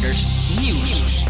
Nieuws. 0.00 1.24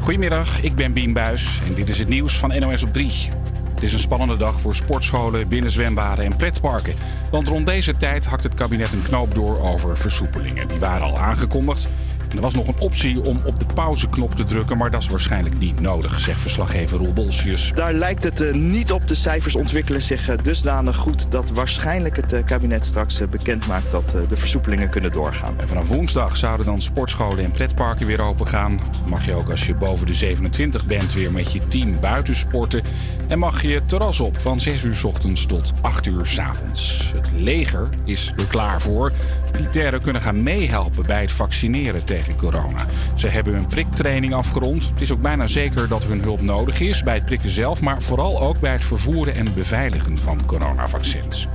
Goedemiddag, 0.00 0.62
ik 0.62 0.74
ben 0.74 0.92
Bien 0.92 1.12
Buis 1.12 1.60
en 1.66 1.74
dit 1.74 1.88
is 1.88 1.98
het 1.98 2.08
nieuws 2.08 2.38
van 2.38 2.60
NOS 2.60 2.82
op 2.82 2.92
3. 2.92 3.28
Het 3.74 3.82
is 3.82 3.92
een 3.92 3.98
spannende 3.98 4.36
dag 4.36 4.60
voor 4.60 4.74
sportscholen, 4.74 5.48
binnenzwembaden 5.48 6.24
en 6.24 6.36
pretparken. 6.36 6.94
Want 7.30 7.48
rond 7.48 7.66
deze 7.66 7.96
tijd 7.96 8.26
hakt 8.26 8.42
het 8.42 8.54
kabinet 8.54 8.92
een 8.92 9.02
knoop 9.02 9.34
door 9.34 9.60
over 9.60 9.98
versoepelingen. 9.98 10.68
Die 10.68 10.78
waren 10.78 11.06
al 11.06 11.18
aangekondigd. 11.18 11.88
Er 12.34 12.40
was 12.40 12.54
nog 12.54 12.68
een 12.68 12.78
optie 12.78 13.24
om 13.24 13.40
op 13.44 13.58
de 13.58 13.66
pauzeknop 13.74 14.34
te 14.34 14.44
drukken, 14.44 14.76
maar 14.76 14.90
dat 14.90 15.02
is 15.02 15.08
waarschijnlijk 15.08 15.58
niet 15.58 15.80
nodig, 15.80 16.20
zegt 16.20 16.40
verslaggever 16.40 16.98
Roel 16.98 17.12
Bolsius. 17.12 17.72
Daar 17.74 17.92
lijkt 17.92 18.22
het 18.22 18.40
uh, 18.40 18.54
niet 18.54 18.92
op. 18.92 19.08
De 19.08 19.14
cijfers 19.14 19.56
ontwikkelen 19.56 20.02
zich 20.02 20.28
uh, 20.28 20.36
dusdanig 20.42 20.96
goed 20.96 21.30
dat 21.30 21.50
waarschijnlijk 21.50 22.16
het 22.16 22.32
uh, 22.32 22.44
kabinet 22.44 22.86
straks 22.86 23.28
bekend 23.30 23.66
maakt 23.66 23.90
dat 23.90 24.16
de 24.28 24.36
versoepelingen 24.36 24.88
kunnen 24.88 25.12
doorgaan. 25.12 25.54
En 25.60 25.68
vanaf 25.68 25.88
woensdag 25.88 26.36
zouden 26.36 26.66
dan 26.66 26.80
sportscholen 26.80 27.44
en 27.44 27.50
pretparken 27.50 28.06
weer 28.06 28.20
open 28.20 28.46
gaan. 28.46 28.80
Mag 29.06 29.24
je 29.24 29.34
ook 29.34 29.50
als 29.50 29.66
je 29.66 29.74
boven 29.74 30.06
de 30.06 30.14
27 30.14 30.86
bent 30.86 31.12
weer 31.12 31.32
met 31.32 31.52
je 31.52 31.68
team 31.68 32.00
buiten 32.00 32.34
sporten. 32.34 32.82
En 33.28 33.38
mag 33.38 33.62
je 33.62 33.74
het 33.74 33.88
terras 33.88 34.20
op 34.20 34.38
van 34.38 34.60
6 34.60 34.82
uur 34.82 34.94
s 34.94 35.04
ochtends 35.04 35.46
tot 35.46 35.72
8 35.80 36.06
uur 36.06 36.26
s 36.26 36.38
avonds. 36.38 37.12
Het 37.16 37.32
leger 37.36 37.88
is 38.04 38.32
er 38.36 38.46
klaar 38.46 38.80
voor. 38.80 39.12
Militairen 39.52 40.02
kunnen 40.02 40.22
gaan 40.22 40.42
meehelpen 40.42 41.06
bij 41.06 41.20
het 41.20 41.32
vaccineren 41.32 42.04
tegen 42.04 42.23
corona. 42.36 42.86
Ze 43.14 43.28
hebben 43.28 43.52
hun 43.52 43.66
priktraining 43.66 44.34
afgerond. 44.34 44.88
Het 44.88 45.00
is 45.00 45.12
ook 45.12 45.22
bijna 45.22 45.46
zeker 45.46 45.88
dat 45.88 46.04
hun 46.04 46.22
hulp 46.22 46.40
nodig 46.40 46.80
is 46.80 47.02
bij 47.02 47.14
het 47.14 47.24
prikken 47.24 47.50
zelf, 47.50 47.80
maar 47.80 48.02
vooral 48.02 48.40
ook 48.40 48.60
bij 48.60 48.72
het 48.72 48.84
vervoeren 48.84 49.34
en 49.34 49.54
beveiligen 49.54 50.18
van 50.18 50.46
coronavaccins. 50.46 51.48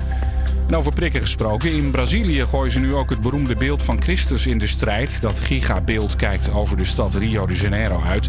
En 0.67 0.75
over 0.75 0.93
prikken 0.93 1.21
gesproken, 1.21 1.71
in 1.71 1.91
Brazilië 1.91 2.45
gooien 2.45 2.71
ze 2.71 2.79
nu 2.79 2.93
ook 2.93 3.09
het 3.09 3.21
beroemde 3.21 3.55
beeld 3.55 3.83
van 3.83 4.01
Christus 4.01 4.47
in 4.47 4.57
de 4.57 4.67
strijd. 4.67 5.21
Dat 5.21 5.39
gigabeeld 5.39 6.15
kijkt 6.15 6.53
over 6.53 6.77
de 6.77 6.83
stad 6.83 7.15
Rio 7.15 7.45
de 7.45 7.55
Janeiro 7.55 8.01
uit. 8.03 8.27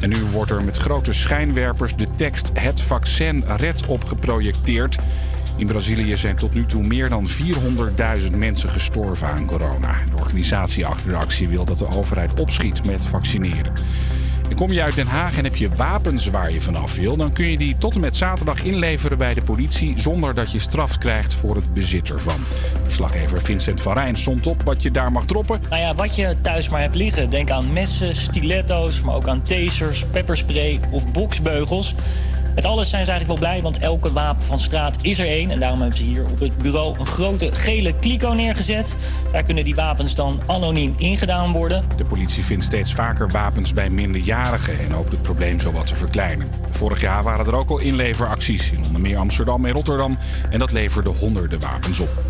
En 0.00 0.08
nu 0.08 0.16
wordt 0.32 0.50
er 0.50 0.64
met 0.64 0.76
grote 0.76 1.12
schijnwerpers 1.12 1.96
de 1.96 2.06
tekst 2.16 2.50
Het 2.54 2.80
vaccin 2.80 3.44
redt 3.46 3.86
op 3.86 4.04
geprojecteerd. 4.04 4.98
In 5.56 5.66
Brazilië 5.66 6.16
zijn 6.16 6.36
tot 6.36 6.54
nu 6.54 6.66
toe 6.66 6.82
meer 6.82 7.08
dan 7.08 7.26
400.000 8.20 8.36
mensen 8.36 8.70
gestorven 8.70 9.28
aan 9.28 9.46
corona. 9.46 9.94
De 10.10 10.16
organisatie 10.16 10.86
achter 10.86 11.08
de 11.08 11.16
actie 11.16 11.48
wil 11.48 11.64
dat 11.64 11.78
de 11.78 11.88
overheid 11.88 12.40
opschiet 12.40 12.86
met 12.86 13.04
vaccineren. 13.04 13.72
En 14.48 14.56
kom 14.56 14.72
je 14.72 14.82
uit 14.82 14.94
Den 14.94 15.06
Haag 15.06 15.38
en 15.38 15.44
heb 15.44 15.56
je 15.56 15.68
wapens 15.68 16.26
waar 16.26 16.52
je 16.52 16.60
vanaf 16.60 16.96
wil, 16.96 17.16
dan 17.16 17.32
kun 17.32 17.50
je 17.50 17.58
die 17.58 17.78
tot 17.78 17.94
en 17.94 18.00
met 18.00 18.16
zaterdag 18.16 18.62
inleveren 18.62 19.18
bij 19.18 19.34
de 19.34 19.42
politie 19.42 20.00
zonder 20.00 20.34
dat 20.34 20.52
je 20.52 20.58
straf 20.58 20.98
krijgt 20.98 21.34
voor 21.34 21.56
het 21.56 21.74
bezit 21.74 22.10
ervan. 22.10 22.40
Verslaggever 22.82 23.42
Vincent 23.42 23.80
van 23.80 23.92
Rijn 23.92 24.16
somt 24.16 24.46
op 24.46 24.62
wat 24.62 24.82
je 24.82 24.90
daar 24.90 25.12
mag 25.12 25.24
droppen. 25.24 25.60
Nou 25.70 25.82
ja, 25.82 25.94
wat 25.94 26.16
je 26.16 26.36
thuis 26.40 26.68
maar 26.68 26.80
hebt 26.80 26.94
liggen. 26.94 27.30
Denk 27.30 27.50
aan 27.50 27.72
messen, 27.72 28.16
stiletto's, 28.16 29.02
maar 29.02 29.14
ook 29.14 29.28
aan 29.28 29.42
tasers, 29.42 30.04
pepperspray 30.12 30.80
of 30.90 31.12
boksbeugels. 31.12 31.94
Met 32.54 32.64
alles 32.64 32.90
zijn 32.90 33.04
ze 33.04 33.10
eigenlijk 33.10 33.40
wel 33.40 33.50
blij, 33.50 33.62
want 33.62 33.78
elke 33.78 34.12
wapen 34.12 34.42
van 34.42 34.58
straat 34.58 34.98
is 35.02 35.18
er 35.18 35.26
één. 35.26 35.50
En 35.50 35.60
daarom 35.60 35.80
hebben 35.80 35.98
ze 35.98 36.04
hier 36.04 36.30
op 36.30 36.40
het 36.40 36.58
bureau 36.58 36.98
een 36.98 37.06
grote 37.06 37.54
gele 37.54 37.98
kliko 37.98 38.32
neergezet. 38.32 38.96
Daar 39.32 39.42
kunnen 39.42 39.64
die 39.64 39.74
wapens 39.74 40.14
dan 40.14 40.40
anoniem 40.46 40.94
ingedaan 40.96 41.52
worden. 41.52 41.84
De 41.96 42.04
politie 42.04 42.44
vindt 42.44 42.64
steeds 42.64 42.92
vaker 42.92 43.28
wapens 43.28 43.72
bij 43.72 43.90
minderjarigen 43.90 44.78
en 44.78 44.90
hoopt 44.90 45.12
het 45.12 45.22
probleem 45.22 45.58
zo 45.58 45.72
wat 45.72 45.86
te 45.86 45.96
verkleinen. 45.96 46.50
Vorig 46.70 47.00
jaar 47.00 47.22
waren 47.22 47.46
er 47.46 47.54
ook 47.54 47.70
al 47.70 47.78
inleveracties 47.78 48.70
in 48.70 48.84
onder 48.86 49.00
meer 49.00 49.18
Amsterdam 49.18 49.64
en 49.64 49.72
Rotterdam. 49.72 50.18
En 50.50 50.58
dat 50.58 50.72
leverde 50.72 51.10
honderden 51.10 51.60
wapens 51.60 52.00
op. 52.00 52.22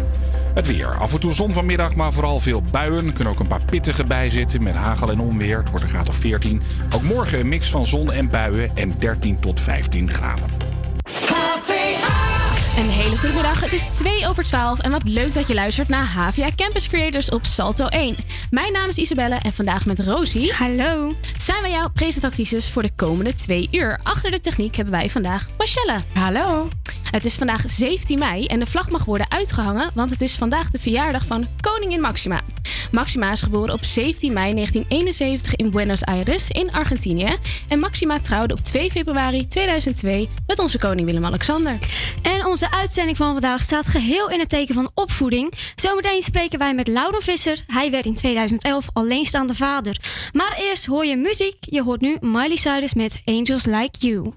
Het 0.55 0.67
weer. 0.67 0.99
Af 0.99 1.13
en 1.13 1.21
toe 1.21 1.33
zon 1.33 1.53
vanmiddag, 1.53 1.95
maar 1.95 2.13
vooral 2.13 2.41
veel 2.41 2.63
buien. 2.71 3.07
Er 3.07 3.13
kunnen 3.13 3.33
ook 3.33 3.41
een 3.41 3.47
paar 3.47 3.65
pittige 3.65 4.05
bij 4.05 4.31
zitten 4.31 4.63
met 4.63 4.75
hagel 4.75 5.11
en 5.11 5.21
onweer. 5.21 5.59
Het 5.59 5.69
wordt 5.71 5.85
een 5.85 5.91
graad 5.91 6.09
of 6.09 6.17
14. 6.17 6.63
Ook 6.95 7.03
morgen 7.03 7.41
een 7.41 7.49
mix 7.49 7.71
van 7.71 7.87
zon 7.87 8.13
en 8.13 8.29
buien 8.29 8.71
en 8.75 8.95
13 8.99 9.39
tot 9.41 9.61
15 9.61 10.11
graden. 10.11 10.51
Een 12.77 12.91
hele 12.91 13.19
goede 13.19 13.35
middag. 13.35 13.61
Het 13.61 13.73
is 13.73 13.89
2 13.89 14.29
over 14.29 14.45
12 14.45 14.81
en 14.81 14.91
wat 14.91 15.09
leuk 15.09 15.35
dat 15.35 15.49
je 15.49 15.55
luistert 15.55 15.89
naar 15.89 16.07
HVA 16.07 16.49
Campus 16.57 16.89
Creators 16.89 17.31
op 17.31 17.45
Salto 17.45 17.87
1. 17.87 18.17
Mijn 18.51 18.73
naam 18.73 18.89
is 18.89 18.97
Isabelle 18.97 19.35
en 19.35 19.53
vandaag 19.53 19.87
met 19.87 20.01
Rosie. 20.01 20.53
Hallo. 20.53 21.13
Zijn 21.37 21.63
wij 21.63 21.71
jouw 21.71 21.89
presentatrices 21.91 22.71
voor 22.71 22.83
de 22.83 22.91
komende 22.97 23.35
twee 23.35 23.69
uur. 23.71 24.01
Achter 24.03 24.31
de 24.31 24.41
techniek 24.41 24.77
hebben 24.77 24.95
wij 24.95 25.11
vandaag 25.11 25.49
Michelle. 25.59 26.01
Hallo. 26.15 26.69
Het 27.11 27.25
is 27.25 27.35
vandaag 27.35 27.63
17 27.67 28.19
mei 28.19 28.47
en 28.47 28.59
de 28.59 28.67
vlag 28.67 28.91
mag 28.91 29.05
worden 29.05 29.31
uitgehangen, 29.31 29.91
want 29.95 30.11
het 30.11 30.23
is 30.23 30.35
vandaag 30.35 30.71
de 30.71 30.79
verjaardag 30.79 31.27
van 31.27 31.49
Koningin 31.61 32.01
Maxima. 32.01 32.41
Maxima 32.91 33.33
is 33.33 33.43
geboren 33.43 33.75
op 33.75 33.85
17 33.85 34.33
mei 34.33 34.55
1971 34.55 35.57
in 35.57 35.71
Buenos 35.71 36.05
Aires 36.05 36.51
in 36.51 36.73
Argentinië. 36.73 37.37
En 37.69 37.79
Maxima 37.79 38.19
trouwde 38.19 38.55
op 38.55 38.61
2 38.61 38.91
februari 38.91 39.47
2002 39.47 40.29
met 40.47 40.59
onze 40.59 40.79
koning 40.79 41.07
Willem-Alexander. 41.07 41.79
En 42.23 42.47
onze 42.47 42.64
uitzending 42.71 43.17
van 43.17 43.33
vandaag 43.33 43.63
staat 43.63 43.87
geheel 43.87 44.31
in 44.31 44.39
het 44.39 44.49
teken 44.49 44.75
van 44.75 44.91
opvoeding. 44.95 45.53
Zometeen 45.75 46.23
spreken 46.23 46.59
wij 46.59 46.75
met 46.75 46.89
Laura 46.89 47.21
Visser. 47.21 47.63
Hij 47.67 47.91
werd 47.91 48.07
in 48.07 48.15
2011 48.15 48.87
alleenstaande 48.93 49.55
vader. 49.55 50.01
Maar 50.33 50.57
eerst 50.59 50.87
hoor 50.87 51.07
je 51.07 51.17
muziek. 51.17 51.57
Je 51.61 51.83
hoort 51.83 52.01
nu 52.01 52.17
Miley 52.21 52.57
Cyrus 52.57 52.95
met 52.95 53.23
Angels 53.25 53.65
Like 53.65 53.99
You. 53.99 54.33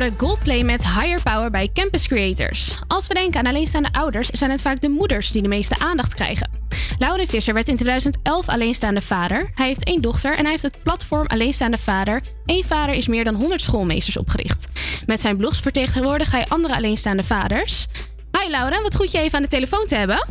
Hoorde 0.00 0.12
Goldplay 0.16 0.62
met 0.62 0.84
Higher 0.84 1.22
Power 1.22 1.50
bij 1.50 1.70
Campus 1.72 2.08
Creators. 2.08 2.78
Als 2.86 3.06
we 3.06 3.14
denken 3.14 3.40
aan 3.40 3.46
alleenstaande 3.46 3.92
ouders, 3.92 4.28
zijn 4.28 4.50
het 4.50 4.62
vaak 4.62 4.80
de 4.80 4.88
moeders 4.88 5.30
die 5.30 5.42
de 5.42 5.48
meeste 5.48 5.78
aandacht 5.78 6.14
krijgen. 6.14 6.50
Laure 6.98 7.26
Visser 7.26 7.54
werd 7.54 7.68
in 7.68 7.76
2011 7.76 8.48
alleenstaande 8.48 9.00
vader. 9.00 9.50
Hij 9.54 9.66
heeft 9.66 9.84
één 9.84 10.02
dochter 10.02 10.32
en 10.32 10.40
hij 10.40 10.50
heeft 10.50 10.62
het 10.62 10.82
platform 10.82 11.26
Alleenstaande 11.26 11.78
Vader. 11.78 12.22
Eén 12.44 12.64
vader 12.64 12.94
is 12.94 13.08
meer 13.08 13.24
dan 13.24 13.34
100 13.34 13.60
schoolmeesters 13.60 14.16
opgericht. 14.16 14.68
Met 15.06 15.20
zijn 15.20 15.36
blogs 15.36 15.60
vertegenwoordigt 15.60 16.32
hij 16.32 16.44
andere 16.48 16.74
alleenstaande 16.74 17.22
vaders. 17.22 17.86
Hi 18.40 18.50
Laura, 18.50 18.82
wat 18.82 18.96
goed 18.96 19.12
je 19.12 19.18
even 19.18 19.36
aan 19.36 19.42
de 19.42 19.48
telefoon 19.48 19.86
te 19.86 19.96
hebben. 19.96 20.26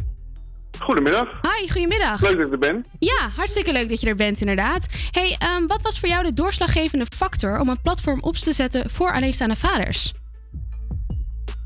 Goedemiddag. 0.80 1.28
Hi, 1.58 1.70
goedemiddag. 1.70 2.22
Leuk 2.22 2.38
dat 2.38 2.46
ik 2.46 2.52
er 2.52 2.60
ben. 2.60 2.86
Ja, 3.00 3.30
hartstikke 3.36 3.72
leuk 3.72 3.90
dat 3.90 4.02
je 4.02 4.08
er 4.08 4.16
bent, 4.16 4.40
inderdaad. 4.40 4.88
Hey, 5.12 5.36
ehm, 5.40 5.68
wat 5.68 5.82
was 5.82 6.00
voor 6.00 6.10
jou 6.10 6.24
de 6.24 6.34
doorslaggevende 6.34 7.06
factor 7.16 7.60
om 7.60 7.70
een 7.70 7.82
platform 7.82 8.22
op 8.22 8.36
te 8.36 8.54
zetten 8.54 8.90
voor 8.90 9.14
alleenstaande 9.14 9.56
vaders? 9.56 10.14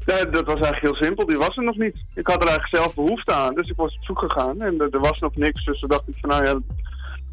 Ja, 0.06 0.26
dat 0.26 0.46
was 0.46 0.56
eigenlijk 0.56 0.82
heel 0.82 0.96
simpel. 0.96 1.26
Die 1.26 1.38
was 1.38 1.58
er 1.58 1.64
nog 1.64 1.78
niet. 1.78 1.96
Ik 2.16 2.28
had 2.28 2.44
er 2.44 2.48
eigenlijk 2.48 2.76
zelf 2.76 2.96
behoefte 2.96 3.34
aan. 3.34 3.54
Dus 3.56 3.70
ik 3.70 3.76
was 3.76 3.96
op 3.96 4.04
zoek 4.04 4.20
gegaan. 4.20 4.62
En 4.62 4.80
er, 4.80 4.90
er 4.92 5.00
was 5.00 5.20
nog 5.20 5.36
niks. 5.36 5.66
Dus 5.66 5.80
toen 5.80 5.90
dacht 5.90 6.08
ik 6.08 6.16
van 6.20 6.30
nou 6.30 6.46
ja, 6.46 6.60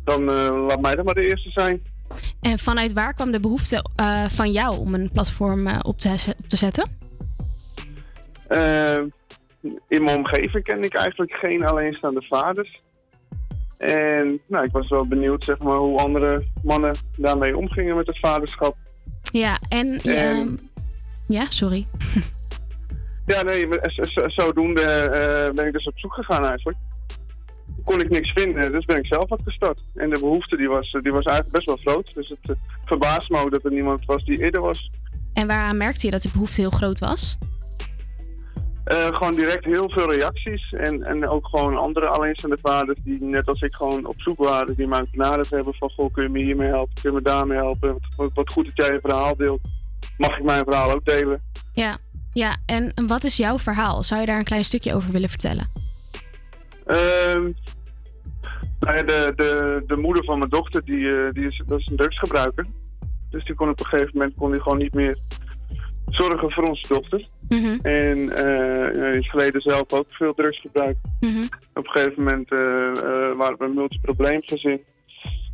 dan 0.04 0.30
eh, 0.30 0.66
laat 0.66 0.80
mij 0.80 0.94
dan 0.94 1.04
maar 1.04 1.14
de 1.14 1.28
eerste 1.28 1.50
zijn. 1.50 1.82
En 2.40 2.58
vanuit 2.58 2.92
waar 2.92 3.14
kwam 3.14 3.30
de 3.30 3.40
behoefte 3.40 3.84
eh, 3.96 4.25
van 4.25 4.50
jou 4.50 4.78
om 4.78 4.94
een 4.94 5.11
platform 5.12 5.66
eh, 5.66 5.78
op, 5.82 5.99
te, 5.99 6.34
op 6.38 6.49
te 6.49 6.56
zetten? 6.56 7.02
In 9.88 10.04
mijn 10.04 10.16
omgeving 10.16 10.64
ken 10.64 10.85
ik 10.85 10.94
eigenlijk 10.94 11.33
geen 11.33 11.66
alleenstaande 11.66 12.23
vaders. 12.23 12.80
En 13.78 14.40
nou, 14.47 14.64
ik 14.64 14.73
was 14.73 14.88
wel 14.88 15.09
benieuwd 15.09 15.44
zeg 15.44 15.59
maar, 15.59 15.76
hoe 15.76 15.99
andere 15.99 16.44
mannen 16.62 16.97
daarmee 17.18 17.56
omgingen 17.56 17.97
met 17.97 18.06
het 18.06 18.18
vaderschap. 18.18 18.76
Ja, 19.33 19.59
en... 19.68 20.00
En- 20.02 20.16
ehm, 20.16 20.56
ja, 21.26 21.50
sorry. 21.50 21.87
Ja, 23.26 23.42
nee, 23.42 23.68
zodoende 24.26 24.83
eh, 24.83 25.54
ben 25.54 25.66
ik 25.66 25.73
dus 25.73 25.87
op 25.87 25.99
zoek 25.99 26.14
gegaan 26.14 26.44
eigenlijk. 26.44 26.78
Kon 27.85 28.00
ik 28.00 28.11
niks 28.11 28.33
vinden, 28.33 28.73
dus 28.73 28.85
ben 28.85 28.97
ik 28.97 29.06
zelf 29.06 29.28
wat 29.28 29.40
gestart. 29.44 29.83
En 29.94 30.11
de 30.11 30.18
behoefte 30.18 30.56
die 30.56 30.68
was, 30.68 30.90
die 30.90 31.12
was 31.12 31.25
eigenlijk 31.25 31.52
best 31.52 31.66
wel 31.66 31.76
groot. 31.76 32.14
Dus 32.14 32.28
het 32.28 32.56
verbaast 32.85 33.30
me 33.30 33.38
ook 33.38 33.50
dat 33.50 33.64
er 33.64 33.73
niemand 33.73 34.04
was 34.04 34.25
die 34.25 34.38
eerder 34.38 34.61
was. 34.61 34.90
En 35.33 35.47
waaraan 35.47 35.76
merkte 35.76 36.06
je 36.06 36.12
dat 36.12 36.23
de 36.23 36.28
behoefte 36.33 36.61
heel 36.61 36.71
groot 36.71 36.99
was? 36.99 37.38
Eh, 38.84 39.06
gewoon 39.06 39.34
direct 39.34 39.64
heel 39.64 39.90
veel 39.90 40.12
reacties. 40.12 40.72
En, 40.72 41.02
en 41.02 41.28
ook 41.28 41.48
gewoon 41.48 41.76
andere 41.76 42.06
alleenstaande 42.06 42.58
vaders 42.62 42.98
die 43.02 43.22
net 43.22 43.46
als 43.46 43.60
ik 43.60 43.74
gewoon 43.74 44.06
op 44.06 44.20
zoek 44.20 44.38
waren. 44.38 44.74
Die 44.74 44.86
mij 44.86 45.06
benaderd 45.10 45.50
hebben 45.50 45.74
van, 45.74 45.90
goh, 45.90 46.12
kun 46.12 46.22
je 46.22 46.28
me 46.28 46.38
hiermee 46.38 46.68
helpen? 46.68 46.94
Kun 47.02 47.10
je 47.10 47.16
me 47.16 47.22
daarmee 47.22 47.58
helpen? 47.58 47.92
Wat, 47.92 48.02
wat, 48.16 48.30
wat 48.34 48.52
goed 48.52 48.64
dat 48.64 48.86
jij 48.86 48.94
je 48.94 49.00
verhaal 49.00 49.36
deelt. 49.36 49.60
Mag 50.16 50.38
ik 50.38 50.44
mijn 50.44 50.64
verhaal 50.64 50.92
ook 50.92 51.04
delen? 51.04 51.42
Ja, 51.72 51.96
ja. 52.32 52.56
En 52.66 52.92
wat 53.06 53.24
is 53.24 53.36
jouw 53.36 53.58
verhaal? 53.58 54.02
Zou 54.02 54.20
je 54.20 54.26
daar 54.26 54.38
een 54.38 54.44
klein 54.44 54.64
stukje 54.64 54.94
over 54.94 55.10
willen 55.12 55.28
vertellen? 55.28 55.68
Ehm, 56.86 57.50
nou 58.80 59.04
de, 59.04 59.32
de, 59.36 59.82
de 59.86 59.96
moeder 59.96 60.24
van 60.24 60.38
mijn 60.38 60.50
dochter, 60.50 60.84
die, 60.84 61.16
eh, 61.16 61.30
die 61.30 61.46
is, 61.46 61.62
dat 61.66 61.78
is 61.78 61.86
een 61.86 61.96
drugsgebruiker. 61.96 62.66
Dus 63.30 63.44
die 63.44 63.54
kon 63.54 63.68
op 63.68 63.78
een 63.80 63.86
gegeven 63.86 64.10
moment 64.14 64.34
kon 64.36 64.50
die 64.50 64.60
gewoon 64.60 64.78
niet 64.78 64.94
meer 64.94 65.16
zorgen 66.06 66.52
voor 66.52 66.64
onze 66.64 66.88
dochter. 66.88 67.26
Mhm, 67.49 67.78
En 67.82 68.18
ja, 68.18 68.90
in 68.90 69.14
het 69.16 69.26
verleden 69.26 69.61
zelf 69.61 69.92
ook 69.92 70.06
veel 70.08 70.32
drugs 70.32 70.61
gebruikt. 70.61 70.99
mhm. 71.20 71.42
Op 71.75 71.87
een 71.87 71.90
gegeven 71.90 72.23
moment 72.23 72.50
eh, 72.50 72.87
eh, 72.87 73.37
waren 73.37 73.58
we 73.58 73.64
een 73.64 73.75
multiprobleemgezin. 73.75 74.80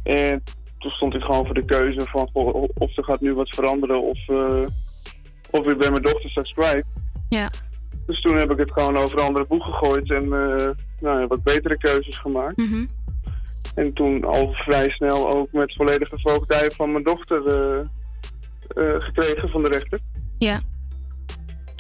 En 0.03 0.43
toen 0.79 0.91
stond 0.91 1.15
ik 1.15 1.23
gewoon 1.23 1.45
voor 1.45 1.55
de 1.55 1.65
keuze 1.65 2.05
van 2.05 2.29
goh, 2.33 2.65
of 2.75 2.97
er 2.97 3.05
gaat 3.05 3.21
nu 3.21 3.33
wat 3.33 3.55
veranderen 3.55 4.03
of, 4.03 4.29
of 5.51 5.67
ik 5.67 5.79
ben 5.79 5.91
mijn 5.91 6.03
dochter 6.03 6.31
straks 6.31 6.53
kwijt. 6.53 6.85
Ja. 7.29 7.51
Dus 8.07 8.21
toen 8.21 8.37
heb 8.37 8.51
ik 8.51 8.59
het 8.59 8.73
gewoon 8.73 8.97
over 8.97 9.21
andere 9.21 9.45
boeg 9.49 9.65
gegooid 9.65 10.11
en 10.11 10.29
nou, 11.01 11.27
wat 11.27 11.43
betere 11.43 11.79
keuzes 11.79 12.19
gemaakt. 12.19 12.57
Mhm. 12.57 12.87
En 13.75 13.93
toen 13.93 14.25
al 14.25 14.53
vrij 14.53 14.89
snel 14.91 15.31
ook 15.33 15.53
met 15.53 15.75
volledige 15.77 16.19
voogdij 16.23 16.71
van 16.71 16.93
mijn 16.93 17.05
dochter 17.05 17.43
gekregen 18.99 19.49
van 19.49 19.63
de 19.63 19.69
rechter. 19.69 19.99
Ja. 20.41 20.61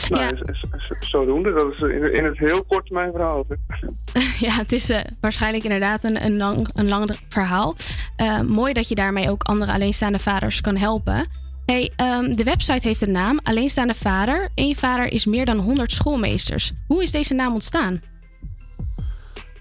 Nou, 0.08 0.22
Ja. 0.22 0.30
is- 0.32 0.40
is- 0.40 0.90
is 1.00 1.10
zodoende. 1.10 1.52
Dat 1.52 1.70
is 1.72 1.78
in, 1.80 2.14
in 2.14 2.24
het 2.24 2.38
heel 2.38 2.64
kort 2.64 2.90
mijn 2.90 3.12
verhaal. 3.12 3.46
Ja, 4.40 4.52
het 4.52 4.72
is 4.72 4.90
eh, 4.90 5.00
waarschijnlijk 5.20 5.64
inderdaad 5.64 6.04
een, 6.04 6.24
een, 6.24 6.36
lang, 6.36 6.68
een 6.74 6.88
lang 6.88 7.16
verhaal. 7.28 7.74
Eh, 8.16 8.40
mooi 8.40 8.72
dat 8.72 8.88
je 8.88 8.94
daarmee 8.94 9.30
ook 9.30 9.42
andere 9.42 9.72
alleenstaande 9.72 10.18
vaders 10.18 10.60
kan 10.60 10.76
helpen. 10.76 11.26
Hey, 11.66 11.92
ehm, 11.96 12.32
de 12.32 12.44
website 12.44 12.88
heeft 12.88 13.00
een 13.00 13.10
naam, 13.10 13.40
Alleenstaande 13.42 13.94
Vader. 13.94 14.48
Eén 14.54 14.76
vader 14.76 15.12
is 15.12 15.24
meer 15.26 15.44
dan 15.44 15.58
100 15.58 15.92
schoolmeesters. 15.92 16.72
Hoe 16.86 17.02
is 17.02 17.10
deze 17.10 17.34
naam 17.34 17.52
ontstaan? 17.52 18.02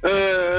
Eh, 0.01 0.11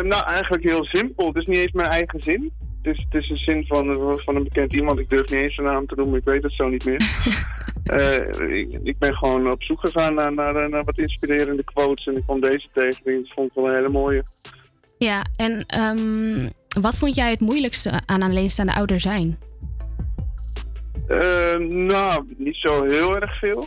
nou, 0.03 0.25
eigenlijk 0.27 0.63
heel 0.63 0.85
simpel. 0.85 1.27
Het 1.27 1.37
is 1.37 1.47
niet 1.47 1.57
eens 1.57 1.73
mijn 1.73 1.89
eigen 1.89 2.21
zin. 2.21 2.53
Het 2.83 2.97
is, 2.97 3.07
het 3.11 3.23
is 3.23 3.31
een 3.31 3.37
zin 3.37 3.65
van, 3.67 3.97
van 4.25 4.37
een 4.37 4.43
bekend 4.45 4.73
iemand. 4.73 4.99
Ik 4.99 5.09
durf 5.09 5.31
niet 5.31 5.41
eens 5.41 5.55
zijn 5.55 5.67
naam 5.67 5.87
te 5.87 5.95
noemen, 5.97 6.19
ik 6.19 6.25
weet 6.25 6.43
het 6.43 6.53
zo 6.53 6.69
niet 6.69 6.85
meer. 6.85 7.01
Eh, 7.91 8.59
ik, 8.59 8.79
ik 8.83 8.99
ben 8.99 9.15
gewoon 9.15 9.51
op 9.51 9.63
zoek 9.63 9.81
gegaan 9.81 10.15
naar, 10.15 10.35
naar, 10.35 10.69
naar 10.69 10.85
wat 10.85 10.99
inspirerende 10.99 11.65
quotes. 11.65 12.07
En 12.07 12.17
ik 12.17 12.23
kwam 12.23 12.41
deze 12.41 12.69
tegen. 12.73 13.03
Dat 13.05 13.33
vond 13.35 13.51
ik 13.51 13.55
wel 13.55 13.69
een 13.69 13.75
hele 13.75 13.89
mooie. 13.89 14.23
Ja, 14.99 15.25
en 15.37 15.67
ehm, 15.67 16.49
wat 16.81 16.99
vond 16.99 17.15
jij 17.15 17.31
het 17.31 17.41
moeilijkste 17.41 18.01
aan 18.07 18.23
alleenstaande 18.23 18.75
ouder 18.75 19.01
zijn? 19.01 19.39
Eh, 21.09 21.59
nou, 21.69 22.25
niet 22.37 22.57
zo 22.57 22.85
heel 22.85 23.17
erg 23.17 23.39
veel. 23.39 23.67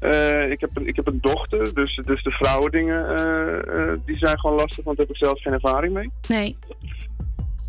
Eh, 0.00 0.50
ik, 0.50 0.60
heb 0.60 0.70
een, 0.74 0.86
ik 0.86 0.96
heb 0.96 1.06
een 1.06 1.20
dochter, 1.20 1.74
dus, 1.74 2.00
dus 2.04 2.22
de 2.22 2.30
vrouwendingen 2.30 3.16
eh, 3.16 3.90
eh, 3.90 3.96
die 4.04 4.18
zijn 4.18 4.40
gewoon 4.40 4.56
lastig, 4.56 4.84
want 4.84 4.96
daar 4.96 5.06
heb 5.06 5.16
ik 5.16 5.24
zelf 5.24 5.42
geen 5.42 5.52
ervaring 5.52 5.92
mee. 5.92 6.10
Nee. 6.28 6.56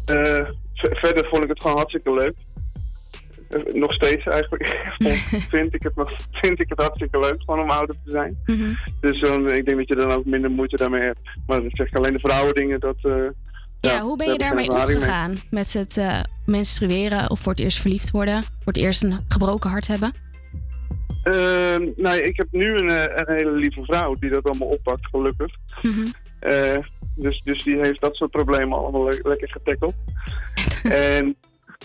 Eh, 0.05 0.45
verder 0.73 1.27
vond 1.29 1.43
ik 1.43 1.49
het 1.49 1.61
gewoon 1.61 1.77
hartstikke 1.77 2.13
leuk. 2.13 2.35
Eh, 3.49 3.73
nog 3.73 3.93
steeds 3.93 4.25
eigenlijk. 4.25 4.85
Vind, 5.49 5.73
ik 5.73 5.83
het 5.83 5.95
nog, 5.95 6.11
vind 6.31 6.59
ik 6.59 6.69
het 6.69 6.79
hartstikke 6.79 7.19
leuk 7.19 7.35
gewoon 7.45 7.61
om 7.61 7.69
ouder 7.69 7.95
te 8.05 8.11
zijn. 8.11 8.37
Mhm. 8.45 8.73
Dus 9.01 9.19
dan, 9.19 9.51
ik 9.53 9.65
denk 9.65 9.77
dat 9.77 9.87
je 9.87 9.95
dan 9.95 10.11
ook 10.11 10.25
minder 10.25 10.51
moeite 10.51 10.75
daarmee 10.75 11.01
hebt. 11.01 11.29
Maar 11.47 11.61
dat 11.61 11.71
zeg 11.73 11.87
ik 11.87 11.97
alleen 11.97 12.11
de 12.11 12.19
vrouwendingen. 12.19 12.79
Dat, 12.79 12.97
eh, 13.01 13.23
Ja, 13.79 14.01
hoe 14.01 14.17
ben 14.17 14.31
je 14.31 14.37
daarmee 14.37 14.67
mee. 14.71 14.77
omgegaan? 14.77 15.35
Met 15.49 15.73
het 15.73 16.01
menstrueren 16.45 17.29
of 17.29 17.39
voor 17.39 17.51
het 17.51 17.61
eerst 17.61 17.79
verliefd 17.81 18.11
worden? 18.11 18.43
Voor 18.43 18.73
het 18.73 18.77
eerst 18.77 19.03
een 19.03 19.25
gebroken 19.27 19.69
hart 19.69 19.87
hebben? 19.87 20.13
Ehm, 21.23 21.85
nou, 21.95 22.17
ik 22.17 22.37
heb 22.37 22.47
nu 22.51 22.73
een, 22.75 22.89
een 23.15 23.35
hele 23.35 23.51
lieve 23.51 23.83
vrouw 23.83 24.15
die 24.19 24.29
dat 24.29 24.43
allemaal 24.49 24.67
oppakt, 24.67 25.05
gelukkig. 25.07 25.55
Mhm. 25.81 26.05
Dus, 27.15 27.41
dus 27.43 27.63
die 27.63 27.75
heeft 27.75 28.01
dat 28.01 28.15
soort 28.15 28.31
problemen 28.31 28.77
allemaal 28.77 29.03
le- 29.07 29.19
lekker 29.23 29.51
getackeld. 29.51 29.93
en 30.83 31.35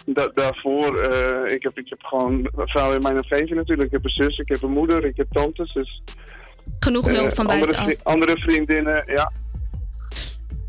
da- 0.06 0.30
daarvoor, 0.32 0.98
eh, 1.00 1.54
ik, 1.54 1.62
heb, 1.62 1.78
ik 1.78 1.88
heb 1.88 2.02
gewoon 2.02 2.48
vrouwen 2.52 2.96
in 2.96 3.02
mijn 3.02 3.14
omgeving 3.16 3.54
natuurlijk. 3.54 3.92
Ik 3.92 4.02
heb 4.02 4.04
een 4.04 4.24
zus, 4.24 4.38
ik 4.38 4.48
heb 4.48 4.62
een 4.62 4.70
moeder, 4.70 5.04
ik 5.04 5.16
heb 5.16 5.26
tantes. 5.32 5.72
Dus, 5.72 6.02
Genoeg 6.78 7.06
hulp 7.06 7.28
eh, 7.28 7.34
van 7.34 7.46
andere, 7.46 7.72
buitenaf. 7.72 7.84
vri- 7.84 8.12
andere 8.12 8.36
vriendinnen, 8.40 9.02
ja. 9.14 9.32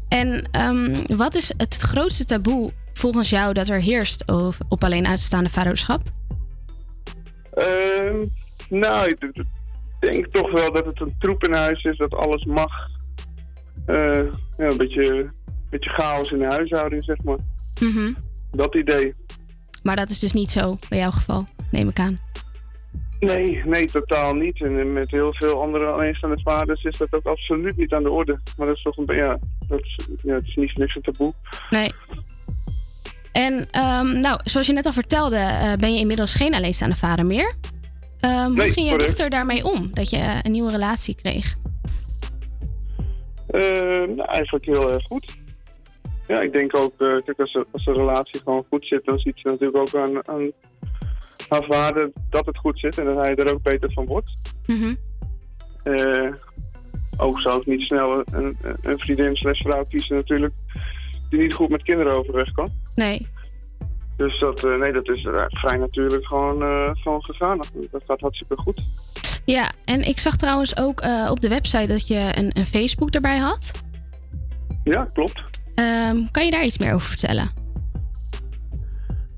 En 0.10 0.48
ehm, 0.52 1.16
wat 1.18 1.36
is 1.36 1.54
het 1.58 1.78
grootste 1.78 2.26
taboe 2.26 2.72
volgens 2.94 3.30
jou 3.30 3.54
dat 3.54 3.68
er 3.70 3.82
heerst 3.82 4.28
op, 4.32 4.56
op 4.70 4.84
alleen 4.84 5.08
uitstaande 5.08 5.50
vaderschap? 5.50 6.02
Ehm, 7.54 8.16
nou, 8.70 9.08
ik 9.08 9.44
denk 10.00 10.28
toch 10.28 10.52
wel 10.52 10.74
dat 10.74 10.86
het 10.86 11.02
een 11.02 11.16
troep 11.20 11.44
in 11.44 11.54
huis 11.54 11.84
is, 11.84 11.98
dat 11.98 12.14
alles 12.16 12.46
mag. 12.46 12.72
Eh, 13.86 13.96
ja, 14.58 14.66
een 14.70 14.78
beetje, 14.78 15.30
beetje 15.70 15.90
chaos 15.90 16.32
in 16.32 16.40
de 16.40 16.46
huishouding, 16.48 17.04
zeg 17.04 17.24
maar. 17.24 17.38
Mhm. 17.82 18.14
Dat 18.56 18.76
idee. 18.76 19.14
Maar 19.84 19.96
dat 19.96 20.10
is 20.10 20.20
dus 20.20 20.34
niet 20.34 20.52
zo 20.52 20.78
bij 20.90 20.98
jouw 21.00 21.12
geval, 21.12 21.46
neem 21.72 21.90
ik 21.90 22.00
aan. 22.00 22.20
Nee, 23.20 23.62
nee, 23.66 23.86
totaal 23.92 24.34
niet. 24.34 24.62
En 24.62 24.94
met 24.94 25.12
heel 25.12 25.34
veel 25.34 25.62
andere 25.62 25.86
alleenstaande 25.86 26.40
vaders 26.44 26.84
is 26.84 26.98
dat 26.98 27.14
ook 27.14 27.26
absoluut 27.26 27.78
niet 27.78 27.94
aan 27.94 28.04
de 28.04 28.10
orde. 28.10 28.40
Maar 28.58 28.68
dat 28.68 28.76
is 28.76 28.82
toch 28.82 28.98
een 28.98 29.16
ja, 29.16 29.38
dat 29.68 29.80
is, 29.80 29.98
ja, 30.22 30.34
het 30.34 30.48
is 30.48 30.56
niet 30.56 30.78
niks 30.78 30.96
een 30.96 31.02
taboe. 31.02 31.34
Nee. 31.70 31.94
En 33.32 33.70
ehm, 33.72 34.20
nou, 34.20 34.40
zoals 34.44 34.68
je 34.68 34.74
net 34.74 34.86
al 34.86 34.94
vertelde, 34.94 35.36
eh, 35.36 35.74
ben 35.74 35.94
je 35.94 36.00
inmiddels 36.00 36.34
geen 36.34 36.54
alleenstaande 36.54 36.96
vader 36.96 37.26
meer. 37.26 37.54
Ehm, 38.20 38.46
hoe 38.46 38.56
Nee, 38.56 38.72
ging 38.72 38.90
je 38.90 38.98
dochter 38.98 39.30
daarmee 39.30 39.66
om 39.66 39.90
dat 39.94 40.10
je 40.10 40.40
een 40.42 40.52
nieuwe 40.52 40.72
relatie 40.72 41.16
kreeg? 41.16 41.56
Eh, 43.48 43.62
nou, 44.16 44.26
eigenlijk 44.26 44.66
heel 44.66 44.94
erg 44.94 45.04
goed. 45.04 45.42
Ja, 46.28 46.42
ik 46.42 46.52
denk 46.52 46.76
ook, 46.78 46.94
eh, 47.02 47.18
kijk, 47.26 47.40
als, 47.40 47.54
de- 47.54 47.68
als 47.72 47.86
de 47.86 47.92
relatie 47.94 48.42
gewoon 48.44 48.66
goed 48.70 48.86
zit, 48.88 49.06
dan 49.06 49.18
ziet 49.20 49.40
ze 49.40 49.48
natuurlijk 49.48 49.78
ook 49.78 49.96
aan, 49.96 50.28
aan 50.28 50.52
haar 51.50 51.64
vader 51.70 52.12
dat 52.30 52.46
het 52.46 52.58
goed 52.58 52.80
zit 52.80 52.98
en 52.98 53.06
dat 53.06 53.16
hij 53.16 53.36
er 53.36 53.54
ook 53.54 53.62
beter 53.62 53.92
van 53.94 54.06
wordt. 54.06 54.54
Eh, 55.84 56.32
ook 57.18 57.40
zou 57.40 57.60
ik 57.60 57.66
niet 57.66 57.82
snel 57.82 58.24
een, 58.32 58.58
een 58.82 59.00
vriendin 59.00 59.36
slash 59.36 59.62
vrouw 59.62 59.84
kiezen 59.90 60.16
natuurlijk, 60.16 60.54
die 61.30 61.42
niet 61.42 61.54
goed 61.54 61.70
met 61.70 61.84
kinderen 61.84 62.18
overweg 62.18 62.52
kan. 62.52 62.72
Nee. 62.96 63.28
Dus 64.18 64.40
dat, 64.40 64.64
eh, 64.64 64.78
nee, 64.78 64.92
dat 64.94 65.10
is 65.10 65.28
vrij 65.48 65.78
natuurlijk 65.78 66.26
gewoon, 66.26 66.58
gewoon 66.98 67.24
gegaan. 67.24 67.60
Dat 67.92 68.04
gaat 68.08 68.22
hartstikke 68.22 68.58
goed. 68.58 68.82
Ja, 69.46 69.72
en 69.86 70.02
ik 70.02 70.20
zag 70.20 70.36
trouwens 70.36 70.78
ook 70.78 71.02
op 71.30 71.42
de 71.42 71.48
website 71.50 71.88
dat 71.88 72.08
je 72.08 72.32
een, 72.36 72.52
een 72.58 72.66
Facebook 72.66 73.10
erbij 73.10 73.38
had. 73.38 73.72
Ja, 74.84 75.06
klopt. 75.14 75.44
Ehm, 75.76 76.18
kan 76.32 76.46
je 76.46 76.52
daar 76.52 76.66
iets 76.66 76.78
meer 76.78 76.94
over 76.94 77.08
vertellen? 77.08 77.64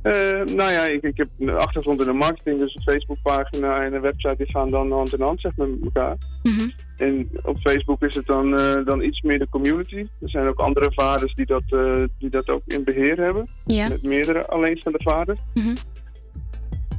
Eh, 0.06 0.56
nou 0.56 0.72
ja, 0.72 0.86
ik, 0.86 1.04
ik 1.04 1.18
heb 1.18 1.28
een 1.40 1.50
achtergrond 1.50 2.00
in 2.00 2.06
de 2.06 2.14
marketing, 2.14 2.60
dus 2.60 2.76
een 2.76 2.82
Facebookpagina 2.82 3.84
en 3.84 3.94
een 3.94 4.02
website 4.02 4.36
die 4.38 4.52
gaan 4.52 4.72
dan 4.72 4.92
hand 4.92 5.14
in 5.14 5.22
hand 5.22 5.42
zeg 5.42 5.56
met 5.56 5.70
elkaar. 5.84 6.18
Mhm. 6.44 6.70
En 6.98 7.30
op 7.44 7.58
Facebook 7.60 8.04
is 8.04 8.16
het 8.16 8.26
dan, 8.26 8.60
eh, 8.60 8.86
dan 8.86 9.02
iets 9.02 9.22
meer 9.22 9.40
de 9.40 9.50
community. 9.50 10.06
Er 10.22 10.30
zijn 10.30 10.48
ook 10.48 10.60
andere 10.60 10.92
vaders 10.94 11.34
die 11.36 11.46
dat, 11.46 11.64
eh, 11.70 12.04
die 12.20 12.30
dat 12.30 12.50
ook 12.50 12.62
in 12.66 12.84
beheer 12.84 13.18
hebben. 13.18 13.48
Ja. 13.66 13.88
Met 13.88 14.04
meerdere 14.04 14.46
alleenstaande 14.46 15.02
vaders. 15.04 15.40
Mhm. 15.54 15.76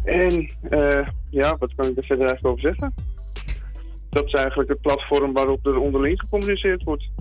En 0.05 0.51
ja, 1.31 1.57
wat 1.59 1.75
kan 1.75 1.89
ik 1.89 1.97
er 1.97 2.05
verder 2.05 2.27
eigenlijk 2.27 2.47
over 2.47 2.61
zeggen? 2.61 2.95
Dat 4.11 4.27
is 4.27 4.33
eigenlijk 4.33 4.69
het 4.69 4.81
platform 4.81 5.33
waarop 5.33 5.67
er 5.67 5.79
onderling 5.79 6.21
gecommuniceerd 6.21 6.83
wordt. 6.83 7.13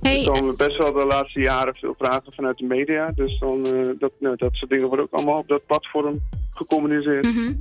Hey, 0.00 0.24
Er 0.24 0.30
komen 0.32 0.56
best 0.56 0.76
wel 0.76 0.92
de 0.92 1.04
laatste 1.04 1.40
jaren 1.40 1.74
veel 1.74 1.94
vragen 1.98 2.32
vanuit 2.32 2.58
de 2.58 2.64
media. 2.66 3.12
Dus 3.14 3.38
dan, 3.38 3.66
eh, 3.66 3.90
dat, 3.98 4.14
nou, 4.18 4.36
dat 4.36 4.54
soort 4.54 4.70
dingen 4.70 4.86
worden 4.86 5.04
ook 5.04 5.12
allemaal 5.12 5.38
op 5.38 5.48
dat 5.48 5.66
platform 5.66 6.20
gecommuniceerd. 6.50 7.24
Mhm. 7.24 7.52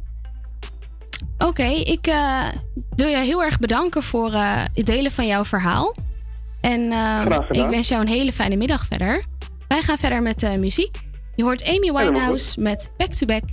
Oké, 1.37 1.63
ik 1.63 2.07
eh, 2.07 2.47
wil 2.95 3.07
je 3.07 3.17
heel 3.17 3.43
erg 3.43 3.59
bedanken 3.59 4.03
voor 4.03 4.33
eh, 4.33 4.63
het 4.73 4.85
delen 4.85 5.11
van 5.11 5.27
jouw 5.27 5.45
verhaal. 5.45 5.95
En 6.61 6.91
eh, 6.91 7.21
gedaan. 7.21 7.45
ik 7.49 7.69
wens 7.69 7.87
jou 7.87 8.01
een 8.01 8.07
hele 8.07 8.33
fijne 8.33 8.55
middag 8.55 8.85
verder. 8.85 9.23
Wij 9.67 9.81
gaan 9.81 9.97
verder 9.97 10.21
met 10.21 10.57
muziek. 10.59 10.95
Je 11.35 11.43
hoort 11.43 11.63
Amy 11.63 11.91
Winehouse 11.91 12.61
met 12.61 12.93
Back 12.97 13.11
to 13.11 13.25
Back. 13.25 13.43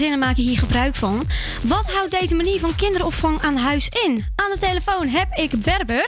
Gezinnen 0.00 0.26
maken 0.26 0.42
hier 0.42 0.58
gebruik 0.58 0.94
van. 0.94 1.22
Wat 1.62 1.92
houdt 1.92 2.10
deze 2.10 2.34
manier 2.34 2.60
van 2.60 2.74
kinderopvang 2.74 3.40
aan 3.40 3.56
huis 3.56 3.88
in? 3.88 4.24
Aan 4.36 4.50
de 4.52 4.58
telefoon 4.60 5.08
heb 5.08 5.28
ik 5.34 5.50
Berber. 5.62 6.06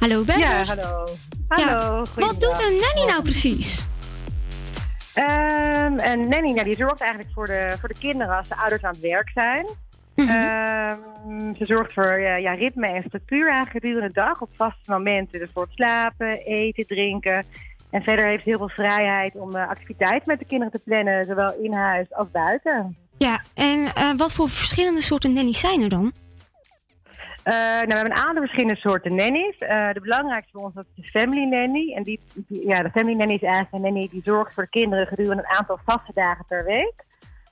Hallo 0.00 0.24
Berber. 0.24 0.48
Ja, 0.48 0.64
hallo. 0.64 1.06
Ja, 1.48 1.78
Hallo. 1.78 2.04
Wat 2.14 2.40
doet 2.40 2.64
een 2.66 2.80
nanny 2.80 3.10
nou 3.10 3.22
precies? 3.22 3.86
Ehm, 5.14 5.98
een 5.98 6.28
nanny 6.28 6.50
nou, 6.52 6.64
die 6.64 6.76
zorgt 6.76 7.00
eigenlijk 7.00 7.32
voor 7.34 7.46
de, 7.46 7.76
voor 7.80 7.88
de 7.88 7.98
kinderen 7.98 8.36
als 8.36 8.48
de 8.48 8.56
ouders 8.56 8.82
aan 8.82 8.92
het 8.92 9.00
werk 9.00 9.30
zijn. 9.34 9.66
Mhm. 10.14 10.28
Ehm, 10.28 11.54
ze 11.54 11.64
zorgt 11.64 11.92
voor 11.92 12.20
ja, 12.20 12.36
ja, 12.36 12.52
ritme 12.52 12.86
en 12.86 13.02
structuur 13.06 13.48
eigenlijk 13.48 13.84
gedurende 13.84 14.06
de 14.06 14.20
dag 14.20 14.40
op 14.40 14.50
vaste 14.56 14.90
momenten. 14.90 15.38
Dus 15.38 15.50
voor 15.52 15.62
het 15.62 15.72
slapen, 15.74 16.38
eten, 16.44 16.86
drinken. 16.86 17.44
En 17.90 18.02
verder 18.02 18.26
heeft 18.26 18.42
ze 18.42 18.48
heel 18.48 18.58
veel 18.58 18.86
vrijheid 18.86 19.34
om 19.34 19.54
eh, 19.54 19.68
activiteiten 19.68 20.28
met 20.30 20.38
de 20.38 20.44
kinderen 20.44 20.72
te 20.72 20.80
plannen, 20.84 21.24
zowel 21.24 21.54
in 21.54 21.72
huis 21.72 22.14
als 22.14 22.30
buiten. 22.30 22.96
Ja, 23.22 23.42
en 23.54 23.94
eh, 23.94 24.10
wat 24.16 24.32
voor 24.32 24.48
verschillende 24.48 25.00
soorten 25.02 25.32
nannies 25.32 25.60
zijn 25.60 25.82
er 25.82 25.88
dan? 25.88 26.12
Eh, 27.42 27.54
nou, 27.54 27.86
we 27.86 27.94
hebben 27.94 28.10
een 28.16 28.24
aantal 28.26 28.42
verschillende 28.42 28.76
soorten 28.76 29.14
nannies. 29.14 29.58
Eh, 29.58 29.92
de 29.92 30.00
belangrijkste 30.00 30.50
voor 30.52 30.62
ons 30.64 30.74
is 30.76 30.84
de 30.94 31.20
family 31.20 31.44
nanny. 31.44 31.92
En 31.94 32.02
die, 32.02 32.20
die- 32.34 32.66
ja, 32.68 32.82
de 32.82 32.90
family 32.90 33.16
nanny 33.16 33.34
is 33.34 33.42
eigenlijk 33.42 33.74
een 33.74 33.80
nanny 33.80 34.08
die 34.10 34.22
zorgt 34.24 34.54
voor 34.54 34.62
de 34.62 34.70
kinderen 34.70 35.06
gedurende 35.06 35.42
een 35.42 35.56
aantal 35.58 35.78
vaste 35.84 36.12
dagen 36.14 36.44
per 36.44 36.64
week. 36.64 36.94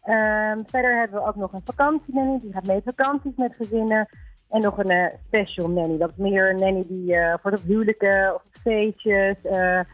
Ehm, 0.04 0.58
verder 0.66 0.98
hebben 0.98 1.20
we 1.20 1.26
ook 1.26 1.36
nog 1.36 1.52
een 1.52 1.62
vakantienanny. 1.64 2.38
Die 2.40 2.52
gaat 2.52 2.66
mee 2.66 2.76
op 2.76 2.92
vakanties 2.96 3.32
met 3.36 3.54
gezinnen. 3.56 4.08
En 4.50 4.60
nog 4.60 4.78
een 4.78 5.10
special 5.26 5.68
nanny. 5.68 5.98
Dat 5.98 6.10
is 6.10 6.16
meer 6.16 6.50
een 6.50 6.58
nanny 6.60 6.84
die 6.88 7.16
voor 7.42 7.50
de 7.50 7.60
huwelijken 7.66 8.34
of 8.34 8.42
feestjes 8.62 9.34
de, 9.42 9.84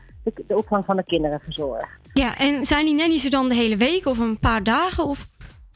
de 0.47 0.57
opvang 0.57 0.85
van 0.85 0.97
de 0.97 1.05
kinderen 1.05 1.41
verzorgt. 1.41 1.89
Ja, 2.13 2.39
en 2.39 2.65
zijn 2.65 2.85
die 2.85 2.95
nannies 2.95 3.25
er 3.25 3.31
dan 3.31 3.49
de 3.49 3.55
hele 3.55 3.77
week 3.77 4.07
of 4.07 4.19
een 4.19 4.39
paar 4.39 4.63
dagen? 4.63 5.05
Of 5.05 5.27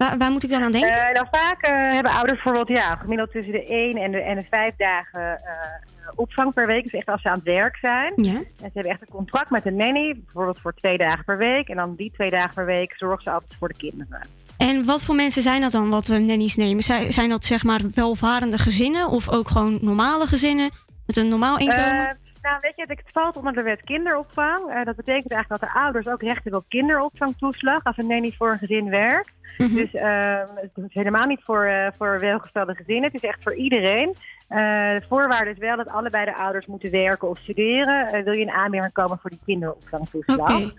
waar, 0.00 0.18
waar 0.18 0.30
moet 0.30 0.44
ik 0.44 0.50
dan 0.50 0.62
aan 0.62 0.72
denken? 0.72 0.90
Eh, 0.90 1.12
nou, 1.12 1.26
vaak 1.30 1.62
eh, 1.62 1.92
hebben 1.92 2.12
ouders 2.12 2.42
bijvoorbeeld 2.42 2.78
ja, 2.78 2.96
gemiddeld 2.96 3.30
tussen 3.30 3.52
de 3.52 3.66
1 3.66 3.96
en 3.96 4.10
de, 4.10 4.20
en 4.20 4.36
de 4.38 4.46
5 4.50 4.74
dagen 4.76 5.36
eh, 5.36 6.08
opvang 6.14 6.54
per 6.54 6.66
week. 6.66 6.82
Dus 6.82 6.92
echt 6.92 7.06
als 7.06 7.22
ze 7.22 7.28
aan 7.28 7.34
het 7.34 7.44
werk 7.44 7.76
zijn. 7.76 8.12
Ja. 8.16 8.34
En 8.34 8.44
ze 8.56 8.70
hebben 8.72 8.92
echt 8.92 9.00
een 9.00 9.08
contract 9.08 9.50
met 9.50 9.66
een 9.66 9.76
nanny, 9.76 10.20
bijvoorbeeld 10.24 10.60
voor 10.60 10.74
twee 10.74 10.98
dagen 10.98 11.24
per 11.24 11.38
week. 11.38 11.68
En 11.68 11.76
dan 11.76 11.94
die 11.96 12.10
twee 12.10 12.30
dagen 12.30 12.54
per 12.54 12.66
week 12.66 12.94
zorgen 12.96 13.22
ze 13.22 13.30
altijd 13.30 13.54
voor 13.58 13.68
de 13.68 13.76
kinderen. 13.76 14.20
En 14.56 14.84
wat 14.84 15.02
voor 15.02 15.14
mensen 15.14 15.42
zijn 15.42 15.60
dat 15.60 15.72
dan 15.72 15.90
wat 15.90 16.06
we 16.06 16.18
nannies 16.18 16.56
nemen? 16.56 16.82
Zijn, 16.82 17.12
zijn 17.12 17.28
dat 17.28 17.44
zeg 17.44 17.64
maar 17.64 17.80
welvarende 17.94 18.58
gezinnen 18.58 19.08
of 19.08 19.28
ook 19.28 19.48
gewoon 19.48 19.78
normale 19.80 20.26
gezinnen 20.26 20.70
met 21.06 21.16
een 21.16 21.28
normaal 21.28 21.58
inkomen? 21.58 22.18
Nou, 22.42 22.56
weet 22.60 22.76
je, 22.76 22.84
het 22.86 23.02
valt 23.12 23.36
onder 23.36 23.52
de 23.52 23.62
wet 23.62 23.82
kinderopvang. 23.82 24.58
Eh, 24.58 24.84
dat 24.84 24.96
betekent 24.96 25.32
eigenlijk 25.32 25.60
dat 25.60 25.70
de 25.70 25.78
ouders 25.78 26.08
ook 26.08 26.22
recht 26.22 26.42
hebben 26.42 26.60
op 26.60 26.68
kinderopvangtoeslag 26.68 27.84
als 27.84 27.96
een 27.96 28.06
nanny 28.06 28.34
voor 28.38 28.50
een 28.50 28.58
gezin 28.58 28.88
werkt. 28.88 29.32
Mhm. 29.58 29.74
Dus 29.74 29.94
ehm, 29.94 30.46
het 30.54 30.70
is 30.74 30.94
helemaal 30.94 31.26
niet 31.26 31.40
voor, 31.42 31.64
eh, 31.64 31.86
voor 31.96 32.18
welgestelde 32.20 32.74
gezinnen. 32.74 33.04
Het 33.04 33.22
is 33.22 33.28
echt 33.28 33.42
voor 33.42 33.54
iedereen. 33.54 34.14
Eh, 34.48 34.58
de 34.88 35.02
voorwaarde 35.08 35.50
is 35.50 35.58
wel 35.58 35.76
dat 35.76 35.88
allebei 35.88 36.24
de 36.24 36.36
ouders 36.36 36.66
moeten 36.66 36.90
werken 36.90 37.28
of 37.28 37.38
studeren. 37.38 38.24
Wil 38.24 38.34
je 38.34 38.40
in 38.40 38.50
aanmerking 38.50 38.92
komen 38.92 39.18
voor 39.18 39.30
die 39.30 39.40
kinderopvangtoeslag? 39.44 40.72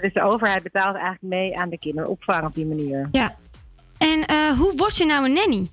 Dus 0.00 0.12
de 0.12 0.22
overheid 0.22 0.62
betaalt 0.62 0.94
eigenlijk 0.94 1.22
mee 1.22 1.58
aan 1.58 1.68
de 1.68 1.78
kinderopvang 1.78 2.46
op 2.46 2.54
die 2.54 2.66
manier. 2.66 3.08
Ja. 3.10 3.34
En 3.98 4.24
hoe 4.56 4.72
word 4.76 4.96
je 4.96 5.04
nou 5.04 5.24
een 5.24 5.32
nanny? 5.32 5.66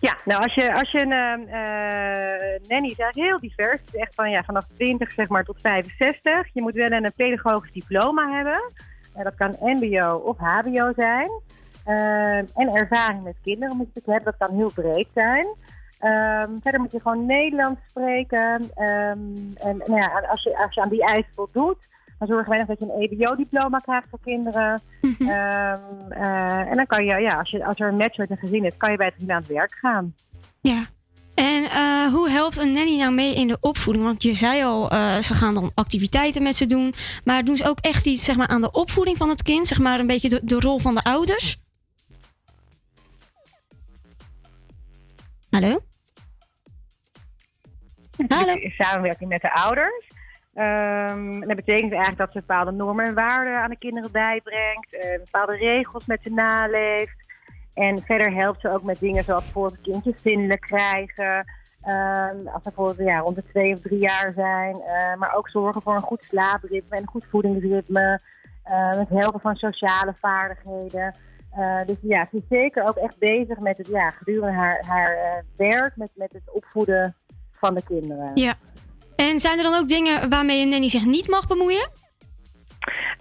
Ja, 0.00 0.16
nou 0.24 0.42
als 0.42 0.54
je, 0.54 0.74
als 0.74 0.90
je 0.90 1.00
een 1.00 1.12
ehm, 1.12 1.40
eh, 1.40 2.68
nanny 2.68 2.94
is 2.96 2.96
heel 3.10 3.40
divers. 3.40 3.80
Het 3.80 3.94
is 3.94 4.00
echt 4.00 4.14
van, 4.14 4.30
ja, 4.30 4.42
vanaf 4.42 4.66
20 4.74 5.12
zeg 5.12 5.28
maar, 5.28 5.44
tot 5.44 5.60
65. 5.60 6.48
Je 6.52 6.62
moet 6.62 6.74
wel 6.74 6.90
een 6.90 7.12
pedagogisch 7.16 7.72
diploma 7.72 8.30
hebben. 8.30 8.62
Eh, 9.14 9.24
dat 9.24 9.34
kan 9.34 9.56
mbo 9.60 10.14
of 10.14 10.36
hbo 10.38 10.92
zijn. 10.96 11.30
Ehm, 11.84 12.44
en 12.54 12.72
ervaring 12.72 13.22
met 13.22 13.36
kinderen 13.42 13.76
moet 13.76 13.88
je 13.92 14.00
hebben. 14.04 14.34
Dat 14.38 14.48
kan 14.48 14.56
heel 14.56 14.72
breed 14.72 15.08
zijn. 15.14 15.46
Ehm, 15.98 16.50
verder 16.62 16.80
moet 16.80 16.92
je 16.92 17.00
gewoon 17.00 17.26
Nederlands 17.26 17.80
spreken. 17.86 18.70
En 18.74 19.76
nou 19.76 19.96
ja, 19.96 20.24
als, 20.28 20.42
je, 20.42 20.58
als 20.58 20.74
je 20.74 20.82
aan 20.82 20.88
die 20.88 21.04
eisen 21.04 21.32
voldoet, 21.34 21.88
dan 22.26 22.30
zorgen 22.30 22.50
wij 22.50 22.58
nog 22.58 22.68
dat 22.68 22.78
je 22.78 22.84
een 22.84 23.00
EBO-diploma 23.00 23.78
krijgt 23.78 24.08
voor 24.10 24.18
kinderen. 24.24 24.80
Ehm, 25.18 25.76
eh, 26.08 26.70
en 26.70 26.74
dan 26.74 26.86
kan 26.86 27.04
je, 27.04 27.20
ja, 27.20 27.38
als, 27.38 27.50
je, 27.50 27.64
als 27.64 27.80
er 27.80 27.88
een 27.88 27.96
match 27.96 28.16
met 28.16 28.30
een 28.30 28.36
gezin 28.36 28.64
is, 28.64 28.76
kan 28.76 28.90
je 28.90 28.96
bij 28.96 29.06
het 29.06 29.14
gezin 29.14 29.32
aan 29.32 29.40
het 29.40 29.46
werk 29.46 29.74
gaan. 29.80 30.14
Ja. 30.60 30.84
En 31.34 31.64
eh, 31.64 32.06
hoe 32.12 32.30
helpt 32.30 32.56
een 32.56 32.72
nanny 32.72 32.98
nou 32.98 33.12
mee 33.12 33.34
in 33.34 33.48
de 33.48 33.56
opvoeding? 33.60 34.04
Want 34.04 34.22
je 34.22 34.34
zei 34.34 34.62
al, 34.64 34.90
eh, 34.90 35.16
ze 35.16 35.34
gaan 35.34 35.54
dan 35.54 35.70
activiteiten 35.74 36.42
met 36.42 36.56
ze 36.56 36.66
doen. 36.66 36.94
Maar 37.24 37.44
doen 37.44 37.56
ze 37.56 37.68
ook 37.68 37.78
echt 37.80 38.06
iets 38.06 38.24
zeg 38.24 38.36
maar, 38.36 38.48
aan 38.48 38.60
de 38.60 38.70
opvoeding 38.70 39.16
van 39.16 39.28
het 39.28 39.42
kind? 39.42 39.66
Zeg 39.66 39.78
maar 39.78 39.98
een 39.98 40.06
beetje 40.06 40.28
de, 40.28 40.40
de 40.42 40.60
rol 40.60 40.78
van 40.78 40.94
de 40.94 41.04
ouders? 41.04 41.60
Hallo? 45.50 45.80
Hallo? 48.28 48.54
In 48.54 48.74
samenwerking 48.78 49.28
met 49.28 49.40
de 49.40 49.52
ouders. 49.54 50.11
En 50.54 51.40
dat 51.46 51.56
betekent 51.56 51.92
eigenlijk 51.92 52.18
dat 52.18 52.32
ze 52.32 52.38
bepaalde 52.38 52.70
normen 52.70 53.04
en 53.04 53.14
waarden 53.14 53.56
aan 53.62 53.70
de 53.70 53.78
kinderen 53.78 54.12
bijbrengt. 54.12 54.94
eh, 54.94 55.18
bepaalde 55.24 55.56
regels 55.56 56.06
met 56.06 56.22
ze 56.22 56.30
naleeft. 56.30 57.30
En 57.74 58.02
verder 58.02 58.32
helpt 58.34 58.60
ze 58.60 58.70
ook 58.72 58.82
met 58.82 58.98
dingen 58.98 59.24
zoals 59.24 59.42
bijvoorbeeld 59.42 59.80
kindjes 59.80 60.20
vriendelijk 60.20 60.60
krijgen. 60.60 61.44
Ehm, 61.82 62.36
als 62.46 62.62
ze 62.62 62.72
bijvoorbeeld 62.74 63.08
ja, 63.08 63.18
rond 63.18 63.36
de 63.36 63.44
twee 63.44 63.72
of 63.72 63.80
drie 63.80 63.98
jaar 64.00 64.32
zijn. 64.34 64.74
eh, 64.80 65.14
maar 65.16 65.34
ook 65.34 65.48
zorgen 65.48 65.82
voor 65.82 65.94
een 65.94 66.00
goed 66.02 66.22
slaapritme 66.24 66.96
en 66.96 67.02
een 67.02 67.08
goed 67.08 67.26
voedingsritme. 67.30 68.20
eh, 68.62 68.90
het 68.90 69.08
helpen 69.08 69.40
van 69.40 69.56
sociale 69.56 70.14
vaardigheden. 70.20 71.14
Dus 71.86 71.96
ja, 72.02 72.28
ze 72.30 72.36
is 72.36 72.42
zeker 72.48 72.88
ook 72.88 72.96
echt 72.96 73.18
bezig 73.18 73.58
met 73.58 73.78
het 73.78 73.86
ja, 73.86 74.10
gedurende 74.10 74.58
haar, 74.58 74.84
haar 74.86 75.44
werk, 75.56 75.96
met, 75.96 76.10
met 76.14 76.32
het 76.32 76.50
opvoeden 76.52 77.14
van 77.50 77.74
de 77.74 77.82
kinderen. 77.82 78.30
Ja. 78.34 78.54
En 79.30 79.40
zijn 79.40 79.58
er 79.58 79.64
dan 79.64 79.74
ook 79.74 79.88
dingen 79.88 80.28
waarmee 80.30 80.62
een 80.62 80.68
nanny 80.68 80.88
zich 80.88 81.04
niet 81.04 81.28
mag 81.28 81.46
bemoeien? 81.46 81.90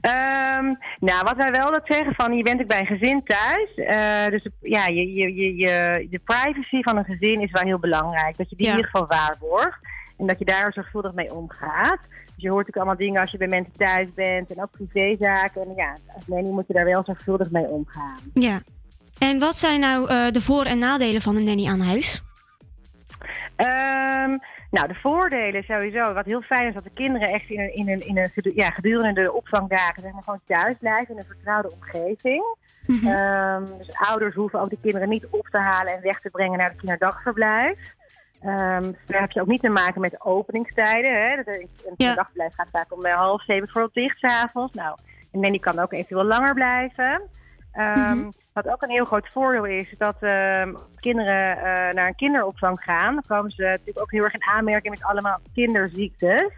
Ehm, 0.01 0.65
nou, 0.99 1.23
wat 1.23 1.35
wij 1.37 1.51
wel 1.51 1.71
dat 1.71 1.81
zeggen 1.83 2.13
van 2.15 2.33
je 2.37 2.43
bent 2.43 2.61
ook 2.61 2.67
bij 2.67 2.79
een 2.79 2.97
gezin 2.97 3.23
thuis. 3.23 3.73
eh, 3.75 4.27
dus 4.27 4.45
ja, 4.61 4.85
je, 4.87 5.13
je, 5.13 5.33
je, 5.35 5.55
je, 5.55 6.07
de 6.09 6.19
privacy 6.23 6.81
van 6.81 6.97
een 6.97 7.05
gezin 7.05 7.41
is 7.41 7.51
wel 7.51 7.63
heel 7.63 7.79
belangrijk. 7.79 8.37
Dat 8.37 8.49
je 8.49 8.55
die 8.55 8.65
Ja. 8.65 8.71
in 8.71 8.77
ieder 8.77 8.91
geval 8.91 9.07
waarborgt. 9.17 9.79
En 10.17 10.27
dat 10.27 10.39
je 10.39 10.45
daar 10.45 10.73
zorgvuldig 10.73 11.13
mee 11.13 11.33
omgaat. 11.35 11.99
Dus 12.09 12.43
je 12.43 12.49
hoort 12.49 12.67
natuurlijk 12.67 12.77
allemaal 12.77 12.97
dingen 12.97 13.21
als 13.21 13.31
je 13.31 13.37
bij 13.37 13.47
mensen 13.47 13.73
thuis 13.77 14.07
bent. 14.15 14.51
En 14.55 14.61
ook 14.61 14.71
privézaken. 14.71 15.61
En 15.61 15.73
ja, 15.75 15.95
als 16.15 16.27
nanny 16.27 16.49
moet 16.49 16.67
je 16.67 16.73
daar 16.73 16.85
wel 16.85 17.03
zorgvuldig 17.05 17.51
mee 17.51 17.65
omgaan. 17.67 18.17
Ja. 18.33 18.59
En 19.19 19.39
wat 19.39 19.57
zijn 19.57 19.79
nou 19.79 20.09
eh, 20.09 20.27
de 20.31 20.41
voor- 20.41 20.65
en 20.65 20.79
nadelen 20.79 21.21
van 21.21 21.35
een 21.35 21.45
nanny 21.45 21.67
aan 21.67 21.81
huis? 21.81 22.21
Ehm, 23.55 24.37
nou, 24.71 24.87
de 24.87 24.95
voordelen 24.95 25.63
sowieso. 25.63 26.13
Wat 26.13 26.25
heel 26.25 26.41
fijn 26.41 26.67
is 26.67 26.73
dat 26.73 26.83
de 26.83 26.93
kinderen 26.93 27.27
echt 27.27 27.49
in 27.49 27.59
een, 27.59 27.73
in 27.73 27.89
een, 27.89 28.07
in 28.07 28.17
een 28.17 28.31
ja, 28.55 28.67
gedurende 28.67 29.21
de 29.21 29.33
opvangdagen 29.33 30.01
zeg 30.01 30.11
maar, 30.11 30.23
gewoon 30.23 30.41
thuis 30.47 30.75
blijven 30.79 31.13
in 31.13 31.17
een 31.17 31.35
vertrouwde 31.35 31.71
omgeving. 31.73 32.43
Ehm, 32.87 33.65
dus 33.77 33.91
ouders 33.91 34.35
hoeven 34.35 34.59
ook 34.59 34.69
de 34.69 34.77
kinderen 34.81 35.09
niet 35.09 35.27
op 35.29 35.47
te 35.47 35.57
halen 35.57 35.93
en 35.93 36.01
weg 36.01 36.19
te 36.19 36.29
brengen 36.29 36.57
naar 36.57 36.69
het 36.69 36.77
kinderdagverblijf. 36.77 37.95
Ehm, 38.41 38.81
dus 38.81 39.05
daar 39.05 39.21
heb 39.21 39.31
je 39.31 39.41
ook 39.41 39.47
niet 39.47 39.61
te 39.61 39.69
maken 39.69 40.01
met 40.01 40.21
openingstijden. 40.21 41.13
Hè. 41.13 41.35
Dat 41.35 41.55
Een 41.55 41.95
kinderdagverblijf 41.97 42.53
gaat 42.55 42.69
vaak 42.71 42.93
om 42.93 43.01
eh, 43.01 43.15
half 43.15 43.43
zeven 43.43 43.63
bijvoorbeeld 43.63 43.93
dicht 43.93 44.17
s'avonds. 44.19 44.73
Nou, 44.73 44.97
en 45.31 45.39
nanny 45.39 45.59
kan 45.59 45.79
ook 45.79 45.93
eventueel 45.93 46.23
langer 46.23 46.53
blijven. 46.53 47.21
Ehm, 47.71 48.29
Wat 48.53 48.67
ook 48.67 48.81
een 48.81 48.89
heel 48.89 49.05
groot 49.05 49.27
voordeel 49.31 49.65
is, 49.65 49.91
is 49.91 49.97
dat 49.97 50.15
ehm, 50.19 50.73
kinderen 50.99 51.57
eh, 51.57 51.93
naar 51.93 52.07
een 52.07 52.15
kinderopvang 52.15 52.79
gaan. 52.83 53.13
Dan 53.13 53.23
komen 53.27 53.51
ze 53.51 53.61
natuurlijk 53.63 53.99
ook 54.01 54.11
heel 54.11 54.23
erg 54.23 54.33
in 54.33 54.43
aanmerking 54.43 54.93
met 54.93 55.03
allemaal 55.03 55.39
kinderziektes. 55.53 56.51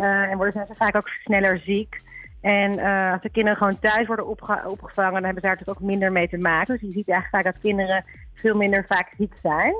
Eh, 0.00 0.30
en 0.30 0.36
worden 0.36 0.66
ze 0.66 0.74
vaak 0.74 0.96
ook 0.96 1.08
sneller 1.08 1.58
ziek. 1.58 1.96
En 2.40 2.78
eh, 2.78 3.12
als 3.12 3.22
de 3.22 3.30
kinderen 3.30 3.58
gewoon 3.58 3.78
thuis 3.78 4.06
worden 4.06 4.26
opge- 4.26 4.62
opgevangen, 4.66 5.12
dan 5.12 5.24
hebben 5.24 5.42
ze 5.42 5.48
daar 5.48 5.56
natuurlijk 5.56 5.80
ook 5.80 5.88
minder 5.90 6.12
mee 6.12 6.28
te 6.28 6.38
maken. 6.38 6.72
Dus 6.74 6.80
je 6.88 6.90
ziet 6.92 7.08
eigenlijk 7.08 7.44
vaak 7.44 7.54
dat 7.54 7.62
kinderen 7.62 8.04
veel 8.34 8.54
minder 8.56 8.84
vaak 8.86 9.12
ziek 9.18 9.34
zijn. 9.42 9.74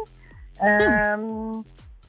Ehm, 0.56 1.52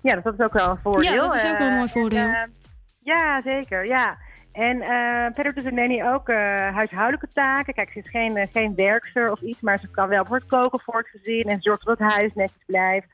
ja, 0.02 0.14
dus 0.14 0.24
dat 0.24 0.40
is 0.40 0.46
ook 0.46 0.54
wel 0.54 0.70
een 0.70 0.78
voordeel. 0.78 1.14
Ja, 1.14 1.22
dat 1.22 1.34
is 1.34 1.46
ook 1.52 1.58
wel 1.58 1.68
een 1.68 1.76
mooi 1.76 1.90
voordeel. 1.90 2.20
en, 2.28 2.54
ja, 3.00 3.42
zeker. 3.44 3.86
Ja. 3.88 4.18
En 4.58 4.82
eh, 4.82 5.34
verder 5.34 5.54
doet 5.54 5.64
de 5.64 5.72
nanny 5.72 6.04
ook 6.04 6.30
eh, 6.30 6.38
huishoudelijke 6.74 7.28
taken. 7.34 7.74
Kijk, 7.74 7.92
ze 7.92 8.00
is 8.00 8.10
geen, 8.10 8.38
eh, 8.38 8.48
geen 8.52 8.76
werkster 8.76 9.32
of 9.32 9.42
iets, 9.42 9.62
maar 9.62 9.80
ze 9.80 9.88
kan 9.88 10.08
wel 10.08 10.26
voor 10.26 10.36
het 10.36 10.46
koken 10.46 10.80
voor 10.80 10.98
het 10.98 11.08
gezin 11.08 11.44
en 11.44 11.62
zorgt 11.62 11.86
dat 11.86 12.00
het 12.00 12.12
huis 12.12 12.32
netjes 12.34 12.64
blijft. 12.66 13.08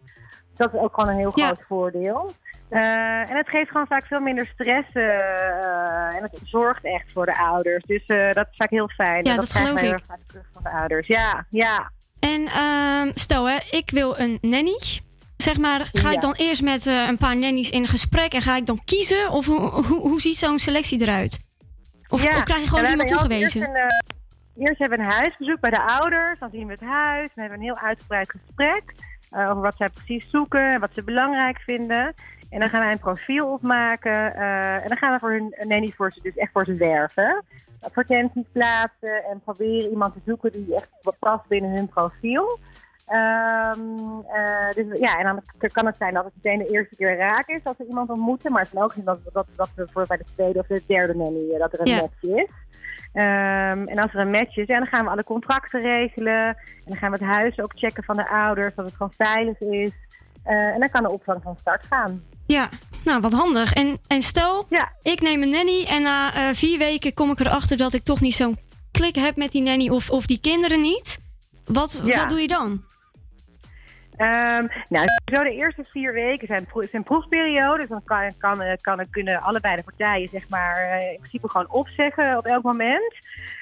Dat 0.55 0.73
is 0.73 0.79
ook 0.79 0.93
gewoon 0.93 1.09
een 1.09 1.17
heel 1.17 1.31
groot 1.31 1.63
voordeel. 1.67 2.31
En 2.69 3.35
het 3.35 3.49
geeft 3.49 3.71
gewoon 3.71 3.87
vaak 3.87 4.05
veel 4.05 4.19
minder 4.19 4.47
stress 4.47 4.91
en 4.93 6.21
het 6.21 6.39
zorgt 6.43 6.83
echt 6.83 7.11
voor 7.11 7.25
de 7.25 7.37
ouders. 7.37 7.83
Dus 7.85 8.05
dat 8.05 8.47
is 8.51 8.57
vaak 8.57 8.69
heel 8.69 8.87
fijn. 8.87 9.23
Ja, 9.23 9.31
En 9.31 9.37
dat 9.37 9.47
krijgen 9.47 9.77
geloof 9.77 9.81
wij 9.81 9.89
heel 9.89 10.05
vaak 10.07 10.19
terug 10.27 10.45
van 10.53 10.63
de 10.63 10.69
ouders. 10.69 11.07
Ja, 11.07 11.45
ja. 11.49 11.91
En 12.19 12.47
ehm, 12.47 13.11
stel 13.13 13.49
hè, 13.49 13.57
ik 13.69 13.89
wil 13.91 14.19
een 14.19 14.37
nanny. 14.41 14.79
Zeg 15.43 15.57
maar, 15.57 15.89
ga 15.93 16.09
Ja. 16.09 16.13
ik 16.15 16.21
dan 16.21 16.33
eerst 16.33 16.61
met 16.61 16.87
eh, 16.87 17.07
een 17.07 17.17
paar 17.17 17.35
nannies 17.37 17.69
in 17.69 17.87
gesprek 17.87 18.33
en 18.33 18.41
ga 18.41 18.55
ik 18.55 18.65
dan 18.65 18.79
kiezen? 18.85 19.29
Of 19.31 19.45
hoe, 19.45 19.59
hoe, 19.59 19.99
hoe 19.99 20.21
ziet 20.21 20.35
zo'n 20.37 20.59
selectie 20.59 21.01
eruit? 21.01 21.39
Of, 22.09 22.23
Ja, 22.23 22.37
of 22.37 22.43
krijg 22.43 22.61
je 22.61 22.67
gewoon 22.67 22.83
we 22.83 22.89
iemand 22.89 23.09
toegewezen? 23.09 23.61
Eerst, 23.61 23.69
een, 23.69 23.75
eh, 23.75 24.65
eerst 24.67 24.79
hebben 24.79 24.97
we 24.99 25.03
een 25.05 25.11
huisbezoek 25.11 25.59
bij 25.59 25.69
de 25.71 25.81
ouders. 25.81 26.39
Dan 26.39 26.49
zien 26.51 26.65
we 26.67 26.71
het 26.71 26.81
huis. 26.81 27.29
Dan 27.35 27.43
hebben 27.43 27.59
we 27.59 27.65
een 27.65 27.73
heel 27.73 27.87
uitgebreid 27.87 28.29
gesprek. 28.31 28.83
eh, 29.29 29.49
over 29.49 29.61
wat 29.61 29.75
zij 29.77 29.89
precies 29.89 30.29
zoeken 30.29 30.73
en 30.73 30.79
wat 30.79 30.89
ze 30.93 31.03
belangrijk 31.03 31.59
vinden. 31.59 32.13
En 32.49 32.59
dan 32.59 32.69
gaan 32.69 32.79
wij 32.81 32.91
een 32.91 32.99
profiel 32.99 33.47
opmaken. 33.47 34.35
en 34.81 34.87
dan 34.87 34.97
gaan 34.97 35.11
we 35.13 35.19
voor 35.19 35.31
hun 35.31 35.55
nanny 35.67 35.93
voor 35.95 36.11
ze, 36.11 36.19
dus 36.21 36.35
echt 36.35 36.51
voor 36.51 36.65
ze 36.65 36.73
werven. 36.73 37.43
Advertenties 37.81 38.45
plaatsen 38.51 39.23
en 39.31 39.41
proberen 39.43 39.89
iemand 39.89 40.13
te 40.13 40.19
zoeken 40.25 40.51
die 40.51 40.75
echt 40.75 40.89
wat 41.01 41.15
past 41.19 41.47
binnen 41.47 41.71
hun 41.71 41.87
profiel. 41.87 42.59
Ehm, 43.05 43.79
eh, 44.33 44.69
dus, 44.75 44.99
ja, 44.99 45.13
en 45.15 45.23
dan 45.25 45.41
kan 45.71 45.85
het 45.85 45.97
zijn 45.97 46.13
dat 46.13 46.23
het 46.23 46.33
meteen 46.35 46.57
de 46.57 46.73
eerste 46.73 46.95
keer 46.95 47.17
raak 47.17 47.47
is 47.47 47.63
als 47.63 47.77
we 47.77 47.85
iemand 47.87 48.09
ontmoeten. 48.09 48.51
Maar 48.51 48.61
het 48.61 48.71
kan 48.73 48.83
ook 48.83 48.91
zijn 48.93 49.05
dat, 49.05 49.19
dat, 49.33 49.45
dat 49.55 49.69
we 49.75 49.87
voor 49.91 50.05
bij 50.07 50.17
de 50.17 50.23
tweede 50.35 50.59
of 50.59 50.67
de 50.67 50.83
derde 50.87 51.15
nanny 51.15 51.57
dat 51.57 51.73
er 51.73 51.79
een 51.79 51.87
Ja. 51.87 51.95
match 52.01 52.21
is. 52.21 52.49
Ehm, 53.13 53.87
en 53.87 53.99
als 53.99 54.13
er 54.13 54.19
een 54.19 54.31
match 54.31 54.57
is, 54.57 54.67
ja, 54.67 54.77
dan 54.77 54.87
gaan 54.87 55.03
we 55.05 55.11
alle 55.11 55.23
contracten 55.23 55.81
regelen. 55.81 56.45
En 56.47 56.55
dan 56.85 56.97
gaan 56.97 57.11
we 57.11 57.25
het 57.25 57.35
huis 57.35 57.59
ook 57.59 57.71
checken 57.75 58.03
van 58.03 58.15
de 58.15 58.29
ouders, 58.29 58.75
dat 58.75 58.85
het 58.85 58.95
gewoon 58.95 59.13
veilig 59.17 59.59
is. 59.59 59.91
Eh, 60.43 60.55
en 60.55 60.79
dan 60.79 60.89
kan 60.89 61.03
de 61.03 61.11
opvang 61.11 61.41
van 61.43 61.57
start 61.57 61.85
gaan. 61.89 62.23
Ja, 62.45 62.69
nou 63.05 63.21
wat 63.21 63.33
handig. 63.33 63.73
En, 63.73 63.97
en 64.07 64.21
stel, 64.21 64.67
ik 65.01 65.21
neem 65.21 65.41
een 65.41 65.49
nanny 65.49 65.83
en 65.89 66.01
na 66.01 66.33
eh, 66.33 66.53
vier 66.55 66.77
weken 66.77 67.13
kom 67.13 67.31
ik 67.31 67.39
erachter 67.39 67.77
dat 67.77 67.93
ik 67.93 68.03
toch 68.03 68.21
niet 68.21 68.33
zo'n 68.33 68.57
klik 68.91 69.15
heb 69.15 69.35
met 69.35 69.51
die 69.51 69.61
nanny 69.61 69.89
of, 69.89 70.09
of 70.09 70.25
die 70.25 70.39
kinderen 70.39 70.81
niet. 70.81 71.21
Wat, 71.65 72.01
Ja. 72.05 72.17
wat 72.19 72.29
doe 72.29 72.39
je 72.41 72.47
dan? 72.47 72.83
Ehm, 74.15 74.67
nou, 74.89 75.05
zo 75.25 75.43
de 75.43 75.53
eerste 75.53 75.83
vier 75.83 76.13
weken 76.13 76.47
zijn, 76.47 76.67
zijn 76.91 77.03
proefperiode. 77.03 77.79
Dus 77.79 77.89
dan 77.89 78.03
kan, 78.03 78.31
kan, 78.37 78.61
eh, 78.61 78.77
kan, 78.81 79.09
kunnen 79.09 79.41
allebei 79.41 79.75
de 79.75 79.83
partijen 79.83 80.27
zeg 80.27 80.49
maar, 80.49 80.75
eh, 80.75 81.11
in 81.11 81.17
principe 81.17 81.49
gewoon 81.49 81.71
opzeggen 81.71 82.37
op 82.37 82.45
elk 82.45 82.63
moment. 82.63 83.15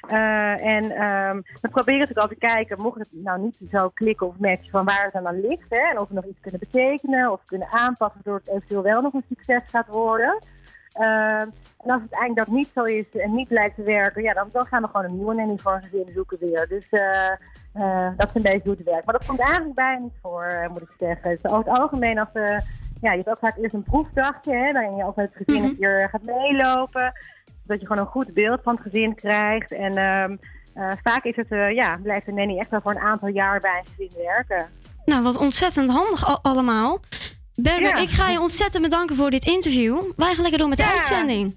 Eh, 0.07 0.65
en 0.65 0.91
ehm, 0.91 1.41
we 1.61 1.69
proberen 1.69 1.99
natuurlijk 1.99 2.27
al 2.27 2.37
te 2.37 2.45
kijken, 2.45 2.81
mocht 2.81 2.99
het 2.99 3.09
nou 3.11 3.41
niet 3.41 3.59
zo 3.71 3.89
klikken 3.89 4.27
of 4.27 4.37
matchen 4.39 4.69
van 4.69 4.85
waar 4.85 5.03
het 5.03 5.13
dan 5.13 5.27
aan 5.27 5.41
ligt. 5.41 5.69
Hè, 5.69 5.89
en 5.89 5.99
of 5.99 6.07
we 6.07 6.13
nog 6.13 6.25
iets 6.25 6.39
kunnen 6.41 6.59
betekenen 6.59 7.31
of 7.31 7.41
kunnen 7.45 7.67
aanpassen, 7.71 8.21
waardoor 8.23 8.41
het 8.45 8.49
eventueel 8.49 8.83
wel 8.83 9.01
nog 9.01 9.13
een 9.13 9.25
succes 9.29 9.61
gaat 9.65 9.87
worden. 9.87 10.39
Ehm, 10.91 11.47
en 11.84 11.91
als 11.91 12.02
het 12.02 12.13
eigenlijk 12.13 12.48
dat 12.48 12.56
niet 12.58 12.70
zo 12.76 12.84
is 12.84 13.06
en 13.22 13.34
niet 13.34 13.50
lijkt 13.50 13.76
te 13.76 13.84
werken, 13.84 14.24
ja, 14.24 14.34
dan, 14.34 14.50
dan 14.52 14.65
gaan 14.65 14.82
we 14.82 14.88
gewoon 14.88 15.06
een 15.06 15.15
nieuwe 15.15 15.34
nanny 15.36 15.58
voor 15.58 15.74
een 15.74 15.84
gezin 15.84 16.10
zoeken 16.13 16.38
weer. 16.39 16.67
Dus 16.67 16.89
eh, 16.89 17.32
eh, 17.74 18.12
dat 18.17 18.28
is 18.28 18.34
een 18.36 18.41
beetje 18.41 18.62
hoe 18.63 18.72
het 18.78 18.84
werkt. 18.84 19.06
Maar 19.06 19.17
dat 19.17 19.28
komt 19.28 19.39
eigenlijk 19.39 19.76
bijna 19.76 20.00
niet 20.00 20.17
voor, 20.22 20.44
eh, 20.44 20.70
moet 20.70 20.82
ik 20.82 20.94
zeggen. 21.00 21.30
Dus 21.41 21.52
over 21.52 21.72
het 21.72 21.80
algemeen, 21.80 22.20
als, 22.20 22.30
ja, 23.02 23.12
je 23.12 23.17
hebt 23.17 23.30
ook 23.30 23.38
vaak 23.39 23.58
eerst 23.58 23.74
een 23.74 23.84
proefdagje, 23.84 24.54
hè, 24.56 24.72
waarin 24.72 24.96
je 24.96 25.06
ook 25.06 25.15
met 25.15 25.30
het 25.34 25.44
gezin 25.46 25.63
een 25.63 25.78
keer 25.78 26.08
gaat 26.12 26.24
meelopen. 26.24 27.12
Zodat 27.62 27.82
je 27.82 27.88
gewoon 27.88 28.04
een 28.04 28.12
goed 28.12 28.34
beeld 28.34 28.60
van 28.63 28.74
het 28.74 28.84
gezin 28.84 29.15
krijgt. 29.15 29.72
En 29.72 29.96
ehm, 29.98 30.36
eh, 30.74 30.91
vaak 31.04 31.24
is 31.24 31.36
het, 31.36 31.48
ja, 31.76 31.98
blijft 32.04 32.26
de 32.26 32.32
nanny 32.32 32.58
echt 32.60 32.70
wel 32.70 32.82
voor 32.82 32.91
een 32.91 33.00
aantal 33.00 33.28
jaar 33.30 33.60
bij 33.60 33.82
een 33.86 33.94
gezin 34.08 34.24
werken. 34.26 34.70
Nou, 35.06 35.24
wat 35.24 35.38
ontzettend 35.38 35.89
handig 35.89 36.26
al- 36.28 36.39
allemaal. 36.41 37.00
Berber, 37.56 37.88
Ja. 37.88 37.96
ik 37.98 38.10
ga 38.10 38.30
je 38.30 38.39
ontzettend 38.39 38.84
bedanken 38.84 39.15
voor 39.15 39.30
dit 39.30 39.46
interview. 39.46 40.02
Wij 40.15 40.34
gaan 40.34 40.41
lekker 40.41 40.60
door 40.60 40.70
met 40.70 40.78
de 40.78 40.84
Ja. 40.84 40.91
uitzending. 40.91 41.56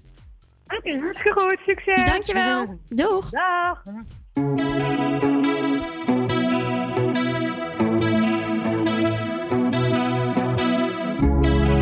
Oké, 0.67 0.99
hartstikke 0.99 1.41
goed. 1.41 1.59
Succes. 1.65 2.05
Dankjewel. 2.05 2.79
Doeg. 2.87 3.29
Dag. 3.29 3.81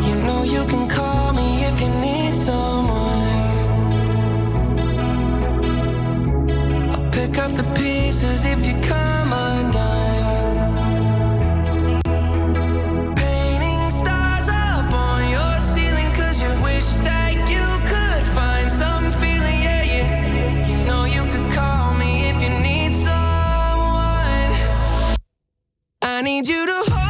You 0.00 0.14
know 0.22 0.42
you 0.44 0.64
can 0.64 0.86
call 0.88 1.32
me 1.32 1.64
if 1.64 1.80
you 1.80 1.88
need 1.88 2.34
someone. 2.34 2.92
I'll 6.90 7.08
pick 7.10 7.38
up 7.38 7.54
the 7.54 7.64
pieces 7.74 8.44
if 8.44 8.66
you 8.66 8.74
come 8.80 9.32
undone. 9.32 9.73
I 26.14 26.22
need 26.22 26.46
you 26.46 26.64
to 26.64 26.72
hold 26.86 27.03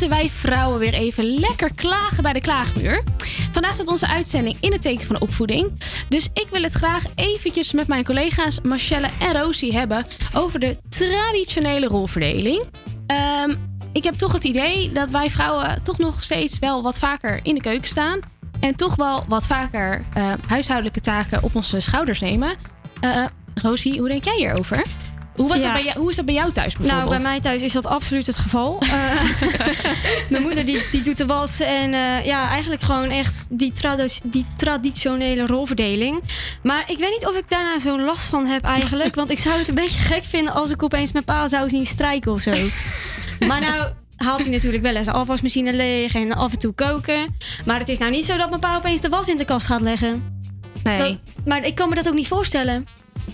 moeten 0.00 0.18
wij 0.18 0.30
vrouwen 0.30 0.78
weer 0.78 0.94
even 0.94 1.24
lekker 1.24 1.74
klagen 1.74 2.22
bij 2.22 2.32
de 2.32 2.40
klaagmuur. 2.40 3.02
Vandaag 3.52 3.74
staat 3.74 3.88
onze 3.88 4.08
uitzending 4.08 4.56
in 4.60 4.72
het 4.72 4.82
teken 4.82 5.06
van 5.06 5.14
de 5.14 5.20
opvoeding. 5.20 5.72
Dus 6.08 6.28
ik 6.32 6.46
wil 6.50 6.62
het 6.62 6.72
graag 6.72 7.04
eventjes 7.14 7.72
met 7.72 7.88
mijn 7.88 8.04
collega's 8.04 8.60
Marcelle 8.60 9.08
en 9.20 9.42
Rosie 9.42 9.72
hebben 9.72 10.06
over 10.34 10.60
de 10.60 10.76
traditionele 10.88 11.86
rolverdeling. 11.86 12.64
Ehm, 13.06 13.54
ik 13.92 14.04
heb 14.04 14.14
toch 14.14 14.32
het 14.32 14.44
idee 14.44 14.92
dat 14.92 15.10
wij 15.10 15.30
vrouwen 15.30 15.82
toch 15.82 15.98
nog 15.98 16.22
steeds 16.22 16.58
wel 16.58 16.82
wat 16.82 16.98
vaker 16.98 17.40
in 17.42 17.54
de 17.54 17.60
keuken 17.60 17.88
staan. 17.88 18.20
En 18.60 18.76
toch 18.76 18.96
wel 18.96 19.24
wat 19.28 19.46
vaker 19.46 20.04
eh, 20.14 20.32
huishoudelijke 20.46 21.00
taken 21.00 21.42
op 21.42 21.54
onze 21.54 21.80
schouders 21.80 22.20
nemen. 22.20 22.56
Uh, 23.04 23.24
Rosie, 23.54 23.98
hoe 23.98 24.08
denk 24.08 24.24
jij 24.24 24.36
hierover? 24.36 24.82
Hoe, 25.38 25.48
was 25.48 25.56
Ja. 25.58 25.64
dat 25.64 25.72
bij 25.72 25.84
jou, 25.84 25.98
hoe 25.98 26.10
is 26.10 26.16
dat 26.16 26.24
bij 26.24 26.34
jou 26.34 26.52
thuis 26.52 26.74
bijvoorbeeld? 26.76 27.08
Nou, 27.10 27.22
bij 27.22 27.30
mij 27.30 27.40
thuis 27.40 27.62
is 27.62 27.72
dat 27.72 27.86
absoluut 27.86 28.26
het 28.26 28.38
geval. 28.38 28.78
Eh, 28.88 30.30
mijn 30.30 30.42
moeder 30.42 30.64
die, 30.66 30.82
die 30.90 31.02
doet 31.02 31.16
de 31.16 31.26
was 31.26 31.60
en 31.60 31.94
eh, 31.94 32.24
ja, 32.24 32.48
eigenlijk 32.48 32.82
gewoon 32.82 33.10
echt 33.10 33.46
die, 33.48 33.72
tradi- 33.72 34.20
die 34.22 34.46
traditionele 34.56 35.46
rolverdeling. 35.46 36.22
Maar 36.62 36.84
ik 36.90 36.98
weet 36.98 37.10
niet 37.10 37.26
of 37.26 37.36
ik 37.36 37.44
daarna 37.50 37.78
zo'n 37.78 38.04
last 38.04 38.24
van 38.24 38.46
heb 38.46 38.64
eigenlijk. 38.64 39.14
Want 39.14 39.30
ik 39.30 39.38
zou 39.38 39.58
het 39.58 39.68
een 39.68 39.74
beetje 39.74 39.98
gek 39.98 40.24
vinden 40.24 40.52
als 40.52 40.70
ik 40.70 40.82
opeens 40.82 41.12
mijn 41.12 41.24
pa 41.24 41.48
zou 41.48 41.68
zien 41.68 41.86
strijken 41.86 42.32
of 42.32 42.40
zo. 42.40 42.52
Maar 43.46 43.60
nou 43.60 43.88
haalt 44.16 44.40
hij 44.40 44.50
natuurlijk 44.50 44.82
wel 44.82 44.94
eens 44.94 45.06
de 45.06 45.12
afwasmachine 45.12 45.72
leeg 45.72 46.14
en 46.14 46.32
af 46.32 46.52
en 46.52 46.58
toe 46.58 46.72
koken. 46.72 47.36
Maar 47.64 47.78
het 47.78 47.88
is 47.88 47.98
nou 47.98 48.10
niet 48.10 48.24
zo 48.24 48.36
dat 48.36 48.48
mijn 48.48 48.60
pa 48.60 48.76
opeens 48.76 49.00
de 49.00 49.08
was 49.08 49.28
in 49.28 49.36
de 49.36 49.44
kast 49.44 49.66
gaat 49.66 49.80
leggen. 49.80 50.40
Nee. 50.82 50.98
Dat- 50.98 51.16
maar 51.44 51.64
ik 51.64 51.74
kan 51.74 51.88
me 51.88 51.94
dat 51.94 52.08
ook 52.08 52.14
niet 52.14 52.28
voorstellen. 52.28 52.86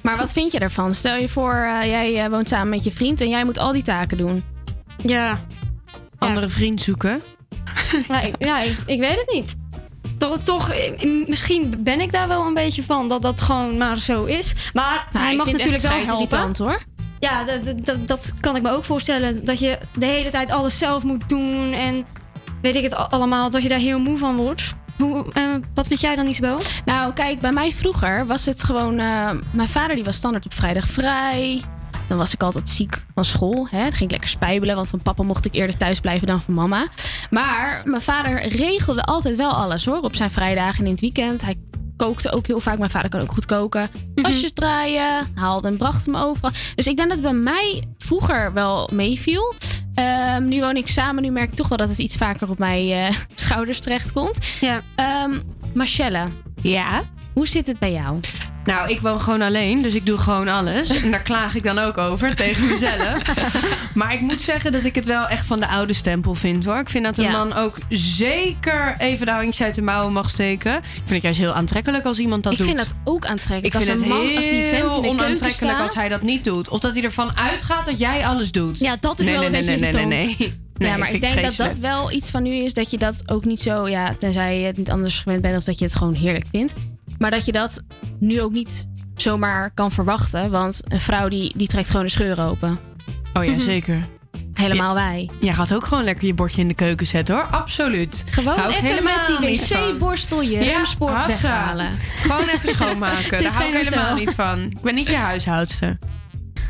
Maar 0.04 0.16
wat 0.16 0.32
vind 0.32 0.52
je 0.52 0.58
ervan? 0.58 0.94
Stel 0.94 1.16
je 1.16 1.28
voor, 1.28 1.52
eh, 1.52 1.84
jij 1.88 2.24
eh, 2.24 2.30
woont 2.30 2.48
samen 2.48 2.68
met 2.68 2.84
je 2.84 2.90
vriend 2.90 3.20
en 3.20 3.28
jij 3.28 3.44
moet 3.44 3.58
al 3.58 3.72
die 3.72 3.82
taken 3.82 4.16
doen. 4.16 4.44
Ja. 5.02 5.40
Andere 6.18 6.48
vriend 6.48 6.80
zoeken. 6.80 7.20
Ja, 8.08 8.20
ik, 8.20 8.34
ja, 8.38 8.60
ik, 8.60 8.76
ik 8.86 9.00
weet 9.00 9.16
het 9.18 9.30
niet. 9.32 9.56
Toch, 10.18 10.38
toch, 10.38 10.70
eh, 10.70 11.26
misschien 11.26 11.74
ben 11.78 12.00
ik 12.00 12.12
daar 12.12 12.28
wel 12.28 12.46
een 12.46 12.54
beetje 12.54 12.82
van 12.82 13.08
dat 13.08 13.22
dat 13.22 13.40
gewoon 13.40 13.76
maar 13.76 13.98
zo 13.98 14.24
is. 14.24 14.54
Maar 14.72 15.08
Nou, 15.12 15.24
hij 15.24 15.36
mag 15.36 15.46
natuurlijk 15.52 15.82
wel 15.82 15.90
helpen. 15.92 16.14
irritant, 16.14 16.58
hoor. 16.58 16.82
Ja, 17.20 17.44
dat, 17.44 17.64
dat- 17.64 17.86
dat, 17.86 18.08
dat 18.08 18.32
kan 18.40 18.56
ik 18.56 18.62
me 18.62 18.70
ook 18.70 18.84
voorstellen. 18.84 19.44
Dat 19.44 19.58
je 19.58 19.78
de 19.98 20.06
hele 20.06 20.30
tijd 20.30 20.50
alles 20.50 20.78
zelf 20.78 21.02
moet 21.02 21.28
doen 21.28 21.72
en 21.72 22.04
weet 22.62 22.76
ik 22.76 22.82
het 22.82 22.94
al- 22.94 23.06
allemaal, 23.08 23.50
dat 23.50 23.62
je 23.62 23.68
daar 23.68 23.78
heel 23.78 23.98
moe 23.98 24.18
van 24.18 24.36
wordt. 24.36 24.72
Hoe, 24.98 25.24
eh, 25.32 25.42
wat 25.74 25.86
vind 25.86 26.00
jij 26.00 26.16
dan, 26.16 26.26
Isabel? 26.26 26.60
Nou, 26.84 27.12
kijk, 27.12 27.40
bij 27.40 27.52
mij 27.52 27.72
vroeger 27.72 28.26
was 28.26 28.46
het 28.46 28.62
gewoon... 28.62 28.98
eh, 28.98 29.30
mijn 29.50 29.68
vader 29.68 29.94
die 29.94 30.04
was 30.04 30.16
standaard 30.16 30.44
op 30.44 30.54
vrijdag 30.54 30.88
vrij. 30.88 31.62
Dan 32.06 32.18
was 32.18 32.32
ik 32.32 32.42
altijd 32.42 32.68
ziek 32.68 33.04
van 33.14 33.24
school. 33.24 33.66
Hè? 33.70 33.82
Dan 33.82 33.92
ging 33.92 34.02
ik 34.02 34.10
lekker 34.10 34.28
spijbelen, 34.28 34.76
want 34.76 34.88
van 34.88 35.02
papa 35.02 35.22
mocht 35.22 35.44
ik 35.44 35.54
eerder 35.54 35.76
thuis 35.76 36.00
blijven 36.00 36.26
dan 36.26 36.40
van 36.42 36.54
mama. 36.54 36.86
Maar 37.30 37.82
mijn 37.84 38.02
vader 38.02 38.48
regelde 38.48 39.02
altijd 39.02 39.36
wel 39.36 39.50
alles 39.50 39.84
hoor, 39.84 40.00
op 40.00 40.14
zijn 40.14 40.30
vrijdagen 40.30 40.78
en 40.78 40.84
in 40.84 40.90
het 40.90 41.00
weekend. 41.00 41.42
Hij 41.42 41.56
kookte 41.96 42.32
ook 42.32 42.46
heel 42.46 42.60
vaak. 42.60 42.78
Mijn 42.78 42.90
vader 42.90 43.10
kan 43.10 43.20
ook 43.20 43.32
goed 43.32 43.46
koken. 43.46 43.88
Wasjes 44.14 44.52
draaien, 44.52 45.26
haalde 45.34 45.68
en 45.68 45.76
bracht 45.76 46.06
hem 46.06 46.16
overal. 46.16 46.50
Dus 46.74 46.86
ik 46.86 46.96
denk 46.96 47.08
dat 47.08 47.18
het 47.18 47.32
bij 47.32 47.42
mij 47.42 47.84
vroeger 47.98 48.52
wel 48.52 48.88
meeviel. 48.92 49.54
Ehm, 49.94 50.44
nu 50.44 50.60
woon 50.60 50.76
ik 50.76 50.88
samen. 50.88 51.22
Nu 51.22 51.30
merk 51.30 51.50
ik 51.50 51.56
toch 51.56 51.68
wel 51.68 51.78
dat 51.78 51.88
het 51.88 51.98
iets 51.98 52.16
vaker 52.16 52.50
op 52.50 52.58
mijn 52.58 52.90
eh, 52.90 53.16
schouders 53.34 53.80
terechtkomt. 53.80 54.38
Ja. 54.60 54.80
Ehm 54.94 55.32
Marcelle, 55.74 56.24
Ja. 56.62 57.02
hoe 57.32 57.46
zit 57.48 57.66
het 57.66 57.78
bij 57.78 57.92
jou? 57.92 58.20
Nou, 58.64 58.90
ik 58.90 59.00
woon 59.00 59.20
gewoon 59.20 59.42
alleen, 59.42 59.82
dus 59.82 59.94
ik 59.94 60.06
doe 60.06 60.18
gewoon 60.18 60.48
alles. 60.48 60.88
En 61.02 61.10
daar 61.10 61.22
klaag 61.22 61.54
ik 61.54 61.62
dan 61.62 61.78
ook 61.78 61.98
over 61.98 62.34
tegen 62.44 62.66
mezelf. 62.66 63.22
maar 63.94 64.12
ik 64.14 64.20
moet 64.20 64.40
zeggen 64.40 64.72
dat 64.72 64.84
ik 64.84 64.94
het 64.94 65.04
wel 65.04 65.26
echt 65.26 65.46
van 65.46 65.60
de 65.60 65.68
oude 65.68 65.92
stempel 65.92 66.34
vind 66.34 66.64
hoor. 66.64 66.78
Ik 66.78 66.88
vind 66.90 67.04
dat 67.04 67.18
een 67.18 67.24
Ja. 67.24 67.30
man 67.30 67.52
ook 67.54 67.76
zeker 67.88 68.94
even 68.98 69.26
de 69.26 69.32
handjes 69.32 69.62
uit 69.62 69.74
de 69.74 69.82
mouwen 69.82 70.12
mag 70.12 70.30
steken. 70.30 70.76
Ik 70.76 70.82
vind 70.94 71.10
het 71.10 71.22
juist 71.22 71.38
heel 71.38 71.52
aantrekkelijk 71.52 72.04
als 72.04 72.18
iemand 72.18 72.42
dat 72.42 72.52
ik 72.52 72.58
doet. 72.58 72.66
vind 72.66 72.78
dat 72.78 72.94
ook 73.04 73.26
aantrekkelijk. 73.26 73.74
Ik 73.74 73.82
vind 73.82 73.90
als 73.90 74.00
het 74.00 74.10
een 74.10 74.16
man, 74.24 74.36
als 74.36 74.48
die 74.48 74.62
vent 74.62 74.72
in 74.72 74.88
heel 74.90 75.02
de 75.02 75.08
onaantrekkelijk 75.08 75.52
staat. 75.74 75.80
als 75.82 75.94
hij 75.94 76.08
dat 76.08 76.22
niet 76.22 76.44
doet. 76.44 76.68
Of 76.68 76.78
dat 76.80 76.94
hij 76.94 77.02
ervan 77.02 77.36
uitgaat 77.36 77.84
dat 77.84 77.98
jij 77.98 78.26
alles 78.26 78.52
doet. 78.52 78.78
Ja, 78.78 78.96
dat 79.00 79.18
is 79.20 79.26
nee, 79.26 79.38
wel 79.38 79.50
nee, 79.50 79.60
een 79.60 79.66
nee, 79.66 79.78
beetje 79.78 79.92
nee, 79.92 80.06
nee, 80.06 80.26
nee, 80.26 80.36
nee. 80.38 80.52
Nee, 80.74 80.88
ja, 80.90 80.96
maar 80.96 81.08
vind 81.08 81.22
ik 81.24 81.32
denk 81.34 81.46
dat 81.46 81.56
dat 81.56 81.76
wel 81.76 82.12
iets 82.12 82.30
van 82.30 82.42
nu 82.42 82.54
is 82.54 82.72
dat 82.74 82.90
je 82.90 82.98
dat 82.98 83.22
ook 83.26 83.44
niet 83.44 83.60
zo, 83.60 83.88
ja, 83.88 84.14
tenzij 84.18 84.58
je 84.60 84.66
het 84.66 84.76
niet 84.76 84.90
anders 84.90 85.18
gewend 85.18 85.40
bent 85.42 85.56
of 85.56 85.64
dat 85.64 85.78
je 85.78 85.84
het 85.84 85.96
gewoon 85.96 86.14
heerlijk 86.14 86.44
vindt. 86.52 86.72
Maar 87.18 87.30
dat 87.30 87.44
je 87.44 87.52
dat 87.52 87.82
nu 88.18 88.40
ook 88.40 88.52
niet 88.52 88.86
zomaar 89.16 89.70
kan 89.70 89.90
verwachten, 89.90 90.50
want 90.50 90.80
een 90.84 91.00
vrouw 91.00 91.28
die, 91.28 91.52
die 91.56 91.68
trekt 91.68 91.90
gewoon 91.90 92.04
de 92.04 92.10
scheur 92.10 92.40
open. 92.40 92.78
Oh 93.34 93.44
ja, 93.44 93.58
zeker. 93.58 93.98
Helemaal 94.54 94.94
wij. 94.94 95.30
Jij 95.40 95.54
gaat 95.54 95.74
ook 95.74 95.84
gewoon 95.84 96.04
lekker 96.04 96.26
je 96.26 96.34
bordje 96.34 96.60
in 96.60 96.68
de 96.68 96.74
keuken 96.74 97.06
zetten 97.06 97.34
hoor. 97.34 97.44
Absoluut. 97.44 98.24
Gewoon 98.30 98.58
Hou 98.58 98.72
even 98.72 99.04
met 99.04 99.38
die 99.38 99.58
wc-borstel 99.58 100.42
je 100.42 100.50
Ja, 100.50 100.72
remspoor 100.76 101.10
hatsa. 101.10 101.48
weghalen. 101.48 101.90
Gewoon 102.16 102.48
even 102.48 102.68
schoonmaken. 102.74 103.42
Daar 103.42 103.52
hou 103.52 103.68
ik 103.68 103.74
helemaal 103.74 104.14
niet 104.14 104.34
van. 104.34 104.58
Ik 104.60 104.80
ben 104.80 104.94
niet 104.94 105.08
je 105.08 105.16
huishoudster. 105.16 105.98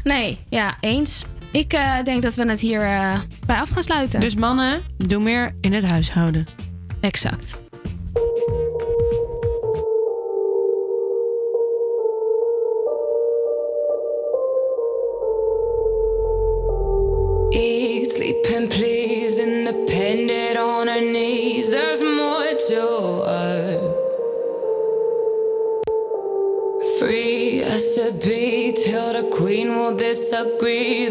Nee, 0.05 0.39
ja, 0.49 0.77
eens. 0.81 1.25
Ik 1.51 1.73
eh, 1.73 2.03
denk 2.05 2.23
dat 2.23 2.35
we 2.35 2.49
het 2.49 2.61
hier 2.61 2.81
eh, 2.81 3.19
bij 3.47 3.57
af 3.57 3.69
gaan 3.71 3.83
sluiten. 3.83 4.21
Dus 4.21 4.35
mannen, 4.35 4.81
doe 4.97 5.23
meer 5.23 5.55
in 5.61 5.73
het 5.73 5.85
huishouden. 5.85 6.47
Exact. 7.01 7.61
Disagree. 30.35 31.04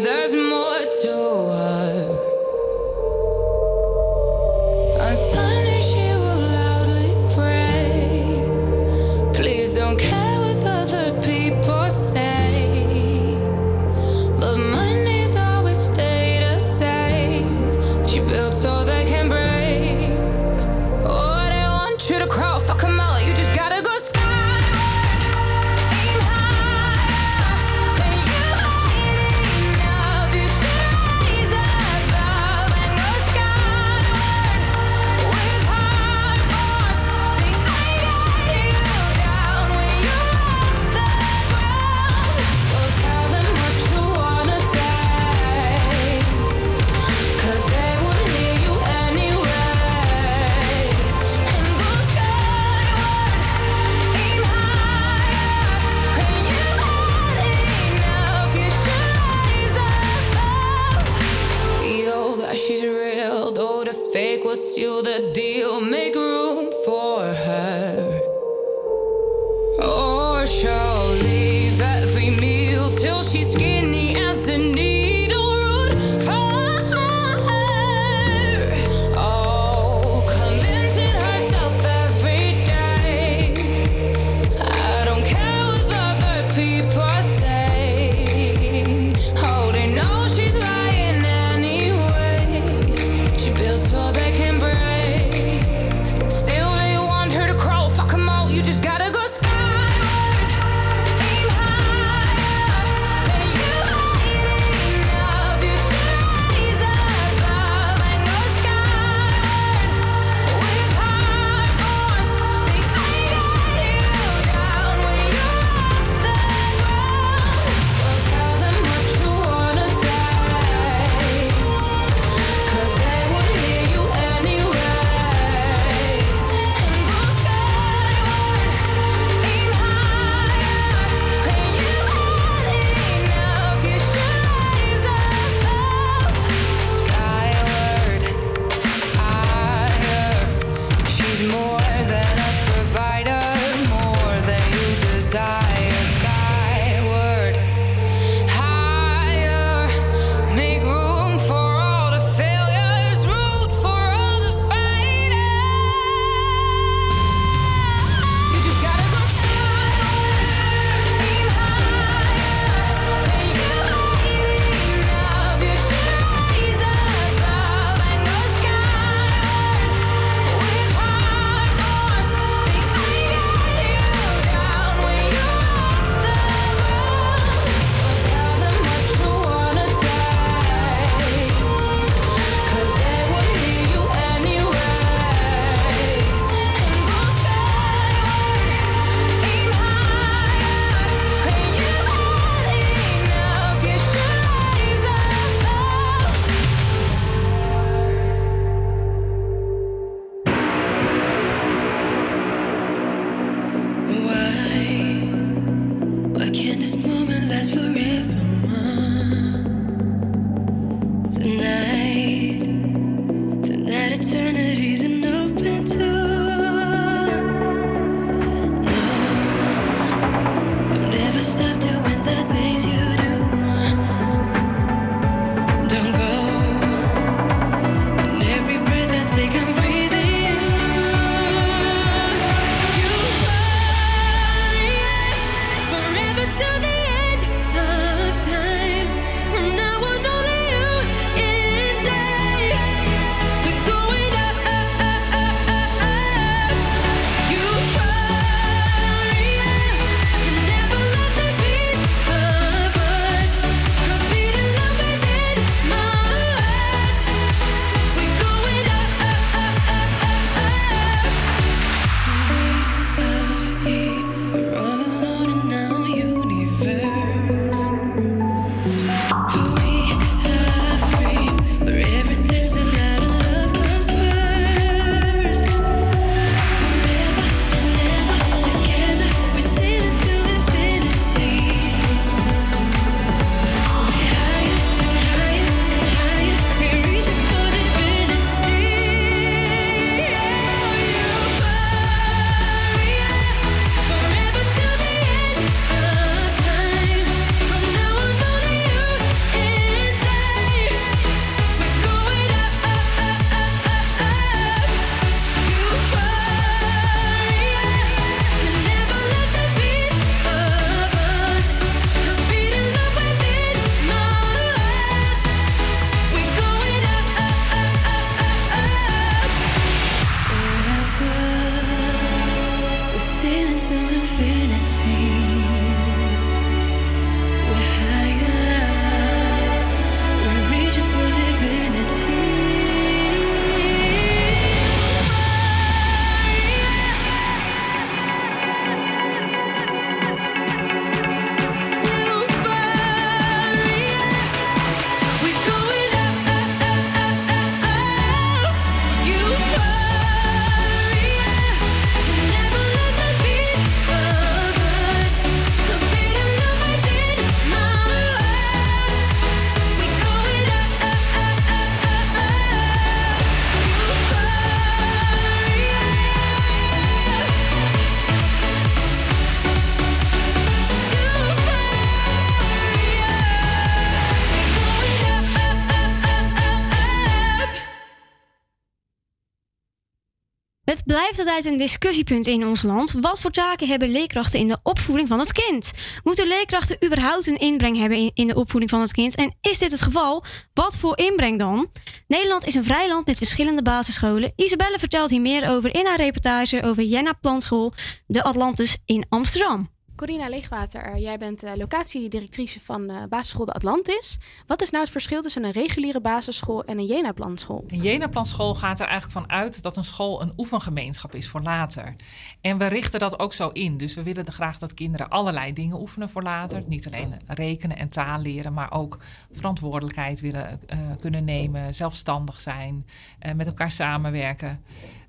Het 380.94 381.04
blijft 381.04 381.38
altijd 381.38 381.64
een 381.64 381.76
discussiepunt 381.76 382.46
in 382.46 382.66
ons 382.66 382.82
land. 382.82 383.12
Wat 383.12 383.40
voor 383.40 383.50
taken 383.50 383.88
hebben 383.88 384.10
leerkrachten 384.10 384.60
in 384.60 384.68
de 384.68 384.78
opvoeding 384.82 385.28
van 385.28 385.38
het 385.38 385.52
kind? 385.52 385.92
Moeten 386.22 386.46
leerkrachten 386.46 387.04
überhaupt 387.04 387.46
een 387.46 387.58
inbreng 387.58 387.96
hebben 387.96 388.30
in, 388.34 388.46
de 388.46 388.54
opvoeding 388.54 388.90
van 388.90 389.00
het 389.00 389.12
kind? 389.12 389.34
En 389.34 389.56
is 389.60 389.78
dit 389.78 389.90
het 389.90 390.02
geval? 390.02 390.44
Wat 390.74 390.96
voor 390.96 391.18
inbreng 391.18 391.58
dan? 391.58 391.90
Nederland 392.26 392.64
is 392.64 392.74
een 392.74 392.84
vrij 392.84 393.08
land 393.08 393.26
met 393.26 393.36
verschillende 393.36 393.82
basisscholen. 393.82 394.52
Isabelle 394.56 394.98
vertelt 394.98 395.30
hier 395.30 395.40
meer 395.40 395.68
over 395.68 395.94
in 395.94 396.06
haar 396.06 396.20
reportage 396.20 396.82
over 396.82 397.02
Jenna 397.02 397.32
Plantschool, 397.40 397.92
de 398.26 398.42
Atlantis 398.42 398.96
in 399.04 399.26
Amsterdam. 399.28 399.93
Corina 400.16 400.48
Leegwater, 400.48 401.02
eh, 401.02 401.22
jij 401.22 401.38
bent 401.38 401.62
eh, 401.62 401.72
locatiedirectrice 401.74 402.80
van 402.80 403.10
eh, 403.10 403.16
basisschool 403.28 403.66
De 403.66 403.72
Atlantis. 403.72 404.38
Wat 404.66 404.82
is 404.82 404.90
nou 404.90 405.02
het 405.02 405.12
verschil 405.12 405.42
tussen 405.42 405.64
een 405.64 405.70
reguliere 405.70 406.20
basisschool 406.20 406.84
en 406.84 406.98
een 406.98 407.04
Jena-planschool? 407.04 407.84
Een 407.88 408.00
Jena-planschool 408.00 408.74
gaat 408.74 409.00
er 409.00 409.06
eigenlijk 409.06 409.32
van 409.46 409.56
uit 409.56 409.82
dat 409.82 409.96
een 409.96 410.04
school 410.04 410.42
een 410.42 410.52
oefengemeenschap 410.56 411.34
is 411.34 411.48
voor 411.48 411.60
later. 411.60 412.14
En 412.60 412.78
we 412.78 412.86
richten 412.86 413.20
dat 413.20 413.38
ook 413.38 413.52
zo 413.52 413.68
in. 413.68 413.96
Dus 413.96 414.14
we 414.14 414.22
willen 414.22 414.52
graag 414.52 414.78
dat 414.78 414.94
kinderen 414.94 415.28
allerlei 415.28 415.72
dingen 415.72 416.00
oefenen 416.00 416.30
voor 416.30 416.42
later. 416.42 416.82
Niet 416.86 417.06
alleen 417.06 417.34
rekenen 417.46 417.96
en 417.96 418.08
taal 418.08 418.40
leren, 418.40 418.72
maar 418.72 418.92
ook 418.92 419.18
verantwoordelijkheid 419.52 420.40
willen 420.40 420.80
kunnen 421.20 421.44
nemen, 421.44 421.94
zelfstandig 421.94 422.60
zijn, 422.60 423.06
eh, 423.38 423.54
met 423.54 423.66
elkaar 423.66 423.90
samenwerken. 423.90 424.84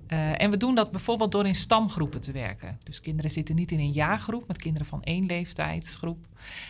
Eh, 0.08 0.42
en 0.42 0.52
we 0.52 0.58
doen 0.58 0.76
dat 0.76 0.92
bijvoorbeeld 0.92 1.32
door 1.32 1.46
in 1.46 1.56
stamgroepen 1.56 2.22
te 2.22 2.32
werken. 2.32 2.78
Dus 2.84 3.02
kinderen 3.02 3.32
zitten 3.32 3.56
niet 3.56 3.72
in 3.72 3.80
een 3.80 3.92
jaargroep 3.92 4.48
met 4.48 4.58
kinderen 4.58 4.88
van 4.88 5.04
één 5.04 5.26
leeftijdsgroep, 5.26 6.28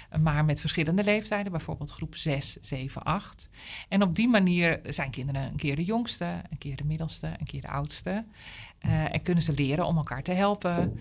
eh, 0.10 0.20
maar 0.20 0.46
met 0.46 0.60
verschillende 0.60 1.04
leeftijden, 1.04 1.52
bijvoorbeeld 1.52 1.92
groep 1.92 2.16
6, 2.16 2.58
7, 2.62 3.04
8. 3.04 3.50
En 3.90 4.02
op 4.02 4.16
die 4.16 4.28
manier 4.28 4.80
zijn 4.84 5.12
kinderen 5.12 5.42
een 5.42 5.56
keer 5.56 5.76
de 5.76 5.84
jongste, 5.84 6.42
een 6.50 6.58
keer 6.58 6.76
de 6.76 6.86
middelste, 6.86 7.28
een 7.28 7.46
keer 7.46 7.62
de 7.62 7.70
oudste. 7.70 8.26
Eh, 8.80 9.14
en 9.14 9.22
kunnen 9.22 9.44
ze 9.44 9.54
leren 9.54 9.86
om 9.86 9.98
elkaar 9.98 10.24
te 10.24 10.32
helpen, 10.32 11.00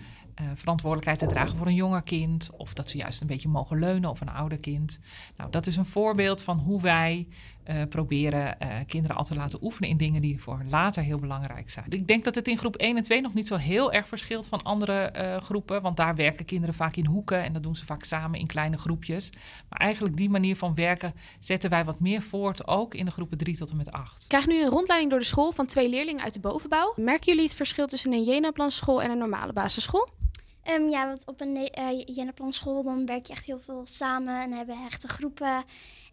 verantwoordelijkheid 0.55 1.19
te 1.19 1.27
dragen 1.27 1.57
voor 1.57 1.67
een 1.67 1.75
jonger 1.75 2.03
kind, 2.03 2.51
of 2.57 2.73
dat 2.73 2.89
ze 2.89 2.97
juist 2.97 3.21
een 3.21 3.27
beetje 3.27 3.49
mogen 3.49 3.79
leunen 3.79 4.11
of 4.11 4.21
een 4.21 4.29
ouder 4.29 4.59
kind. 4.59 5.01
Nou, 5.37 5.51
dat 5.51 5.67
is 5.67 5.77
een 5.77 5.87
voorbeeld 5.87 6.43
van 6.43 6.59
hoe 6.59 6.81
wij 6.81 7.29
eh, 7.65 7.83
proberen 7.89 8.61
eh, 8.61 8.69
kinderen 8.87 9.17
al 9.17 9.25
te 9.25 9.35
laten 9.35 9.59
oefenen 9.63 9.91
in 9.91 9.97
dingen 9.97 10.21
die 10.21 10.43
voor 10.43 10.63
later 10.69 11.03
heel 11.03 11.19
belangrijk 11.19 11.71
zijn. 11.71 11.87
Ik 11.89 12.07
denk 12.07 12.25
dat 12.25 12.35
het 12.35 12.49
in 12.49 12.59
groep 12.59 12.77
1 12.77 12.97
en 12.97 13.03
2 13.03 13.21
nog 13.21 13.35
niet 13.35 13.47
zo 13.47 13.57
heel 13.57 13.93
erg 13.93 14.09
verschilt 14.09 14.47
van 14.47 14.63
andere 14.63 14.93
eh, 14.93 15.37
groepen, 15.41 15.83
want 15.83 15.97
daar 15.97 16.15
werken 16.15 16.45
kinderen 16.45 16.75
vaak 16.75 16.97
in 16.97 17.07
hoeken 17.07 17.45
en 17.45 17.53
dat 17.53 17.63
doen 17.63 17.77
ze 17.77 17.85
vaak 17.85 18.05
samen 18.05 18.41
in 18.41 18.47
kleine 18.47 18.77
groepjes. 18.77 19.31
Maar 19.69 19.79
eigenlijk 19.79 20.17
die 20.17 20.31
manier 20.31 20.57
van 20.57 20.75
werken 20.75 21.15
zetten 21.39 21.71
wij 21.71 21.85
wat 21.85 22.01
meer 22.01 22.23
voort, 22.23 22.67
ook 22.67 22.95
in 22.95 23.05
de 23.05 23.11
groepen 23.11 23.39
3 23.39 23.57
tot 23.57 23.71
en 23.71 23.77
met 23.77 23.93
8. 23.93 24.23
Ik 24.23 24.29
krijg 24.29 24.47
nu 24.47 24.63
een 24.63 24.71
rondleiding 24.71 25.11
door 25.11 25.21
de 25.21 25.27
school 25.27 25.53
van 25.53 25.67
twee 25.67 25.89
leerlingen 25.89 26.25
uit 26.25 26.35
de 26.35 26.41
bovenbouw. 26.41 26.93
Merken 26.97 27.27
jullie 27.27 27.49
het 27.49 27.55
verschil 27.55 27.87
tussen 27.87 28.13
een 28.13 28.23
Jena-planschool 28.23 29.03
en 29.03 29.11
een 29.11 29.19
normale 29.19 29.53
basisschool? 29.53 30.09
Ehm, 30.65 30.89
ja, 30.89 31.07
want 31.07 31.27
op 31.27 31.41
een 31.41 31.57
uh, 31.57 32.03
Jenneplanschool 32.05 32.83
dan 32.83 33.07
werk 33.07 33.27
je 33.27 33.33
echt 33.33 33.47
heel 33.47 33.59
veel 33.59 33.81
samen 33.85 34.43
en 34.43 34.53
hebben 34.53 34.79
hechte 34.79 35.09
groepen. 35.09 35.65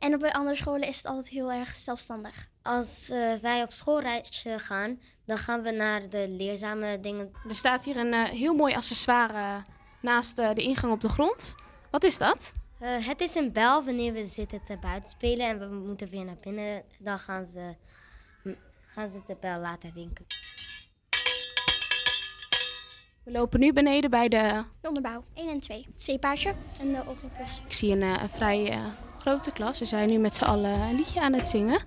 En 0.01 0.13
op 0.13 0.23
andere 0.23 0.55
scholen 0.55 0.87
is 0.87 0.97
het 0.97 1.05
altijd 1.05 1.27
heel 1.27 1.51
erg 1.51 1.75
zelfstandig. 1.75 2.47
Als 2.61 3.09
eh, 3.09 3.33
wij 3.41 3.63
op 3.63 3.71
schoolreis 3.71 4.45
eh, 4.45 4.53
gaan, 4.57 4.99
dan 5.25 5.37
gaan 5.37 5.61
we 5.61 5.71
naar 5.71 6.09
de 6.09 6.25
leerzame 6.29 6.99
dingen. 6.99 7.31
Er 7.47 7.55
staat 7.55 7.85
hier 7.85 7.97
een 7.97 8.13
eh, 8.13 8.23
heel 8.23 8.53
mooi 8.53 8.73
accessoire 8.75 9.63
naast 10.01 10.39
eh, 10.39 10.53
de 10.53 10.61
ingang 10.61 10.93
op 10.93 11.01
de 11.01 11.09
grond. 11.09 11.55
Wat 11.91 12.03
is 12.03 12.17
dat? 12.17 12.53
Eh, 12.79 13.07
het 13.07 13.21
is 13.21 13.35
een 13.35 13.51
bel 13.51 13.83
wanneer 13.83 14.13
we 14.13 14.25
zitten 14.25 14.63
te 14.63 14.77
buiten 14.77 15.09
spelen 15.09 15.47
en 15.47 15.59
we 15.59 15.75
moeten 15.75 16.09
weer 16.09 16.25
naar 16.25 16.39
binnen. 16.43 16.83
Dan 16.99 17.19
gaan 17.19 17.45
ze, 17.47 17.75
gaan 18.87 19.09
ze 19.09 19.21
de 19.27 19.37
bel 19.39 19.59
laten 19.59 19.91
rinkelen. 19.93 20.27
We 23.23 23.31
lopen 23.31 23.59
nu 23.59 23.73
beneden 23.73 24.09
bij 24.09 24.27
de... 24.27 24.63
De 24.81 24.87
onderbouw 24.87 25.23
1 25.33 25.49
en 25.49 25.59
2. 25.59 25.85
Het 25.91 26.03
zeepaardje 26.03 26.53
en 26.79 26.93
de 26.93 27.01
ochtendklus. 27.05 27.61
Ik 27.65 27.73
zie 27.73 27.91
een, 27.91 28.01
eh, 28.01 28.23
vrij 28.29 28.77
grote 29.21 29.51
klas. 29.51 29.77
Ze 29.77 29.85
zijn 29.85 30.09
nu 30.09 30.17
met 30.17 30.35
z'n 30.35 30.43
allen 30.43 30.79
een 30.79 30.95
liedje 30.95 31.21
aan 31.21 31.33
het 31.33 31.47
zingen. 31.47 31.79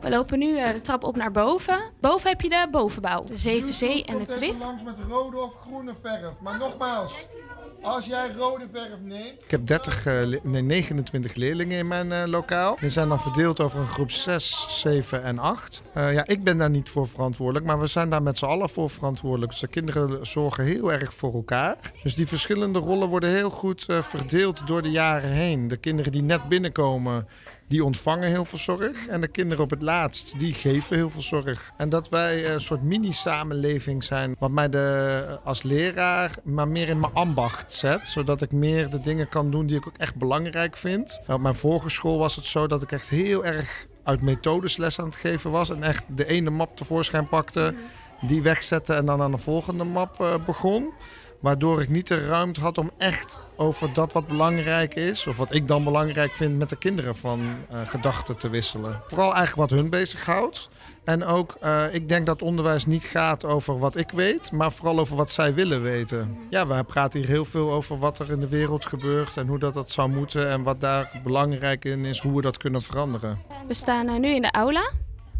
We 0.00 0.10
lopen 0.10 0.38
nu 0.38 0.56
eh, 0.58 0.72
de 0.72 0.80
trap 0.80 1.04
op 1.04 1.16
naar 1.16 1.30
boven. 1.30 1.92
Boven 2.00 2.28
heb 2.30 2.40
je 2.40 2.48
de 2.48 2.66
bovenbouw. 2.70 3.20
De 3.20 3.36
Zevenzee 3.36 4.04
en 4.04 4.18
de 4.18 4.26
Trif. 4.26 4.58
langs 4.58 4.82
met 4.82 4.94
rode 5.08 5.36
of 5.36 5.54
groene 5.54 5.94
verf. 6.02 6.32
Maar 6.40 6.58
nogmaals, 6.58 7.26
als 7.84 8.06
jij 8.06 8.32
rode 8.32 8.66
verf 8.72 9.00
neemt... 9.02 9.42
Ik 9.42 9.50
heb 9.50 9.66
30, 9.66 10.06
eh, 10.06 10.26
nee, 10.42 10.62
29 10.62 11.34
leerlingen 11.34 11.78
in 11.78 11.88
mijn 11.88 12.12
eh, 12.12 12.22
lokaal. 12.26 12.76
Die 12.80 12.88
zijn 12.88 13.08
dan 13.08 13.20
verdeeld 13.20 13.60
over 13.60 13.80
een 13.80 13.86
groep 13.86 14.10
6, 14.10 14.66
7 14.68 15.22
en 15.22 15.38
8. 15.38 15.82
Eh, 15.92 16.12
ja, 16.12 16.26
ik 16.26 16.44
ben 16.44 16.58
daar 16.58 16.70
niet 16.70 16.88
voor 16.88 17.08
verantwoordelijk, 17.08 17.66
maar 17.66 17.80
we 17.80 17.86
zijn 17.86 18.10
daar 18.10 18.22
met 18.22 18.38
z'n 18.38 18.44
allen 18.44 18.68
voor 18.68 18.90
verantwoordelijk. 18.90 19.50
Dus 19.50 19.60
de 19.60 19.68
kinderen 19.68 20.26
zorgen 20.26 20.64
heel 20.64 20.92
erg 20.92 21.14
voor 21.14 21.34
elkaar. 21.34 21.76
Dus 22.02 22.14
die 22.14 22.26
verschillende 22.26 22.78
rollen 22.78 23.08
worden 23.08 23.30
heel 23.30 23.50
goed 23.50 23.86
verdeeld 23.88 24.66
door 24.66 24.82
de 24.82 24.90
jaren 24.90 25.30
heen. 25.30 25.68
De 25.68 25.76
kinderen 25.76 26.12
die 26.12 26.22
net 26.22 26.48
binnenkomen, 26.48 27.28
die 27.74 27.84
ontvangen 27.84 28.28
heel 28.28 28.44
veel 28.44 28.58
zorg. 28.58 29.06
En 29.06 29.20
de 29.20 29.28
kinderen 29.28 29.64
op 29.64 29.70
het 29.70 29.82
laatst, 29.82 30.38
die 30.38 30.54
geven 30.54 30.96
heel 30.96 31.10
veel 31.10 31.22
zorg. 31.22 31.72
En 31.76 31.88
dat 31.88 32.08
wij 32.08 32.50
een 32.50 32.60
soort 32.60 32.82
mini-samenleving 32.82 34.04
zijn, 34.04 34.36
wat 34.38 34.50
mij 34.50 34.68
de, 34.68 35.38
als 35.44 35.62
leraar 35.62 36.30
maar 36.44 36.68
meer 36.68 36.88
in 36.88 37.00
mijn 37.00 37.12
ambacht 37.12 37.72
zet. 37.72 38.06
Zodat 38.06 38.42
ik 38.42 38.52
meer 38.52 38.90
de 38.90 39.00
dingen 39.00 39.28
kan 39.28 39.50
doen 39.50 39.66
die 39.66 39.76
ik 39.76 39.86
ook 39.86 39.96
echt 39.96 40.14
belangrijk 40.14 40.76
vind. 40.76 41.20
Op 41.26 41.40
mijn 41.40 41.54
vorige 41.54 41.90
school 41.90 42.18
was 42.18 42.36
het 42.36 42.46
zo 42.46 42.66
dat 42.66 42.82
ik 42.82 42.92
echt 42.92 43.08
heel 43.08 43.44
erg 43.44 43.86
uit 44.02 44.20
methodes 44.20 44.76
les 44.76 44.98
aan 44.98 45.06
het 45.06 45.16
geven 45.16 45.50
was. 45.50 45.70
En 45.70 45.82
echt 45.82 46.04
de 46.08 46.26
ene 46.26 46.50
map 46.50 46.76
tevoorschijn 46.76 47.28
pakte, 47.28 47.74
die 48.20 48.42
wegzette 48.42 48.94
en 48.94 49.06
dan 49.06 49.22
aan 49.22 49.30
de 49.30 49.38
volgende 49.38 49.84
map 49.84 50.20
eh, 50.20 50.34
begon. 50.46 50.92
Waardoor 51.44 51.80
ik 51.82 51.88
niet 51.88 52.06
de 52.06 52.26
ruimte 52.26 52.60
had 52.60 52.78
om 52.78 52.90
echt 52.98 53.40
over 53.56 53.92
dat 53.92 54.12
wat 54.12 54.26
belangrijk 54.26 54.94
is, 54.94 55.26
of 55.26 55.36
wat 55.36 55.54
ik 55.54 55.68
dan 55.68 55.84
belangrijk 55.84 56.34
vind, 56.34 56.58
met 56.58 56.68
de 56.68 56.76
kinderen 56.76 57.16
van 57.16 57.40
eh, 57.70 57.78
gedachten 57.88 58.36
te 58.36 58.48
wisselen. 58.48 59.00
Vooral 59.06 59.34
eigenlijk 59.34 59.70
wat 59.70 59.78
hun 59.78 59.90
bezighoudt. 59.90 60.68
En 61.04 61.24
ook, 61.24 61.56
eh, 61.60 61.94
ik 61.94 62.08
denk 62.08 62.26
dat 62.26 62.42
onderwijs 62.42 62.86
niet 62.86 63.04
gaat 63.04 63.44
over 63.44 63.78
wat 63.78 63.96
ik 63.96 64.10
weet, 64.10 64.52
maar 64.52 64.72
vooral 64.72 64.98
over 64.98 65.16
wat 65.16 65.30
zij 65.30 65.54
willen 65.54 65.82
weten. 65.82 66.36
Ja, 66.50 66.66
we 66.66 66.84
praten 66.84 67.20
hier 67.20 67.28
heel 67.28 67.44
veel 67.44 67.72
over 67.72 67.98
wat 67.98 68.18
er 68.18 68.30
in 68.30 68.40
de 68.40 68.48
wereld 68.48 68.86
gebeurt 68.86 69.36
en 69.36 69.46
hoe 69.46 69.58
dat, 69.58 69.74
dat 69.74 69.90
zou 69.90 70.08
moeten 70.08 70.50
en 70.50 70.62
wat 70.62 70.80
daar 70.80 71.20
belangrijk 71.24 71.84
in 71.84 72.04
is, 72.04 72.20
hoe 72.20 72.36
we 72.36 72.42
dat 72.42 72.56
kunnen 72.56 72.82
veranderen. 72.82 73.38
We 73.66 73.74
staan 73.74 74.08
eh, 74.08 74.18
nu 74.18 74.34
in 74.34 74.42
de 74.42 74.50
aula. 74.50 74.90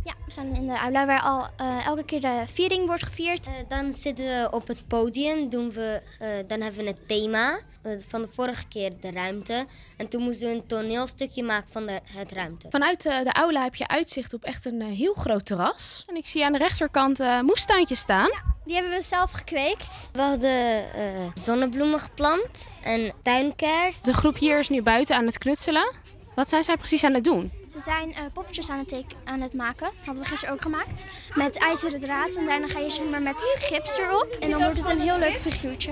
Ja, 0.04 0.14
we 0.24 0.30
staan 0.30 0.54
in 0.54 0.66
de 0.66 0.76
aula 0.76 1.06
waar 1.06 1.20
al 1.20 1.46
eh, 1.56 1.86
elke 1.86 2.04
keer 2.04 2.20
de 2.20 2.42
viering 2.46 2.86
wordt 2.86 3.02
gevierd. 3.02 3.46
Eh, 3.46 3.52
dan 3.68 3.94
zitten 3.94 4.24
we 4.24 4.48
op 4.50 4.66
het 4.66 4.86
podium, 4.88 5.48
doen 5.48 5.72
we, 5.72 6.02
eh, 6.18 6.28
dan 6.46 6.60
hebben 6.60 6.84
we 6.84 6.90
het 6.90 7.08
thema. 7.08 7.58
Van 8.06 8.22
de 8.22 8.28
vorige 8.34 8.68
keer 8.68 8.92
de 9.00 9.10
ruimte. 9.10 9.66
En 9.96 10.08
toen 10.08 10.22
moesten 10.22 10.48
we 10.48 10.54
een 10.54 10.66
toneelstukje 10.66 11.42
maken 11.42 11.72
van 11.72 11.86
de, 11.86 12.00
het 12.04 12.32
ruimte. 12.32 12.66
Vanuit 12.70 13.06
eh, 13.06 13.22
de 13.22 13.32
aula 13.32 13.62
heb 13.62 13.74
je 13.74 13.88
uitzicht 13.88 14.34
op 14.34 14.44
echt 14.44 14.64
een 14.64 14.82
heel 14.82 15.14
groot 15.14 15.46
terras. 15.46 16.02
En 16.06 16.16
ik 16.16 16.26
zie 16.26 16.44
aan 16.44 16.52
de 16.52 16.58
rechterkant 16.58 17.20
eh 17.20 17.40
moestuintjes 17.40 17.98
staan. 17.98 18.30
Die 18.64 18.74
hebben 18.74 18.92
we 18.92 19.02
zelf 19.02 19.30
gekweekt. 19.30 20.08
We 20.12 20.20
hadden 20.20 20.94
eh, 20.94 21.30
zonnebloemen 21.34 22.00
geplant 22.00 22.70
en 22.82 23.12
tuinkers. 23.22 24.00
De 24.00 24.14
groep 24.14 24.36
hier 24.36 24.58
is 24.58 24.68
nu 24.68 24.82
buiten 24.82 25.16
aan 25.16 25.26
het 25.26 25.38
knutselen. 25.38 25.92
Wat 26.34 26.48
zijn 26.48 26.64
zij 26.64 26.76
precies 26.76 27.04
aan 27.04 27.14
het 27.14 27.24
doen? 27.24 27.52
Ze 27.72 27.80
zijn 27.80 28.12
eh, 28.12 28.22
poppetjes 28.32 28.70
aan 28.70 28.78
het, 28.78 29.04
aan 29.24 29.40
het 29.40 29.52
maken. 29.52 29.90
Hadden 30.04 30.22
we 30.22 30.28
gisteren 30.28 30.54
ook 30.54 30.62
gemaakt. 30.62 31.06
Met 31.34 31.58
ijzeren 31.58 32.00
draad. 32.00 32.34
En 32.34 32.46
daarna 32.46 32.66
ga 32.66 32.78
je 32.78 32.90
zeg 32.90 33.04
maar 33.10 33.22
met 33.22 33.34
gips 33.58 33.98
erop. 33.98 34.36
En 34.40 34.50
dan 34.50 34.62
wordt 34.62 34.78
het 34.78 34.88
een 34.88 35.00
heel 35.00 35.18
leuk 35.18 35.38
figuurtje. 35.40 35.90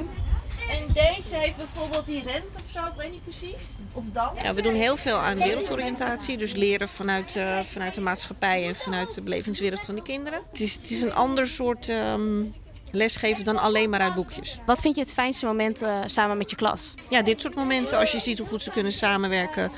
En 0.70 0.86
deze 0.86 1.36
heeft 1.36 1.56
bijvoorbeeld 1.56 2.06
die 2.06 2.22
rent 2.22 2.44
of 2.54 2.70
zo, 2.72 2.78
ik 2.86 2.92
weet 2.96 3.10
niet 3.10 3.22
precies. 3.22 3.74
Of 3.92 4.04
dan. 4.12 4.30
Ja, 4.42 4.54
we 4.54 4.62
doen 4.62 4.74
heel 4.74 4.96
veel 4.96 5.16
aan 5.16 5.36
wereldoriëntatie. 5.36 6.36
Dus 6.36 6.54
leren 6.54 6.88
vanuit, 6.88 7.36
eh, 7.36 7.60
vanuit 7.60 7.94
de 7.94 8.00
maatschappij 8.00 8.66
en 8.66 8.74
vanuit 8.74 9.14
de 9.14 9.22
belevingswereld 9.22 9.80
van 9.80 9.94
de 9.94 10.02
kinderen. 10.02 10.40
Het 10.50 10.60
is, 10.60 10.74
het 10.74 10.90
is 10.90 11.02
een 11.02 11.14
ander 11.14 11.46
soort 11.46 11.88
ehm, 11.88 12.44
lesgeven 12.90 13.44
dan 13.44 13.58
alleen 13.58 13.90
maar 13.90 14.00
uit 14.00 14.14
boekjes. 14.14 14.58
Wat 14.66 14.80
vind 14.80 14.94
je 14.96 15.02
het 15.02 15.12
fijnste 15.12 15.46
moment 15.46 15.82
eh, 15.82 15.98
samen 16.06 16.36
met 16.38 16.50
je 16.50 16.56
klas? 16.56 16.94
Ja, 17.08 17.22
dit 17.22 17.40
soort 17.40 17.54
momenten, 17.54 17.98
als 17.98 18.12
je 18.12 18.20
ziet 18.20 18.38
hoe 18.38 18.48
goed 18.48 18.62
ze 18.62 18.70
kunnen 18.70 18.92
samenwerken. 18.92 19.70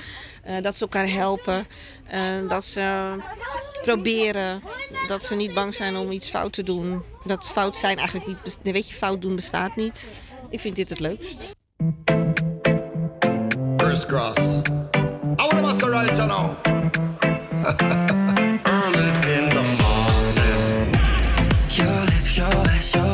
Eh, 0.45 0.62
dat 0.62 0.74
ze 0.76 0.80
elkaar 0.80 1.09
helpen. 1.09 1.66
eh, 2.11 2.49
dat 2.49 2.64
ze 2.64 3.16
proberen. 3.82 4.62
Dat 5.09 5.22
ze 5.22 5.34
niet 5.34 5.55
bang 5.55 5.74
zijn 5.74 5.97
om 5.97 6.11
iets 6.11 6.30
fout 6.30 6.53
te 6.53 6.62
doen. 6.62 7.03
Dat 7.24 7.45
fout 7.45 7.76
zijn 7.76 7.99
eigenlijk 7.99 8.26
niet... 8.26 8.59
Weet 8.62 8.88
je, 8.88 8.95
fout 8.95 9.22
doen 9.22 9.34
bestaat 9.34 9.76
niet. 9.76 10.09
Ik 10.51 10.61
vind 10.61 10.76
dit 10.76 10.88
het 10.88 11.01
leukst. 11.01 11.53
First 13.76 14.07
cross. 14.07 14.38
I 14.38 15.47
want 15.49 15.61
master 15.62 15.90
right 15.90 16.16
you 16.16 16.28
now. 16.28 16.51
Early 18.64 19.09
in 19.36 19.49
the 19.49 19.62
morning. 19.82 20.97
Your 21.68 22.05
lips, 22.05 22.36
your 22.36 22.55
ass, 22.68 22.95
your 22.95 23.13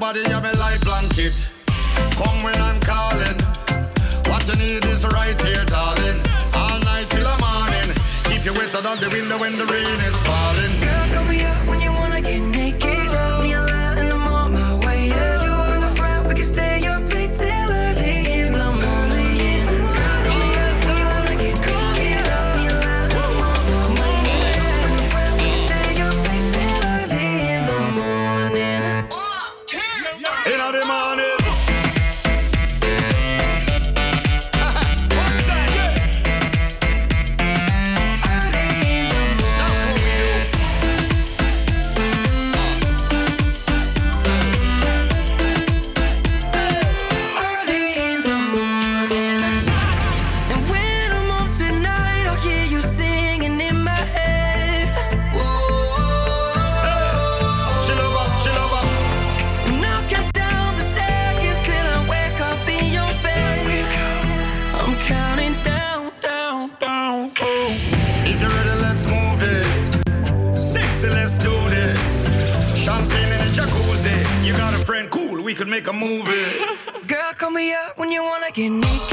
body, 0.00 0.20
you 0.20 0.40
me 0.40 0.50
like 0.58 0.80
blanket. 0.80 1.36
Come 2.16 2.42
when 2.42 2.58
I'm 2.60 2.80
calling. 2.80 3.38
What 4.30 4.48
you 4.48 4.56
need 4.56 4.84
is 4.86 5.04
right 5.04 5.38
here, 5.42 5.64
darling. 5.66 6.18
All 6.56 6.80
night 6.80 7.06
till 7.10 7.24
the 7.28 7.36
morning. 7.44 7.88
Keep 8.24 8.46
you 8.46 8.52
out 8.80 8.86
on 8.86 8.96
the 8.96 9.10
window 9.12 9.38
when 9.38 9.52
the 9.58 9.66
rain 9.66 10.00
is 10.08 10.16
falling. 10.24 10.29
could 75.60 75.68
make 75.68 75.86
a 75.88 75.92
movie. 75.92 76.64
Girl, 77.06 77.32
call 77.36 77.50
me 77.50 77.74
up 77.74 77.98
when 77.98 78.10
you 78.10 78.22
wanna 78.22 78.50
get 78.50 78.70
naked. 78.70 79.09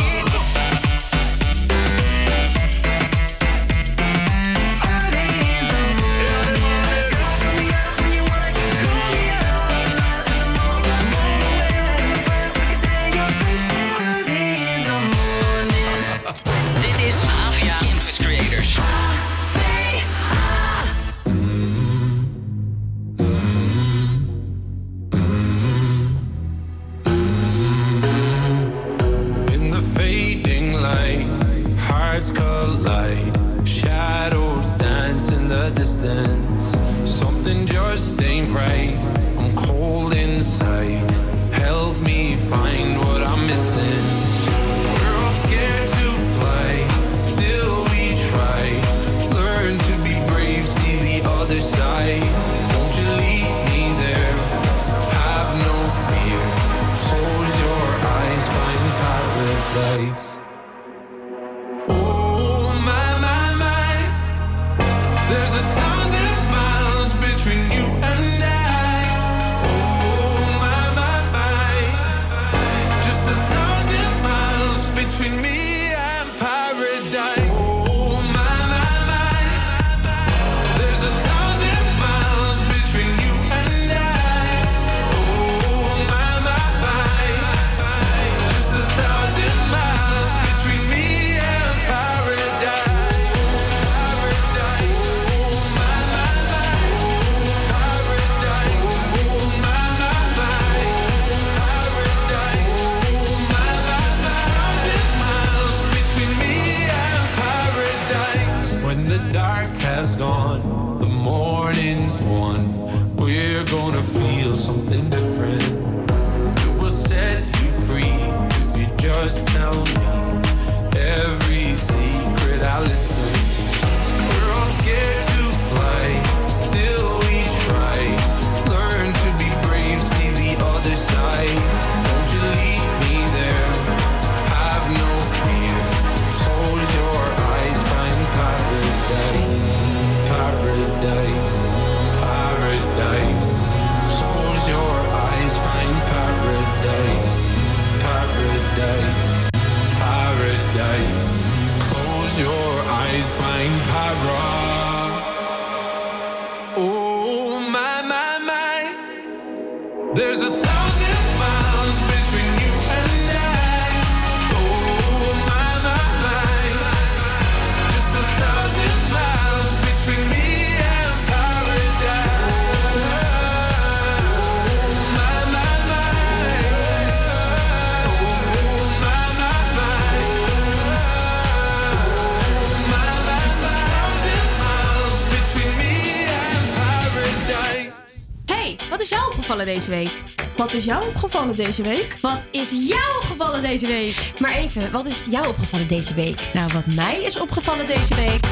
wat 190.67 190.75
is 190.75 190.85
jou 190.85 191.07
opgevallen 191.07 191.55
deze 191.55 191.83
week? 191.83 192.17
Wat 192.21 192.39
is 192.51 192.71
jou 192.71 193.17
opgevallen 193.21 193.61
deze 193.61 193.87
week? 193.87 194.33
Maar 194.39 194.51
even, 194.51 194.91
wat 194.91 195.05
is 195.05 195.25
jou 195.29 195.47
opgevallen 195.47 195.87
deze 195.87 196.13
week? 196.13 196.49
Nou, 196.53 196.71
wat 196.73 196.85
mij 196.85 197.23
is 197.23 197.39
opgevallen 197.39 197.87
deze 197.87 198.15
week. 198.15 198.45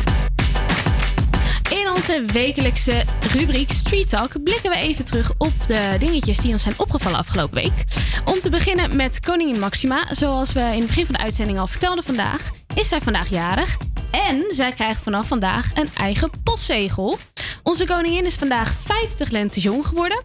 In 1.69 1.89
onze 1.89 2.23
wekelijkse 2.25 3.03
rubriek 3.33 3.71
Street 3.71 4.09
Talk 4.09 4.43
blikken 4.43 4.69
we 4.69 4.75
even 4.75 5.05
terug 5.05 5.31
op 5.37 5.53
de 5.67 5.95
dingetjes 5.99 6.37
die 6.37 6.51
ons 6.51 6.61
zijn 6.61 6.79
opgevallen 6.79 7.17
afgelopen 7.17 7.61
week. 7.61 7.83
Om 8.25 8.39
te 8.39 8.49
beginnen 8.49 8.95
met 8.95 9.19
koningin 9.19 9.59
Maxima. 9.59 10.07
Zoals 10.11 10.53
we 10.53 10.59
in 10.59 10.79
het 10.79 10.87
begin 10.87 11.05
van 11.05 11.15
de 11.15 11.21
uitzending 11.21 11.59
al 11.59 11.67
vertelden 11.67 12.03
vandaag, 12.03 12.49
is 12.73 12.87
zij 12.87 13.01
vandaag 13.01 13.29
jarig. 13.29 13.77
En 14.11 14.45
zij 14.49 14.71
krijgt 14.71 15.03
vanaf 15.03 15.27
vandaag 15.27 15.71
een 15.73 15.89
eigen 15.97 16.29
postzegel. 16.43 17.17
Onze 17.63 17.85
koningin 17.85 18.25
is 18.25 18.35
vandaag 18.35 18.73
50 18.85 19.29
lente 19.29 19.59
jong 19.59 19.87
geworden. 19.87 20.24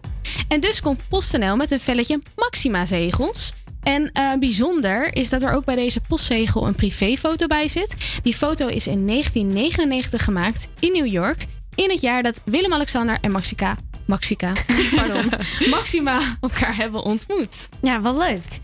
En 0.51 0.59
dus 0.59 0.81
komt 0.81 1.07
PostNL 1.09 1.55
met 1.55 1.71
een 1.71 1.79
velletje 1.79 2.21
Maxima-zegels. 2.35 3.53
En 3.83 4.11
eh, 4.11 4.33
bijzonder 4.39 5.15
is 5.15 5.29
dat 5.29 5.43
er 5.43 5.51
ook 5.51 5.65
bij 5.65 5.75
deze 5.75 6.01
postzegel 6.07 6.67
een 6.67 6.75
privéfoto 6.75 7.47
bij 7.47 7.67
zit. 7.67 7.95
Die 8.23 8.33
foto 8.33 8.67
is 8.67 8.87
in 8.87 9.07
1999 9.07 10.23
gemaakt 10.23 10.67
in 10.79 10.91
New 10.91 11.07
York. 11.07 11.45
In 11.75 11.89
het 11.89 12.01
jaar 12.01 12.23
dat 12.23 12.41
Willem-Alexander 12.45 13.17
en 13.21 13.31
Maxika, 13.31 13.77
Maxika 14.05 14.51
pardon, 14.95 15.29
Maxima 15.75 16.19
elkaar 16.41 16.75
hebben 16.75 17.03
ontmoet. 17.03 17.69
Ja, 17.81 18.01
wat 18.01 18.17
leuk. 18.17 18.59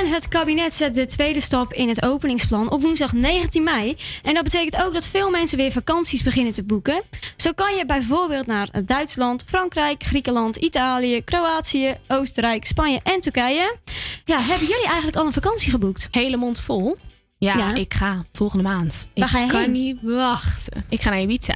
En 0.00 0.12
het 0.12 0.28
kabinet 0.28 0.74
zet 0.76 0.94
de 0.94 1.06
tweede 1.06 1.40
stap 1.40 1.72
in 1.72 1.88
het 1.88 2.02
openingsplan 2.02 2.70
op 2.70 2.82
woensdag 2.82 3.12
19 3.12 3.62
mei. 3.62 3.96
En 4.22 4.34
dat 4.34 4.44
betekent 4.44 4.84
ook 4.84 4.92
dat 4.92 5.06
veel 5.06 5.30
mensen 5.30 5.58
weer 5.58 5.72
vakanties 5.72 6.22
beginnen 6.22 6.52
te 6.52 6.62
boeken. 6.62 7.02
Zo 7.36 7.52
kan 7.52 7.76
je 7.76 7.86
bijvoorbeeld 7.86 8.46
naar 8.46 8.68
Duitsland, 8.84 9.44
Frankrijk, 9.46 10.02
Griekenland, 10.02 10.56
Italië, 10.56 11.24
Kroatië, 11.24 11.96
Oostenrijk, 12.08 12.64
Spanje 12.64 13.00
en 13.02 13.20
Turkije. 13.20 13.76
Ja, 14.24 14.40
hebben 14.40 14.66
jullie 14.66 14.86
eigenlijk 14.86 15.16
al 15.16 15.26
een 15.26 15.32
vakantie 15.32 15.70
geboekt? 15.70 16.08
Hele 16.10 16.36
mond 16.36 16.60
vol. 16.60 16.96
Ja, 17.38 17.74
ik 17.74 17.94
ga 17.94 18.24
volgende 18.32 18.64
maand. 18.64 19.08
Waar 19.14 19.24
ik 19.24 19.30
ga 19.30 19.40
je 19.40 19.50
kan 19.50 19.60
heen? 19.60 19.72
niet 19.72 19.98
wachten. 20.02 20.84
Ik 20.88 21.02
ga 21.02 21.10
naar 21.10 21.20
Ibiza. 21.20 21.54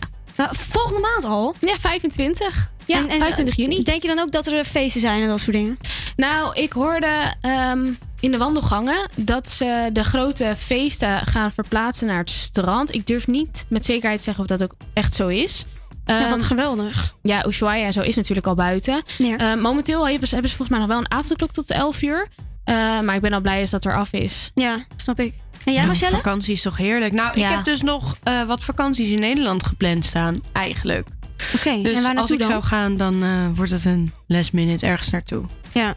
Volgende 0.52 1.00
maand 1.00 1.24
al? 1.24 1.54
Ja, 1.60 1.76
25. 1.78 2.70
Ja, 2.86 2.96
En- 2.96 3.08
en, 3.08 3.18
25 3.18 3.56
juni. 3.56 3.82
Denk 3.82 4.02
je 4.02 4.08
dan 4.08 4.18
ook 4.18 4.32
dat 4.32 4.46
er 4.46 4.64
feesten 4.64 5.00
zijn 5.00 5.22
en 5.22 5.28
dat 5.28 5.40
soort 5.40 5.56
dingen? 5.56 5.78
Nou, 6.16 6.54
ik 6.60 6.72
hoorde 6.72 7.34
ehm, 7.40 7.86
in 8.20 8.30
de 8.30 8.38
wandelgangen 8.38 9.08
dat 9.16 9.48
ze 9.48 9.88
de 9.92 10.04
grote 10.04 10.54
feesten 10.58 11.26
gaan 11.26 11.52
verplaatsen 11.52 12.06
naar 12.06 12.18
het 12.18 12.30
strand. 12.30 12.94
Ik 12.94 13.06
durf 13.06 13.26
niet 13.26 13.64
met 13.68 13.84
zekerheid 13.84 14.22
zeggen 14.22 14.42
of 14.42 14.48
dat 14.48 14.62
ook 14.62 14.74
echt 14.92 15.14
zo 15.14 15.28
is. 15.28 15.64
Ja, 16.06 16.28
wat 16.28 16.38
Ehm, 16.38 16.46
geweldig. 16.46 17.14
Ja, 17.22 17.46
Ushuaia 17.46 17.86
en 17.86 17.92
zo 17.92 18.00
is 18.00 18.16
natuurlijk 18.16 18.46
al 18.46 18.54
buiten. 18.54 19.02
Eh, 19.18 19.54
momenteel 19.54 20.08
hebben 20.08 20.28
ze, 20.28 20.32
hebben 20.34 20.50
ze 20.50 20.56
volgens 20.56 20.78
mij 20.78 20.78
nog 20.78 20.88
wel 20.96 20.98
een 20.98 21.10
avondklok 21.18 21.52
tot 21.52 21.70
11 21.70 22.02
uur. 22.02 22.28
Eh, 22.64 23.00
maar 23.00 23.14
ik 23.14 23.20
ben 23.20 23.32
al 23.32 23.40
blij 23.40 23.60
als 23.60 23.70
dat 23.70 23.84
er 23.84 23.96
af 23.96 24.12
is. 24.12 24.50
Ja, 24.54 24.84
snap 24.96 25.20
ik. 25.20 25.34
En 25.64 25.72
jij, 25.72 25.74
Nou, 25.74 25.86
Marcelle? 25.86 26.16
vakantie 26.16 26.52
is 26.52 26.62
toch 26.62 26.76
heerlijk. 26.76 27.12
Nou, 27.12 27.30
ik 27.40 27.44
heb 27.44 27.64
dus 27.64 27.82
nog 27.82 28.16
eh, 28.22 28.42
wat 28.42 28.62
vakanties 28.64 29.08
in 29.10 29.20
Nederland 29.20 29.66
gepland 29.66 30.04
staan, 30.04 30.36
eigenlijk. 30.52 31.08
Oké, 31.54 31.82
Dus 31.82 31.96
en 31.96 32.02
waar 32.02 32.16
als 32.16 32.30
ik 32.30 32.38
dan? 32.38 32.50
zou 32.50 32.62
gaan, 32.62 32.96
dan 32.96 33.22
eh, 33.22 33.46
wordt 33.54 33.70
het 33.70 33.84
een 33.84 34.12
last 34.26 34.52
minute 34.52 34.86
ergens 34.86 35.10
naartoe. 35.10 35.42
Ja. 35.72 35.94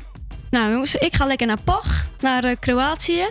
Nou 0.49 0.71
jongens, 0.71 0.95
ik 0.95 1.15
ga 1.15 1.25
lekker 1.25 1.47
naar 1.47 1.61
Pach, 1.63 2.07
naar 2.19 2.43
eh, 2.43 2.55
Kroatië. 2.59 3.25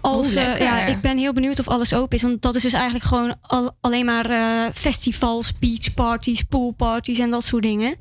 Als, 0.00 0.26
Oh, 0.26 0.32
ja, 0.58 0.84
ik 0.86 1.00
ben 1.00 1.18
heel 1.18 1.32
benieuwd 1.32 1.58
of 1.58 1.68
alles 1.68 1.94
open 1.94 2.16
is. 2.16 2.22
Want 2.22 2.42
dat 2.42 2.54
is 2.54 2.62
dus 2.62 2.72
eigenlijk 2.72 3.04
gewoon 3.04 3.34
al, 3.42 3.76
alleen 3.80 4.04
maar 4.04 4.30
eh, 4.30 4.72
festivals, 4.74 5.52
beachparties, 5.58 6.42
poolparties 6.42 7.18
en 7.18 7.30
dat 7.30 7.44
soort 7.44 7.62
dingen. 7.62 7.94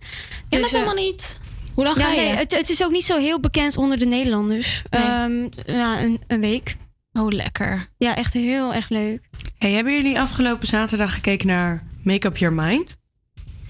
dat 0.49 0.61
Dus, 0.61 0.71
helemaal 0.71 0.93
niet. 0.93 1.39
Hoe 1.73 1.83
lang 1.83 1.97
ja, 1.97 2.03
ga 2.05 2.11
je? 2.11 2.17
Nee, 2.19 2.29
het, 2.35 2.55
het 2.57 2.69
is 2.69 2.83
ook 2.83 2.91
niet 2.91 3.05
zo 3.05 3.17
heel 3.17 3.39
bekend 3.39 3.77
onder 3.77 3.97
de 3.97 4.05
Nederlanders. 4.05 4.81
Ehm, 4.89 5.47
ja, 5.65 6.01
een, 6.01 6.21
een 6.27 6.39
week. 6.39 6.75
Oh, 7.17 7.31
lekker. 7.31 7.87
Ja, 7.97 8.15
echt 8.15 8.33
heel 8.33 8.73
erg 8.73 8.89
leuk. 8.89 9.29
Hey, 9.57 9.71
hebben 9.71 9.93
jullie 9.93 10.19
afgelopen 10.19 10.67
zaterdag 10.67 11.13
gekeken 11.13 11.47
naar 11.47 11.83
Make 12.03 12.27
Up 12.27 12.37
Your 12.37 12.55
Mind? 12.55 12.97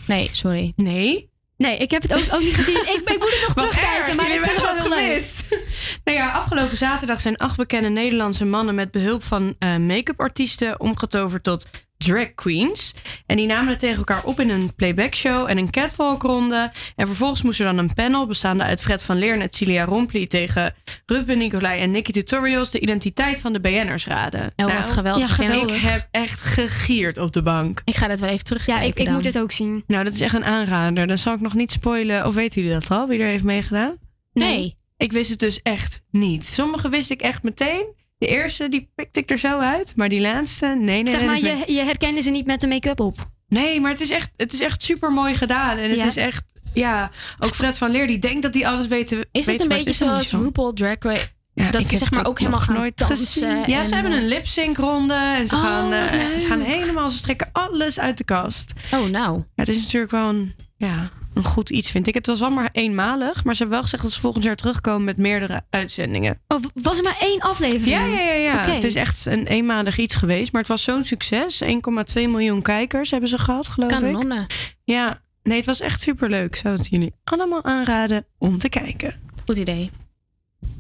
Nee, 0.08 0.30
sorry. 0.32 0.74
Nee? 0.76 1.30
Nee, 1.58 1.78
ik 1.78 1.92
heb 1.92 2.02
het 2.02 2.14
ook, 2.14 2.34
ook 2.34 2.42
niet 2.42 2.56
gezien. 2.56 2.76
Ik, 2.76 3.02
ik 3.06 3.20
moet 3.20 3.32
het 3.32 3.44
nog 3.48 3.54
Wat 3.66 3.70
terugkijken, 3.70 4.08
erg, 4.08 4.16
maar 4.16 4.26
ik 4.26 4.32
jullie 4.34 4.50
vind 4.50 4.62
het 4.62 4.82
gemist. 4.82 5.44
Nou 6.04 6.18
ja, 6.18 6.32
afgelopen 6.32 6.78
zaterdag 6.78 7.20
zijn 7.20 7.38
acht 7.38 7.58
bekende 7.58 7.90
Nederlandse 7.90 8.46
mannen 8.46 8.76
met 8.76 8.92
behulp 8.92 9.24
van 9.24 9.56
eh, 9.60 9.78
make-up 9.78 10.20
artiesten 10.20 10.80
omgetoverd 10.80 11.44
tot 11.44 11.68
drag 11.98 12.34
queens. 12.36 12.94
En 13.26 13.38
die 13.38 13.46
namen 13.46 13.70
het 13.70 13.80
tegen 13.80 13.98
elkaar 13.98 14.24
op 14.24 14.40
in 14.40 14.50
een 14.50 14.74
playback 14.76 15.16
show 15.16 15.50
en 15.50 15.58
een 15.58 15.70
catwalk 15.72 16.22
ronde. 16.22 16.72
En 16.96 17.08
vervolgens 17.08 17.42
moest 17.42 17.60
er 17.60 17.66
dan 17.66 17.78
een 17.78 17.94
panel 17.94 18.28
bestaande 18.28 18.64
uit 18.64 18.82
Fred 18.82 19.04
van 19.04 19.18
Leer 19.18 19.40
en 19.40 19.48
Cilia 19.50 19.86
Rompli 19.86 20.28
tegen 20.28 20.74
Ruben 21.06 21.38
Nicolai 21.38 21.80
en 21.82 21.92
Nicky 21.92 22.12
Tutorials 22.12 22.72
de 22.72 22.80
identiteit 22.80 23.40
van 23.40 23.54
de 23.54 23.60
BN'ers 23.60 24.06
raden. 24.08 24.54
Nou, 24.56 24.72
Oh, 24.72 24.78
wat 24.78 24.90
geweldig. 24.90 25.28
Ja, 25.28 25.34
geweldig. 25.46 25.76
Ik 25.76 25.82
heb 25.82 26.08
echt 26.12 26.42
gegierd 26.42 27.18
op 27.18 27.34
de 27.34 27.42
bank. 27.42 27.82
Ik 27.86 27.96
ga 27.96 28.08
dat 28.08 28.20
wel 28.20 28.30
even 28.30 28.46
terugkijken 28.46 28.84
Ja, 28.84 28.90
ik, 28.90 29.00
ik 29.00 29.06
dan. 29.06 29.14
moet 29.14 29.26
het 29.26 29.40
ook 29.40 29.52
zien. 29.52 29.84
Nou, 29.88 30.04
dat 30.04 30.14
is 30.14 30.22
echt 30.22 30.34
een 30.36 30.46
aanrader. 30.46 31.08
Dan 31.08 31.18
zal 31.18 31.34
ik 31.34 31.42
nog 31.42 31.54
niet 31.54 31.72
spoilen. 31.72 32.26
Of 32.26 32.34
weten 32.34 32.62
jullie 32.62 32.80
dat 32.80 32.92
al? 32.92 33.08
Wie 33.08 33.20
er 33.20 33.28
heeft 33.28 33.44
meegedaan? 33.44 33.98
Nee. 34.34 34.76
Ik 34.98 35.12
wist 35.12 35.30
het 35.30 35.40
dus 35.40 35.62
echt 35.62 36.02
niet. 36.12 36.46
Sommige 36.46 36.90
wist 36.90 37.10
ik 37.10 37.22
echt 37.22 37.44
meteen. 37.44 37.86
De 38.18 38.28
eerste, 38.28 38.70
die 38.70 38.92
pikte 38.96 39.20
ik 39.20 39.30
er 39.30 39.38
zo 39.38 39.60
uit. 39.60 39.94
Maar 39.96 40.10
die 40.10 40.22
laatste, 40.22 40.66
nee, 40.68 41.02
nee. 41.02 41.08
zeg 41.08 41.20
nee, 41.20 41.26
maar, 41.30 41.40
je, 41.40 41.74
je 41.74 41.82
herkende 41.84 42.22
ze 42.22 42.30
niet 42.30 42.46
met 42.46 42.62
de 42.62 42.68
make-up 42.68 43.00
op. 43.00 43.16
Nee, 43.48 43.82
maar 43.82 43.92
het 43.92 44.02
is 44.02 44.10
echt, 44.10 44.30
het 44.38 44.54
is 44.54 44.62
echt 44.62 44.84
super 44.84 45.12
mooi 45.12 45.36
gedaan. 45.36 45.78
En 45.78 45.90
het 45.90 45.98
Ja. 46.00 46.06
is 46.06 46.16
echt, 46.18 46.44
ja, 46.74 47.12
ook 47.40 47.56
Fred 47.56 47.78
van 47.78 47.92
Leer 47.92 48.08
die 48.08 48.20
denkt 48.20 48.42
dat 48.42 48.54
hij 48.54 48.68
alles 48.68 48.88
weet. 48.88 49.12
Is 49.12 49.18
weet, 49.32 49.46
het 49.46 49.62
een 49.62 49.68
beetje 49.68 49.94
zoals. 49.94 50.32
RuPaul 50.32 50.74
Drag 50.74 50.96
Race? 51.00 51.34
Ja, 51.54 51.72
dat 51.72 51.86
ze 51.88 51.98
zeg 51.98 52.12
maar 52.12 52.26
ook 52.28 52.40
helemaal 52.40 52.60
gaan 52.60 52.76
nooit 52.76 52.98
dansen. 52.98 53.18
gezien. 53.18 53.64
Ja, 53.74 53.80
en, 53.80 53.86
ze 53.86 53.94
hebben 53.94 54.12
eh, 54.12 54.18
een 54.18 54.28
lip 54.28 54.46
sync 54.46 54.78
ronde 54.78 55.14
en 55.14 55.48
ze 55.48 55.56
Oh, 55.56 55.62
gaan, 55.62 55.92
eh, 55.94 56.40
ze 56.40 56.48
gaan 56.48 56.62
helemaal, 56.62 57.10
ze 57.10 57.18
strekken 57.18 57.50
alles 57.52 58.00
uit 58.00 58.18
de 58.18 58.24
kast. 58.24 58.74
Oh, 58.94 59.06
nou. 59.10 59.38
Ja, 59.38 59.44
het 59.56 59.68
is 59.68 59.82
natuurlijk 59.82 60.12
wel 60.12 60.30
een, 60.30 60.56
ja, 60.78 61.10
een 61.34 61.44
goed 61.44 61.70
iets, 61.70 61.90
vind 61.90 62.08
ik. 62.08 62.14
Het 62.14 62.26
was 62.26 62.40
wel 62.40 62.50
maar 62.50 62.70
eenmalig, 62.72 63.44
maar 63.44 63.54
ze 63.54 63.60
hebben 63.60 63.70
wel 63.70 63.82
gezegd 63.82 64.04
dat 64.04 64.12
ze 64.12 64.20
volgend 64.20 64.44
jaar 64.44 64.56
terugkomen 64.56 65.04
met 65.04 65.18
meerdere 65.18 65.62
uitzendingen. 65.70 66.40
Oh, 66.48 66.64
was 66.74 66.98
er 66.98 67.04
maar 67.04 67.18
één 67.20 67.40
aflevering? 67.40 67.88
Ja, 67.88 68.06
ja, 68.06 68.20
ja. 68.20 68.34
ja. 68.34 68.58
Oké. 68.60 68.72
Het 68.72 68.84
is 68.84 68.96
echt 68.96 69.26
een 69.26 69.48
eenmalig 69.48 69.98
iets 69.98 70.16
geweest, 70.16 70.52
maar 70.52 70.62
het 70.62 70.70
was 70.70 70.84
zo'n 70.84 71.04
succes. 71.04 71.64
1,2 71.64 71.70
miljoen 72.14 72.62
kijkers 72.62 73.12
hebben 73.12 73.30
ze 73.30 73.38
gehad, 73.38 73.68
geloof 73.68 73.92
ik. 73.92 73.98
Kanonnen. 73.98 74.46
Ja, 74.84 75.22
nee, 75.44 75.58
het 75.58 75.66
was 75.66 75.80
echt 75.80 76.02
superleuk. 76.02 76.48
Ik 76.48 76.56
zou 76.56 76.78
het 76.78 76.88
jullie 76.90 77.14
allemaal 77.24 77.64
aanraden 77.64 78.26
om 78.38 78.58
te 78.58 78.70
kijken. 78.70 79.16
Goed 79.46 79.58
idee. 79.58 79.92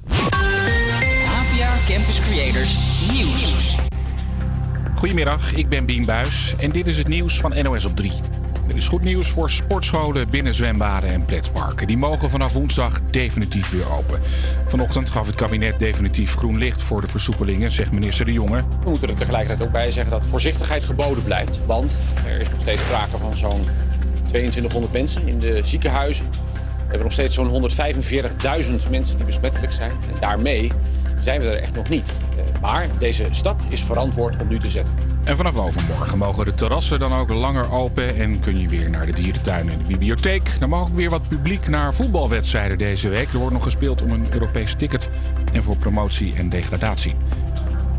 APA 0.08 1.76
Campus 1.88 2.20
Creators 2.30 2.78
Nieuws. 3.12 3.76
Goedemiddag, 4.96 5.54
ik 5.54 5.70
ben 5.70 5.86
Bien 5.86 6.06
Buis 6.06 6.56
en 6.58 6.72
dit 6.72 6.88
is 6.88 6.98
het 6.98 7.08
nieuws 7.08 7.40
van 7.40 7.64
NOS 7.64 7.86
op 7.86 7.96
3. 7.96 8.12
Er 8.68 8.76
is 8.76 8.88
goed 8.88 9.04
nieuws 9.04 9.30
voor 9.30 9.50
sportscholen, 9.50 10.30
binnenzwembaden 10.30 11.10
en 11.10 11.26
pretparken. 11.26 11.88
Die 11.88 11.98
mogen 11.98 12.30
vanaf 12.30 12.54
woensdag 12.54 13.02
definitief 13.12 13.70
weer 13.70 13.92
open. 13.92 14.20
Vanochtend 14.66 15.10
gaf 15.10 15.26
het 15.26 15.36
kabinet 15.36 15.80
definitief 15.80 16.36
groen 16.36 16.58
licht 16.58 16.82
voor 16.82 17.02
de 17.02 17.08
versoepelingen, 17.08 17.72
zegt 17.72 17.92
minister 17.92 18.26
De 18.26 18.32
Jonge. 18.32 18.64
We 18.84 18.90
moeten 18.90 19.10
er 19.10 19.16
tegelijkertijd 19.16 19.68
ook 19.68 19.74
bij 19.74 19.92
zeggen 19.92 20.12
dat 20.12 20.28
voorzichtigheid 20.28 20.84
geboden 20.84 21.24
blijft. 21.24 21.60
Want 21.66 22.00
er 22.26 22.40
is 22.40 22.50
nog 22.50 22.62
steeds 22.62 22.82
sprake 22.82 23.18
van 23.18 23.38
zo'n 23.38 23.66
2200 24.28 24.94
mensen 24.94 25.28
in 25.28 25.40
de 25.40 25.60
ziekenhuizen. 25.64 26.26
We 26.32 26.92
hebben 26.92 27.04
nog 27.04 27.12
steeds 27.12 27.36
zo'n 27.36 27.70
145.000 27.72 28.90
mensen 28.90 29.18
die 29.18 29.26
besmettelijk 29.26 29.74
zijn. 29.74 29.92
En 29.92 30.20
daarmee 30.20 30.72
zijn 31.22 31.42
we 31.42 31.48
er 31.48 31.62
echt 31.62 31.76
nog 31.76 31.90
niet. 31.90 32.14
Maar 32.62 32.88
deze 33.00 33.28
stap 33.32 33.62
is 33.68 33.84
verantwoord 33.84 34.42
om 34.42 34.48
nu 34.48 34.60
te 34.60 34.70
zetten. 34.70 34.96
En 35.24 35.36
vanaf 35.36 35.58
overmorgen 35.58 36.18
mogen 36.18 36.46
de 36.46 36.54
terrassen 36.54 37.00
dan 37.00 37.14
ook 37.14 37.30
langer 37.30 37.72
open 37.72 38.16
en 38.16 38.40
kun 38.40 38.60
je 38.60 38.68
weer 38.68 38.90
naar 38.90 39.06
de 39.06 39.12
dierentuin 39.12 39.70
en 39.70 39.78
de 39.78 39.84
bibliotheek. 39.84 40.58
Er 40.60 40.70
mag 40.70 40.82
ook 40.82 40.96
weer 40.96 41.10
wat 41.10 41.28
publiek 41.28 41.68
naar 41.68 41.94
voetbalwedstrijden 41.94 42.78
deze 42.78 43.10
week. 43.10 43.34
Er 43.34 43.38
wordt 43.38 43.54
nog 43.54 43.64
gespeeld 43.64 44.02
om 44.02 44.12
een 44.12 44.28
Europees 44.32 44.74
ticket 44.74 45.10
en 45.54 45.64
voor 45.64 45.78
promotie 45.78 46.36
en 46.36 46.50
degradatie. 46.50 47.16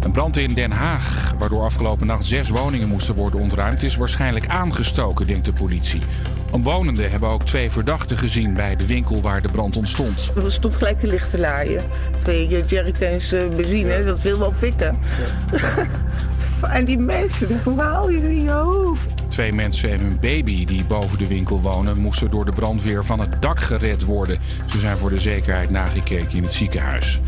Een 0.07 0.13
brand 0.13 0.37
in 0.37 0.55
Den 0.55 0.71
Haag, 0.71 1.35
waardoor 1.39 1.63
afgelopen 1.63 2.07
nacht 2.07 2.27
zes 2.27 2.49
woningen 2.49 2.89
moesten 2.89 3.15
worden 3.15 3.41
ontruimd, 3.41 3.83
is 3.83 3.97
waarschijnlijk 3.97 4.49
aangestoken, 4.49 5.27
denkt 5.27 5.45
de 5.45 5.53
politie. 5.53 6.03
Omwonenden 6.51 7.11
hebben 7.11 7.29
ook 7.29 7.43
twee 7.43 7.71
verdachten 7.71 8.19
gezien 8.19 8.55
bij 8.55 8.77
de 8.77 8.87
winkel 8.87 9.21
waar 9.21 9.43
de 9.43 9.49
brand 9.49 9.77
ontstond. 9.77 10.33
Er 10.37 10.53
stond 10.53 10.77
gelijk 10.77 11.01
de 11.01 11.07
licht 11.07 11.31
te 11.31 11.39
laaien. 11.39 11.83
Twee 12.23 12.57
eh, 12.57 12.69
jerrycans 12.69 13.33
eh, 13.33 13.49
benzine, 13.49 14.05
dat 14.05 14.23
wil 14.23 14.39
wel 14.39 14.53
fikken. 14.53 14.99
en 16.63 16.85
die 16.85 16.99
mensen, 16.99 17.61
hoe 17.65 17.81
haal 17.81 18.11
je 18.11 18.19
in 18.19 18.43
je 18.43 18.51
hoofd? 18.51 19.13
Twee 19.29 19.53
mensen 19.53 19.91
en 19.91 20.01
hun 20.01 20.19
baby 20.21 20.65
die 20.65 20.85
boven 20.85 21.19
de 21.19 21.27
winkel 21.27 21.61
wonen, 21.61 21.99
moesten 21.99 22.31
door 22.31 22.45
de 22.45 22.53
brandweer 22.53 23.05
van 23.05 23.21
het 23.21 23.43
dak 23.43 23.61
gered 23.61 24.05
worden. 24.05 24.39
Ze 24.67 24.79
zijn 24.79 24.97
voor 24.97 25.11
de 25.11 25.21
zekerheid 25.21 25.71
nagekeken 25.71 26.37
in 26.37 26.43
het 26.43 26.53
ziekenhuis. 26.53 27.21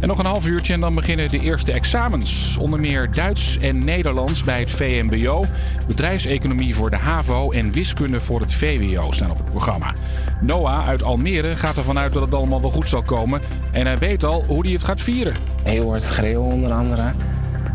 En 0.00 0.08
nog 0.08 0.18
een 0.18 0.26
half 0.26 0.46
uurtje 0.46 0.72
en 0.72 0.80
dan 0.80 0.94
beginnen 0.94 1.28
de 1.28 1.40
eerste 1.40 1.72
examens. 1.72 2.56
Onder 2.60 2.80
meer 2.80 3.10
Duits 3.10 3.58
en 3.58 3.84
Nederlands 3.84 4.44
bij 4.44 4.60
het 4.60 4.70
VMBO, 4.70 5.44
bedrijfseconomie 5.86 6.74
voor 6.74 6.90
de 6.90 6.96
HAVO 6.96 7.50
en 7.50 7.72
wiskunde 7.72 8.20
voor 8.20 8.40
het 8.40 8.52
VWO 8.52 9.10
staan 9.10 9.30
op 9.30 9.36
het 9.36 9.50
programma. 9.50 9.94
Noah 10.40 10.88
uit 10.88 11.02
Almere 11.02 11.56
gaat 11.56 11.76
ervan 11.76 11.98
uit 11.98 12.12
dat 12.12 12.22
het 12.22 12.34
allemaal 12.34 12.60
wel 12.60 12.70
goed 12.70 12.88
zal 12.88 13.02
komen. 13.02 13.40
En 13.72 13.86
hij 13.86 13.98
weet 13.98 14.24
al 14.24 14.44
hoe 14.44 14.62
hij 14.62 14.72
het 14.72 14.82
gaat 14.82 15.00
vieren. 15.00 15.34
Heel 15.62 15.88
hard 15.88 16.02
schreeuwen 16.02 16.52
onder 16.52 16.72
andere. 16.72 17.12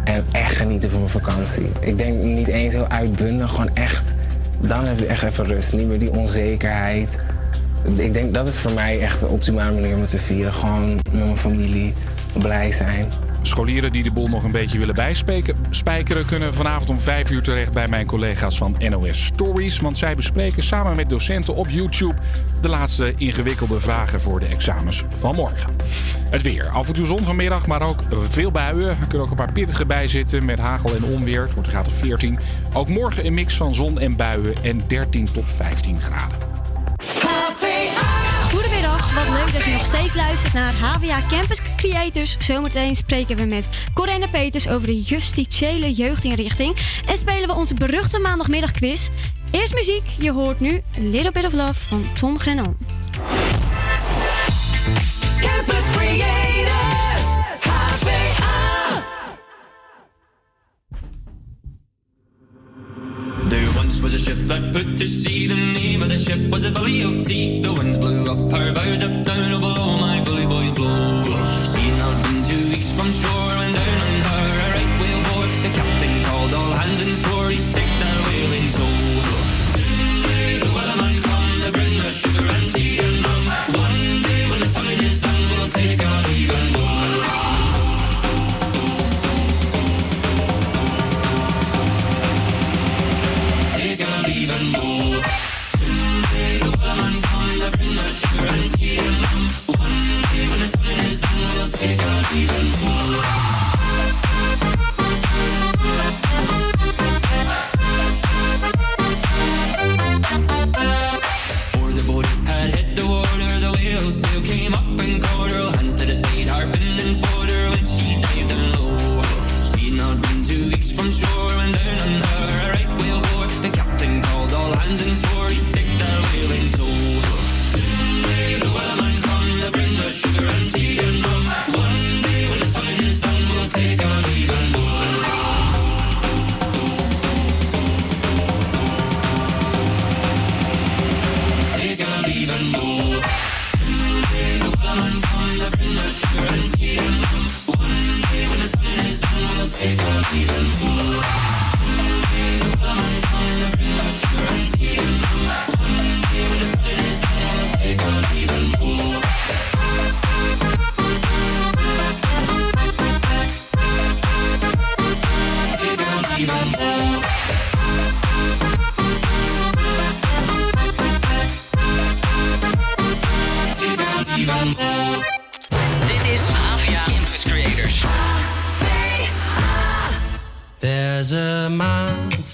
En 0.04 0.26
echt 0.32 0.56
genieten 0.56 0.90
van 0.90 1.00
mijn 1.00 1.12
vakantie. 1.12 1.72
Ik 1.80 1.98
denk 1.98 2.24
niet 2.24 2.48
eens 2.48 2.74
heel 2.74 2.88
uitbundig, 2.88 3.50
gewoon 3.50 3.76
echt. 3.76 4.14
Dan 4.60 4.86
heb 4.86 5.00
je 5.00 5.06
echt 5.06 5.24
even 5.24 5.46
rust. 5.46 5.74
Niet 5.74 5.88
meer 5.88 6.00
die 6.00 6.12
onzekerheid. 6.12 7.20
Ik 7.84 8.14
denk 8.14 8.34
dat 8.34 8.48
is 8.48 8.60
voor 8.60 8.74
mij 8.74 9.00
echt 9.00 9.20
de 9.20 9.28
optimale 9.28 9.80
manier 9.80 9.96
om 9.96 10.06
te 10.06 10.18
vieren. 10.18 10.54
Gewoon 10.54 10.96
met 10.96 11.14
mijn 11.14 11.38
familie, 11.38 11.94
blij 12.34 12.72
zijn. 12.72 13.08
Scholieren 13.42 13.92
die 13.92 14.04
de 14.04 14.12
boel 14.12 14.28
nog 14.28 14.44
een 14.44 14.52
beetje 14.52 14.78
willen 14.78 14.96
bijspijkeren... 14.96 16.26
kunnen 16.26 16.54
vanavond 16.54 16.90
om 16.90 17.00
5 17.00 17.32
uur 17.32 17.42
terecht 17.42 17.74
bij 17.74 17.88
mijn 17.88 18.06
collega's 18.06 18.58
van 18.58 18.76
NOS 18.90 19.26
Stories. 19.26 19.80
Want 19.80 19.98
zij 19.98 20.16
bespreken 20.16 20.64
samen 20.64 20.96
met 20.96 21.10
docenten 21.10 21.56
op 21.56 21.70
YouTube... 21.70 22.16
de 22.62 22.70
laatste 22.70 23.14
ingewikkelde 23.18 23.80
vragen 23.80 24.22
voor 24.22 24.40
de 24.40 24.46
examens 24.46 25.04
van 25.16 25.36
morgen. 25.36 25.76
Het 26.30 26.42
weer. 26.42 26.70
Af 26.70 26.88
en 26.88 26.94
toe 26.94 27.06
zon 27.06 27.26
vanmiddag, 27.26 27.68
maar 27.68 27.82
ook 27.82 28.04
veel 28.12 28.52
buien. 28.52 28.90
Er 28.90 29.08
kunnen 29.08 29.22
ook 29.22 29.30
een 29.30 29.46
paar 29.46 29.52
pittige 29.52 29.86
bij 29.86 30.08
zitten 30.08 30.46
met 30.46 30.60
hagel 30.60 30.96
en 30.96 31.04
onweer. 31.04 31.42
Het 31.42 31.54
wordt 31.54 31.68
een 31.68 31.74
graad 31.74 31.88
of 31.88 31.94
14. 31.94 32.40
Ook 32.74 32.90
morgen 32.90 33.26
een 33.26 33.34
mix 33.34 33.56
van 33.58 33.74
zon 33.74 34.00
en 34.00 34.16
buien 34.16 34.64
en 34.64 34.84
13 34.88 35.26
tot 35.32 35.46
15 35.46 36.02
graden. 36.02 36.59
Goedemiddag, 38.52 39.14
wat 39.14 39.28
leuk 39.28 39.54
dat 39.54 39.64
je 39.64 39.72
nog 39.72 39.84
steeds 39.84 40.16
luistert 40.16 40.54
naar 40.54 40.74
HVA 40.74 41.20
Campus 41.30 41.60
Creators. 41.78 42.38
Zometeen 42.40 42.96
spreken 42.96 43.36
we 43.36 43.46
met 43.46 43.70
Corinne 43.94 44.30
Peters 44.30 44.68
over 44.68 44.88
de 44.88 45.02
justitiële 45.02 45.92
jeugdinrichting. 45.92 46.76
En 47.08 47.18
spelen 47.18 47.48
we 47.48 47.56
onze 47.56 47.74
beruchte 47.74 48.20
maandagmiddagquiz. 48.20 49.10
Eerst 49.52 49.74
muziek, 49.74 50.04
je 50.18 50.32
hoort 50.32 50.60
nu 50.60 50.82
Little 50.98 51.32
Bit 51.32 51.46
of 51.46 51.54
Love 51.54 51.74
van 51.74 52.06
Tom 52.20 52.40
Grennan. 52.40 52.76
That 64.50 64.74
put 64.74 64.98
to 64.98 65.06
sea. 65.06 65.46
The 65.46 65.56
name 65.56 66.02
of 66.02 66.10
the 66.10 66.18
ship 66.18 66.42
was 66.52 66.66
a 66.66 66.72
Billy 66.72 67.04
of 67.04 67.24
Tea. 67.24 67.62
The 67.62 67.72
winds 67.72 67.98
blew 68.00 68.26
up 68.32 68.52
her 68.52 68.74
bow, 68.74 68.82
up 68.82 69.16
down 69.24 69.54
oh, 69.54 69.60
below 69.62 69.98
my 70.02 70.24
bully 70.26 70.48
boys 70.48 70.72
blow. 70.72 71.22
Seen 71.74 71.94
her 71.94 72.14
been 72.24 72.42
two 72.50 72.64
weeks 72.74 72.90
from 72.98 73.10
shore 73.14 73.54
and 73.64 73.76
down 73.78 74.00
on 74.06 74.19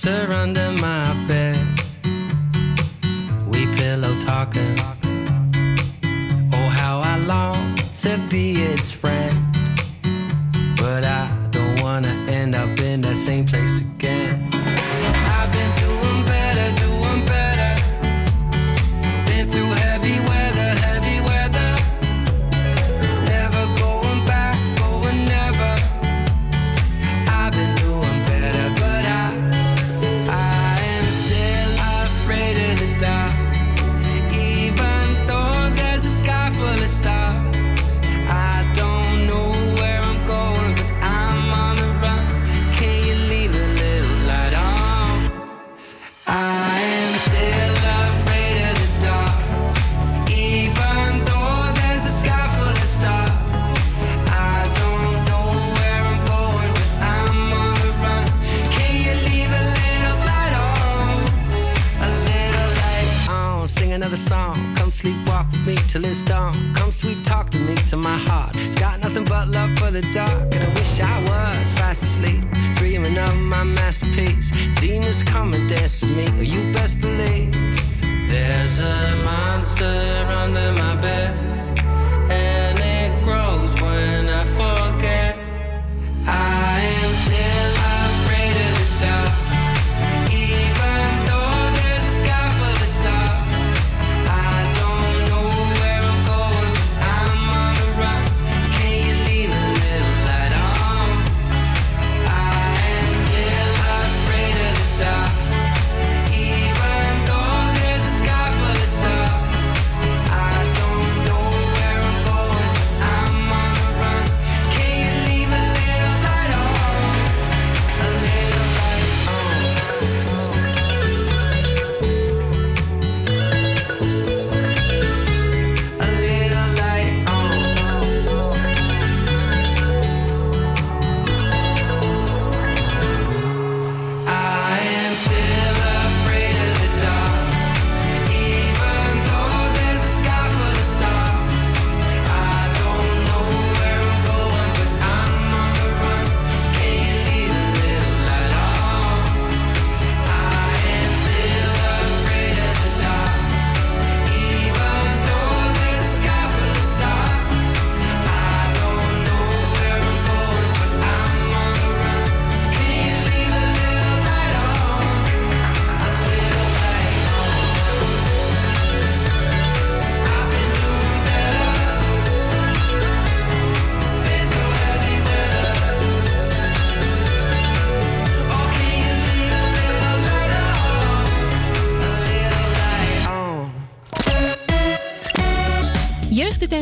under 0.07 0.71
my 0.73 1.13
bed. 1.27 1.57
We 3.47 3.65
pillow 3.75 4.13
talking. 4.21 4.77
Oh, 6.53 6.69
how 6.69 6.99
I 6.99 7.17
long 7.25 7.75
to 8.01 8.19
be 8.29 8.53
its 8.53 8.91
friend. 8.91 9.35
But 10.77 11.05
I 11.05 11.47
don't 11.49 11.81
wanna 11.81 12.13
end 12.29 12.53
up 12.55 12.79
in 12.79 13.01
that 13.01 13.17
same 13.17 13.45
place 13.45 13.79
again. 13.79 14.54
The 70.01 70.11
dark, 70.11 70.53
and 70.53 70.61
I 70.61 70.69
wish 70.73 70.99
I 70.99 71.17
was 71.23 71.71
fast 71.79 72.03
asleep, 72.03 72.43
dreaming 72.75 73.17
of 73.17 73.33
my 73.37 73.63
masterpiece. 73.63 74.51
Demons 74.81 75.23
come 75.23 75.53
and 75.53 75.69
dance 75.69 76.01
with 76.01 76.17
me. 76.17 76.45
You 76.45 76.73
best 76.73 76.99
believe. 76.99 77.53
There's 78.27 78.79
a 78.79 78.97
monster 79.23 79.95
under 80.43 80.73
my 80.73 80.95
bed, 80.97 81.44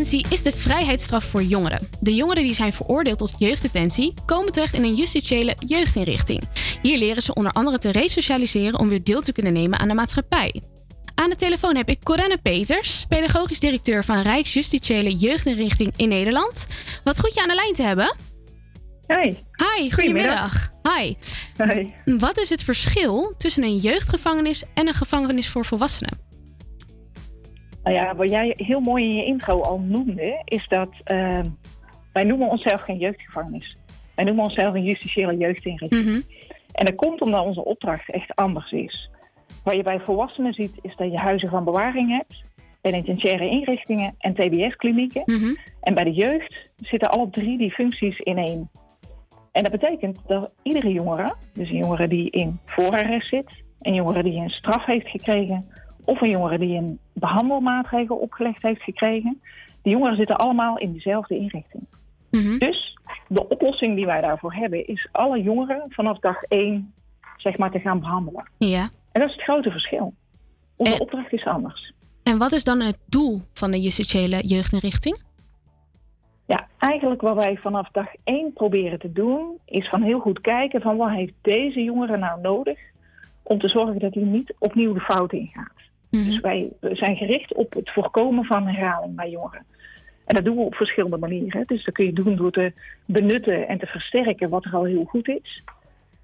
Jeugddetentie 0.03 0.37
is 0.37 0.53
de 0.53 0.59
vrijheidsstraf 0.59 1.23
voor 1.23 1.43
jongeren. 1.43 1.87
De 1.99 2.15
jongeren 2.15 2.43
die 2.43 2.53
zijn 2.53 2.73
veroordeeld 2.73 3.17
tot 3.17 3.35
jeugddetentie 3.37 4.13
komen 4.25 4.51
terecht 4.51 4.73
in 4.73 4.83
een 4.83 4.95
justitiële 4.95 5.55
jeugdinrichting. 5.65 6.43
Hier 6.81 6.97
leren 6.97 7.21
ze 7.21 7.33
onder 7.33 7.51
andere 7.51 7.77
te 7.77 7.91
resocialiseren 7.91 8.79
om 8.79 8.89
weer 8.89 9.03
deel 9.03 9.21
te 9.21 9.31
kunnen 9.31 9.53
nemen 9.53 9.79
aan 9.79 9.87
de 9.87 9.93
maatschappij. 9.93 10.61
Aan 11.15 11.29
de 11.29 11.35
telefoon 11.35 11.75
heb 11.75 11.89
ik 11.89 12.03
Corinne 12.03 12.37
Peters, 12.37 13.05
pedagogisch 13.07 13.59
directeur 13.59 14.03
van 14.03 14.21
Rijksjustitiële 14.21 15.15
Jeugdinrichting 15.15 15.93
in 15.95 16.09
Nederland. 16.09 16.67
Wat 17.03 17.19
goed 17.19 17.33
je 17.33 17.41
aan 17.41 17.47
de 17.47 17.55
lijn 17.55 17.73
te 17.73 17.83
hebben. 17.83 18.15
Hi. 19.07 19.33
Hi, 19.51 19.91
goedemiddag. 19.91 20.69
Hi. 20.97 21.13
Hi. 21.57 21.87
Wat 22.17 22.39
is 22.39 22.49
het 22.49 22.63
verschil 22.63 23.33
tussen 23.37 23.63
een 23.63 23.77
jeugdgevangenis 23.77 24.63
en 24.73 24.87
een 24.87 24.93
gevangenis 24.93 25.47
voor 25.47 25.65
volwassenen? 25.65 26.32
Nou 27.83 27.95
ja, 27.95 28.15
wat 28.15 28.29
jij 28.29 28.53
heel 28.55 28.79
mooi 28.79 29.03
in 29.03 29.15
je 29.15 29.25
intro 29.25 29.61
al 29.61 29.79
noemde, 29.79 30.41
is 30.45 30.67
dat 30.67 30.89
eh, 31.03 31.39
wij 32.13 32.23
noemen 32.23 32.49
onszelf 32.49 32.81
geen 32.81 32.97
jeugdgevangenis. 32.97 33.77
Wij 34.15 34.25
noemen 34.25 34.43
onszelf 34.43 34.75
een 34.75 34.83
justitiële 34.83 35.37
jeugdinrichting. 35.37 36.25
En 36.71 36.85
dat 36.85 36.95
komt 36.95 37.21
omdat 37.21 37.45
onze 37.45 37.65
opdracht 37.65 38.11
echt 38.11 38.35
anders 38.35 38.71
is. 38.71 39.09
Wat 39.63 39.75
je 39.75 39.83
bij 39.83 39.99
volwassenen 39.99 40.53
ziet, 40.53 40.77
is 40.81 40.95
dat 40.95 41.11
je 41.11 41.17
huizen 41.17 41.49
van 41.49 41.63
bewaring 41.63 42.09
hebt, 42.09 42.41
penitentiaire 42.81 43.49
inrichtingen 43.49 44.15
en 44.17 44.33
TBS-klinieken. 44.33 45.23
En 45.81 45.93
bij 45.93 46.03
de 46.03 46.13
jeugd 46.13 46.69
zitten 46.75 47.09
alle 47.09 47.29
drie 47.29 47.57
die 47.57 47.71
functies 47.71 48.19
in 48.19 48.37
één. 48.37 48.69
En 49.51 49.63
dat 49.63 49.71
betekent 49.71 50.19
dat 50.27 50.51
iedere 50.61 50.91
jongere, 50.91 51.35
dus 51.53 51.69
een 51.69 51.77
jongere 51.77 52.07
die 52.07 52.29
in 52.29 52.59
voorarrest 52.65 53.27
zit, 53.27 53.63
een 53.79 53.93
jongere 53.93 54.23
die 54.23 54.39
een 54.39 54.49
straf 54.49 54.85
heeft 54.85 55.07
gekregen, 55.07 55.65
of 56.05 56.21
een 56.21 56.29
jongere 56.29 56.57
die 56.57 56.77
een 56.77 56.99
behandelmaatregel 57.13 58.15
opgelegd 58.15 58.61
heeft 58.61 58.81
gekregen, 58.81 59.41
die 59.81 59.91
jongeren 59.91 60.17
zitten 60.17 60.35
allemaal 60.35 60.77
in 60.77 60.93
dezelfde 60.93 61.37
inrichting. 61.37 61.83
Dus 62.59 62.97
de 63.27 63.47
oplossing 63.47 63.95
die 63.95 64.05
wij 64.05 64.21
daarvoor 64.21 64.53
hebben, 64.53 64.87
is 64.87 65.07
alle 65.11 65.41
jongeren 65.41 65.85
vanaf 65.89 66.19
dag 66.19 66.43
één 66.43 66.93
zeg 67.37 67.57
maar, 67.57 67.71
te 67.71 67.79
gaan 67.79 67.99
behandelen. 67.99 68.49
Ja. 68.57 68.89
En 69.11 69.21
dat 69.21 69.29
is 69.29 69.35
het 69.35 69.43
grote 69.43 69.71
verschil. 69.71 70.13
Onze 70.75 70.99
opdracht 70.99 71.33
is 71.33 71.45
anders. 71.45 71.93
En 72.23 72.37
wat 72.37 72.51
is 72.51 72.63
dan 72.63 72.79
het 72.79 72.97
doel 73.05 73.41
van 73.53 73.71
de 73.71 73.81
justitiële 73.81 74.45
jeugdinrichting? 74.45 75.21
Ja, 76.45 76.67
eigenlijk 76.77 77.21
wat 77.21 77.35
wij 77.35 77.57
vanaf 77.57 77.89
dag 77.91 78.07
één 78.23 78.53
proberen 78.53 78.99
te 78.99 79.11
doen, 79.11 79.57
is 79.65 79.89
van 79.89 80.01
heel 80.01 80.19
goed 80.19 80.41
kijken 80.41 80.81
van 80.81 80.97
wat 80.97 81.09
heeft 81.09 81.33
deze 81.41 81.83
jongere 81.83 82.17
nou 82.17 82.41
nodig 82.41 82.79
om 83.43 83.59
te 83.59 83.67
zorgen 83.67 83.99
dat 83.99 84.13
hij 84.13 84.23
niet 84.23 84.53
opnieuw 84.59 84.93
de 84.93 84.99
fout 84.99 85.33
ingaat. 85.33 85.81
Dus 86.21 86.39
wij 86.39 86.71
zijn 86.79 87.15
gericht 87.15 87.53
op 87.53 87.73
het 87.73 87.91
voorkomen 87.91 88.45
van 88.45 88.67
herhaling 88.67 89.15
bij 89.15 89.29
jongeren. 89.29 89.65
En 90.25 90.35
dat 90.35 90.45
doen 90.45 90.55
we 90.55 90.61
op 90.61 90.75
verschillende 90.75 91.17
manieren. 91.17 91.63
Dus 91.67 91.83
dat 91.85 91.93
kun 91.93 92.05
je 92.05 92.13
doen 92.13 92.35
door 92.35 92.51
te 92.51 92.73
benutten 93.05 93.67
en 93.67 93.77
te 93.77 93.85
versterken 93.85 94.49
wat 94.49 94.65
er 94.65 94.75
al 94.75 94.83
heel 94.83 95.03
goed 95.03 95.27
is. 95.27 95.63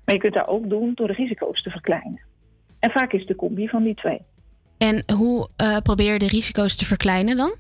Maar 0.06 0.16
je 0.16 0.22
kunt 0.22 0.34
dat 0.34 0.48
ook 0.48 0.70
doen 0.70 0.92
door 0.96 1.08
de 1.08 1.14
risico's 1.14 1.64
te 1.64 1.70
verkleinen. 1.70 2.20
En 2.80 2.92
vaak 2.92 3.14
is 3.14 3.26
de 3.26 3.36
combi 3.36 3.68
van 3.68 3.84
die 3.84 3.96
twee. 3.96 4.22
En 4.78 5.04
hoe 5.16 5.50
eh, 5.56 5.78
probeer 5.78 6.14
je 6.14 6.20
de 6.20 6.28
risico's 6.28 6.76
te 6.76 6.86
verkleinen 6.86 7.38
dan? 7.38 7.56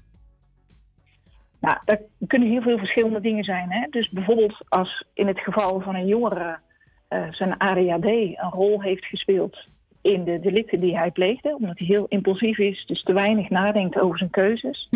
Nou, 1.59 1.77
dat 1.85 1.99
kunnen 2.27 2.49
heel 2.49 2.61
veel 2.61 2.77
verschillende 2.77 3.21
dingen 3.21 3.43
zijn. 3.43 3.71
Hè? 3.71 3.87
Dus 3.89 4.09
bijvoorbeeld 4.09 4.55
als 4.67 5.05
in 5.13 5.27
het 5.27 5.39
geval 5.39 5.81
van 5.81 5.95
een 5.95 6.07
jongere 6.07 6.59
eh, 7.07 7.31
zijn 7.31 7.57
ADHD 7.57 8.05
een 8.05 8.51
rol 8.51 8.81
heeft 8.81 9.05
gespeeld 9.05 9.67
in 10.01 10.23
de 10.23 10.39
delicten 10.39 10.79
die 10.79 10.97
hij 10.97 11.11
pleegde, 11.11 11.55
omdat 11.55 11.77
hij 11.77 11.87
heel 11.87 12.05
impulsief 12.07 12.57
is, 12.57 12.85
dus 12.85 13.03
te 13.03 13.13
weinig 13.13 13.49
nadenkt 13.49 13.99
over 13.99 14.17
zijn 14.17 14.29
keuzes, 14.29 14.89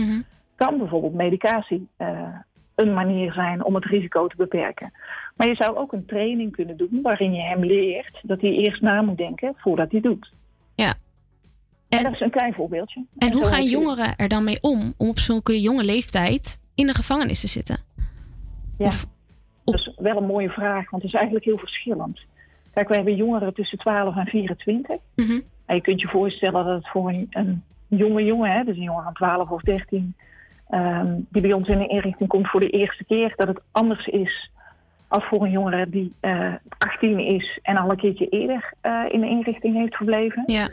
kan 0.56 0.78
bijvoorbeeld 0.78 1.14
medicatie 1.14 1.88
eh, 1.98 2.36
een 2.76 2.94
manier 2.94 3.34
zijn 3.34 3.64
om 3.64 3.76
het 3.76 3.86
risico 3.86 4.28
te 4.28 4.36
beperken. 4.36 4.94
Maar 5.36 5.48
je 5.48 5.56
zou 5.56 5.78
ook 5.78 5.94
een 5.94 6.06
training 6.06 6.52
kunnen 6.52 6.78
doen 6.78 7.00
waarin 7.02 7.34
je 7.34 7.42
hem 7.42 7.64
leert 7.66 8.20
dat 8.22 8.42
hij 8.42 8.52
eerst 8.52 8.82
na 8.82 9.02
moet 9.02 9.18
denken 9.18 9.54
voordat 9.58 9.92
hij 9.92 10.02
doet. 10.02 10.32
Ja. 10.76 10.94
En, 11.90 12.04
dat 12.04 12.14
is 12.14 12.20
een 12.20 12.30
klein 12.30 12.54
voorbeeldje. 12.54 13.06
En 13.18 13.32
hoe 13.32 13.46
gaan 13.46 13.64
jongeren 13.64 14.16
er 14.16 14.28
dan 14.28 14.44
mee 14.44 14.58
om 14.62 14.94
om 14.98 15.10
op 15.10 15.20
zulke 15.20 15.62
jonge 15.62 15.84
leeftijd 15.84 16.62
in 16.76 16.88
de 16.88 16.94
gevangenis 16.94 17.42
te 17.42 17.48
zitten? 17.48 17.78
Ja, 18.78 18.92
dat 19.64 19.76
is 19.76 19.94
wel 19.96 20.18
een 20.18 20.26
mooie 20.26 20.50
vraag, 20.50 20.90
want 20.90 21.04
het 21.04 21.12
is 21.12 21.18
eigenlijk 21.18 21.46
heel 21.46 21.58
verschillend. 21.58 22.20
Kijk, 22.74 22.88
we 22.88 22.96
hebben 22.96 23.16
jongeren 23.16 23.54
tussen 23.54 23.78
12 23.78 24.16
en 24.16 24.26
24. 24.26 24.98
En 25.66 25.76
je 25.76 25.82
kunt 25.82 26.02
je 26.02 26.08
voorstellen 26.08 26.66
dat 26.66 26.76
het 26.76 26.90
voor 26.90 27.10
een, 27.10 27.28
een 27.30 27.64
jonge 27.88 28.24
jongen, 28.24 28.52
hè, 28.52 28.64
dus 28.64 28.78
een 28.78 28.84
jongen 28.84 29.04
van 29.04 29.14
12 29.14 29.50
of 29.50 29.62
13, 29.62 30.16
ehm, 30.70 31.16
die 31.30 31.42
bij 31.42 31.54
ons 31.54 31.68
in 31.68 31.78
de 31.78 31.88
inrichting 31.88 32.30
komt 32.30 32.50
voor 32.50 32.60
de 32.60 32.70
eerste 32.70 33.04
keer, 33.04 33.34
dat 33.36 33.48
het 33.48 33.62
anders 33.72 34.08
is 34.08 34.52
als 35.08 35.26
voor 35.26 35.44
een 35.44 35.52
jongere 35.52 35.90
die 35.90 36.14
eh 36.20 36.54
18 36.78 37.20
is 37.20 37.60
en 37.62 37.78
al 37.78 37.90
een 37.90 37.98
keertje 37.98 38.30
eerder 38.30 38.74
eh, 38.82 39.04
in 39.10 39.20
de 39.20 39.28
inrichting 39.28 39.76
heeft 39.76 39.96
gebleven. 39.96 40.44
Ja. 40.46 40.70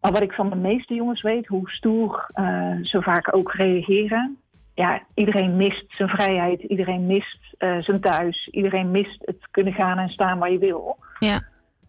Maar 0.00 0.12
wat 0.12 0.22
ik 0.22 0.32
van 0.32 0.50
de 0.50 0.56
meeste 0.56 0.94
jongens 0.94 1.22
weet, 1.22 1.46
hoe 1.46 1.70
stoer 1.70 2.30
eh, 2.32 2.72
ze 2.82 3.02
vaak 3.02 3.36
ook 3.36 3.52
reageren. 3.52 4.36
Ja, 4.74 5.02
iedereen 5.14 5.56
mist 5.56 5.84
zijn 5.88 6.08
vrijheid, 6.08 6.62
iedereen 6.62 7.06
mist 7.06 7.45
eh, 7.58 7.78
zijn 7.78 8.00
thuis, 8.00 8.48
iedereen 8.50 8.90
mist 8.90 9.22
het 9.24 9.48
kunnen 9.50 9.72
gaan 9.72 9.98
en 9.98 10.08
staan 10.08 10.38
waar 10.38 10.52
je 10.52 10.58
wil. 10.58 10.96
Ja. 11.18 11.42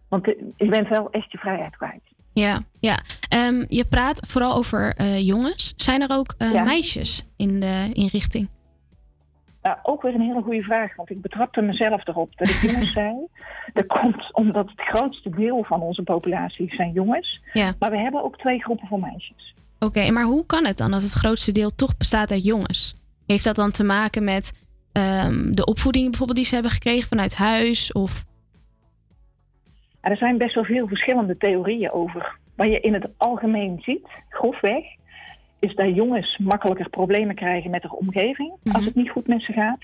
Want 0.08 0.26
eh, 0.26 0.34
je 0.56 0.68
bent 0.68 0.88
wel 0.88 1.10
echt 1.10 1.32
je 1.32 1.38
vrijheid 1.38 1.76
kwijt. 1.76 2.02
Ja, 2.32 2.60
ja. 2.80 2.98
Ehm, 3.28 3.64
je 3.68 3.84
praat 3.84 4.26
vooral 4.26 4.54
over 4.54 4.94
eh, 4.96 5.20
jongens. 5.26 5.72
Zijn 5.76 6.02
er 6.02 6.10
ook 6.16 6.34
Ja. 6.38 6.62
meisjes 6.62 7.26
in 7.36 7.60
de 7.60 7.90
inrichting? 7.92 8.48
Ook 9.82 10.02
weer 10.02 10.14
een 10.14 10.20
hele 10.20 10.42
goede 10.42 10.62
vraag, 10.62 10.96
want 10.96 11.10
ik 11.10 11.20
betrapte 11.20 11.60
mezelf 11.60 12.06
erop 12.06 12.36
dat 12.36 12.48
ik 12.48 12.54
jongens 12.54 12.92
zei. 13.00 13.14
Dat 13.72 13.86
komt 13.86 14.34
omdat 14.34 14.68
het 14.70 14.80
grootste 14.80 15.30
deel 15.30 15.64
van 15.64 15.80
onze 15.80 16.02
populatie 16.02 16.74
zijn 16.74 16.92
jongens. 16.92 17.40
Ja. 17.52 17.72
Maar 17.78 17.90
we 17.90 17.98
hebben 17.98 18.24
ook 18.24 18.38
twee 18.38 18.62
groepen 18.62 18.88
van 18.88 19.00
meisjes. 19.00 19.54
Oké, 19.78 20.10
maar 20.10 20.24
hoe 20.24 20.46
kan 20.46 20.66
het 20.66 20.78
dan 20.78 20.90
dat 20.90 21.02
het 21.02 21.12
grootste 21.12 21.52
deel 21.52 21.74
toch 21.74 21.96
bestaat 21.96 22.30
uit 22.32 22.44
jongens? 22.44 22.94
Heeft 23.26 23.44
dat 23.44 23.56
dan 23.56 23.70
te 23.70 23.84
maken 23.84 24.24
met 24.24 24.67
ehm, 24.98 25.50
de 25.54 25.64
opvoeding 25.64 26.04
bijvoorbeeld 26.08 26.38
die 26.38 26.46
ze 26.46 26.54
hebben 26.54 26.72
gekregen 26.72 27.08
vanuit 27.08 27.34
huis? 27.34 27.92
Of 27.92 28.24
Ja, 30.02 30.10
er 30.10 30.16
zijn 30.16 30.38
best 30.38 30.54
wel 30.54 30.64
veel 30.64 30.88
verschillende 30.88 31.36
theorieën 31.36 31.90
over. 31.90 32.36
Wat 32.56 32.68
je 32.68 32.80
in 32.80 32.94
het 32.94 33.08
algemeen 33.16 33.80
ziet, 33.80 34.08
grofweg, 34.28 34.84
is 35.58 35.74
dat 35.74 35.94
jongens 35.94 36.38
makkelijker 36.38 36.88
problemen 36.88 37.34
krijgen 37.34 37.70
met 37.70 37.82
hun 37.82 37.92
omgeving 37.92 38.52
als 38.72 38.84
het 38.84 38.94
niet 38.94 39.10
goed 39.10 39.26
met 39.26 39.42
ze 39.42 39.52
gaat. 39.52 39.80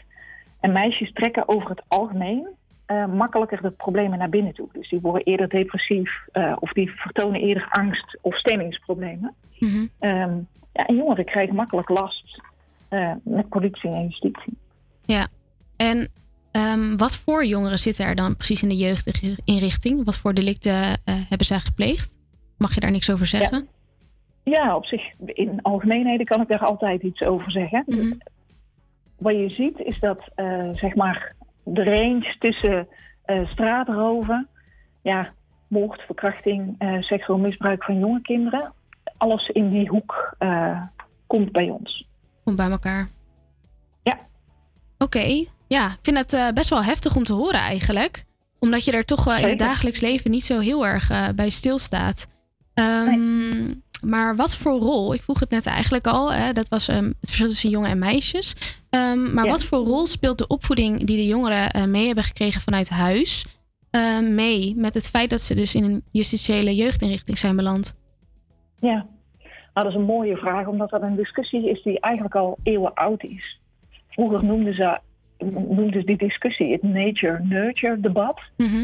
En 0.61 0.73
meisjes 0.73 1.12
trekken 1.12 1.49
over 1.49 1.70
het 1.70 1.82
algemeen 1.89 2.49
eh, 2.86 3.07
makkelijker 3.07 3.62
de 3.62 3.70
problemen 3.70 4.19
naar 4.19 4.28
binnen 4.28 4.55
toe. 4.55 4.69
Dus 4.73 4.89
die 4.89 5.01
worden 5.01 5.23
eerder 5.23 5.49
depressief 5.49 6.11
eh, 6.32 6.57
of 6.59 6.73
die 6.73 6.91
vertonen 6.91 7.41
eerder 7.41 7.69
angst 7.70 8.19
of 8.20 8.39
stemmingsproblemen. 8.39 9.35
Ehm, 9.99 10.36
ja, 10.73 10.86
en 10.86 10.97
jongeren 10.97 11.24
krijgen 11.24 11.55
makkelijk 11.55 11.89
last 11.89 12.41
eh, 12.89 13.12
met 13.23 13.49
politie 13.49 13.91
en 13.91 14.03
justitie. 14.03 14.57
Ja. 15.06 15.26
En 15.76 16.09
ehm, 16.51 16.97
wat 16.97 17.16
voor 17.16 17.44
jongeren 17.44 17.78
zitten 17.78 18.05
er 18.05 18.14
dan 18.14 18.36
precies 18.36 18.62
in 18.62 18.68
de 18.68 18.76
jeugdinrichting? 18.76 20.05
Wat 20.05 20.16
voor 20.16 20.35
delicten 20.35 20.82
eh, 20.82 20.94
hebben 21.05 21.47
zij 21.47 21.60
gepleegd? 21.60 22.18
Mag 22.59 22.74
je 22.74 22.81
daar 22.81 22.90
niks 22.90 23.10
over 23.10 23.26
zeggen? 23.26 23.68
Ja, 24.43 24.76
op 24.76 24.85
zich, 24.85 25.02
in 25.26 25.62
algemeenheden 25.62 26.26
kan 26.26 26.40
ik 26.40 26.48
daar 26.48 26.64
altijd 26.64 27.02
iets 27.02 27.22
over 27.22 27.51
zeggen. 27.51 27.85
Wat 29.18 29.35
je 29.35 29.48
ziet 29.48 29.78
is 29.78 30.01
dat, 30.01 30.28
eh, 30.35 30.68
zeg 30.72 30.94
maar, 30.94 31.35
de 31.64 31.85
range 31.85 32.36
tussen 32.39 32.89
eh 33.24 33.48
straatroven, 33.48 34.48
ja, 35.02 35.32
moord, 35.68 36.02
verkrachting, 36.02 36.76
seksueel 37.01 37.39
misbruik 37.39 37.85
van 37.85 37.98
jonge 37.98 38.20
kinderen, 38.20 38.72
alles 39.16 39.48
in 39.48 39.70
die 39.70 39.89
hoek 39.89 40.36
komt 41.26 41.52
bij 41.52 41.70
ons. 41.70 42.06
Komt 42.44 42.56
bij 42.56 42.70
elkaar. 42.70 43.09
Oké. 45.05 45.44
Ja, 45.66 45.86
ik 45.90 45.98
vind 46.02 46.16
het 46.18 46.32
eh, 46.32 46.48
best 46.55 46.70
wel 46.70 46.85
heftig 46.85 47.16
om 47.16 47.24
te 47.24 47.32
horen 47.32 47.60
eigenlijk. 47.60 48.24
Omdat 48.59 48.85
je 48.85 48.93
er 48.93 49.05
toch 49.05 49.24
wel 49.24 49.36
in 49.36 49.48
het 49.48 49.59
dagelijks 49.59 50.01
leven 50.01 50.31
niet 50.31 50.44
zo 50.44 50.59
heel 50.59 50.86
erg 50.86 51.10
eh, 51.10 51.28
bij 51.36 51.48
stilstaat. 51.51 52.26
Ehm, 52.74 53.72
Maar 54.02 54.36
wat 54.36 54.56
voor 54.56 54.78
rol, 54.78 55.14
ik 55.14 55.22
vroeg 55.22 55.40
het 55.40 55.51
net 55.51 55.66
eigenlijk 55.66 56.06
al, 56.06 56.32
hè, 56.32 56.52
dat 56.52 56.68
was 56.68 56.89
ehm, 56.89 57.05
het 57.05 57.16
verschil 57.20 57.48
tussen 57.48 57.70
jongen 57.70 57.90
en 57.90 57.98
meisjes. 57.98 58.55
Ehm, 58.90 59.35
maar 59.35 59.44
Ja. 59.44 59.51
wat 59.51 59.64
voor 59.64 59.78
rol 59.78 60.06
speelt 60.06 60.39
de 60.39 60.47
opvoeding 60.47 61.05
die 61.05 61.16
de 61.16 61.26
jongeren 61.26 61.70
eh, 61.70 61.85
mee 61.85 62.06
hebben 62.06 62.24
gekregen 62.24 62.60
vanuit 62.60 62.89
huis 62.89 63.47
eh, 63.90 64.18
mee 64.18 64.74
met 64.76 64.94
het 64.94 65.10
feit 65.10 65.31
dat 65.31 65.40
ze 65.40 65.55
dus 65.55 65.74
in 65.74 65.85
een 65.85 66.02
justitiële 66.10 66.74
jeugdinrichting 66.74 67.39
zijn 67.39 67.56
beland? 67.56 67.98
Ja, 68.81 68.94
nou, 68.94 69.06
dat 69.74 69.86
is 69.86 69.94
een 69.94 70.02
mooie 70.05 70.36
vraag, 70.36 70.66
omdat 70.66 70.90
dat 70.90 71.02
een 71.02 71.16
discussie 71.16 71.70
is 71.70 71.82
die 71.82 72.01
eigenlijk 72.01 72.35
al 72.35 72.59
eeuwen 72.62 72.94
oud 72.94 73.22
is. 73.22 73.59
Vroeger 74.15 74.45
noemden 74.45 74.74
ze, 74.74 74.99
noemden 75.45 76.01
ze 76.01 76.05
die 76.05 76.16
discussie 76.16 76.73
het 76.73 76.82
nature-nurture 76.82 78.01
debat. 78.01 78.41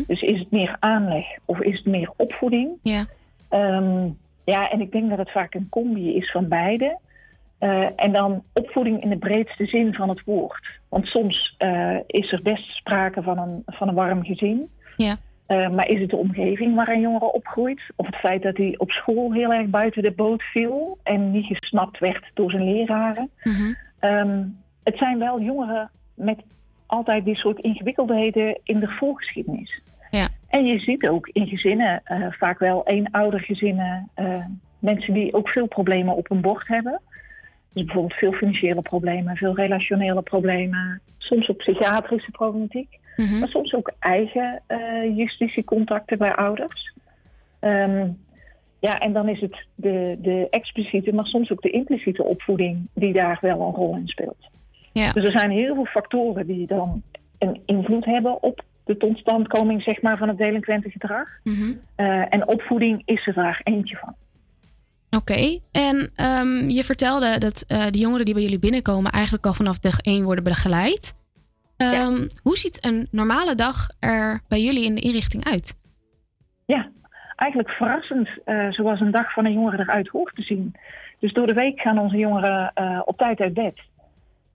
Dus 0.07 0.23
is 0.23 0.39
het 0.39 0.51
meer 0.51 0.77
aanleg 0.81 1.27
of 1.45 1.61
is 1.61 1.77
het 1.77 1.87
meer 1.87 2.13
opvoeding? 2.17 2.71
Ja. 2.83 3.07
Ehm, 3.49 4.09
ja, 4.45 4.71
en 4.71 4.81
ik 4.81 4.93
denk 4.93 5.09
dat 5.09 5.19
het 5.19 5.31
vaak 5.31 5.55
een 5.55 5.69
combi 5.69 6.17
is 6.17 6.31
van 6.31 6.49
beide. 6.49 6.99
Eh, 7.59 7.87
en 7.97 8.13
dan 8.13 8.43
opvoeding 8.53 9.03
in 9.03 9.09
de 9.09 9.19
breedste 9.19 9.67
zin 9.67 9.95
van 9.95 10.09
het 10.09 10.25
woord. 10.25 10.69
Want 10.89 11.07
soms 11.07 11.55
eh, 11.59 11.97
is 12.07 12.33
er 12.33 12.43
best 12.43 12.77
sprake 12.77 13.23
van 13.23 13.39
een, 13.39 13.63
van 13.67 13.89
een 13.89 13.95
warm 13.95 14.25
gezin. 14.25 14.69
Ja. 14.97 15.17
Eh, 15.47 15.71
maar 15.71 15.89
is 15.89 16.01
het 16.01 16.11
de 16.11 16.17
omgeving 16.17 16.75
waar 16.75 16.89
een 16.89 17.01
jongere 17.01 17.33
opgroeit? 17.33 17.81
Of 17.97 18.07
het 18.07 18.17
feit 18.17 18.43
dat 18.43 18.57
hij 18.57 18.75
op 18.79 18.91
school 18.91 19.33
heel 19.33 19.53
erg 19.53 19.67
buiten 19.67 20.03
de 20.03 20.13
boot 20.13 20.43
viel 20.43 20.99
en 21.03 21.31
niet 21.31 21.47
gesnapt 21.47 21.99
werd 21.99 22.31
door 22.35 22.51
zijn 22.51 22.65
leraren? 22.65 23.31
Ehm, 23.99 24.43
het 24.91 24.99
zijn 24.99 25.19
wel 25.19 25.41
jongeren 25.41 25.91
met 26.15 26.43
altijd 26.87 27.25
die 27.25 27.37
soort 27.37 27.59
ingewikkeldheden 27.59 28.61
in 28.65 28.81
de 28.81 28.89
voorgeschiedenis. 28.89 29.81
Ja. 30.11 30.29
En 30.49 30.67
je 30.67 30.79
ziet 30.79 31.09
ook 31.09 31.29
in 31.33 31.47
gezinnen, 31.47 32.01
eh, 32.05 32.27
vaak 32.31 32.59
wel 32.59 32.87
eenoudergezinnen, 32.87 34.09
eh 34.15 34.45
mensen 34.79 35.15
die 35.15 35.35
ook 35.35 35.49
veel 35.49 35.67
problemen 35.67 36.17
op 36.17 36.29
hun 36.29 36.41
bord 36.41 36.69
hebben. 36.69 37.01
Dus 37.73 37.85
bijvoorbeeld 37.85 38.19
veel 38.19 38.33
financiële 38.33 38.83
problemen, 38.83 39.37
veel 39.37 39.55
relationele 39.55 40.23
problemen, 40.23 41.01
soms 41.19 41.49
ook 41.49 41.57
psychiatrische 41.57 42.31
problematiek. 42.31 42.99
Maar 43.41 43.49
soms 43.49 43.75
ook 43.75 43.93
eigen 43.99 44.63
eh 44.67 45.17
justitiecontacten 45.17 46.19
bij 46.19 46.35
ouders. 46.35 46.95
Ehm, 47.59 48.09
ja, 48.79 48.99
en 48.99 49.13
dan 49.13 49.29
is 49.29 49.41
het 49.41 49.67
de, 49.75 50.19
de 50.23 50.47
expliciete, 50.51 51.13
maar 51.13 51.27
soms 51.27 51.51
ook 51.53 51.63
de 51.63 51.71
impliciete 51.71 52.25
opvoeding 52.25 52.89
die 52.95 53.13
daar 53.13 53.39
wel 53.41 53.61
een 53.61 53.75
rol 53.75 53.97
in 53.97 54.09
speelt. 54.09 54.51
Ja. 54.93 55.13
Dus 55.13 55.25
er 55.25 55.39
zijn 55.39 55.51
heel 55.51 55.75
veel 55.75 55.85
factoren 55.85 56.47
die 56.47 56.67
dan 56.67 57.03
een 57.39 57.61
invloed 57.67 58.05
hebben 58.05 58.43
op 58.43 58.65
de 58.85 58.97
totstandkoming 58.97 59.83
zeg 59.83 60.03
maar, 60.03 60.19
van 60.19 60.29
het 60.29 60.39
delinquente 60.39 60.91
gedrag. 60.91 61.29
Mhm. 61.45 61.73
Eh, 61.95 62.35
en 62.35 62.49
opvoeding 62.49 63.03
is 63.05 63.27
er 63.27 63.35
daar 63.35 63.61
eentje 63.65 63.97
van. 63.97 64.15
Oké, 65.11 65.59
en 65.73 66.11
ehm, 66.15 66.69
je 66.69 66.85
vertelde 66.85 67.39
dat 67.39 67.65
eh, 67.69 67.87
de 67.87 67.99
jongeren 67.99 68.25
die 68.25 68.35
bij 68.35 68.43
jullie 68.43 68.59
binnenkomen 68.59 69.11
eigenlijk 69.11 69.47
al 69.47 69.55
vanaf 69.55 69.79
dag 69.79 70.01
1 70.01 70.25
worden 70.25 70.45
begeleid. 70.45 71.19
Ehm, 71.77 72.29
Hoe 72.43 72.57
ziet 72.57 72.87
een 72.87 73.09
normale 73.11 73.55
dag 73.55 73.89
er 74.01 74.41
bij 74.49 74.61
jullie 74.61 74.85
in 74.85 74.95
de 74.95 75.01
inrichting 75.01 75.45
uit? 75.45 75.79
Ja, 76.67 76.91
eigenlijk 77.37 77.71
verrassend 77.71 78.29
eh, 78.45 78.71
zoals 78.71 79.01
een 79.01 79.11
dag 79.11 79.33
van 79.33 79.45
een 79.45 79.53
jongere 79.53 79.83
eruit 79.83 80.09
hoort 80.09 80.35
te 80.35 80.43
zien. 80.43 80.75
Dus 81.19 81.33
door 81.33 81.47
de 81.47 81.53
week 81.53 81.81
gaan 81.81 81.99
onze 81.99 82.17
jongeren 82.17 82.73
op 83.05 83.19
tijd 83.19 83.41
uit 83.41 83.55
bed. 83.55 83.81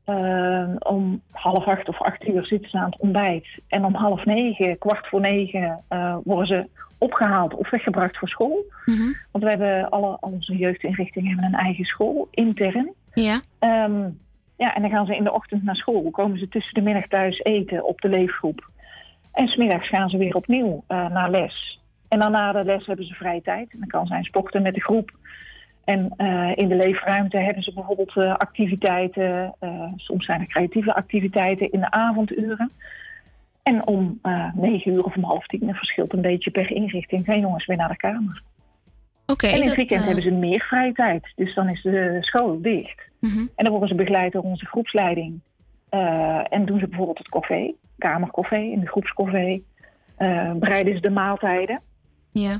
Eh, 0.05 0.69
om 0.79 1.21
half 1.31 1.65
acht 1.65 1.87
of 1.87 2.01
acht 2.01 2.27
uur 2.27 2.45
zitten 2.45 2.69
ze 2.69 2.77
aan 2.77 2.89
het 2.89 2.99
ontbijt. 2.99 3.47
En 3.67 3.85
om 3.85 3.95
half 3.95 4.25
negen, 4.25 4.77
kwart 4.77 5.07
voor 5.07 5.21
negen, 5.21 5.83
eh, 5.87 6.17
worden 6.23 6.47
ze 6.47 6.69
opgehaald 6.97 7.53
of 7.53 7.69
weggebracht 7.69 8.17
voor 8.17 8.27
school. 8.27 8.65
Want 9.31 9.43
we 9.43 9.49
hebben 9.49 9.89
alle 9.89 10.17
al 10.19 10.31
onze 10.31 10.57
jeugdinrichtingen 10.57 11.31
hebben 11.31 11.53
een 11.53 11.65
eigen 11.65 11.85
school, 11.85 12.27
intern. 12.31 12.93
Ja. 13.13 13.41
Ehm, 13.59 14.09
ja, 14.57 14.75
en 14.75 14.81
dan 14.81 14.91
gaan 14.91 15.05
ze 15.05 15.15
in 15.15 15.23
de 15.23 15.33
ochtend 15.33 15.63
naar 15.63 15.75
school. 15.75 16.09
Komen 16.11 16.39
ze 16.39 16.47
tussen 16.47 16.73
de 16.73 16.81
middag 16.81 17.07
thuis 17.07 17.39
eten 17.43 17.85
op 17.85 18.01
de 18.01 18.09
leefgroep. 18.09 18.69
En 19.31 19.47
smiddags 19.47 19.89
gaan 19.89 20.09
ze 20.09 20.17
weer 20.17 20.35
opnieuw 20.35 20.83
eh, 20.87 21.09
naar 21.09 21.29
les. 21.29 21.79
En 22.07 22.19
dan 22.19 22.31
na 22.31 22.51
de 22.51 22.63
les 22.63 22.85
hebben 22.85 23.05
ze 23.05 23.13
vrije 23.13 23.41
tijd. 23.41 23.71
En 23.71 23.79
dan 23.79 23.87
kan 23.87 24.07
zijn 24.07 24.23
sporten 24.23 24.61
met 24.61 24.73
de 24.73 24.81
groep. 24.81 25.11
En 25.85 26.13
eh, 26.17 26.51
in 26.55 26.67
de 26.67 26.75
leefruimte 26.75 27.37
hebben 27.37 27.63
ze 27.63 27.73
bijvoorbeeld 27.73 28.17
eh, 28.17 28.35
activiteiten. 28.35 29.55
eh, 29.59 29.87
soms 29.95 30.25
zijn 30.25 30.39
er 30.39 30.47
creatieve 30.47 30.95
activiteiten 30.95 31.71
in 31.71 31.79
de 31.79 31.91
avonduren. 31.91 32.71
En 33.63 33.87
om 33.87 34.19
negen 34.53 34.93
uur 34.93 35.03
of 35.03 35.15
om 35.15 35.23
half 35.23 35.47
tien, 35.47 35.67
dat 35.67 35.75
verschilt 35.75 36.13
een 36.13 36.21
beetje 36.21 36.51
per 36.51 36.71
inrichting, 36.71 37.25
gaan 37.25 37.39
jongens 37.39 37.65
weer 37.65 37.77
naar 37.77 37.89
de 37.89 37.97
kamer. 37.97 38.41
Oké. 39.25 39.47
en 39.47 39.57
in 39.57 39.65
het 39.67 39.75
weekend 39.75 40.05
hebben 40.05 40.23
ze 40.23 40.31
meer 40.31 40.61
vrije 40.61 40.93
tijd. 40.93 41.33
Dus 41.35 41.55
dan 41.55 41.69
is 41.69 41.81
de 41.81 42.17
school 42.19 42.61
dicht. 42.61 43.01
mhm. 43.19 43.37
En 43.37 43.63
dan 43.63 43.69
worden 43.69 43.89
ze 43.89 43.95
begeleid 43.95 44.31
door 44.31 44.43
onze 44.43 44.65
groepsleiding. 44.65 45.39
En 46.49 46.65
doen 46.65 46.79
ze 46.79 46.87
bijvoorbeeld 46.87 47.17
het 47.17 47.29
café, 47.29 47.73
kamercafé, 47.97 48.57
in 48.57 48.79
de 48.79 48.87
groepscafé. 48.87 49.61
Eh, 50.15 50.51
bereiden 50.51 50.95
ze 50.95 51.01
de 51.01 51.09
maaltijden. 51.09 51.81
Ja. 52.31 52.57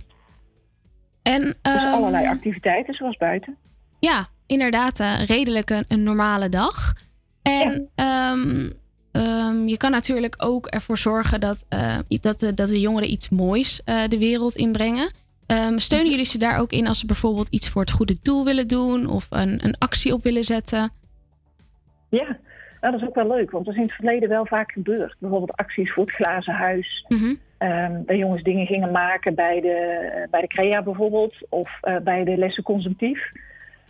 En, 1.33 1.41
Dus 1.41 1.53
ehm, 1.61 1.93
allerlei 1.93 2.27
activiteiten, 2.27 2.93
zoals 2.93 3.17
buiten. 3.17 3.55
Ja, 3.99 4.27
inderdaad, 4.45 4.99
eh, 4.99 5.25
redelijk 5.25 5.69
een, 5.69 5.85
een 5.87 6.03
normale 6.03 6.49
dag. 6.49 6.93
En 7.41 7.89
ehm, 7.95 8.69
ehm, 9.11 9.67
je 9.67 9.77
kan 9.77 9.91
natuurlijk 9.91 10.35
ook 10.37 10.67
ervoor 10.67 10.97
zorgen 10.97 11.39
dat, 11.39 11.65
eh, 11.69 11.97
dat, 12.07 12.39
de, 12.39 12.53
dat 12.53 12.69
de 12.69 12.79
jongeren 12.79 13.11
iets 13.11 13.29
moois 13.29 13.83
eh, 13.83 14.07
de 14.07 14.17
wereld 14.17 14.55
inbrengen. 14.55 15.11
Steunen 15.75 16.09
jullie 16.09 16.25
ze 16.25 16.37
daar 16.37 16.59
ook 16.59 16.71
in 16.71 16.87
als 16.87 16.99
ze 16.99 17.05
bijvoorbeeld 17.05 17.49
iets 17.49 17.69
voor 17.69 17.81
het 17.81 17.91
goede 17.91 18.17
doel 18.21 18.45
willen 18.45 18.67
doen 18.67 19.07
of 19.07 19.27
een, 19.29 19.65
een 19.65 19.77
actie 19.77 20.13
op 20.13 20.23
willen 20.23 20.43
zetten? 20.43 20.91
Ja, 22.09 22.37
nou, 22.81 22.93
dat 22.93 23.01
is 23.01 23.07
ook 23.07 23.15
wel 23.15 23.27
leuk, 23.27 23.51
want 23.51 23.65
dat 23.65 23.73
is 23.73 23.79
in 23.79 23.87
het 23.87 23.95
verleden 23.95 24.29
wel 24.29 24.45
vaak 24.45 24.71
gebeurd. 24.71 25.15
Bijvoorbeeld 25.19 25.57
acties 25.57 25.93
voor 25.93 26.05
het 26.05 26.15
glazen 26.15 26.53
huis. 26.53 27.05
Ehm, 27.65 28.01
dat 28.05 28.17
jongens 28.17 28.43
dingen 28.43 28.65
gingen 28.65 28.91
maken 28.91 29.35
bij 29.35 29.61
de, 29.61 29.73
eh, 30.13 30.29
bij 30.29 30.41
de 30.41 30.47
CREA 30.47 30.81
bijvoorbeeld, 30.81 31.35
of 31.49 31.77
eh, 31.81 31.97
bij 31.97 32.23
de 32.23 32.37
lessen 32.37 32.63
consumptief. 32.63 33.31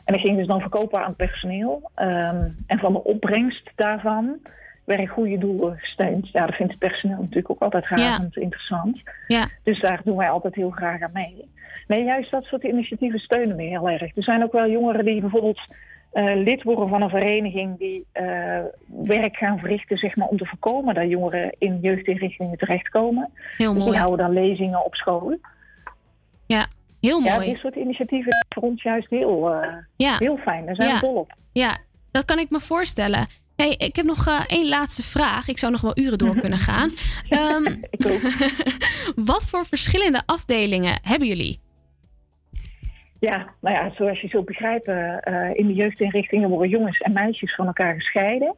En 0.04 0.14
dat 0.14 0.22
gingen 0.22 0.40
ze 0.40 0.48
dan 0.48 0.62
verkopen 0.62 1.00
aan 1.00 1.08
het 1.08 1.18
personeel. 1.18 1.92
Ehm, 1.96 2.48
en 2.68 2.80
van 2.80 2.94
de 2.94 3.04
opbrengst 3.04 3.72
daarvan 3.76 4.38
werden 4.84 5.08
goede 5.08 5.38
doelen 5.38 5.78
gesteund. 5.78 6.30
Ja, 6.32 6.46
dat 6.46 6.56
vindt 6.56 6.72
het 6.72 6.82
personeel 6.82 7.18
natuurlijk 7.18 7.52
ook 7.52 7.62
altijd 7.62 7.88
razend 7.88 8.38
interessant. 8.38 9.02
Ja. 9.28 9.48
Dus 9.64 9.82
daar 9.82 10.02
doen 10.04 10.18
wij 10.18 10.30
altijd 10.30 10.56
heel 10.56 10.70
graag 10.70 11.02
aan 11.02 11.10
mee. 11.14 11.50
Nee, 11.88 12.04
juist 12.04 12.32
dat 12.32 12.44
soort 12.44 12.64
initiatieven 12.64 13.20
steunen 13.20 13.56
we 13.56 13.64
heel 13.64 13.90
erg. 13.90 14.16
Er 14.16 14.24
zijn 14.24 14.44
ook 14.44 14.52
wel 14.52 14.70
jongeren 14.70 15.06
die 15.06 15.22
bijvoorbeeld 15.22 15.62
eh, 16.16 16.36
lid 16.44 16.64
worden 16.64 16.90
van 16.90 17.02
een 17.02 17.10
vereniging 17.10 17.78
die 17.80 18.06
eh, 18.12 18.60
werk 18.86 19.36
gaan 19.38 19.60
verrichten 19.60 19.98
zeg 19.98 20.16
maar, 20.16 20.28
om 20.28 20.38
te 20.38 20.46
voorkomen 20.46 20.94
dat 20.96 21.10
jongeren 21.10 21.56
in 21.58 21.80
jeugdinrichtingen 21.82 22.58
terechtkomen. 22.58 23.30
Heel 23.58 23.70
Dus 23.74 23.78
mooi. 23.82 23.92
die 23.92 24.00
houden 24.00 24.26
dan 24.26 24.34
lezingen 24.44 24.86
op 24.86 24.96
school. 24.96 25.38
Ja, 26.46 26.68
heel 27.02 27.22
Ja, 27.24 27.36
mooi. 27.36 27.50
dit 27.50 27.60
soort 27.60 27.76
initiatieven 27.76 28.32
zijn 28.32 28.46
voor 28.50 28.64
ons 28.64 28.84
juist 28.84 29.10
heel, 29.10 29.50
eh, 29.54 29.68
Ja. 29.96 30.16
heel 30.20 30.38
fijn. 30.38 30.66
Daar 30.66 30.76
zijn 30.76 30.88
Ja. 30.90 30.96
we 30.96 31.02
dol 31.06 31.16
op. 31.16 31.34
Ja, 31.52 31.78
dat 32.12 32.26
kan 32.26 32.40
ik 32.40 32.50
me 32.50 32.60
voorstellen. 32.60 33.28
Hey, 33.56 33.70
ik 33.78 33.96
heb 33.96 34.06
nog 34.06 34.46
één 34.48 34.68
laatste 34.68 35.04
vraag. 35.04 35.48
Ik 35.48 35.58
zou 35.58 35.72
nog 35.72 35.82
wel 35.82 35.98
uren 35.98 36.18
door 36.18 36.36
kunnen 36.46 36.60
gaan. 36.60 36.92
Ehm, 37.30 37.76
wat 39.32 39.48
voor 39.50 39.66
verschillende 39.66 40.22
afdelingen 40.26 41.00
hebben 41.02 41.28
jullie? 41.28 41.60
Ja, 43.26 43.46
nou 43.62 43.76
ja, 43.76 43.92
zoals 43.96 44.22
je 44.22 44.28
zult 44.28 44.46
begrijpen, 44.46 45.22
eh, 45.22 45.50
in 45.54 45.68
de 45.68 45.74
jeugdinrichtingen 45.74 46.50
worden 46.50 46.70
jongens 46.70 47.00
en 47.00 47.14
meisjes 47.14 47.56
van 47.56 47.66
elkaar 47.66 47.94
gescheiden. 47.94 48.56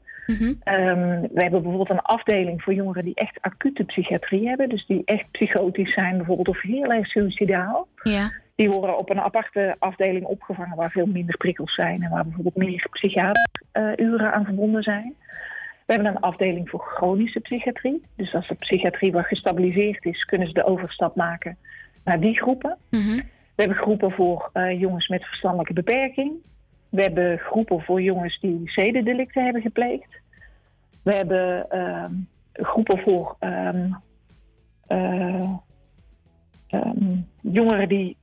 Ehm, 0.63 1.21
we 1.21 1.41
hebben 1.41 1.61
bijvoorbeeld 1.61 1.89
een 1.89 2.01
afdeling 2.01 2.61
voor 2.61 2.73
jongeren 2.73 3.03
die 3.03 3.15
echt 3.15 3.41
acute 3.41 3.83
psychiatrie 3.83 4.47
hebben. 4.47 4.69
Dus 4.69 4.85
die 4.85 5.01
echt 5.05 5.31
psychotisch 5.31 5.93
zijn 5.93 6.17
bijvoorbeeld 6.17 6.47
of 6.47 6.61
heel 6.61 6.91
erg 6.91 7.07
suicidaal. 7.07 7.87
Ja. 8.03 8.31
Die 8.55 8.69
worden 8.69 8.97
op 8.97 9.09
een 9.09 9.19
aparte 9.19 9.75
afdeling 9.79 10.25
opgevangen 10.25 10.77
waar 10.77 10.91
veel 10.91 11.05
minder 11.05 11.37
prikkels 11.37 11.73
zijn. 11.73 12.03
En 12.03 12.09
waar 12.09 12.23
bijvoorbeeld 12.23 12.55
meer 12.55 12.87
psychiateruren 12.91 14.33
aan 14.33 14.45
verbonden 14.45 14.83
zijn. 14.83 15.15
We 15.85 15.93
hebben 15.93 16.11
een 16.11 16.21
afdeling 16.21 16.69
voor 16.69 16.79
chronische 16.79 17.39
psychiatrie. 17.39 18.03
Dus 18.15 18.33
als 18.33 18.47
de 18.47 18.55
psychiatrie 18.55 19.11
wat 19.11 19.25
gestabiliseerd 19.25 20.05
is, 20.05 20.23
kunnen 20.23 20.47
ze 20.47 20.53
de 20.53 20.65
overstap 20.65 21.15
maken 21.15 21.57
naar 22.03 22.19
die 22.19 22.37
groepen. 22.37 22.77
We 23.57 23.63
hebben 23.63 23.81
groepen 23.81 24.11
voor 24.11 24.49
eh, 24.53 24.79
jongens 24.79 25.07
met 25.07 25.25
verstandelijke 25.25 25.73
beperking. 25.73 26.33
We 26.89 27.01
hebben 27.01 27.37
groepen 27.37 27.81
voor 27.81 28.01
jongens 28.01 28.39
die 28.39 28.61
zedendelicten 28.65 29.43
hebben 29.43 29.61
gepleegd. 29.61 30.19
We 31.03 31.13
hebben 31.15 31.69
ehm, 31.69 32.13
groepen 32.53 32.99
voor 32.99 33.35
ehm, 33.39 33.91
eh, 34.87 35.51
ehm, 36.67 37.15
jongeren 37.41 37.89
die 37.89 38.17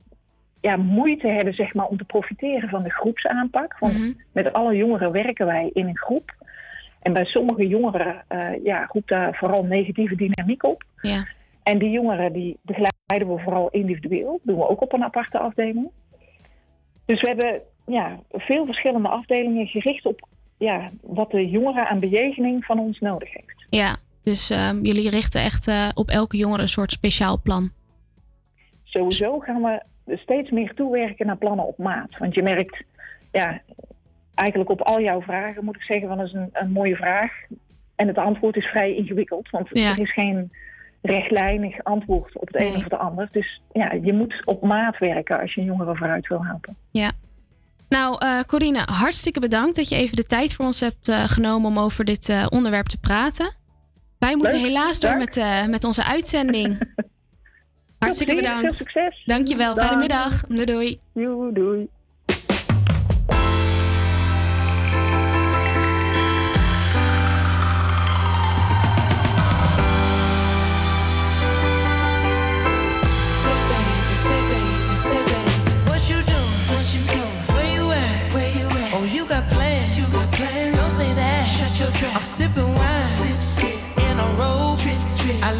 ja, 0.61 0.75
moeite 0.77 1.27
hebben 1.27 1.53
zeg 1.53 1.73
maar, 1.73 1.85
om 1.85 1.97
te 1.97 2.03
profiteren 2.03 2.69
van 2.69 2.83
de 2.83 2.91
groepsaanpak. 2.91 3.79
Want 3.79 4.15
met 4.31 4.53
alle 4.53 4.75
jongeren 4.75 5.11
werken 5.11 5.45
wij 5.45 5.69
in 5.73 5.87
een 5.87 5.97
groep. 5.97 6.35
En 7.01 7.13
bij 7.13 7.25
sommige 7.25 7.67
jongeren 7.67 8.23
eh, 8.27 8.63
ja, 8.63 8.89
roept 8.91 9.09
daar 9.09 9.35
vooral 9.35 9.63
negatieve 9.63 10.15
dynamiek 10.15 10.67
op. 10.67 10.83
Ja. 11.01 11.27
En 11.65 11.79
die 11.79 11.89
jongeren 11.89 12.33
die 12.33 12.57
begeleiden 12.61 13.35
we 13.35 13.43
vooral 13.43 13.69
individueel. 13.69 14.31
Dat 14.31 14.41
doen 14.43 14.57
we 14.57 14.69
ook 14.69 14.81
op 14.81 14.93
een 14.93 15.03
aparte 15.03 15.39
afdeling. 15.39 15.89
Dus 17.05 17.21
we 17.21 17.27
hebben 17.27 17.61
ja, 17.85 18.19
veel 18.31 18.65
verschillende 18.65 19.07
afdelingen 19.07 19.67
gericht 19.67 20.05
op 20.05 20.27
ja, 20.57 20.91
wat 21.01 21.31
de 21.31 21.49
jongeren 21.49 21.87
aan 21.87 21.99
bejegening 21.99 22.65
van 22.65 22.79
ons 22.79 22.99
nodig 22.99 23.33
heeft. 23.33 23.65
Ja, 23.69 23.95
dus 24.23 24.49
ehm, 24.49 24.81
jullie 24.81 25.09
richten 25.09 25.41
echt 25.41 25.67
eh, 25.67 25.89
op 25.93 26.09
elke 26.09 26.37
jongere 26.37 26.61
een 26.61 26.67
soort 26.67 26.91
speciaal 26.91 27.41
plan. 27.41 27.71
Sowieso 28.83 29.39
gaan 29.39 29.61
we 29.61 29.81
steeds 30.15 30.51
meer 30.51 30.73
toewerken 30.73 31.25
naar 31.25 31.37
plannen 31.37 31.65
op 31.67 31.77
maat. 31.77 32.17
Want 32.17 32.33
je 32.33 32.41
merkt, 32.41 32.83
ja, 33.31 33.61
eigenlijk 34.35 34.69
op 34.69 34.81
al 34.81 35.01
jouw 35.01 35.21
vragen 35.21 35.65
moet 35.65 35.75
ik 35.75 35.81
zeggen, 35.81 36.07
van 36.07 36.17
dat 36.17 36.27
is 36.27 36.33
een, 36.33 36.49
een 36.53 36.71
mooie 36.71 36.95
vraag. 36.95 37.31
En 37.95 38.07
het 38.07 38.17
antwoord 38.17 38.55
is 38.55 38.65
vrij 38.65 38.95
ingewikkeld, 38.95 39.49
want 39.49 39.69
Ja. 39.71 39.89
er 39.91 39.99
is 39.99 40.13
geen 40.13 40.51
rechtlijnig 41.05 41.83
antwoord 41.83 42.37
op 42.37 42.47
het 42.47 42.61
een 42.61 42.75
of 42.75 42.83
het 42.83 42.93
ander. 42.93 43.29
Dus 43.31 43.61
ja, 43.71 43.91
je 44.01 44.13
moet 44.13 44.41
op 44.45 44.61
maat 44.61 44.97
werken 44.97 45.39
als 45.39 45.53
je 45.53 45.61
een 45.61 45.67
jongere 45.67 45.95
vooruit 45.95 46.27
wil 46.27 46.45
helpen. 46.45 46.75
Ja. 46.91 47.11
Nou, 47.89 48.17
eh 48.19 48.39
Corine, 48.47 48.79
hartstikke 48.85 49.39
bedankt 49.39 49.75
dat 49.75 49.89
je 49.89 49.95
even 49.95 50.15
de 50.15 50.25
tijd 50.25 50.53
voor 50.53 50.65
ons 50.65 50.79
hebt 50.79 51.07
eh, 51.07 51.23
genomen 51.23 51.69
om 51.69 51.79
over 51.79 52.05
dit 52.05 52.29
eh, 52.29 52.45
onderwerp 52.49 52.85
te 52.85 52.99
praten. 52.99 53.53
Wij 54.19 54.35
moeten 54.35 54.55
Leuk, 54.55 54.65
helaas 54.65 54.99
door 54.99 55.17
met, 55.17 55.45
met 55.69 55.83
onze 55.83 56.03
uitzending. 56.03 56.77
hartstikke 57.99 58.35
bedankt. 58.35 58.61
veel 58.61 58.85
succes. 58.85 59.23
Dankjewel, 59.25 59.75
fijne 59.75 59.89
Dag. 59.89 59.99
middag. 59.99 60.41
Doei 60.47 60.65
doei. 60.65 60.99
Doei, 61.13 61.53
doei. 61.53 61.89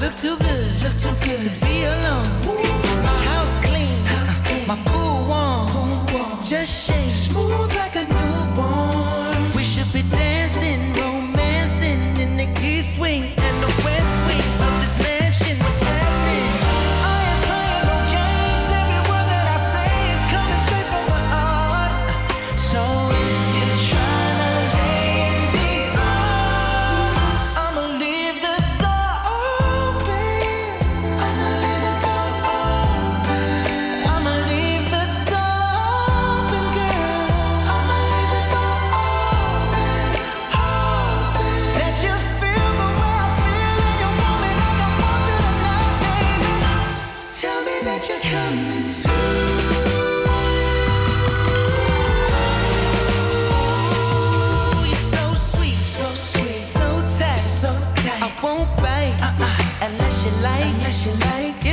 Look 0.01 0.15
too 0.15 0.37
good. 0.37 0.83
Look 0.83 0.97
too 0.97 1.15
good 1.25 1.39
to 1.45 1.65
be 1.65 1.83
alone. 1.83 2.29
My 3.03 3.17
house 3.29 3.55
clean. 3.65 4.05
House 4.05 4.39
clean. 4.41 4.67
My 4.67 4.77
pool 4.85 5.25
warm. 5.27 6.43
Just 6.43 6.71
shake. 6.85 7.09
Smooth 7.09 7.74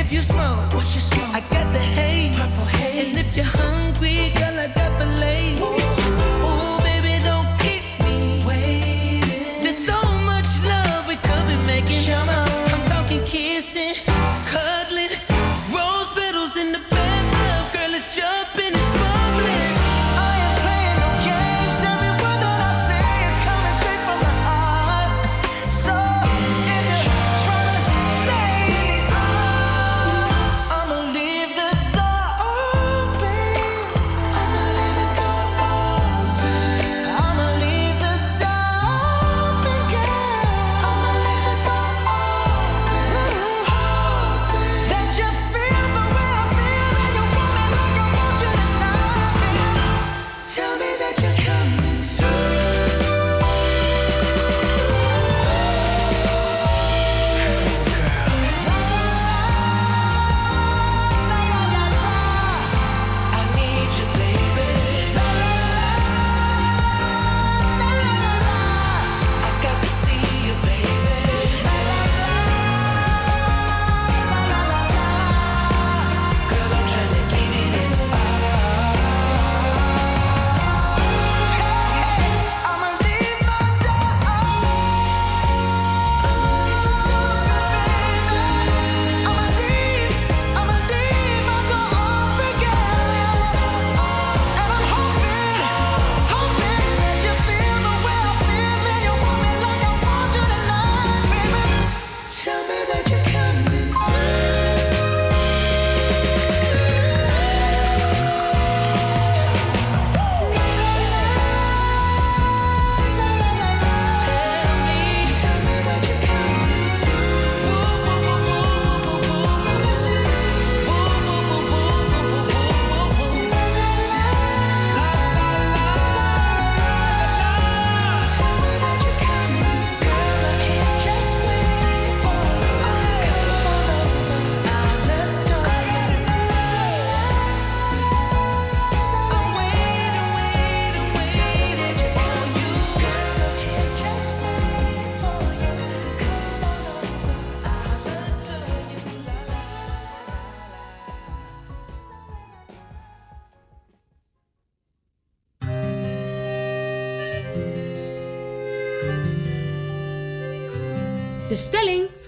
If 0.03 0.11
you 0.11 0.19
smoke, 0.19 0.73
what 0.73 0.83
you 0.93 0.99
smoke? 0.99 1.33
I 1.33 1.39
got 1.49 1.71
the 1.71 1.79
haze, 1.79 2.12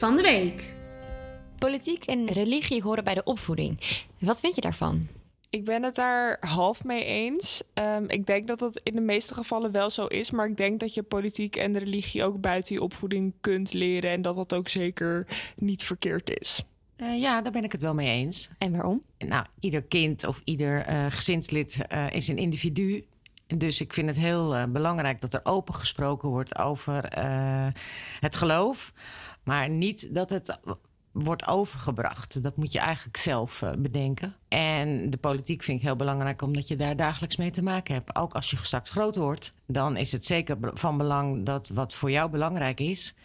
van 0.06 0.15
de 0.15 0.22
week. 0.22 0.73
Politiek 1.57 2.06
en 2.06 2.26
religie 2.26 2.82
horen 2.82 3.03
bij 3.03 3.14
de 3.14 3.23
opvoeding. 3.23 3.80
Wat 4.19 4.40
vind 4.40 4.56
je 4.56 4.61
daarvan? 4.61 5.07
Ik 5.49 5.65
ben 5.65 5.84
het 5.84 5.95
daar 5.95 6.38
half 6.40 6.84
mee 6.84 7.03
eens. 7.03 7.64
Ehm, 7.73 8.03
ik 8.07 8.26
denk 8.26 8.48
dat 8.48 8.60
dat 8.60 8.80
in 8.84 8.95
de 8.95 9.02
meeste 9.02 9.34
gevallen 9.34 9.72
wel 9.72 9.90
zo 9.90 10.06
is. 10.06 10.32
Maar 10.32 10.48
ik 10.48 10.57
denk 10.57 10.80
dat 10.80 10.94
je 10.94 11.03
politiek 11.03 11.56
en 11.56 11.77
religie 11.77 12.23
ook 12.23 12.41
buiten 12.41 12.76
je 12.76 12.82
opvoeding 12.82 13.34
kunt 13.41 13.73
leren. 13.73 14.11
En 14.11 14.22
dat 14.22 14.36
dat 14.36 14.53
ook 14.53 14.68
zeker 14.68 15.27
niet 15.56 15.84
verkeerd 15.84 16.40
is. 16.40 16.64
Eh, 16.95 17.19
ja, 17.19 17.41
daar 17.41 17.52
ben 17.52 17.64
ik 17.64 17.72
het 17.72 17.82
wel 17.82 17.94
mee 17.94 18.10
eens. 18.10 18.49
En 18.57 18.72
waarom? 18.72 19.02
Nou, 19.18 19.45
ieder 19.60 19.84
kind 19.84 20.26
of 20.26 20.41
ieder 20.44 20.82
eh, 20.82 21.06
gezinslid 21.10 21.77
eh, 21.88 22.06
is 22.11 22.27
een 22.27 22.38
individu. 22.38 23.06
Dus 23.48 23.82
ik 23.82 23.94
vind 23.94 24.07
het 24.07 24.18
heel 24.18 24.68
belangrijk 24.72 25.22
dat 25.22 25.34
er 25.34 25.41
open 25.44 25.73
gesproken 25.73 26.30
wordt 26.30 26.57
over 26.57 27.06
eh, 27.06 27.68
het 28.19 28.36
geloof. 28.36 28.94
Maar 29.45 29.69
niet 29.69 30.15
dat 30.15 30.30
het 30.30 30.59
wordt 31.11 31.47
overgebracht. 31.47 32.43
Dat 32.43 32.57
moet 32.57 32.72
je 32.72 32.80
eigenlijk 32.80 33.17
zelf 33.17 33.61
eh, 33.61 33.72
bedenken. 33.77 34.35
En 34.47 35.09
de 35.09 35.17
politiek 35.17 35.63
vind 35.63 35.77
ik 35.77 35.85
heel 35.85 35.95
belangrijk 35.95 36.41
omdat 36.41 36.67
je 36.67 36.76
daar 36.76 36.95
dagelijks 36.95 37.35
mee 37.38 37.51
te 37.51 37.63
maken 37.63 37.93
hebt. 37.93 38.15
Ook 38.15 38.34
als 38.34 38.49
je 38.51 38.57
straks 38.61 38.89
groot 38.89 39.15
wordt, 39.15 39.53
dan 39.67 39.97
is 39.97 40.11
het 40.11 40.26
zeker 40.26 40.57
van 40.73 40.97
belang 40.97 41.45
dat 41.45 41.69
wat 41.73 41.93
voor 41.95 42.11
jou 42.11 42.30
belangrijk 42.30 42.80
is. 42.80 43.15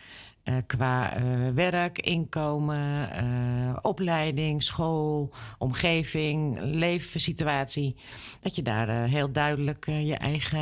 eh, 0.43 0.55
qua 0.67 1.13
eh, 1.17 1.23
werk, 1.55 1.99
inkomen, 1.99 3.11
eh, 3.13 3.77
opleiding, 3.83 4.63
school, 4.63 5.31
omgeving, 5.59 6.59
levenssituatie. 6.61 7.97
Dat 8.41 8.57
je 8.57 8.63
daar 8.63 8.89
eh, 8.89 9.11
heel 9.11 9.33
duidelijk 9.33 9.87
eh, 9.87 10.07
je 10.09 10.15
eigen 10.15 10.61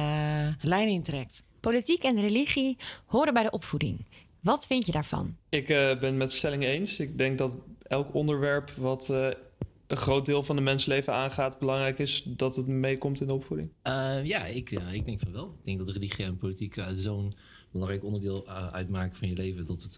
lijn 0.62 0.88
in 0.88 1.02
trekt. 1.02 1.42
Politiek 1.60 2.02
en 2.02 2.20
religie 2.20 2.76
horen 3.06 3.34
bij 3.34 3.42
de 3.42 3.50
opvoeding. 3.50 4.04
Wat 4.40 4.66
vind 4.66 4.86
je 4.86 4.92
daarvan? 4.92 5.36
Ik 5.48 5.68
eh, 5.68 5.76
ben 5.76 6.02
het 6.02 6.14
met 6.14 6.28
de 6.28 6.36
stelling 6.36 6.64
eens. 6.64 6.98
Ik 6.98 7.18
denk 7.18 7.38
dat 7.38 7.56
elk 7.82 8.14
onderwerp 8.14 8.70
wat 8.70 9.08
eh, 9.10 9.28
een 9.86 9.96
groot 9.96 10.26
deel 10.26 10.42
van 10.42 10.56
de 10.56 10.62
mensenleven 10.62 11.12
aangaat, 11.12 11.58
belangrijk 11.58 11.98
is 11.98 12.22
dat 12.26 12.56
het 12.56 12.66
meekomt 12.66 13.20
in 13.20 13.26
de 13.26 13.32
opvoeding. 13.32 13.70
Eh, 13.82 14.24
ja, 14.24 14.44
ik, 14.44 14.70
ik 14.70 15.04
denk 15.04 15.20
van 15.20 15.32
wel. 15.32 15.54
Ik 15.58 15.64
denk 15.64 15.78
dat 15.78 15.88
religie 15.88 16.24
en 16.24 16.36
politiek 16.36 16.76
zo'n 16.94 17.32
belangrijk 17.70 18.04
onderdeel 18.04 18.46
eh, 18.46 18.68
uitmaken 18.68 19.16
van 19.16 19.28
je 19.28 19.34
leven. 19.34 19.66
Dat 19.66 19.82
het, 19.82 19.96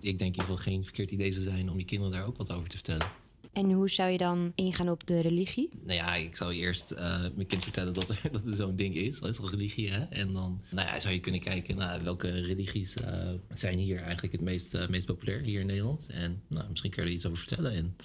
ik 0.00 0.18
denk 0.18 0.18
in 0.18 0.26
ieder 0.26 0.42
geval 0.42 0.56
geen 0.56 0.84
verkeerd 0.84 1.10
idee 1.10 1.32
zou 1.32 1.44
zijn 1.44 1.70
om 1.70 1.78
je 1.78 1.84
kinderen 1.84 2.12
daar 2.12 2.26
ook 2.26 2.36
wat 2.36 2.52
over 2.52 2.68
te 2.68 2.76
vertellen. 2.76 3.06
En 3.52 3.72
hoe 3.72 3.90
zou 3.90 4.10
je 4.10 4.18
dan 4.18 4.52
ingaan 4.54 4.88
op 4.88 5.06
de 5.06 5.20
religie? 5.20 5.68
Nou 5.84 5.94
ja, 5.94 6.14
ik 6.14 6.36
zou 6.36 6.54
eerst 6.54 6.90
eh, 6.90 7.20
mijn 7.34 7.46
kind 7.46 7.62
vertellen 7.62 7.94
dat 7.94 8.10
er, 8.10 8.20
dat 8.32 8.42
zo'n 8.52 8.76
ding 8.76 8.94
is. 8.94 9.20
Dat 9.20 9.30
is 9.30 9.36
toch 9.36 9.50
religie, 9.50 9.90
hè? 9.90 10.04
En 10.04 10.32
dan 10.32 10.62
nou 10.70 10.88
ja, 10.88 11.00
zou 11.00 11.14
je 11.14 11.20
kunnen 11.20 11.40
kijken 11.40 11.76
naar 11.76 12.02
welke 12.02 12.30
religies 12.30 12.94
eh, 12.96 13.30
zijn 13.54 13.78
hier 13.78 14.00
eigenlijk 14.00 14.32
het 14.32 14.42
meest, 14.42 14.74
eh, 14.74 14.88
meest 14.88 15.06
populair 15.06 15.40
hier 15.40 15.60
in 15.60 15.66
Nederland. 15.66 16.08
En 16.10 16.42
nou, 16.48 16.68
misschien 16.68 16.90
kun 16.90 17.02
je 17.02 17.08
er 17.08 17.14
iets 17.14 17.26
over 17.26 17.38
vertellen. 17.38 17.72
En 17.72 17.96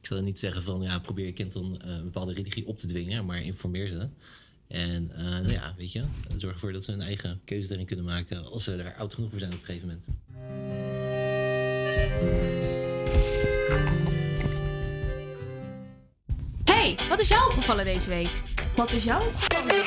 ik 0.00 0.06
zal 0.06 0.22
niet 0.22 0.38
zeggen 0.38 0.62
van 0.62 0.82
ja, 0.82 0.98
probeer 0.98 1.26
je 1.26 1.32
kind 1.32 1.52
dan 1.52 1.82
een 1.82 2.04
bepaalde 2.04 2.32
religie 2.32 2.66
op 2.66 2.78
te 2.78 2.86
dwingen, 2.86 3.24
maar 3.24 3.42
informeer 3.42 3.88
ze. 3.88 4.08
En 4.68 5.10
nou 5.16 5.52
ja, 5.52 5.74
weet 5.76 5.92
je, 5.92 6.04
zorg 6.36 6.54
ervoor 6.54 6.72
dat 6.72 6.84
ze 6.84 6.90
hun 6.90 7.00
eigen 7.00 7.40
keuze 7.44 7.68
daarin 7.68 7.86
kunnen 7.86 8.04
maken 8.04 8.44
als 8.44 8.64
ze 8.64 8.76
daar 8.76 8.94
oud 8.94 9.14
genoeg 9.14 9.30
voor 9.30 9.38
zijn 9.38 9.52
op 9.52 9.58
een 9.58 9.64
gegeven 9.64 9.88
moment. 9.88 10.08
Wat 17.12 17.20
is 17.20 17.28
jou 17.28 17.46
opgevallen 17.46 17.84
deze 17.84 18.10
week? 18.10 18.30
Wat 18.76 18.92
is 18.92 19.04
jou 19.04 19.22
opgevallen? 19.26 19.84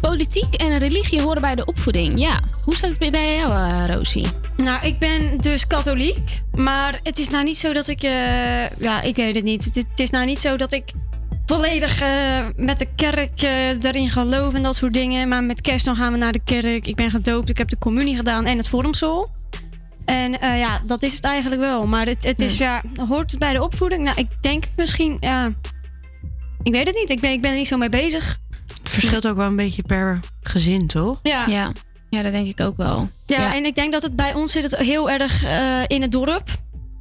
Politiek 0.00 0.54
en 0.54 0.78
religie 0.78 1.22
horen 1.22 1.40
bij 1.40 1.54
de 1.54 1.64
opvoeding. 1.64 2.18
Ja, 2.18 2.40
hoe 2.64 2.76
staat 2.76 2.90
het 2.98 3.10
bij 3.10 3.36
jou, 3.36 3.52
eh, 3.52 3.94
Rosie? 3.94 4.26
Nou, 4.56 4.86
ik 4.86 4.98
ben 4.98 5.38
dus 5.38 5.66
katholiek. 5.66 6.38
Maar 6.54 7.00
het 7.02 7.18
is 7.18 7.28
nou 7.28 7.44
niet 7.44 7.56
zo 7.56 7.72
dat 7.72 7.88
ik... 7.88 8.02
eh, 8.02 8.70
ja, 8.70 9.02
ik 9.02 9.16
weet 9.16 9.34
het 9.34 9.44
niet. 9.44 9.64
Het, 9.64 9.76
het 9.76 10.00
is 10.00 10.10
nou 10.10 10.26
niet 10.26 10.38
zo 10.38 10.56
dat 10.56 10.72
ik 10.72 10.92
volledig 11.46 12.00
eh, 12.00 12.46
met 12.56 12.78
de 12.78 12.88
kerk 12.96 13.42
erin 13.82 14.10
geloof 14.10 14.54
en 14.54 14.62
dat 14.62 14.76
soort 14.76 14.92
dingen. 14.92 15.28
Maar 15.28 15.44
met 15.44 15.60
kerst 15.60 15.84
dan 15.84 15.96
gaan 15.96 16.12
we 16.12 16.18
naar 16.18 16.32
de 16.32 16.42
kerk. 16.44 16.86
Ik 16.86 16.96
ben 16.96 17.10
gedoopt, 17.10 17.48
ik 17.48 17.58
heb 17.58 17.68
de 17.68 17.78
communie 17.78 18.16
gedaan 18.16 18.44
en 18.44 18.56
het 18.56 18.68
vormsel. 18.68 19.30
En 20.10 20.40
eh, 20.40 20.58
ja, 20.58 20.80
dat 20.86 21.02
is 21.02 21.14
het 21.14 21.24
eigenlijk 21.24 21.60
wel. 21.60 21.86
Maar 21.86 22.06
het, 22.06 22.24
het 22.24 22.40
is, 22.40 22.56
ja, 22.56 22.82
hoort 23.08 23.30
het 23.30 23.40
bij 23.40 23.52
de 23.52 23.62
opvoeding? 23.62 24.02
Nou, 24.04 24.16
ik 24.18 24.26
denk 24.40 24.64
het 24.64 24.72
misschien, 24.76 25.16
ja... 25.20 25.52
Ik 26.62 26.72
weet 26.72 26.86
het 26.86 26.96
niet. 26.96 27.10
Ik 27.10 27.20
ben, 27.20 27.30
ik 27.32 27.40
ben 27.40 27.50
er 27.50 27.56
niet 27.56 27.66
zo 27.68 27.76
mee 27.76 27.88
bezig. 27.88 28.38
Het 28.82 28.88
verschilt 28.90 29.26
ook 29.26 29.36
wel 29.36 29.46
een 29.46 29.56
beetje 29.56 29.82
per 29.82 30.20
gezin, 30.40 30.86
toch? 30.86 31.18
Ja. 31.22 31.46
Ja, 31.46 31.72
ja 32.10 32.22
dat 32.22 32.32
denk 32.32 32.46
ik 32.46 32.60
ook 32.60 32.76
wel. 32.76 33.10
Ja, 33.26 33.54
en 33.54 33.64
ik 33.64 33.74
denk 33.74 33.92
dat 33.92 34.02
het 34.02 34.16
bij 34.16 34.34
ons 34.34 34.52
zit 34.52 34.62
het 34.62 34.76
heel 34.76 35.10
erg 35.10 35.44
eh, 35.44 35.82
in 35.86 36.02
het 36.02 36.12
dorp. 36.12 36.48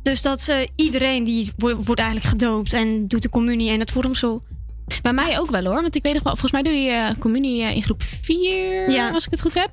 Dus 0.01 0.21
dat 0.21 0.51
iedereen 0.75 1.23
die 1.23 1.51
wo- 1.57 1.75
wordt 1.75 2.01
eigenlijk 2.01 2.29
gedoopt 2.29 2.73
en 2.73 3.07
doet 3.07 3.21
de 3.21 3.29
communie 3.29 3.69
en 3.71 3.79
het 3.79 3.91
vormsel. 3.91 4.43
Bij 5.01 5.13
mij 5.13 5.39
ook 5.39 5.49
wel 5.49 5.63
hoor. 5.63 5.81
Want 5.81 5.95
ik 5.95 6.03
weet 6.03 6.13
nog 6.13 6.23
wel, 6.23 6.35
volgens 6.35 6.51
mij 6.61 6.61
doe 6.71 6.81
je 6.81 6.91
eh, 6.91 7.09
communie 7.19 7.63
eh, 7.63 7.75
in 7.75 7.83
groep 7.83 8.01
4, 8.21 8.89
Ja. 8.91 9.09
als 9.09 9.25
ik 9.25 9.31
het 9.31 9.41
goed 9.41 9.53
heb. 9.53 9.69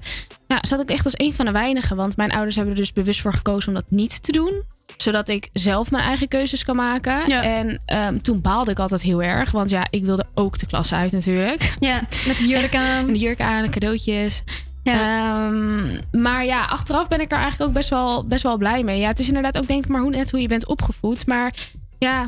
Nou, 0.48 0.60
staat 0.66 0.80
ook 0.80 0.90
echt 0.90 1.04
als 1.04 1.14
een 1.16 1.34
van 1.34 1.44
de 1.44 1.52
weinigen. 1.52 1.96
Want 1.96 2.16
mijn 2.16 2.30
ouders 2.32 2.56
hebben 2.56 2.74
er 2.74 2.80
dus 2.80 2.92
bewust 2.92 3.20
voor 3.20 3.32
gekozen 3.32 3.68
om 3.68 3.74
dat 3.74 3.84
niet 3.88 4.22
te 4.22 4.32
doen. 4.32 4.62
Zodat 4.96 5.28
ik 5.28 5.48
zelf 5.52 5.90
mijn 5.90 6.04
eigen 6.04 6.28
keuzes 6.28 6.64
kan 6.64 6.76
maken. 6.76 7.24
En 7.42 7.80
ehm, 7.86 8.18
toen 8.18 8.40
baalde 8.40 8.70
ik 8.70 8.78
altijd 8.78 9.02
heel 9.02 9.22
erg. 9.22 9.50
Want 9.50 9.70
ja, 9.70 9.86
ik 9.90 10.04
wilde 10.04 10.26
ook 10.34 10.58
de 10.58 10.66
klas 10.66 10.92
uit 10.94 11.12
natuurlijk. 11.12 11.74
Ja, 11.78 12.00
met 12.26 12.36
de 12.36 12.46
jurk 12.46 12.74
aan. 12.86 13.06
de 13.06 13.18
jurk 13.18 13.40
aan, 13.40 13.62
de 13.62 13.68
cadeautjes. 13.68 14.42
Ehm, 14.82 15.86
maar 16.12 16.44
ja, 16.44 16.64
achteraf 16.64 17.08
ben 17.08 17.20
ik 17.20 17.32
er 17.32 17.38
eigenlijk 17.38 17.68
ook 17.70 17.76
best 17.76 17.88
wel, 17.90 18.24
best 18.26 18.42
wel 18.42 18.56
blij 18.56 18.82
mee. 18.82 18.98
Ja, 18.98 19.08
het 19.08 19.18
is 19.18 19.26
inderdaad 19.28 19.58
ook 19.58 19.66
denk 19.66 19.84
ik 19.84 19.90
maar 19.90 20.00
hoe 20.00 20.10
net 20.10 20.30
hoe 20.30 20.40
je 20.40 20.48
bent 20.48 20.66
opgevoed. 20.66 21.26
Maar 21.26 21.54
ja, 21.98 22.26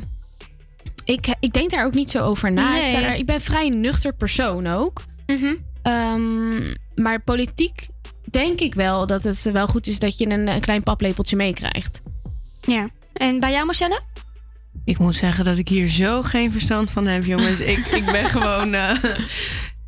ik, 1.13 1.35
ik 1.41 1.53
denk 1.53 1.71
daar 1.71 1.85
ook 1.87 1.95
niet 1.95 2.11
zo 2.11 2.25
over 2.25 2.53
na. 2.53 2.85
Ik, 2.87 2.93
daar- 2.93 3.17
ik 3.17 3.27
ben 3.27 3.41
vrij 3.41 3.69
nuchter 3.69 4.15
persoon 4.15 4.67
ook. 4.67 5.03
Ehm, 5.83 6.75
maar 6.95 7.21
politiek 7.25 7.87
denk 8.31 8.61
ik 8.61 8.75
wel 8.75 9.07
dat 9.07 9.23
het 9.23 9.43
wel 9.43 9.67
goed 9.69 9.87
is 9.87 9.99
dat 9.99 10.19
je 10.19 10.31
een, 10.31 10.47
een 10.49 10.61
klein 10.61 10.83
paplepeltje 10.83 11.37
meekrijgt. 11.37 12.01
Ja. 12.61 12.89
En 13.13 13.41
bij 13.41 13.51
jou, 13.51 13.65
Marcelle? 13.67 14.01
Ik 14.85 14.99
moet 14.99 15.17
zeggen 15.17 15.45
dat 15.45 15.59
ik 15.59 15.69
hier 15.69 15.89
zo 15.89 16.23
geen 16.23 16.53
verstand 16.53 16.91
van 16.91 17.07
heb, 17.07 17.25
jongens. 17.25 17.61
ik, 17.61 17.79
ik 17.87 18.05
ben 18.05 18.25
gewoon 18.37 18.75
eh, 18.75 18.91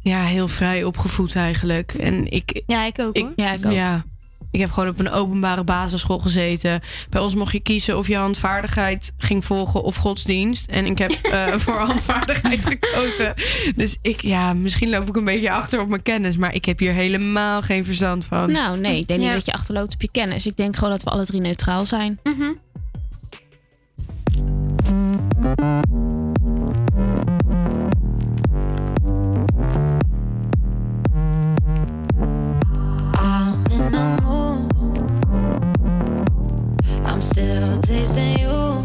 ja, 0.00 0.22
heel 0.24 0.48
vrij 0.48 0.84
opgevoed 0.84 1.34
eigenlijk. 1.36 1.92
En 1.94 2.30
ik, 2.30 2.62
ja, 2.66 2.84
ik 2.84 2.98
ook 2.98 3.18
hoor. 3.18 3.32
Ja, 3.36 3.52
ik 3.52 3.66
ook. 3.66 3.72
Ja, 3.72 4.04
ik 4.50 4.60
heb 4.60 4.70
gewoon 4.70 4.88
op 4.88 4.98
een 4.98 5.10
openbare 5.10 5.64
basisschool 5.64 6.18
gezeten. 6.18 6.80
Bij 7.08 7.20
ons 7.20 7.34
mocht 7.34 7.52
je 7.52 7.60
kiezen 7.60 7.98
of 7.98 8.06
je 8.08 8.16
handvaardigheid 8.16 9.12
ging 9.18 9.44
volgen 9.44 9.82
of 9.82 9.96
godsdienst. 9.96 10.66
En 10.70 10.86
ik 10.86 10.98
heb 10.98 11.10
eh, 11.10 11.46
voor 11.64 11.74
handvaardigheid 11.74 12.66
gekozen. 12.66 13.34
Dus 13.76 13.98
ik, 14.02 14.20
ja, 14.20 14.52
misschien 14.52 14.90
loop 14.90 15.08
ik 15.08 15.16
een 15.16 15.24
beetje 15.24 15.50
achter 15.52 15.80
op 15.80 15.88
mijn 15.88 16.02
kennis. 16.02 16.36
Maar 16.36 16.54
ik 16.54 16.64
heb 16.64 16.78
hier 16.78 16.92
helemaal 16.92 17.62
geen 17.62 17.84
verstand 17.84 18.24
van. 18.24 18.52
Nou 18.52 18.78
nee, 18.78 18.98
ik 18.98 19.08
denk 19.08 19.20
Ja. 19.20 19.26
niet 19.26 19.34
dat 19.34 19.46
je 19.46 19.52
achterloopt 19.52 19.94
op 19.94 20.00
je 20.02 20.10
kennis. 20.10 20.46
Ik 20.46 20.56
denk 20.56 20.74
gewoon 20.76 20.90
dat 20.90 21.02
we 21.02 21.10
alle 21.10 21.24
drie 21.24 21.40
neutraal 21.40 21.86
zijn. 21.86 22.18
Mhm. 22.22 22.52
I'm 25.42 26.09
I'm 37.20 37.24
still 37.24 37.78
tasting 37.82 38.38
you. 38.38 38.82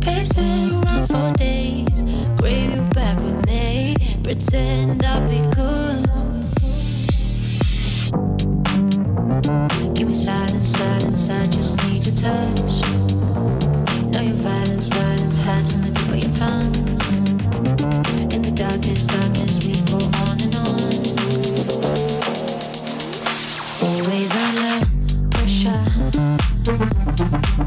Pacing 0.00 0.82
around 0.82 1.06
for 1.06 1.32
days. 1.34 2.02
Crave 2.40 2.74
you 2.74 2.82
back 2.90 3.16
with 3.20 3.46
me. 3.46 3.94
Pretend 4.24 5.04
I'll 5.04 5.28
be. 5.28 5.38
Give 9.94 10.08
me 10.08 10.14
silence, 10.14 10.76
silence. 10.76 11.28
Just 11.54 11.80
need 11.84 12.04
your 12.04 12.16
touch. 12.16 12.91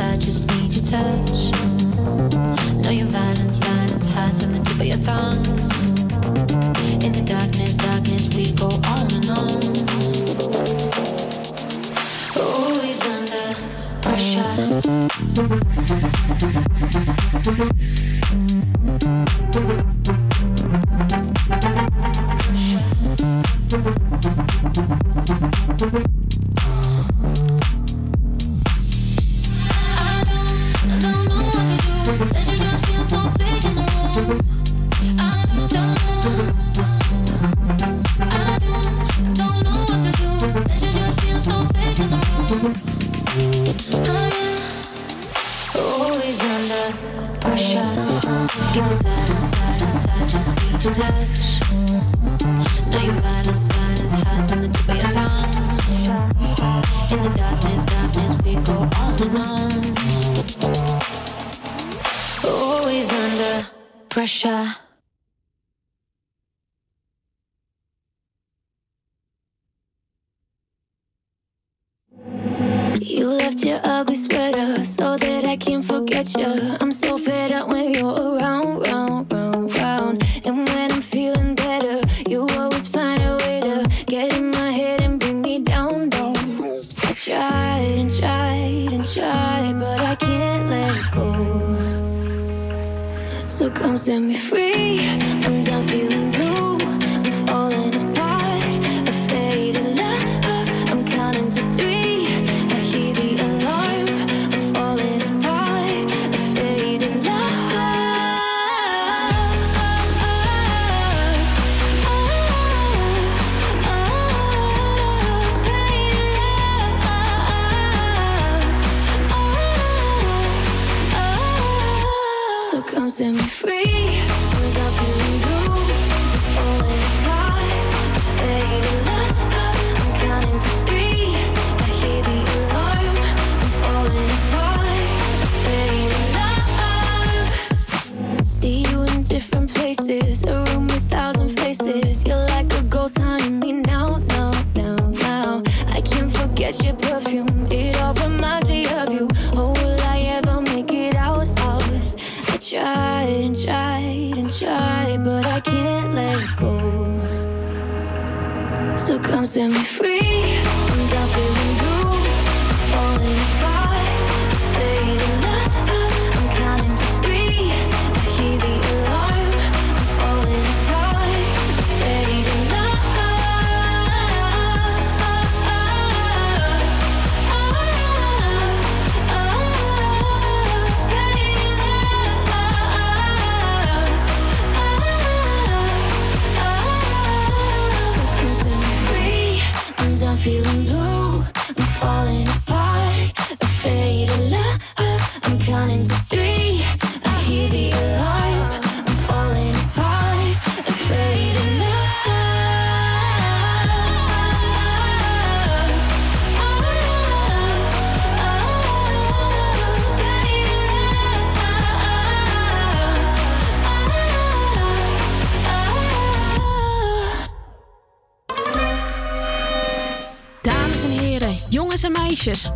I 0.00 0.16
just 0.16 0.48
need 0.50 0.74
your 0.74 0.84
touch. 0.84 1.52
Know 2.82 2.90
your 2.90 3.06
violence, 3.06 3.58
violence 3.58 4.08
hides 4.10 4.44
on 4.44 4.52
the 4.52 4.58
tip 4.64 4.80
of 4.80 4.86
your 4.86 4.98
tongue. 4.98 5.44
In 7.02 7.12
the 7.12 7.22
darkness, 7.26 7.76
darkness, 7.76 8.28
we 8.28 8.52
go 8.52 8.80
on 8.86 9.12
and 9.12 9.30
on. 9.30 9.62
Always 12.36 13.02
under 13.06 13.54
pressure. 14.02 14.84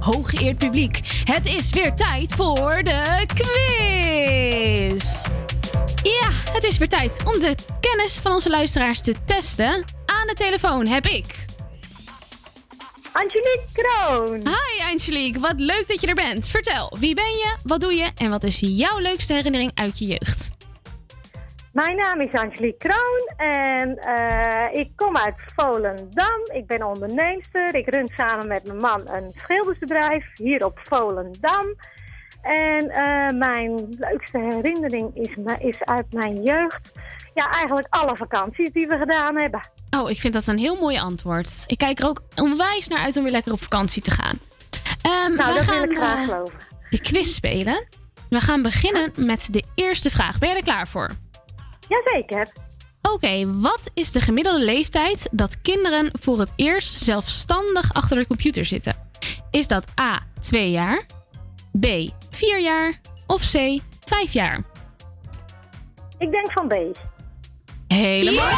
Hooggeëerd 0.00 0.58
publiek. 0.58 1.00
Het 1.24 1.46
is 1.46 1.70
weer 1.70 1.94
tijd 1.94 2.34
voor 2.34 2.82
de 2.82 3.26
quiz. 3.34 5.22
Ja, 6.02 6.28
het 6.52 6.64
is 6.64 6.78
weer 6.78 6.88
tijd 6.88 7.22
om 7.24 7.40
de 7.40 7.54
kennis 7.80 8.12
van 8.12 8.32
onze 8.32 8.50
luisteraars 8.50 9.00
te 9.00 9.14
testen. 9.24 9.84
Aan 10.06 10.26
de 10.26 10.34
telefoon 10.34 10.86
heb 10.86 11.06
ik... 11.06 11.46
Angelique 13.12 13.66
Kroon. 13.72 14.36
Hi 14.36 14.92
Angelique, 14.92 15.40
wat 15.40 15.60
leuk 15.60 15.84
dat 15.88 16.00
je 16.00 16.06
er 16.06 16.14
bent. 16.14 16.48
Vertel, 16.48 16.96
wie 17.00 17.14
ben 17.14 17.30
je, 17.30 17.56
wat 17.62 17.80
doe 17.80 17.94
je 17.94 18.10
en 18.16 18.30
wat 18.30 18.42
is 18.42 18.58
jouw 18.60 18.98
leukste 18.98 19.32
herinnering 19.32 19.70
uit 19.74 19.98
je 19.98 20.06
jeugd? 20.06 20.50
Mijn 21.84 21.96
naam 21.96 22.20
is 22.20 22.32
Angelique 22.32 22.88
Kroon 22.88 23.48
en 23.48 23.98
eh, 23.98 24.80
ik 24.80 24.90
kom 24.96 25.16
uit 25.16 25.34
Volendam. 25.56 26.40
Ik 26.52 26.66
ben 26.66 26.82
onderneemster. 26.82 27.74
Ik 27.74 27.94
run 27.94 28.10
samen 28.16 28.48
met 28.48 28.64
mijn 28.66 28.78
man 28.78 29.08
een 29.08 29.32
schildersbedrijf 29.36 30.24
hier 30.34 30.64
op 30.64 30.78
Volendam. 30.82 31.66
En 32.42 32.90
eh, 32.90 33.38
mijn 33.38 33.96
leukste 33.98 34.38
herinnering 34.38 35.16
is, 35.16 35.36
is 35.58 35.84
uit 35.84 36.12
mijn 36.12 36.42
jeugd. 36.42 36.92
Ja, 37.34 37.50
eigenlijk 37.50 37.86
alle 37.90 38.16
vakanties 38.16 38.72
die 38.72 38.86
we 38.86 38.96
gedaan 38.96 39.38
hebben. 39.38 39.60
Oh, 39.96 40.10
ik 40.10 40.18
vind 40.18 40.32
dat 40.34 40.46
een 40.46 40.58
heel 40.58 40.76
mooi 40.80 40.98
antwoord. 40.98 41.64
Ik 41.66 41.78
kijk 41.78 41.98
er 41.98 42.08
ook 42.08 42.22
onwijs 42.34 42.88
naar 42.88 43.04
uit 43.04 43.16
om 43.16 43.22
weer 43.22 43.32
lekker 43.32 43.52
op 43.52 43.62
vakantie 43.62 44.02
te 44.02 44.10
gaan. 44.10 44.38
Ehm, 45.02 45.34
Nou, 45.34 45.52
we 45.52 45.58
dat 45.58 45.68
gaan 45.68 45.80
wil 45.80 45.90
ik 45.90 45.96
graag 45.96 46.18
eh, 46.18 46.24
geloven. 46.24 46.54
de 46.90 47.00
quiz 47.00 47.34
spelen. 47.34 47.86
We 48.28 48.40
gaan 48.40 48.62
beginnen 48.62 49.12
met 49.16 49.48
de 49.50 49.62
eerste 49.74 50.10
vraag. 50.10 50.38
Ben 50.38 50.48
je 50.48 50.54
er 50.54 50.62
klaar 50.62 50.88
voor? 50.88 51.10
Jazeker. 51.88 52.48
Oké, 53.02 53.60
wat 53.60 53.90
is 53.94 54.12
de 54.12 54.20
gemiddelde 54.20 54.64
leeftijd 54.64 55.28
dat 55.32 55.60
kinderen 55.60 56.10
voor 56.12 56.38
het 56.38 56.52
eerst 56.56 56.98
zelfstandig 56.98 57.94
achter 57.94 58.16
de 58.16 58.26
computer 58.26 58.64
zitten? 58.64 58.96
Is 59.50 59.66
dat 59.66 59.84
A, 60.00 60.22
2 60.40 60.70
jaar, 60.70 61.06
B, 61.80 61.86
4 62.30 62.60
jaar 62.60 63.00
of 63.26 63.40
C, 63.40 63.80
5 64.04 64.32
jaar? 64.32 64.62
Ik 66.18 66.30
denk 66.30 66.52
van 66.52 66.68
B. 66.68 66.74
Helemaal 67.88 68.48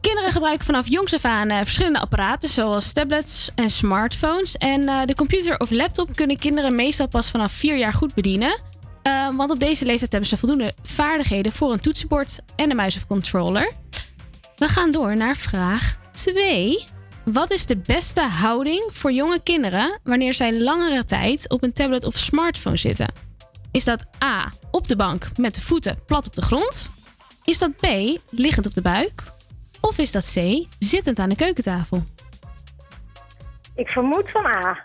Kinderen 0.00 0.32
gebruiken 0.32 0.66
vanaf 0.66 0.88
jongs 0.88 1.14
af 1.14 1.24
aan 1.24 1.48
eh, 1.48 1.58
verschillende 1.58 2.00
apparaten, 2.00 2.48
zoals 2.48 2.92
tablets 2.92 3.50
en 3.54 3.70
smartphones. 3.70 4.56
En 4.56 4.88
eh, 4.88 5.04
de 5.04 5.14
computer 5.14 5.58
of 5.58 5.70
laptop 5.70 6.16
kunnen 6.16 6.38
kinderen 6.38 6.74
meestal 6.74 7.08
pas 7.08 7.30
vanaf 7.30 7.52
4 7.52 7.76
jaar 7.76 7.92
goed 7.92 8.14
bedienen. 8.14 8.67
Eh, 9.08 9.28
want 9.36 9.50
op 9.50 9.58
deze 9.58 9.84
leeftijd 9.84 10.12
hebben 10.12 10.28
ze 10.30 10.36
voldoende 10.36 10.72
vaardigheden 10.82 11.52
voor 11.52 11.72
een 11.72 11.80
toetsenbord 11.80 12.38
en 12.56 12.70
een 12.70 12.76
muis 12.76 12.96
of 12.96 13.06
controller. 13.06 13.72
We 14.56 14.68
gaan 14.68 14.90
door 14.90 15.16
naar 15.16 15.36
vraag 15.36 15.98
2. 16.12 16.84
Wat 17.24 17.50
is 17.50 17.66
de 17.66 17.76
beste 17.76 18.20
houding 18.20 18.88
voor 18.92 19.12
jonge 19.12 19.40
kinderen 19.42 20.00
wanneer 20.02 20.34
zij 20.34 20.60
langere 20.60 21.04
tijd 21.04 21.48
op 21.48 21.62
een 21.62 21.72
tablet 21.72 22.04
of 22.04 22.16
smartphone 22.16 22.76
zitten? 22.76 23.12
Is 23.70 23.84
dat 23.84 24.06
A. 24.24 24.52
op 24.70 24.88
de 24.88 24.96
bank 24.96 25.28
met 25.36 25.54
de 25.54 25.60
voeten 25.60 25.98
plat 26.06 26.26
op 26.26 26.34
de 26.34 26.42
grond? 26.42 26.92
Is 27.44 27.58
dat 27.58 27.76
B. 27.76 27.86
liggend 28.30 28.66
op 28.66 28.74
de 28.74 28.82
buik? 28.82 29.22
Of 29.80 29.98
is 29.98 30.12
dat 30.12 30.32
C. 30.34 30.66
zittend 30.78 31.18
aan 31.18 31.28
de 31.28 31.36
keukentafel? 31.36 32.04
Ik 33.74 33.88
vermoed 33.88 34.30
van 34.30 34.46
A. 34.46 34.82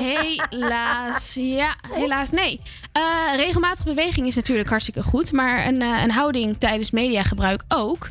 Helaas, 0.00 1.34
ja, 1.34 1.76
helaas 1.92 2.30
nee. 2.30 2.60
Eh, 2.92 3.02
regelmatige 3.36 3.84
beweging 3.84 4.26
is 4.26 4.34
natuurlijk 4.34 4.68
hartstikke 4.68 5.02
goed, 5.02 5.32
maar 5.32 5.66
een, 5.66 5.82
eh, 5.82 6.02
een 6.02 6.10
houding 6.10 6.58
tijdens 6.58 6.90
mediagebruik 6.90 7.62
ook. 7.68 8.10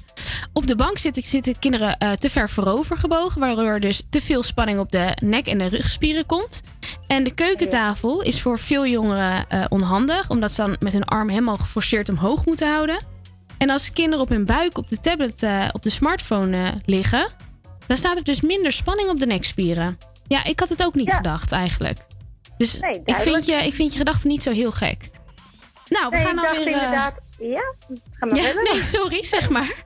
Op 0.53 0.67
de 0.67 0.75
bank 0.75 0.97
zitten, 0.97 1.23
zitten 1.23 1.59
kinderen 1.59 1.97
eh, 1.97 2.11
te 2.11 2.29
ver 2.29 2.49
voorover 2.49 2.97
gebogen, 2.97 3.39
waardoor 3.39 3.79
dus 3.79 4.01
te 4.09 4.21
veel 4.21 4.43
spanning 4.43 4.79
op 4.79 4.91
de 4.91 5.17
nek- 5.21 5.47
en 5.47 5.57
de 5.57 5.67
rugspieren 5.67 6.25
komt. 6.25 6.61
En 7.07 7.23
de 7.23 7.33
keukentafel 7.33 8.21
is 8.21 8.41
voor 8.41 8.59
veel 8.59 8.87
jongeren 8.87 9.45
onhandig, 9.69 10.29
omdat 10.29 10.51
ze 10.51 10.61
dan 10.61 10.75
met 10.79 10.93
hun 10.93 11.05
arm 11.05 11.29
helemaal 11.29 11.57
geforceerd 11.57 12.09
omhoog 12.09 12.45
moeten 12.45 12.71
houden. 12.71 13.05
En 13.57 13.69
als 13.69 13.93
kinderen 13.93 14.23
op 14.23 14.29
hun 14.29 14.45
buik 14.45 14.77
op 14.77 14.89
de 14.89 14.99
tablet, 14.99 15.45
op 15.71 15.83
de 15.83 15.89
smartphone 15.89 16.73
liggen, 16.85 17.29
dan 17.87 17.97
staat 17.97 18.17
er 18.17 18.23
dus 18.23 18.41
minder 18.41 18.71
spanning 18.71 19.09
op 19.09 19.19
de 19.19 19.25
nekspieren. 19.25 19.97
Ja, 20.27 20.43
ik 20.43 20.59
had 20.59 20.69
het 20.69 20.83
ook 20.83 20.95
niet 20.95 21.13
gedacht 21.13 21.51
eigenlijk. 21.51 21.97
Dus 22.57 22.79
Nee, 22.79 23.01
ik, 23.05 23.15
vind 23.15 23.45
je, 23.45 23.53
ik 23.53 23.73
vind 23.73 23.91
je 23.91 23.97
gedachten 23.97 24.29
niet 24.29 24.43
zo 24.43 24.51
heel 24.51 24.71
gek. 24.71 25.09
Nou, 25.89 26.09
we 26.09 26.15
Nee, 26.15 26.25
gaan 26.25 26.35
ik 26.35 26.41
dacht 26.41 26.57
alweer... 26.57 26.67
eh, 26.67 26.73
inderdaad... 26.83 27.13
Ja? 27.39 27.73
Ga 28.13 28.25
maar 28.25 28.35
ja, 28.35 28.41
verder. 28.43 28.63
nee, 28.73 28.81
sorry, 28.83 29.23
zeg 29.23 29.49
maar. 29.49 29.73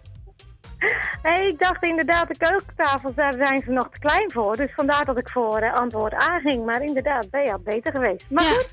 Nee, 1.23 1.47
ik 1.47 1.59
dacht 1.59 1.83
inderdaad, 1.83 2.27
de 2.27 2.37
keukentafels, 2.37 3.15
daar 3.15 3.33
zijn 3.43 3.61
ze 3.65 3.71
nog 3.71 3.89
te 3.91 3.99
klein 3.99 4.31
voor. 4.31 4.57
Dus 4.57 4.69
vandaar 4.75 5.05
dat 5.05 5.17
ik 5.17 5.29
voor 5.29 5.57
eh, 5.57 5.73
antwoord 5.73 6.13
A 6.13 6.39
ging. 6.39 6.65
Maar 6.65 6.81
inderdaad, 6.83 7.29
B 7.29 7.35
had 7.49 7.63
beter 7.63 7.91
geweest. 7.91 8.25
Maar 8.29 8.43
Ja. 8.43 8.53
goed, 8.53 8.67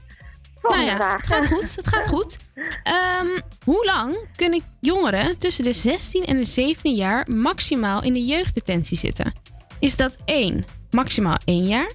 volgende 0.61 0.85
Nou 0.86 0.99
ja, 0.99 1.05
vraag. 1.05 1.16
het 1.16 1.27
gaat 1.27 1.47
goed, 1.47 1.77
het 1.77 1.89
gaat 1.89 2.09
goed. 2.15 2.36
Ehm, 2.82 3.27
hoe 3.65 3.85
lang 3.85 4.16
kunnen 4.36 4.62
jongeren 4.81 5.39
tussen 5.39 5.65
de 5.65 5.73
16 5.73 6.24
en 6.24 6.36
de 6.36 6.45
17 6.45 6.95
jaar 6.95 7.24
maximaal 7.31 8.03
in 8.03 8.12
de 8.12 8.24
jeugddetentie 8.24 8.97
zitten? 8.97 9.32
Is 9.81 9.97
dat 9.97 10.16
1, 10.24 10.65
maximaal 10.90 11.39
1 11.44 11.65
jaar? 11.66 11.90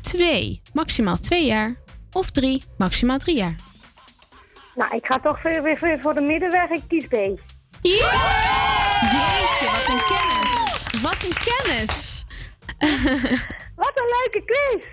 2, 0.00 0.62
maximaal 0.72 1.18
2 1.18 1.46
jaar? 1.46 1.76
Of 2.12 2.30
3, 2.30 2.62
maximaal 2.76 3.18
3 3.18 3.36
jaar? 3.36 3.54
Nou, 4.74 4.96
ik 4.96 5.06
ga 5.06 5.18
toch 5.18 5.42
weer, 5.42 5.98
voor 6.02 6.14
de 6.14 6.20
middenweg. 6.20 6.70
Ik 6.70 6.82
kies 6.88 7.06
B. 7.06 7.12
Jeetje, 7.82 9.66
wat 9.74 9.88
een 9.88 10.00
kennis. 10.08 11.02
Wat 11.02 11.24
een 11.24 11.34
kennis. 11.44 12.24
Wat 13.76 13.92
een 13.94 14.10
leuke 14.18 14.42
quiz. 14.44 14.84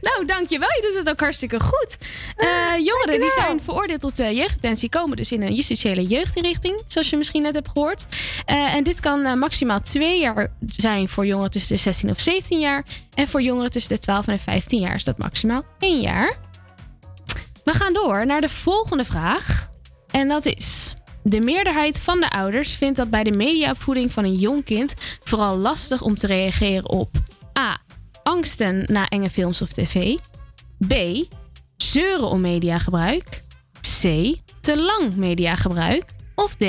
nou, 0.08 0.24
dankjewel. 0.24 0.68
Je 0.68 0.82
doet 0.82 0.98
het 0.98 1.08
ook 1.08 1.20
hartstikke 1.20 1.60
goed. 1.60 1.96
Eh, 2.36 2.76
jongeren 2.76 3.20
die 3.20 3.30
zijn 3.30 3.60
veroordeeld 3.60 4.00
tot 4.00 4.20
uh, 4.20 4.32
jeugddetentie 4.32 4.88
komen 4.88 5.16
dus 5.16 5.32
in 5.32 5.42
een 5.42 5.54
justitiële 5.54 6.06
jeugdinrichting, 6.06 6.82
zoals 6.86 7.10
je 7.10 7.16
misschien 7.16 7.42
net 7.42 7.54
hebt 7.54 7.68
gehoord. 7.68 8.06
Eh, 8.44 8.74
en 8.74 8.82
dit 8.82 9.00
kan 9.00 9.38
maximaal 9.38 9.80
twee 9.80 10.20
jaar 10.20 10.52
zijn 10.66 11.08
voor 11.08 11.26
jongeren 11.26 11.50
tussen 11.50 11.76
de 11.76 11.82
16 11.82 12.10
of 12.10 12.20
17 12.20 12.58
jaar. 12.58 12.84
En 13.14 13.28
voor 13.28 13.42
jongeren 13.42 13.70
tussen 13.70 13.94
de 13.94 14.00
12 14.00 14.26
en 14.26 14.36
de 14.36 14.42
15 14.42 14.80
jaar 14.80 14.94
is 14.94 15.04
dat 15.04 15.18
maximaal 15.18 15.62
één 15.78 16.00
jaar. 16.00 16.36
We 17.64 17.72
gaan 17.72 17.92
door 17.92 18.26
naar 18.26 18.40
de 18.40 18.48
volgende 18.48 19.04
vraag. 19.04 19.70
En 20.10 20.28
dat 20.28 20.46
is... 20.46 20.94
De 21.28 21.40
meerderheid 21.40 22.00
van 22.00 22.20
de 22.20 22.30
ouders 22.30 22.76
vindt 22.76 22.96
dat 22.96 23.10
bij 23.10 23.24
de 23.24 23.30
mediaopvoeding 23.30 24.12
van 24.12 24.24
een 24.24 24.34
jong 24.34 24.64
kind 24.64 24.94
vooral 25.22 25.56
lastig 25.56 26.02
om 26.02 26.14
te 26.14 26.26
reageren 26.26 26.88
op 26.88 27.16
A. 27.58 27.78
Angsten 28.22 28.84
na 28.86 29.08
enge 29.08 29.30
films 29.30 29.62
of 29.62 29.68
tv. 29.68 30.16
B. 30.86 30.94
Zeuren 31.76 32.28
om 32.28 32.40
mediagebruik. 32.40 33.42
C. 33.80 34.02
Te 34.60 34.82
lang 34.82 35.16
mediagebruik. 35.16 36.04
Of 36.34 36.54
D. 36.54 36.64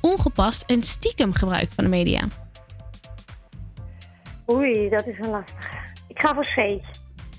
Ongepast 0.00 0.62
en 0.66 0.82
stiekem 0.82 1.32
gebruik 1.32 1.68
van 1.74 1.84
de 1.84 1.90
media. 1.90 2.26
Oei, 4.50 4.88
dat 4.88 5.06
is 5.06 5.18
een 5.18 5.30
lastige. 5.30 5.76
Ik 6.08 6.20
ga 6.20 6.34
voor 6.34 6.44
C. 6.44 6.56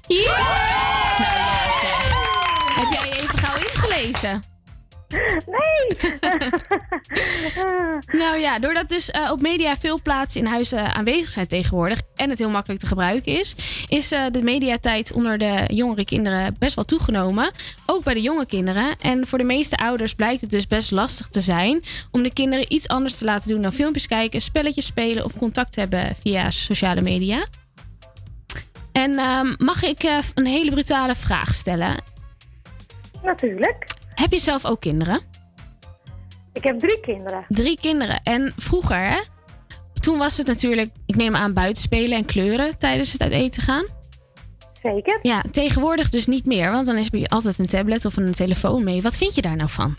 Ja! 0.08 0.38
Nou 1.18 1.32
ja. 1.82 1.98
Heb 2.76 3.02
jij 3.02 3.12
even 3.12 3.38
gauw 3.38 3.56
ingelezen? 3.56 4.44
Nee! 5.10 6.12
nou 8.22 8.38
ja, 8.38 8.60
doordat 8.60 8.90
dus 8.90 9.10
uh, 9.10 9.32
op 9.32 9.42
media 9.42 9.78
veel 9.78 10.02
plaatsen 10.02 10.42
in 10.42 10.48
huis 10.48 10.74
uh, 10.74 10.90
aanwezig 10.90 11.30
zijn 11.30 11.48
tegenwoordig 11.48 12.02
en 12.16 12.30
het 12.30 12.40
heel 12.40 12.50
makkelijk 12.50 12.80
te 12.80 12.88
gebruiken 12.88 13.40
is, 13.40 13.56
is 13.88 14.12
uh, 14.12 14.26
de 14.32 14.44
mediatijd 14.44 15.12
onder 15.14 15.38
de 15.38 15.64
jongere 15.68 16.06
kinderen 16.06 16.56
best 16.60 16.76
wel 16.76 16.86
toegenomen. 16.86 17.52
Ook 17.86 18.04
bij 18.04 18.14
de 18.14 18.22
jonge 18.22 18.46
kinderen. 18.46 18.96
En 19.02 19.28
voor 19.28 19.38
de 19.38 19.44
meeste 19.44 19.78
ouders 19.78 20.16
blijkt 20.16 20.42
het 20.42 20.52
dus 20.52 20.68
best 20.68 20.92
lastig 20.92 21.28
te 21.28 21.42
zijn 21.42 21.84
om 22.12 22.24
de 22.24 22.34
kinderen 22.34 22.74
iets 22.74 22.88
anders 22.88 23.18
te 23.18 23.26
laten 23.26 23.52
doen 23.52 23.62
dan 23.62 23.74
filmpjes 23.74 24.08
kijken, 24.08 24.42
spelletjes 24.42 24.86
spelen 24.86 25.26
of 25.26 25.38
contact 25.38 25.76
hebben 25.76 26.16
via 26.24 26.50
sociale 26.50 27.02
media. 27.02 27.46
En 28.92 29.18
ehm, 29.20 29.54
mag 29.58 29.84
ik 29.84 30.04
eh, 30.04 30.18
een 30.34 30.46
hele 30.46 30.72
brutale 30.72 31.16
vraag 31.16 31.54
stellen? 31.54 31.96
Natuurlijk. 33.24 33.98
Heb 34.20 34.32
je 34.32 34.40
zelf 34.40 34.66
ook 34.66 34.82
kinderen? 34.82 35.22
Ik 36.54 36.64
heb 36.64 36.80
drie 36.80 37.00
kinderen. 37.00 37.46
Drie 37.48 37.80
kinderen. 37.80 38.20
En 38.24 38.54
vroeger, 38.58 39.10
hè? 39.10 39.22
Toen 39.94 40.18
was 40.18 40.38
het 40.38 40.48
natuurlijk, 40.48 40.90
ik 41.06 41.16
neem 41.16 41.36
aan, 41.36 41.54
buiten 41.54 41.84
spelen 41.84 42.18
en 42.18 42.26
kleuren 42.26 42.78
tijdens 42.78 43.12
het 43.12 43.22
uit 43.22 43.32
eten 43.32 43.62
gaan. 43.62 43.86
Zeker. 44.84 45.20
Ja, 45.22 45.44
tegenwoordig 45.52 46.10
dus 46.10 46.28
niet 46.28 46.46
meer, 46.46 46.72
want 46.72 46.86
dan 46.86 46.98
is 46.98 47.14
er 47.14 47.28
altijd 47.28 47.60
een 47.60 47.68
tablet 47.68 48.06
of 48.06 48.18
een 48.18 48.34
telefoon 48.34 48.84
mee. 48.84 49.02
Wat 49.02 49.18
vind 49.18 49.36
je 49.36 49.42
daar 49.42 49.56
nou 49.56 49.70
van? 49.70 49.96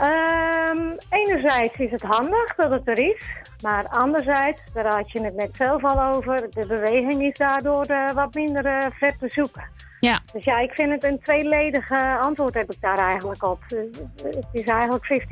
Um, 0.00 0.96
enerzijds 1.10 1.78
is 1.78 1.90
het 1.90 2.02
handig 2.02 2.54
dat 2.56 2.70
het 2.70 2.88
er 2.88 2.98
is. 2.98 3.24
Maar 3.62 3.88
anderzijds, 3.88 4.62
daar 4.72 4.94
had 4.94 5.10
je 5.10 5.20
het 5.20 5.34
net 5.34 5.56
zelf 5.56 5.84
al 5.84 6.14
over, 6.14 6.50
de 6.50 6.66
beweging 6.66 7.22
is 7.22 7.36
daardoor 7.36 7.90
uh, 7.90 8.10
wat 8.12 8.34
minder 8.34 8.66
uh, 8.66 8.86
ver 8.90 9.16
te 9.18 9.28
zoeken. 9.28 9.64
Ja. 10.00 10.20
Dus 10.32 10.44
ja, 10.44 10.58
ik 10.58 10.72
vind 10.72 10.90
het 10.90 11.04
een 11.04 11.20
tweeledige 11.22 12.18
antwoord 12.20 12.54
heb 12.54 12.72
ik 12.72 12.80
daar 12.80 12.98
eigenlijk 12.98 13.42
op. 13.42 13.62
Het 14.22 14.46
is 14.52 14.64
eigenlijk 14.64 15.22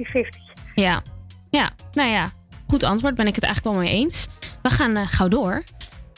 50-50. 0.52 0.72
Ja. 0.74 1.02
Ja, 1.50 1.70
nou 1.92 2.10
ja, 2.10 2.28
goed 2.66 2.82
antwoord, 2.82 3.14
ben 3.14 3.26
ik 3.26 3.34
het 3.34 3.44
eigenlijk 3.44 3.74
wel 3.74 3.84
mee 3.84 3.94
eens. 3.94 4.28
We 4.62 4.70
gaan 4.70 5.06
gauw 5.06 5.28
door. 5.28 5.62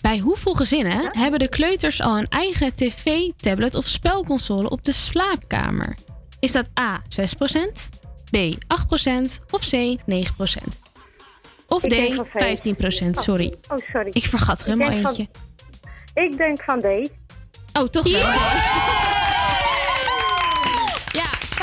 Bij 0.01 0.19
hoeveel 0.19 0.55
gezinnen 0.55 1.03
ja? 1.03 1.11
hebben 1.12 1.39
de 1.39 1.49
kleuters 1.49 2.01
al 2.01 2.19
een 2.19 2.28
eigen 2.28 2.74
tv, 2.74 3.28
tablet 3.37 3.74
of 3.74 3.87
spelconsole 3.87 4.70
op 4.70 4.85
de 4.85 4.93
slaapkamer? 4.93 5.97
Is 6.41 6.53
dat 6.53 6.66
A 6.81 7.03
6%, 7.03 7.03
B 8.31 8.37
8% 8.37 9.45
of 9.51 9.69
C 9.69 9.99
9%? 10.11 10.80
Of 11.70 11.82
D 11.82 11.94
15%, 11.94 13.10
sorry. 13.12 13.55
Oh, 13.68 13.76
oh, 13.76 13.84
sorry. 13.92 14.10
Ik 14.12 14.24
vergat 14.24 14.60
er 14.60 14.66
helemaal 14.66 14.90
eentje. 14.90 15.28
Van, 15.32 16.24
ik 16.24 16.36
denk 16.36 16.62
van 16.62 16.80
D. 16.80 16.84
Oh, 17.72 17.84
toch 17.88 18.05
wel? 18.05 18.20
Ja, 21.12 21.30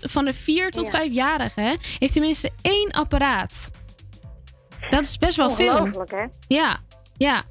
15% 0.00 0.10
van 0.10 0.24
de 0.24 0.32
4 0.32 0.70
tot 0.70 0.90
5-jarigen 0.96 1.78
heeft 1.98 2.12
tenminste 2.12 2.50
één 2.62 2.90
apparaat. 2.90 3.70
Dat 4.90 5.04
is 5.04 5.18
best 5.18 5.36
wel 5.36 5.50
veel. 5.50 6.04
Hè? 6.06 6.24
Ja, 6.46 6.78
ja. 7.16 7.42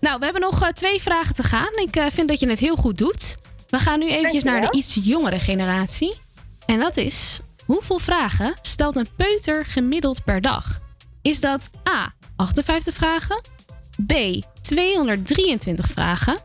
Nou, 0.00 0.18
we 0.18 0.24
hebben 0.24 0.42
nog 0.42 0.62
uh, 0.62 0.68
twee 0.68 1.00
vragen 1.00 1.34
te 1.34 1.42
gaan. 1.42 1.72
Ik 1.74 1.96
uh, 1.96 2.06
vind 2.10 2.28
dat 2.28 2.40
je 2.40 2.48
het 2.48 2.58
heel 2.58 2.76
goed 2.76 2.98
doet. 2.98 3.36
We 3.68 3.78
gaan 3.78 3.98
nu 3.98 4.10
eventjes 4.10 4.44
naar 4.44 4.60
de 4.60 4.70
iets 4.70 4.98
jongere 5.02 5.38
generatie. 5.38 6.14
En 6.66 6.78
dat 6.78 6.96
is... 6.96 7.40
Hoeveel 7.70 7.98
vragen 7.98 8.54
stelt 8.62 8.96
een 8.96 9.08
peuter 9.16 9.64
gemiddeld 9.64 10.24
per 10.24 10.40
dag? 10.40 10.80
Is 11.22 11.40
dat 11.40 11.70
A. 11.88 12.12
58 12.36 12.94
vragen? 12.94 13.42
B. 14.06 14.12
223 14.60 15.86
vragen? 15.86 16.38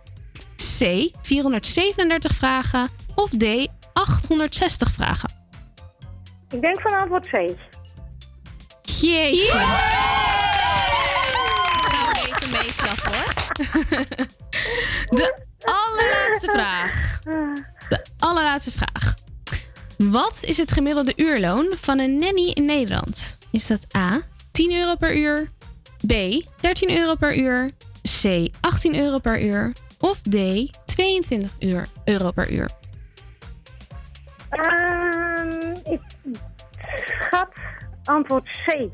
C. 0.56 1.10
437 1.22 2.36
vragen? 2.36 2.90
Of 3.16 3.30
D. 3.30 3.68
860 3.94 4.92
vragen? 4.92 5.30
Ik 6.50 6.62
denk 6.62 6.82
van 6.82 7.00
antwoord 7.00 7.28
C. 7.28 7.32
Jeetje. 8.82 9.52
Gaan 9.52 9.68
we 12.12 12.20
even 12.20 12.52
meeklappen 12.52 13.14
hoor. 13.14 13.34
De 15.20 15.36
allerlaatste 15.60 16.50
vraag. 16.52 17.20
De 17.90 18.06
allerlaatste 18.20 18.72
vraag. 18.72 19.24
Wat 19.98 20.44
is 20.44 20.58
het 20.58 20.72
gemiddelde 20.72 21.14
uurloon 21.16 21.66
van 21.76 22.00
een 22.00 22.20
nanny 22.20 22.52
in 22.54 22.66
Nederland? 22.66 23.38
Is 23.52 23.68
dat 23.68 23.96
A. 23.96 24.22
10 24.52 24.74
euro 24.74 24.96
per 24.96 25.18
uur? 25.18 25.52
B. 26.08 26.14
13 26.60 26.98
euro 26.98 27.16
per 27.16 27.38
uur? 27.38 27.70
C. 28.22 28.48
18 28.60 28.96
euro 28.96 29.20
per 29.20 29.42
uur? 29.42 29.74
Of 30.00 30.22
D. 30.22 30.36
22 30.86 31.52
uur, 31.60 31.88
euro 32.06 32.32
per 32.32 32.52
uur? 32.52 32.70
Um, 34.52 35.74
ik 35.84 36.02
schat 37.06 37.50
antwoord 38.04 38.44
C. 38.66 38.90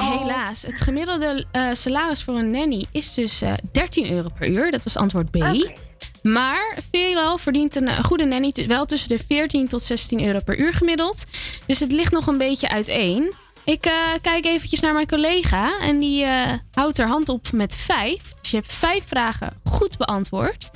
Helaas, 0.00 0.62
het 0.62 0.80
gemiddelde 0.80 1.44
uh, 1.52 1.72
salaris 1.72 2.24
voor 2.24 2.34
een 2.34 2.50
nanny 2.50 2.86
is 2.92 3.14
dus 3.14 3.42
uh, 3.42 3.52
13 3.72 4.10
euro 4.10 4.28
per 4.38 4.48
uur. 4.48 4.70
Dat 4.70 4.82
was 4.82 4.96
antwoord 4.96 5.30
B. 5.30 5.36
Okay. 5.36 5.74
Maar 6.22 6.76
veelal 6.90 7.38
verdient 7.38 7.76
een, 7.76 7.88
een 7.88 8.04
goede 8.04 8.24
nanny 8.24 8.52
wel 8.66 8.84
tussen 8.84 9.08
de 9.08 9.18
14 9.26 9.68
tot 9.68 9.82
16 9.82 10.24
euro 10.24 10.38
per 10.44 10.58
uur 10.58 10.74
gemiddeld. 10.74 11.24
Dus 11.66 11.80
het 11.80 11.92
ligt 11.92 12.12
nog 12.12 12.26
een 12.26 12.38
beetje 12.38 12.68
uiteen. 12.68 13.32
Ik 13.64 13.86
eh, 13.86 13.92
kijk 14.22 14.44
eventjes 14.44 14.80
naar 14.80 14.92
mijn 14.92 15.08
collega 15.08 15.78
en 15.80 15.98
die 15.98 16.24
eh, 16.24 16.52
houdt 16.72 16.98
haar 16.98 17.08
hand 17.08 17.28
op 17.28 17.52
met 17.52 17.76
vijf. 17.76 18.34
Dus 18.40 18.50
je 18.50 18.56
hebt 18.56 18.72
vijf 18.72 19.04
vragen 19.06 19.60
goed 19.64 19.96
beantwoord. 19.96 20.70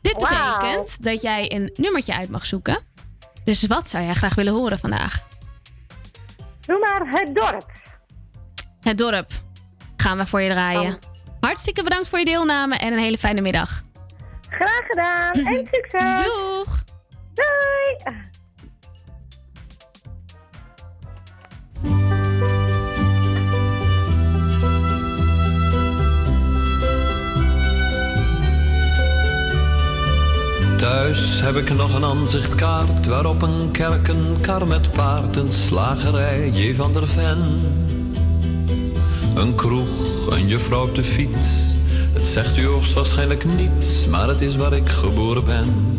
Dit 0.00 0.18
betekent 0.18 1.02
dat 1.02 1.22
jij 1.22 1.52
een 1.52 1.72
nummertje 1.76 2.14
uit 2.14 2.28
mag 2.28 2.46
zoeken. 2.46 2.78
Dus 3.44 3.66
wat 3.66 3.88
zou 3.88 4.04
jij 4.04 4.14
graag 4.14 4.34
willen 4.34 4.52
horen 4.52 4.78
vandaag? 4.78 5.26
Doe 6.60 6.78
maar 6.78 7.08
het 7.10 7.34
dorp. 7.34 7.72
Het 8.80 8.98
dorp. 8.98 9.32
Gaan 9.96 10.18
we 10.18 10.26
voor 10.26 10.40
je 10.40 10.50
draaien. 10.50 10.98
Hartstikke 11.40 11.82
bedankt 11.82 12.08
voor 12.08 12.18
je 12.18 12.24
deelname 12.24 12.76
en 12.76 12.92
een 12.92 12.98
hele 12.98 13.18
fijne 13.18 13.40
middag. 13.40 13.82
Graag 14.50 14.86
gedaan 14.86 15.32
en 15.32 15.68
succes. 15.72 16.24
Doeg. 16.24 16.84
Doei. 17.34 18.16
Thuis 30.78 31.40
heb 31.40 31.56
ik 31.56 31.74
nog 31.74 31.94
een 31.94 32.04
aanzichtkaart 32.04 33.06
waarop 33.06 33.42
een 33.42 33.70
kerk, 33.70 34.08
een 34.08 34.36
kar 34.40 34.66
met 34.66 34.90
paard, 34.90 35.36
een 35.36 35.52
slagerij, 35.52 36.50
J. 36.50 36.74
van 36.74 36.92
der 36.92 37.06
Ven. 37.06 37.60
Een 39.36 39.54
kroeg, 39.54 40.30
een 40.30 40.46
juffrouw 40.46 40.82
op 40.82 40.94
de 40.94 41.02
fiets. 41.02 41.78
Zegt 42.22 42.56
u 42.56 42.66
hoogstwaarschijnlijk 42.66 43.44
niets, 43.44 44.06
maar 44.06 44.28
het 44.28 44.40
is 44.40 44.56
waar 44.56 44.72
ik 44.72 44.88
geboren 44.88 45.44
ben. 45.44 45.98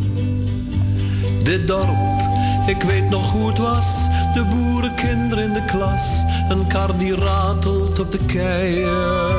Dit 1.44 1.68
dorp, 1.68 2.22
ik 2.68 2.82
weet 2.82 3.10
nog 3.10 3.32
hoe 3.32 3.48
het 3.48 3.58
was. 3.58 4.08
De 4.34 4.46
boerenkinderen 4.46 5.44
in 5.44 5.54
de 5.54 5.66
klas. 5.66 6.24
Een 6.50 6.68
kar 6.68 6.98
die 6.98 7.16
ratelt 7.16 8.00
op 8.00 8.12
de 8.12 8.26
keien. 8.26 9.30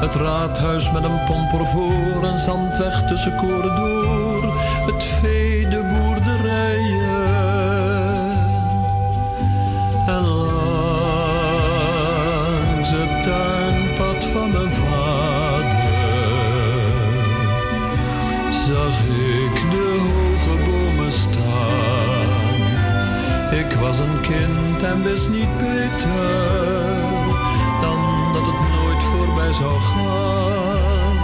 Het 0.00 0.14
raadhuis 0.14 0.92
met 0.92 1.04
een 1.04 1.24
pomper 1.24 1.66
voor, 1.66 2.22
een 2.22 2.38
zandweg 2.38 3.06
tussen 3.06 3.36
koren 3.36 3.76
door. 3.76 3.97
Was 23.98 24.06
een 24.06 24.20
kind 24.20 24.82
en 24.82 25.02
wist 25.02 25.28
niet 25.28 25.58
beter 25.58 26.06
dan 27.80 28.32
dat 28.32 28.46
het 28.46 28.60
nooit 28.82 29.02
voorbij 29.02 29.52
zou 29.52 29.80
gaan. 29.80 31.16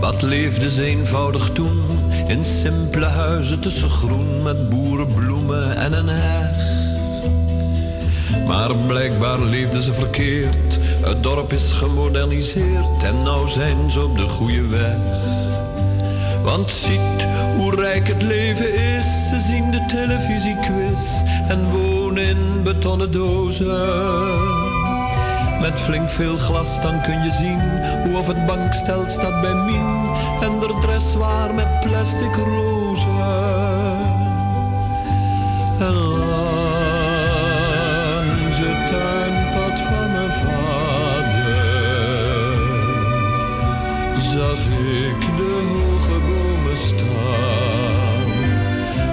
Wat 0.00 0.22
leefde 0.22 0.70
ze 0.70 0.84
eenvoudig 0.84 1.50
toen 1.52 1.82
in 2.26 2.44
simpele 2.44 3.06
huizen 3.06 3.60
tussen 3.60 3.90
groen 3.90 4.42
met 4.42 4.68
boerenbloemen 4.70 5.76
en 5.76 5.92
een 5.92 6.08
heg. 6.08 6.76
Maar 8.46 8.74
blijkbaar 8.76 9.40
leefden 9.40 9.82
ze 9.82 9.92
verkeerd. 9.92 10.78
Het 11.00 11.22
dorp 11.22 11.52
is 11.52 11.72
gemoderniseerd 11.72 13.02
en 13.02 13.22
nou 13.22 13.48
zijn 13.48 13.90
ze 13.90 14.04
op 14.04 14.16
de 14.16 14.28
goede 14.28 14.66
weg. 14.66 15.37
Want 16.48 16.70
ziet 16.70 17.26
hoe 17.56 17.74
rijk 17.74 18.08
het 18.08 18.22
leven 18.22 18.74
is. 18.74 19.28
Ze 19.28 19.40
zien 19.40 19.70
de 19.70 19.84
televisiequiz 19.86 21.22
en 21.48 21.70
wonen 21.70 22.24
in 22.24 22.62
betonnen 22.64 23.12
dozen. 23.12 23.66
Met 25.60 25.80
flink 25.80 26.10
veel 26.10 26.38
glas 26.38 26.80
dan 26.80 27.02
kun 27.02 27.22
je 27.22 27.32
zien 27.32 27.60
hoe 28.02 28.18
of 28.18 28.26
het 28.26 28.46
bankstel 28.46 29.04
staat 29.06 29.40
bij 29.40 29.54
Mien. 29.54 30.10
En 30.40 30.58
de 30.60 30.78
dress 30.80 31.14
waar 31.14 31.54
met 31.54 31.80
plastic 31.80 32.36
rozen. 32.36 33.06
En 35.78 35.94
langs 35.94 36.58
het 38.58 38.88
tuinpad 38.90 39.80
van 39.80 40.12
mijn 40.12 40.32
vader 40.32 41.18
zag 44.16 44.58
ik 44.76 45.20
de 45.20 45.32
bomen 45.36 45.97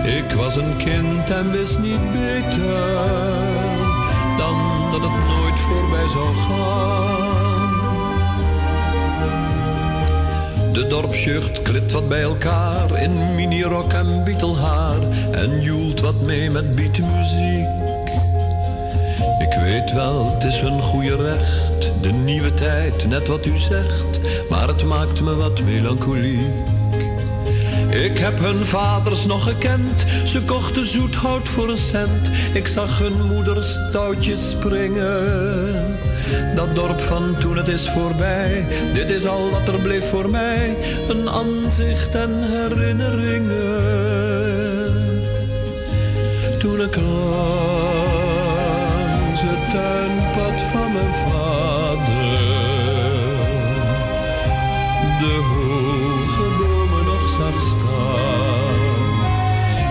Ik 0.06 0.32
was 0.32 0.56
een 0.56 0.78
kind 0.78 1.30
en 1.30 1.52
wist 1.52 1.80
niet 1.80 2.12
beter 2.12 3.34
dan 4.38 4.56
dat 4.92 5.02
het 5.02 5.28
nooit 5.28 5.60
voorbij 5.60 6.08
zou 6.08 6.36
gaan. 6.36 7.74
De 10.74 10.88
dorpsjeugd 10.88 11.62
klit 11.62 11.92
wat 11.92 12.08
bij 12.08 12.22
elkaar 12.22 13.02
in 13.02 13.36
minirok 13.36 13.94
en 13.94 14.24
bietelhaar 14.24 15.02
en 15.32 15.62
joelt 15.62 16.00
wat 16.00 16.22
mee 16.22 16.50
met 16.50 16.76
beatmuziek. 16.76 17.68
Ik 19.40 19.60
weet 19.62 19.94
wel, 19.94 20.32
het 20.34 20.44
is 20.44 20.60
hun 20.60 20.82
goede 20.82 21.16
recht, 21.16 21.92
de 22.02 22.12
nieuwe 22.12 22.54
tijd, 22.54 23.08
net 23.08 23.28
wat 23.28 23.46
u 23.46 23.58
zegt, 23.58 24.20
maar 24.50 24.68
het 24.68 24.84
maakt 24.84 25.22
me 25.22 25.36
wat 25.36 25.62
melancholiek. 25.62 26.75
Ik 28.04 28.18
heb 28.18 28.40
hun 28.40 28.66
vaders 28.66 29.26
nog 29.26 29.44
gekend, 29.44 30.06
ze 30.24 30.42
kochten 30.42 30.84
zoet 30.84 31.16
hout 31.16 31.50
voor 31.50 31.70
een 31.70 31.78
cent. 31.78 32.30
Ik 32.54 32.68
zag 32.68 33.00
hun 33.00 33.28
moeders 33.28 33.78
touwtjes 33.92 34.50
springen. 34.50 35.98
Dat 36.56 36.76
dorp 36.76 37.00
van 37.00 37.36
toen 37.40 37.58
het 37.58 37.68
is 37.68 37.90
voorbij, 37.90 38.66
dit 38.94 39.10
is 39.10 39.26
al 39.26 39.50
wat 39.50 39.68
er 39.68 39.80
bleef 39.80 40.10
voor 40.10 40.30
mij. 40.30 40.76
Een 41.08 41.30
aanzicht 41.30 42.16
en 42.16 42.32
herinneringen. 42.52 43.54
Toen 46.60 46.82
ik 46.82 46.96
langs 46.96 47.12
het 49.42 49.70
tuinpad 49.72 50.62
van 50.62 50.94
mijn 50.94 51.16
vader 51.16 52.36
de 55.20 55.42
hoge 55.42 56.65
zag. 57.36 57.76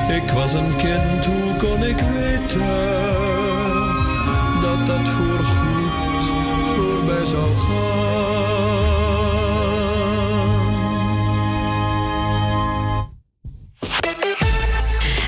Ik 0.08 0.30
was 0.30 0.52
een 0.52 0.76
kind, 0.76 1.24
hoe 1.24 1.56
kon 1.58 1.84
ik 1.84 1.96
weten 1.96 2.60
dat 4.62 4.86
dat 4.86 5.08
voorgoed 5.08 6.24
voorbij 6.64 7.26
zou 7.26 7.56
gaan? 7.56 8.34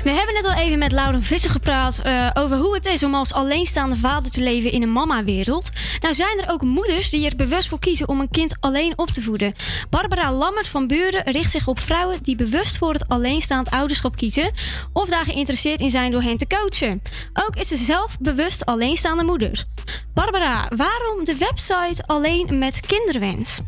We 0.03 0.13
hebben 0.13 0.33
net 0.33 0.45
al 0.45 0.53
even 0.53 0.79
met 0.79 0.91
Lauren 0.91 1.23
Visser 1.23 1.49
gepraat 1.49 1.99
eh, 1.99 2.29
over 2.33 2.57
hoe 2.57 2.75
het 2.75 2.85
is 2.85 3.03
om 3.03 3.15
als 3.15 3.33
alleenstaande 3.33 3.95
vader 3.95 4.31
te 4.31 4.41
leven 4.41 4.71
in 4.71 4.81
een 4.81 4.91
mama-wereld. 4.91 5.69
Nou 5.99 6.13
zijn 6.13 6.39
er 6.39 6.49
ook 6.49 6.61
moeders 6.61 7.09
die 7.09 7.29
er 7.29 7.35
bewust 7.35 7.67
voor 7.67 7.79
kiezen 7.79 8.07
om 8.07 8.19
een 8.19 8.29
kind 8.29 8.57
alleen 8.59 8.97
op 8.97 9.07
te 9.07 9.21
voeden. 9.21 9.53
Barbara 9.89 10.31
Lammert 10.31 10.67
van 10.67 10.87
Buren 10.87 11.23
richt 11.23 11.51
zich 11.51 11.67
op 11.67 11.79
vrouwen 11.79 12.23
die 12.23 12.35
bewust 12.35 12.77
voor 12.77 12.93
het 12.93 13.07
alleenstaand 13.07 13.69
ouderschap 13.69 14.15
kiezen 14.15 14.51
of 14.93 15.09
daar 15.09 15.25
geïnteresseerd 15.25 15.79
in 15.79 15.89
zijn 15.89 16.11
door 16.11 16.21
hen 16.21 16.37
te 16.37 16.47
coachen. 16.47 17.01
Ook 17.33 17.55
is 17.55 17.67
ze 17.67 17.75
zelf 17.75 18.17
bewust 18.19 18.65
alleenstaande 18.65 19.23
moeder. 19.23 19.65
Barbara, 20.13 20.67
waarom 20.75 21.23
de 21.23 21.37
website 21.37 22.03
Alleen 22.05 22.57
met 22.57 22.79
Kinderwens? 22.79 23.61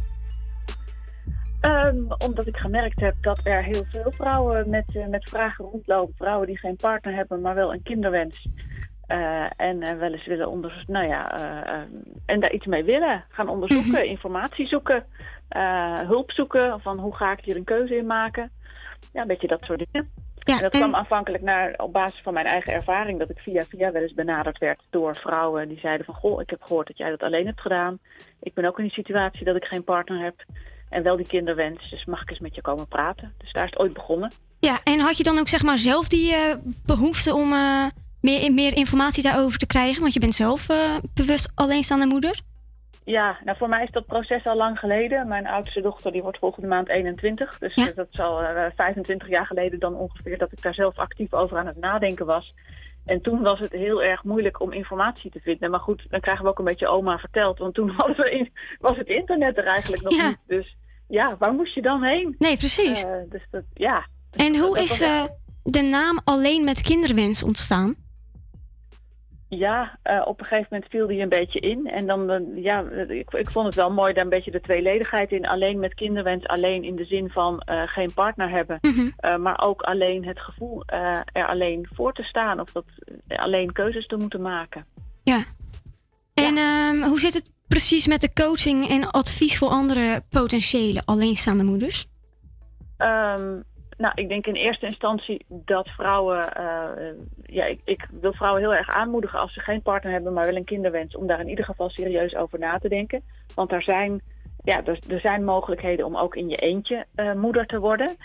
Ehm, 1.60 1.98
omdat 2.26 2.48
ik 2.48 2.58
gemerkt 2.58 3.00
heb 3.00 3.16
dat 3.22 3.40
er 3.44 3.64
heel 3.64 3.86
veel 3.92 4.12
vrouwen 4.12 4.70
met, 4.70 4.86
eh, 4.94 5.08
met 5.08 5.30
vragen 5.30 5.66
rondlopen. 5.66 6.16
Vrouwen 6.18 6.48
die 6.48 6.58
geen 6.58 6.76
partner 6.76 7.16
hebben, 7.16 7.42
maar 7.42 7.56
wel 7.56 7.74
een 7.74 7.84
kinderwens. 7.84 8.48
Eh, 9.10 9.46
en 9.58 9.82
eh, 9.82 9.98
wel 9.98 10.12
eens 10.12 10.26
willen 10.26 10.50
onder, 10.50 10.84
nou 10.88 11.08
ja, 11.08 11.38
eh, 11.38 11.80
en 12.26 12.40
daar 12.40 12.54
iets 12.54 12.66
mee 12.66 12.84
willen. 12.84 13.26
Gaan 13.30 13.50
onderzoeken, 13.50 14.08
informatie 14.08 14.68
zoeken, 14.68 15.06
hulp 16.08 16.32
zoeken. 16.32 16.82
Van 16.82 17.00
hoe 17.00 17.16
ga 17.16 17.32
ik 17.32 17.40
hier 17.40 17.56
een 17.56 17.64
keuze 17.64 17.96
in 17.96 18.06
maken? 18.06 18.52
Ja, 19.14 19.22
een 19.22 19.28
beetje 19.28 19.48
dat 19.48 19.64
soort 19.64 19.80
dingen. 19.80 20.10
en 20.44 20.62
dat 20.62 20.72
kwam 20.72 20.96
aanvankelijk 20.96 21.44
naar, 21.44 21.74
op 21.78 21.94
basis 21.94 22.22
van 22.22 22.34
mijn 22.34 22.46
eigen 22.46 22.74
ervaring. 22.74 23.20
Dat 23.20 23.30
ik 23.30 23.40
via 23.40 23.66
via 23.66 23.92
wel 23.92 24.02
eens 24.02 24.14
benaderd 24.14 24.58
werd 24.58 24.82
door 24.90 25.16
vrouwen 25.16 25.68
die 25.68 25.80
zeiden 25.80 26.06
van... 26.06 26.16
Goh, 26.16 26.42
ik 26.42 26.50
heb 26.50 26.62
gehoord 26.62 26.88
dat 26.88 26.98
jij 26.98 27.10
dat 27.10 27.24
alleen 27.24 27.46
hebt 27.46 27.62
gedaan. 27.62 28.00
Ik 28.40 28.54
ben 28.54 28.66
ook 28.66 28.78
in 28.78 28.84
die 28.84 28.94
situatie 28.94 29.46
dat 29.46 29.56
ik 29.56 29.66
geen 29.66 29.84
partner 29.84 30.24
heb. 30.24 30.46
En 30.90 31.04
wel 31.04 31.18
die 31.18 31.28
kinderwens, 31.28 31.90
dus 31.90 32.06
mag 32.06 32.22
ik 32.22 32.30
eens 32.30 32.40
met 32.40 32.56
je 32.56 32.62
komen 32.62 32.88
praten. 32.88 33.34
Dus 33.38 33.52
daar 33.52 33.64
is 33.64 33.70
het 33.70 33.80
ooit 33.80 33.94
begonnen. 33.94 34.32
Ja, 34.60 34.82
en 34.84 35.00
had 35.00 35.18
je 35.18 35.24
dan 35.24 35.38
ook 35.40 35.48
zeg 35.48 35.64
maar 35.64 35.78
zelf 35.78 36.08
die 36.08 36.34
eh, 36.34 36.56
behoefte 36.86 37.34
om 37.34 37.54
meer, 38.22 38.54
meer 38.54 38.76
informatie 38.78 39.24
daarover 39.24 39.58
te 39.60 39.68
krijgen? 39.68 40.02
Want 40.02 40.14
je 40.14 40.20
bent 40.20 40.36
zelf 40.36 40.70
eh, 40.70 40.96
bewust 41.14 41.52
alleenstaande 41.56 42.06
moeder. 42.06 42.40
Ja, 43.04 43.38
nou 43.44 43.58
voor 43.58 43.70
mij 43.70 43.84
is 43.84 43.92
dat 43.92 44.06
proces 44.06 44.46
al 44.48 44.56
lang 44.56 44.80
geleden. 44.80 45.28
Mijn 45.28 45.48
oudste 45.48 45.82
dochter 45.82 46.12
die 46.12 46.22
wordt 46.22 46.38
volgende 46.40 46.68
maand 46.68 46.90
21. 46.90 47.58
Dus 47.60 47.74
eh, 47.74 47.86
dat 47.96 48.08
is 48.12 48.20
al 48.20 48.42
eh, 48.42 48.66
25 48.76 49.30
jaar 49.30 49.46
geleden 49.46 49.80
dan 49.80 49.96
ongeveer 49.96 50.38
dat 50.38 50.52
ik 50.52 50.62
daar 50.62 50.74
zelf 50.74 50.98
actief 50.98 51.34
over 51.34 51.58
aan 51.58 51.68
het 51.68 51.78
nadenken 51.80 52.26
was. 52.26 52.54
En 53.06 53.22
toen 53.22 53.42
was 53.42 53.60
het 53.60 53.72
heel 53.72 54.04
erg 54.04 54.24
moeilijk 54.24 54.62
om 54.62 54.72
informatie 54.72 55.32
te 55.32 55.40
vinden. 55.40 55.72
Maar 55.72 55.80
goed, 55.80 56.06
dan 56.10 56.20
krijgen 56.20 56.44
we 56.44 56.50
ook 56.50 56.60
een 56.60 56.66
beetje 56.66 56.88
oma 56.88 57.18
verteld. 57.18 57.58
Want 57.60 57.74
toen 57.74 57.90
hadden 57.98 58.16
we 58.18 58.32
in- 58.32 58.54
was 58.80 58.98
het 58.98 59.08
internet 59.08 59.58
er 59.58 59.66
eigenlijk 59.68 60.04
nog 60.04 60.14
Ja. 60.14 60.28
niet. 60.28 60.38
Dus 60.48 60.76
ja, 61.08 61.36
waar 61.40 61.54
moest 61.54 61.74
je 61.76 61.82
dan 61.82 62.04
heen? 62.04 62.36
Nee, 62.40 62.58
precies. 62.58 63.04
Eh, 63.04 63.12
dus 63.30 63.48
dat, 63.52 63.64
ja. 63.74 64.06
En 64.32 64.58
hoe 64.58 64.76
dat 64.76 64.84
is 64.84 65.02
echt- 65.02 65.32
de 65.64 65.82
naam 65.82 66.20
Alleen 66.24 66.64
met 66.64 66.82
Kinderwens 66.82 67.44
ontstaan? 67.44 67.96
Ja, 69.50 69.98
eh, 70.02 70.22
op 70.26 70.40
een 70.40 70.46
gegeven 70.46 70.68
moment 70.70 70.92
viel 70.92 71.08
die 71.08 71.22
een 71.22 71.30
beetje 71.30 71.60
in. 71.60 71.88
En 71.88 72.08
dan, 72.08 72.30
eh, 72.30 72.64
ja, 72.64 72.82
ik, 73.08 73.32
ik 73.34 73.50
vond 73.50 73.66
het 73.66 73.76
wel 73.76 73.92
mooi 73.92 74.14
daar 74.14 74.24
een 74.24 74.30
beetje 74.30 74.52
de 74.52 74.62
tweeledigheid 74.62 75.32
in. 75.32 75.48
Alleen 75.48 75.80
met 75.80 75.94
kinderwens, 75.94 76.48
alleen 76.48 76.84
in 76.84 76.96
de 76.96 77.06
zin 77.06 77.30
van 77.30 77.60
eh, 77.60 77.82
geen 77.86 78.14
partner 78.14 78.50
hebben. 78.50 78.80
Eh, 79.18 79.38
maar 79.38 79.62
ook 79.62 79.82
alleen 79.82 80.26
het 80.26 80.40
gevoel 80.40 80.84
eh, 80.86 81.20
er 81.32 81.48
alleen 81.48 81.88
voor 81.94 82.14
te 82.14 82.24
staan. 82.24 82.60
Of 82.60 82.72
dat 82.72 82.86
eh, 83.28 83.40
alleen 83.40 83.72
keuzes 83.72 84.08
te 84.08 84.16
moeten 84.16 84.42
maken. 84.42 84.86
Ja. 85.24 85.44
En 86.34 86.58
ehm, 86.58 87.02
hoe 87.02 87.20
zit 87.20 87.34
het 87.34 87.52
precies 87.68 88.08
met 88.08 88.22
de 88.22 88.34
coaching 88.34 88.90
en 88.90 89.12
advies 89.12 89.58
voor 89.58 89.70
andere 89.70 90.22
potentiële 90.30 91.02
alleenstaande 91.06 91.64
moeders? 91.64 92.08
Ehm, 92.98 93.60
nou, 94.00 94.14
ik 94.16 94.30
denk 94.30 94.46
in 94.48 94.56
eerste 94.56 94.86
instantie 94.86 95.46
dat 95.48 95.88
vrouwen. 95.88 96.54
eh, 96.54 97.14
ja, 97.46 97.66
ik, 97.66 97.80
ik 97.86 98.08
wil 98.22 98.34
vrouwen 98.34 98.62
heel 98.62 98.74
erg 98.74 98.90
aanmoedigen 98.90 99.40
als 99.40 99.54
ze 99.54 99.60
geen 99.60 99.82
partner 99.82 100.12
hebben, 100.12 100.34
maar 100.34 100.46
wel 100.46 100.56
een 100.56 100.64
kinderwens, 100.64 101.16
om 101.16 101.28
daar 101.28 101.40
in 101.40 101.50
ieder 101.50 101.66
geval 101.66 101.90
serieus 101.90 102.36
over 102.36 102.60
na 102.60 102.78
te 102.78 102.90
denken. 102.90 103.24
Want 103.56 103.72
er 103.72 103.84
zijn, 103.84 104.22
ja, 104.70 104.86
er, 104.86 105.00
er 105.10 105.20
zijn 105.20 105.44
mogelijkheden 105.44 106.06
om 106.06 106.18
ook 106.18 106.36
in 106.36 106.50
je 106.50 106.56
eentje 106.56 107.06
eh, 107.16 107.34
moeder 107.34 107.66
te 107.66 107.80
worden. 107.80 108.18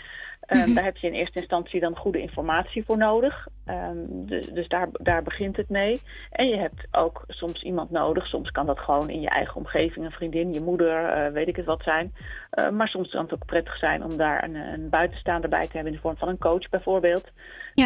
Ehm, 0.45 0.73
Daar 0.73 0.83
heb 0.83 0.97
je 0.97 1.07
in 1.07 1.13
eerste 1.13 1.39
instantie 1.39 1.79
dan 1.79 1.95
goede 1.97 2.21
informatie 2.21 2.85
voor 2.85 2.97
nodig. 2.97 3.47
Ehm, 3.65 3.95
dus 4.09 4.45
dus 4.45 4.67
daar, 4.67 4.87
daar 4.91 5.23
begint 5.23 5.57
het 5.57 5.69
mee. 5.69 6.01
En 6.31 6.47
je 6.47 6.57
hebt 6.57 6.87
ook 6.91 7.23
soms 7.27 7.63
iemand 7.63 7.91
nodig. 7.91 8.27
Soms 8.27 8.51
kan 8.51 8.65
dat 8.65 8.79
gewoon 8.79 9.09
in 9.09 9.21
je 9.21 9.29
eigen 9.29 9.55
omgeving, 9.55 10.05
een 10.05 10.11
vriendin, 10.11 10.53
je 10.53 10.61
moeder, 10.61 11.05
eh, 11.05 11.31
weet 11.31 11.47
ik 11.47 11.55
het 11.55 11.65
wat 11.65 11.83
zijn. 11.83 12.13
Eh, 12.49 12.69
maar 12.69 12.87
soms 12.87 13.09
kan 13.09 13.21
het 13.23 13.33
ook 13.33 13.45
prettig 13.45 13.77
zijn 13.77 14.03
om 14.03 14.17
daar 14.17 14.43
een, 14.43 14.55
een 14.55 14.89
buitenstaander 14.89 15.49
bij 15.49 15.65
te 15.67 15.71
hebben 15.73 15.91
in 15.91 15.97
de 15.97 16.03
vorm 16.03 16.17
van 16.17 16.27
een 16.27 16.37
coach 16.37 16.69
bijvoorbeeld. 16.69 17.31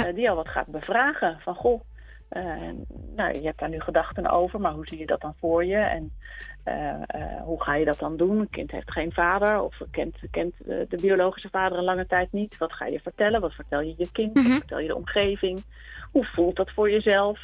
eh, 0.06 0.16
die 0.16 0.30
al 0.30 0.36
wat 0.36 0.50
gaat 0.50 0.72
bevragen 0.72 1.38
van 1.40 1.56
goh. 1.56 1.82
Eh, 2.30 2.70
nou, 3.16 3.34
je 3.34 3.46
hebt 3.46 3.60
daar 3.60 3.70
nu 3.70 3.80
gedachten 3.80 4.30
over, 4.30 4.62
maar 4.62 4.74
hoe 4.74 4.88
zie 4.88 4.98
je 4.98 5.06
dat 5.06 5.22
dan 5.22 5.36
voor 5.40 5.66
je? 5.66 5.76
En 5.76 6.12
eh, 6.64 6.90
eh, 7.08 7.42
hoe 7.44 7.64
ga 7.64 7.76
je 7.76 7.86
dat 7.86 8.00
dan 8.00 8.18
doen? 8.18 8.40
Een 8.40 8.50
kind 8.50 8.72
heeft 8.72 8.92
geen 8.92 9.12
vader 9.12 9.62
of 9.62 9.82
kent, 9.92 10.18
kent 10.32 10.56
eh, 10.68 10.78
de 10.90 10.98
biologische 11.02 11.50
vader 11.50 11.78
een 11.78 11.84
lange 11.84 12.08
tijd 12.08 12.32
niet. 12.32 12.58
Wat 12.58 12.74
ga 12.74 12.86
je 12.86 13.00
vertellen? 13.00 13.42
Wat 13.42 13.54
vertel 13.54 13.82
je 13.82 13.94
je 13.98 14.12
kind? 14.12 14.34
Wat 14.34 14.52
vertel 14.52 14.80
je 14.80 14.88
de 14.88 14.96
omgeving? 14.96 15.64
Hoe 16.12 16.26
voelt 16.26 16.56
dat 16.56 16.72
voor 16.72 16.92
jezelf? 16.92 17.40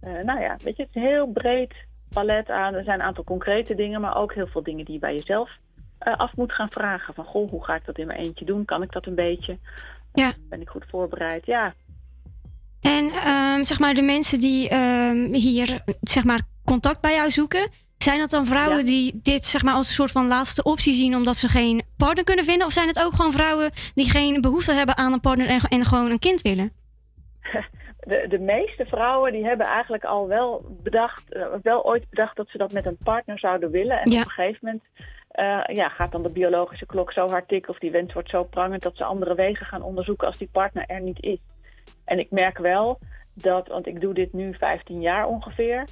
Nou 0.00 0.40
ja, 0.40 0.56
weet 0.62 0.76
je, 0.76 0.82
het 0.82 0.94
is 0.94 1.02
een 1.02 1.08
heel 1.08 1.26
breed 1.26 1.74
palet 2.08 2.50
aan. 2.50 2.74
Er 2.74 2.84
zijn 2.84 3.00
een 3.00 3.06
aantal 3.06 3.24
concrete 3.24 3.74
dingen, 3.74 4.00
maar 4.00 4.16
ook 4.16 4.34
heel 4.34 4.46
veel 4.46 4.62
dingen 4.62 4.84
die 4.84 4.94
je 4.94 5.00
bij 5.00 5.14
jezelf 5.14 5.50
af 5.98 6.36
moet 6.36 6.52
gaan 6.52 6.68
vragen. 6.68 7.14
Van 7.14 7.24
goh, 7.24 7.50
hoe 7.50 7.64
ga 7.64 7.74
ik 7.74 7.84
dat 7.84 7.98
in 7.98 8.06
mijn 8.06 8.18
eentje 8.18 8.44
doen? 8.44 8.64
Kan 8.64 8.82
ik 8.82 8.92
dat 8.92 9.06
een 9.06 9.14
beetje? 9.14 9.58
Ja. 10.12 10.32
Ben 10.48 10.60
ik 10.60 10.68
goed 10.68 10.84
voorbereid? 10.88 11.46
Ja, 11.46 11.74
En 12.86 13.10
ehm, 13.10 13.64
zeg 13.64 13.78
maar 13.78 13.94
de 13.94 14.02
mensen 14.02 14.40
die 14.40 14.68
ehm, 14.68 15.32
hier 15.32 15.80
zeg 16.00 16.24
maar, 16.24 16.40
contact 16.64 17.00
bij 17.00 17.14
jou 17.14 17.30
zoeken, 17.30 17.70
zijn 17.98 18.18
dat 18.18 18.30
dan 18.30 18.46
vrouwen 18.46 18.84
die 18.84 19.20
dit 19.22 19.44
zeg 19.44 19.62
maar, 19.62 19.74
als 19.74 19.88
een 19.88 19.94
soort 19.94 20.10
van 20.10 20.26
laatste 20.26 20.62
optie 20.62 20.94
zien 20.94 21.14
omdat 21.16 21.36
ze 21.36 21.48
geen 21.48 21.82
partner 21.96 22.24
kunnen 22.24 22.44
vinden? 22.44 22.66
Of 22.66 22.72
zijn 22.72 22.88
het 22.88 23.04
ook 23.04 23.14
gewoon 23.14 23.32
vrouwen 23.32 23.70
die 23.94 24.10
geen 24.10 24.40
behoefte 24.40 24.72
hebben 24.72 24.96
aan 24.96 25.12
een 25.12 25.20
partner 25.20 25.46
en, 25.46 25.60
en 25.60 25.84
gewoon 25.84 26.10
een 26.10 26.18
kind 26.18 26.42
willen? 26.42 26.72
de, 28.10 28.26
de 28.28 28.38
meeste 28.38 28.86
vrouwen 28.86 29.32
die 29.32 29.44
hebben 29.44 29.66
eigenlijk 29.66 30.04
al 30.04 30.28
wel 30.28 30.64
bedacht, 30.82 31.32
eh, 31.32 31.46
wel 31.62 31.84
ooit 31.84 32.10
bedacht 32.10 32.36
dat 32.36 32.48
ze 32.48 32.58
dat 32.58 32.72
met 32.72 32.86
een 32.86 32.98
partner 33.04 33.38
zouden 33.38 33.70
willen. 33.70 34.00
En 34.00 34.10
Ja. 34.10 34.20
op 34.20 34.24
een 34.24 34.30
gegeven 34.30 34.58
moment 34.62 34.82
eh, 35.28 35.76
ja, 35.76 35.88
gaat 35.88 36.12
dan 36.12 36.22
de 36.22 36.28
biologische 36.28 36.86
klok 36.86 37.12
zo 37.12 37.28
hard 37.28 37.48
tikken 37.48 37.72
of 37.72 37.78
die 37.78 37.90
wens 37.90 38.12
wordt 38.12 38.30
zo 38.30 38.44
prangend 38.44 38.82
dat 38.82 38.96
ze 38.96 39.04
andere 39.04 39.34
wegen 39.34 39.66
gaan 39.66 39.82
onderzoeken 39.82 40.26
als 40.26 40.38
die 40.38 40.48
partner 40.52 40.84
er 40.86 41.00
niet 41.00 41.22
is. 41.22 41.38
En 42.06 42.18
ik 42.18 42.30
merk 42.30 42.58
wel 42.58 42.98
dat, 43.34 43.68
want 43.68 43.86
ik 43.86 44.00
doe 44.00 44.14
dit 44.14 44.32
nu 44.32 44.54
15 44.54 45.00
jaar 45.00 45.26
ongeveer. 45.26 45.84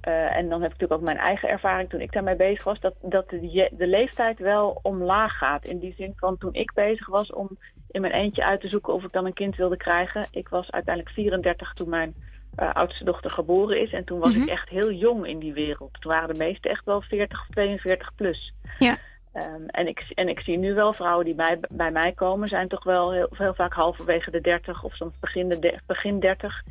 eh, 0.00 0.36
en 0.36 0.48
dan 0.48 0.62
heb 0.62 0.72
ik 0.72 0.78
natuurlijk 0.78 1.00
ook 1.00 1.06
mijn 1.06 1.26
eigen 1.26 1.48
ervaring 1.48 1.88
toen 1.88 2.00
ik 2.00 2.12
daarmee 2.12 2.36
bezig 2.36 2.64
was, 2.64 2.80
dat, 2.80 2.94
dat 3.00 3.28
de, 3.30 3.68
de 3.72 3.86
leeftijd 3.86 4.38
wel 4.38 4.78
omlaag 4.82 5.38
gaat. 5.38 5.64
In 5.64 5.78
die 5.78 5.94
zin 5.96 6.12
van 6.16 6.38
toen 6.38 6.54
ik 6.54 6.72
bezig 6.74 7.06
was 7.06 7.32
om 7.32 7.48
in 7.90 8.00
mijn 8.00 8.12
eentje 8.12 8.44
uit 8.44 8.60
te 8.60 8.68
zoeken 8.68 8.92
of 8.92 9.04
ik 9.04 9.12
dan 9.12 9.26
een 9.26 9.32
kind 9.32 9.56
wilde 9.56 9.76
krijgen. 9.76 10.26
Ik 10.30 10.48
was 10.48 10.70
uiteindelijk 10.70 11.14
34 11.14 11.72
toen 11.72 11.88
mijn 11.88 12.14
eh, 12.56 12.72
oudste 12.72 13.04
dochter 13.04 13.30
geboren 13.30 13.80
is. 13.80 13.92
En 13.92 14.04
toen 14.04 14.18
was 14.18 14.34
ik 14.34 14.48
echt 14.48 14.68
heel 14.68 14.92
jong 14.92 15.26
in 15.26 15.38
die 15.38 15.52
wereld. 15.52 16.00
Toen 16.00 16.12
waren 16.12 16.32
de 16.34 16.38
meesten 16.38 16.70
echt 16.70 16.84
wel 16.84 17.00
40 17.00 17.40
of 17.40 17.46
42 17.54 18.14
plus. 18.14 18.52
Ja. 18.78 18.96
Ehm, 19.32 19.66
en, 19.66 19.86
ik, 19.86 20.04
en 20.14 20.28
ik 20.28 20.40
zie 20.40 20.58
nu 20.58 20.74
wel 20.74 20.92
vrouwen 20.92 21.24
die 21.24 21.34
bij, 21.34 21.58
bij 21.70 21.90
mij 21.90 22.12
komen, 22.12 22.48
zijn 22.48 22.68
toch 22.68 22.84
wel 22.84 23.12
heel, 23.12 23.28
heel 23.30 23.54
vaak 23.54 23.72
halverwege 23.72 24.30
de 24.30 24.40
30 24.40 24.82
of 24.82 24.94
soms 24.94 25.14
begin, 25.20 25.48
de 25.48 25.78
begin 25.86 26.20
30. 26.20 26.62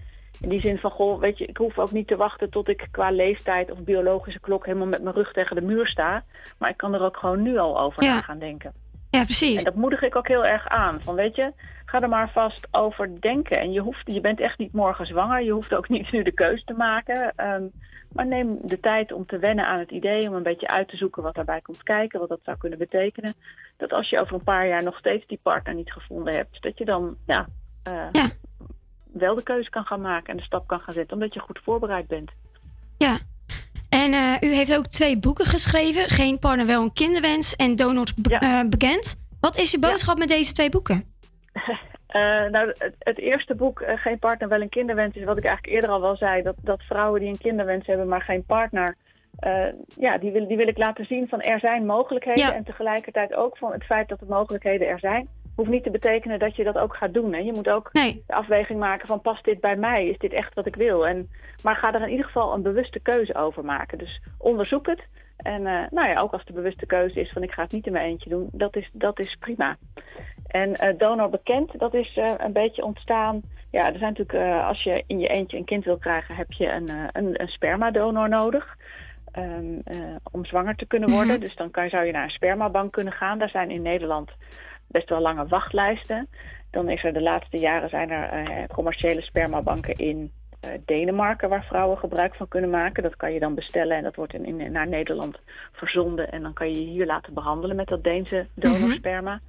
In 0.42 0.50
die 0.50 0.62
zin 0.62 0.78
van, 0.78 0.92
goh, 0.92 1.20
weet 1.20 1.38
je, 1.38 1.46
ik 1.46 1.58
hoef 1.58 1.80
ook 1.80 1.92
niet 1.92 2.08
te 2.08 2.16
wachten 2.16 2.50
tot 2.50 2.70
ik 2.70 2.88
qua 2.92 3.12
leeftijd 3.12 3.72
of 3.72 3.80
biologische 3.84 4.40
klok 4.40 4.66
helemaal 4.66 4.88
met 4.88 5.04
mijn 5.04 5.16
rug 5.16 5.32
tegen 5.32 5.56
de 5.56 5.62
muur 5.62 5.88
sta. 5.88 6.24
Maar 6.58 6.70
ik 6.70 6.78
kan 6.78 6.94
er 6.94 7.02
ook 7.04 7.18
gewoon 7.18 7.42
nu 7.42 7.58
al 7.58 7.80
over 7.80 8.04
Ja. 8.04 8.14
na 8.14 8.22
gaan 8.22 8.40
denken. 8.40 8.74
Ja, 9.10 9.24
precies. 9.24 9.58
En 9.58 9.64
dat 9.64 9.76
moedig 9.76 10.02
ik 10.02 10.16
ook 10.16 10.28
heel 10.28 10.46
erg 10.46 10.68
aan. 10.68 11.02
Van 11.02 11.16
weet 11.16 11.36
je, 11.36 11.52
ga 11.86 12.02
er 12.02 12.10
maar 12.10 12.30
vast 12.30 12.68
over 12.72 13.22
denken. 13.22 13.60
En 13.60 13.72
je, 13.72 13.80
hoeft, 13.80 14.12
je 14.12 14.22
bent 14.22 14.40
echt 14.40 14.58
niet 14.58 14.74
morgen 14.74 15.06
zwanger. 15.06 15.44
Je 15.44 15.52
hoeft 15.52 15.74
ook 15.74 15.90
niet 15.90 16.12
nu 16.12 16.24
de 16.24 16.32
keus 16.32 16.64
te 16.64 16.74
maken. 16.74 17.34
Ehm, 17.36 17.64
maar 18.12 18.28
neem 18.28 18.58
de 18.62 18.80
tijd 18.80 19.12
om 19.12 19.26
te 19.26 19.38
wennen 19.38 19.66
aan 19.68 19.80
het 19.80 19.92
idee. 19.92 20.28
Om 20.28 20.34
een 20.36 20.44
beetje 20.44 20.68
uit 20.68 20.88
te 20.88 20.98
zoeken 20.98 21.24
wat 21.24 21.36
daarbij 21.36 21.62
komt 21.62 21.84
kijken. 21.84 22.20
Wat 22.20 22.30
dat 22.30 22.40
zou 22.44 22.58
kunnen 22.58 22.80
betekenen. 22.80 23.34
Dat 23.78 23.92
als 23.94 24.10
je 24.10 24.20
over 24.20 24.34
een 24.34 24.44
paar 24.44 24.68
jaar 24.68 24.84
nog 24.84 24.98
steeds 24.98 25.28
die 25.28 25.40
partner 25.42 25.74
niet 25.74 25.92
gevonden 25.92 26.34
hebt. 26.34 26.62
Dat 26.62 26.78
je 26.78 26.86
dan 26.86 27.16
ja, 27.26 27.48
eh, 27.84 28.26
wel 29.12 29.36
de 29.36 29.44
keuze 29.44 29.70
kan 29.70 29.86
gaan 29.86 30.02
maken. 30.02 30.30
En 30.32 30.38
de 30.38 30.44
stap 30.44 30.68
kan 30.68 30.80
gaan 30.80 30.94
zetten. 30.94 31.14
Omdat 31.14 31.34
je 31.34 31.40
goed 31.40 31.60
voorbereid 31.64 32.08
bent. 32.08 32.32
Ja. 32.98 33.18
En 33.90 34.14
eh, 34.14 34.50
u 34.50 34.54
heeft 34.54 34.76
ook 34.76 34.88
twee 34.88 35.20
boeken 35.20 35.46
geschreven. 35.46 36.10
Geen 36.10 36.40
partner, 36.40 36.66
wel 36.66 36.82
een 36.82 36.94
kinderwens 36.94 37.56
en 37.56 37.76
donor 37.76 38.08
be- 38.16 38.36
eh, 38.36 38.62
bekend. 38.70 39.16
Wat 39.40 39.58
is 39.58 39.72
je 39.72 39.80
boodschap 39.80 40.18
met 40.18 40.28
deze 40.28 40.54
twee 40.54 40.70
boeken? 40.70 41.06
Eh, 42.12 42.46
nou, 42.46 42.74
het, 42.78 42.96
het 43.00 43.18
eerste 43.20 43.56
boek, 43.56 43.82
eh, 43.82 43.98
Geen 43.98 44.20
partner, 44.20 44.50
wel 44.50 44.62
een 44.62 44.70
kinderwens, 44.70 45.16
is 45.16 45.24
wat 45.24 45.38
ik 45.38 45.46
eigenlijk 45.46 45.76
eerder 45.76 45.90
al 45.90 46.02
wel 46.02 46.16
zei. 46.16 46.42
Dat, 46.42 46.56
dat 46.62 46.82
vrouwen 46.82 47.20
die 47.20 47.30
een 47.30 47.38
kinderwens 47.38 47.88
hebben, 47.88 48.08
maar 48.08 48.22
geen 48.22 48.44
partner. 48.44 48.96
eh, 49.40 49.66
ja, 49.98 50.18
die 50.18 50.32
wil, 50.32 50.48
die 50.48 50.58
wil 50.58 50.68
ik 50.68 50.78
laten 50.78 51.06
zien 51.06 51.28
van 51.28 51.42
er 51.42 51.60
zijn 51.60 51.86
mogelijkheden. 51.86 52.54
En 52.54 52.64
tegelijkertijd 52.64 53.36
ook 53.36 53.58
van 53.58 53.72
het 53.72 53.84
feit 53.84 54.10
dat 54.10 54.20
de 54.20 54.26
mogelijkheden 54.30 54.88
er 54.88 55.00
zijn. 55.00 55.28
Hoeft 55.56 55.70
niet 55.70 55.84
te 55.84 55.92
betekenen 55.92 56.40
dat 56.40 56.56
je 56.56 56.64
dat 56.64 56.78
ook 56.78 56.96
gaat 56.96 57.14
doen. 57.14 57.34
Hè. 57.34 57.40
Je 57.40 57.54
moet 57.54 57.70
ook 57.70 57.90
de 57.94 58.24
afweging 58.28 58.80
maken 58.80 59.08
van 59.08 59.22
past 59.22 59.46
dit 59.46 59.60
bij 59.60 59.76
mij? 59.76 60.08
Is 60.08 60.18
dit 60.18 60.34
echt 60.34 60.54
wat 60.54 60.66
ik 60.66 60.76
wil? 60.76 61.08
En, 61.08 61.30
maar 61.64 61.76
ga 61.76 61.94
er 61.94 62.02
in 62.02 62.10
ieder 62.10 62.26
geval 62.26 62.54
een 62.54 62.62
bewuste 62.62 63.00
keuze 63.00 63.36
over 63.36 63.66
maken. 63.66 63.98
Dus 63.98 64.22
onderzoek 64.38 64.88
het. 64.88 65.02
En 65.38 65.62
nou 65.92 66.08
ja, 66.08 66.20
ook 66.22 66.32
als 66.32 66.46
de 66.46 66.54
bewuste 66.54 66.86
keuze 66.86 67.20
is 67.20 67.32
van 67.32 67.44
ik 67.44 67.52
ga 67.52 67.62
het 67.64 67.72
niet 67.72 67.86
in 67.86 67.92
mijn 67.92 68.06
eentje 68.06 68.30
doen, 68.30 68.50
dat 68.52 68.76
is, 68.76 68.90
dat 68.94 69.20
is 69.20 69.36
prima. 69.40 69.78
En 70.52 70.76
eh, 70.76 70.98
donor 70.98 71.30
bekend, 71.30 71.80
dat 71.80 71.94
is 71.94 72.18
eh, 72.18 72.34
een 72.38 72.54
beetje 72.54 72.84
ontstaan. 72.84 73.42
Ja, 73.72 73.86
er 73.94 73.98
zijn 74.00 74.14
natuurlijk, 74.18 74.34
eh, 74.48 74.68
als 74.68 74.84
je 74.84 75.04
in 75.08 75.20
je 75.20 75.28
eentje 75.28 75.58
een 75.58 75.66
kind 75.66 75.86
wil 75.86 75.98
krijgen, 75.98 76.36
heb 76.36 76.52
je 76.52 76.72
een, 76.72 76.90
een, 77.12 77.42
een 77.42 77.48
spermadonor 77.48 78.30
nodig. 78.30 78.78
ehm, 79.32 79.74
eh, 79.84 79.98
om 80.32 80.46
zwanger 80.46 80.76
te 80.76 80.86
kunnen 80.86 81.10
worden. 81.10 81.40
Dus 81.40 81.56
dan 81.56 81.72
kan, 81.72 81.90
zou 81.90 82.06
je 82.06 82.12
naar 82.12 82.24
een 82.24 82.30
spermabank 82.30 82.92
kunnen 82.92 83.14
gaan. 83.14 83.40
Daar 83.40 83.50
zijn 83.50 83.72
in 83.72 83.82
Nederland 83.82 84.32
best 84.88 85.10
wel 85.10 85.20
lange 85.22 85.48
wachtlijsten. 85.48 86.28
Dan 86.72 86.90
is 86.90 87.04
er 87.04 87.14
de 87.14 87.22
laatste 87.22 87.58
jaren 87.58 87.90
zijn 87.90 88.10
er 88.10 88.30
eh, 88.30 88.64
commerciële 88.74 89.22
spermabanken 89.22 89.96
in 89.96 90.32
Denemarken 90.86 91.50
waar 91.50 91.64
vrouwen 91.64 91.98
gebruik 91.98 92.36
van 92.36 92.48
kunnen 92.48 92.70
maken. 92.70 93.04
Dat 93.04 93.16
kan 93.16 93.34
je 93.34 93.40
dan 93.40 93.56
bestellen 93.56 93.98
en 93.98 94.04
dat 94.04 94.16
wordt 94.16 94.34
in, 94.34 94.60
in- 94.60 94.72
naar 94.72 94.88
Nederland 94.88 95.40
verzonden. 95.72 96.32
En 96.32 96.42
dan 96.42 96.54
kan 96.54 96.70
je 96.72 96.80
je 96.86 96.90
hier 96.92 97.06
laten 97.06 97.34
behandelen 97.34 97.76
met 97.76 97.88
dat 97.88 98.04
Deense 98.04 98.46
donorsperma. 98.56 99.40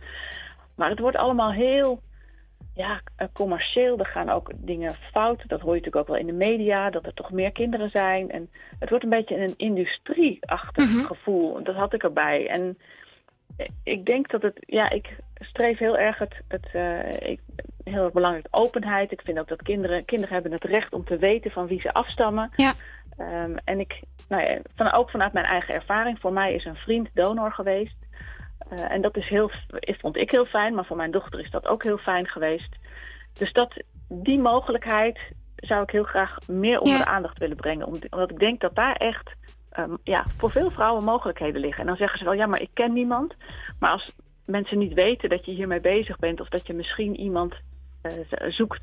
Maar 0.83 0.91
het 0.91 1.01
wordt 1.01 1.17
allemaal 1.17 1.53
heel 1.53 2.03
ja, 2.75 3.01
eh, 3.17 3.27
commercieel. 3.33 3.99
Er 3.99 4.07
gaan 4.07 4.31
ook 4.31 4.51
dingen 4.57 4.95
fout. 5.13 5.49
Dat 5.49 5.61
hoor 5.61 5.75
je 5.75 5.81
natuurlijk 5.81 5.97
ook 5.97 6.07
wel 6.07 6.17
in 6.17 6.27
de 6.27 6.45
media, 6.47 6.91
dat 6.91 7.07
er 7.07 7.15
toch 7.15 7.31
meer 7.31 7.53
kinderen 7.53 7.89
zijn. 7.89 8.31
En 8.31 8.51
het 8.79 8.89
wordt 8.89 9.05
een 9.05 9.11
beetje 9.11 9.37
een 9.37 9.55
industrieachtig 9.57 11.07
gevoel. 11.07 11.63
Dat 11.63 11.75
had 11.75 11.93
ik 11.95 12.03
erbij. 12.03 12.49
En 12.49 12.79
ik 13.83 14.05
denk 14.05 14.31
dat 14.31 14.43
het, 14.43 14.57
ja, 14.67 14.91
ik 14.91 15.17
streef 15.35 15.79
heel 15.79 15.99
erg 15.99 16.19
het, 16.19 16.35
het 16.49 16.69
eh, 16.73 17.31
ik, 17.31 17.41
heel 17.85 18.05
erg 18.05 18.13
belangrijk 18.13 18.47
openheid. 18.51 19.13
Ik 19.13 19.23
vind 19.25 19.39
ook 19.39 19.49
dat 19.49 19.63
kinderen, 19.63 20.05
kinderen 20.05 20.35
hebben 20.35 20.53
het 20.53 20.65
recht 20.65 20.93
om 20.93 21.05
te 21.05 21.17
weten 21.17 21.51
van 21.51 21.67
wie 21.67 21.81
ze 21.81 21.93
afstammen. 21.93 22.51
Ja. 22.57 22.73
Ehm, 23.17 23.57
en 23.65 23.81
ik, 23.81 24.01
nou 24.29 24.43
ja, 24.43 24.59
van, 24.77 24.93
ook 24.93 25.11
vanuit 25.11 25.33
mijn 25.33 25.47
eigen 25.47 25.75
ervaring, 25.75 26.19
voor 26.21 26.33
mij 26.33 26.55
is 26.55 26.65
een 26.65 26.77
vriend 26.77 27.09
donor 27.15 27.53
geweest. 27.53 28.02
Eh, 28.71 28.91
en 28.91 29.01
dat 29.01 29.17
is 29.17 29.29
heel, 29.29 29.51
vond 30.01 30.17
ik 30.17 30.31
heel 30.31 30.45
fijn, 30.47 30.75
maar 30.75 30.85
voor 30.85 30.97
mijn 30.97 31.11
dochter 31.11 31.41
is 31.41 31.51
dat 31.51 31.67
ook 31.69 31.83
heel 31.83 31.99
fijn 31.99 32.27
geweest. 32.29 32.77
Dus 33.39 33.53
dat, 33.53 33.83
die 34.09 34.39
mogelijkheid 34.39 35.19
zou 35.57 35.83
ik 35.83 35.91
heel 35.91 36.05
graag 36.05 36.39
meer 36.47 36.79
onder 36.79 36.93
de 36.99 37.05
aandacht 37.11 37.39
willen 37.39 37.57
brengen. 37.57 37.87
Om- 37.87 37.99
Omdat 38.11 38.31
ik 38.31 38.39
denk 38.39 38.61
dat 38.61 38.75
daar 38.75 38.97
echt 38.97 39.31
ehm, 39.71 39.95
ja, 40.05 40.25
voor 40.37 40.51
veel 40.51 40.71
vrouwen 40.71 41.05
mogelijkheden 41.05 41.61
liggen. 41.61 41.81
En 41.81 41.87
dan 41.87 41.97
zeggen 41.97 42.19
ze 42.19 42.25
wel, 42.25 42.33
ja, 42.35 42.47
maar 42.47 42.61
ik 42.61 42.71
ken 42.75 42.93
niemand. 42.93 43.35
Maar 43.79 43.91
als 43.91 44.13
mensen 44.45 44.79
niet 44.79 44.93
weten 44.95 45.29
dat 45.29 45.45
je 45.45 45.53
hiermee 45.53 45.81
bezig 45.81 46.19
bent... 46.19 46.41
of 46.41 46.49
dat 46.49 46.67
je 46.67 46.73
misschien 46.75 47.17
iemand 47.21 47.55
eh, 48.03 48.13
zoekt 48.49 48.83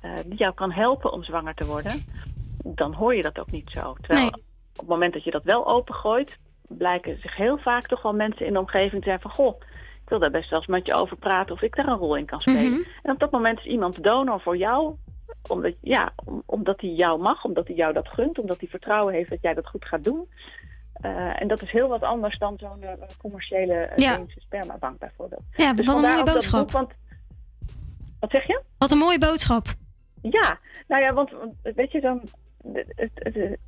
eh, 0.00 0.10
die 0.26 0.38
jou 0.38 0.54
kan 0.54 0.72
helpen 0.72 1.12
om 1.12 1.24
zwanger 1.24 1.54
te 1.54 1.64
worden... 1.66 2.04
dan 2.64 2.92
hoor 2.94 3.14
je 3.14 3.22
dat 3.22 3.38
ook 3.38 3.50
niet 3.50 3.70
zo. 3.70 3.94
Terwijl 4.00 4.26
op 4.72 4.78
het 4.78 4.88
moment 4.88 5.12
dat 5.12 5.24
je 5.24 5.30
dat 5.30 5.44
wel 5.44 5.66
opengooit... 5.66 6.38
blijken 6.68 7.20
zich 7.20 7.36
heel 7.36 7.58
vaak 7.58 7.86
toch 7.86 8.02
wel 8.02 8.12
mensen 8.14 8.46
in 8.46 8.52
de 8.52 8.58
omgeving 8.58 9.02
te 9.02 9.08
zijn 9.08 9.20
van... 9.20 9.30
goh, 9.30 9.60
ik 10.02 10.08
wil 10.08 10.18
daar 10.18 10.30
best 10.30 10.50
wel 10.50 10.58
eens 10.58 10.68
met 10.68 10.86
je 10.86 10.94
over 10.94 11.16
praten 11.16 11.54
of 11.54 11.62
ik 11.62 11.76
daar 11.76 11.86
een 11.86 11.96
rol 11.96 12.16
in 12.16 12.26
kan 12.26 12.40
spelen. 12.40 12.70
Mhm. 12.72 12.80
En 13.02 13.12
op 13.12 13.18
dat 13.18 13.30
moment 13.30 13.58
is 13.58 13.64
iemand 13.64 14.02
donor 14.02 14.40
voor 14.40 14.56
jou, 14.56 14.94
omdat, 15.48 15.74
ja, 15.80 16.12
om- 16.24 16.42
omdat 16.46 16.80
hij 16.80 16.90
jou 16.90 17.20
mag, 17.20 17.44
omdat 17.44 17.66
hij 17.66 17.76
jou 17.76 17.92
dat 17.92 18.08
gunt, 18.08 18.38
omdat 18.38 18.60
hij 18.60 18.68
vertrouwen 18.68 19.14
heeft 19.14 19.30
dat 19.30 19.42
jij 19.42 19.54
dat 19.54 19.66
goed 19.68 19.84
gaat 19.84 20.04
doen. 20.04 20.28
Eh, 20.92 21.40
en 21.42 21.48
dat 21.48 21.62
is 21.62 21.70
heel 21.70 21.88
wat 21.88 22.02
anders 22.02 22.38
dan 22.38 22.54
zo'n 22.58 22.82
eh, 22.82 22.92
commerciële 23.18 23.74
uh, 23.90 23.96
Ja. 23.96 24.20
spermabank 24.28 24.98
bijvoorbeeld. 24.98 25.42
Ja, 25.56 25.72
Dus 25.74 25.86
wat 25.86 25.94
een 25.94 26.00
vandaar 26.02 26.18
mooie 26.24 26.32
boodschap. 26.32 26.60
boek, 26.60 26.70
want, 26.70 26.90
wat 28.20 28.30
zeg 28.30 28.46
je? 28.46 28.62
Wat 28.78 28.90
een 28.90 28.98
mooie 28.98 29.18
boodschap. 29.18 29.66
Ja, 30.22 30.58
nou 30.88 31.02
ja, 31.02 31.12
want 31.12 31.30
want, 31.30 31.54
weet 31.76 31.92
je, 31.92 32.00
dan, 32.00 32.22
het, 32.72 32.86
het, 32.96 33.10
het- 33.14 33.58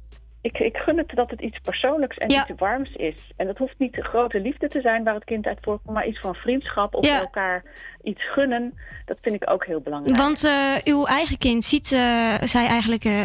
ik, 0.41 0.59
ik 0.59 0.77
gun 0.77 0.99
het 0.99 1.11
dat 1.15 1.31
het 1.31 1.41
iets 1.41 1.59
persoonlijks 1.59 2.17
en 2.17 2.31
iets 2.31 2.53
warms 2.57 2.93
is. 2.93 3.17
En 3.37 3.47
dat 3.47 3.59
hoeft 3.59 3.79
niet 3.79 3.95
de 3.95 4.03
grote 4.03 4.41
liefde 4.41 4.69
te 4.69 4.81
zijn 4.81 5.05
waar 5.05 5.15
het 5.15 5.25
kind 5.25 5.47
uit 5.47 5.59
voorkomt, 5.61 5.95
maar 5.95 6.07
iets 6.07 6.21
van 6.21 6.35
vriendschap 6.35 6.95
of 6.95 7.07
Ja. 7.07 7.21
elkaar 7.21 7.63
iets 8.03 8.31
gunnen. 8.33 8.79
Dat 9.05 9.19
vind 9.23 9.35
ik 9.35 9.51
ook 9.51 9.67
heel 9.67 9.81
belangrijk. 9.81 10.17
Want 10.17 10.45
eh, 10.45 10.75
uw 10.85 11.05
eigen 11.05 11.39
kind 11.39 11.65
ziet 11.65 11.93
eh, 11.93 12.43
zij 12.43 12.67
eigenlijk 12.67 13.05
eh, 13.05 13.25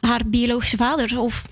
haar 0.00 0.20
biologische 0.26 0.76
vader? 0.76 1.20
Of... 1.20 1.44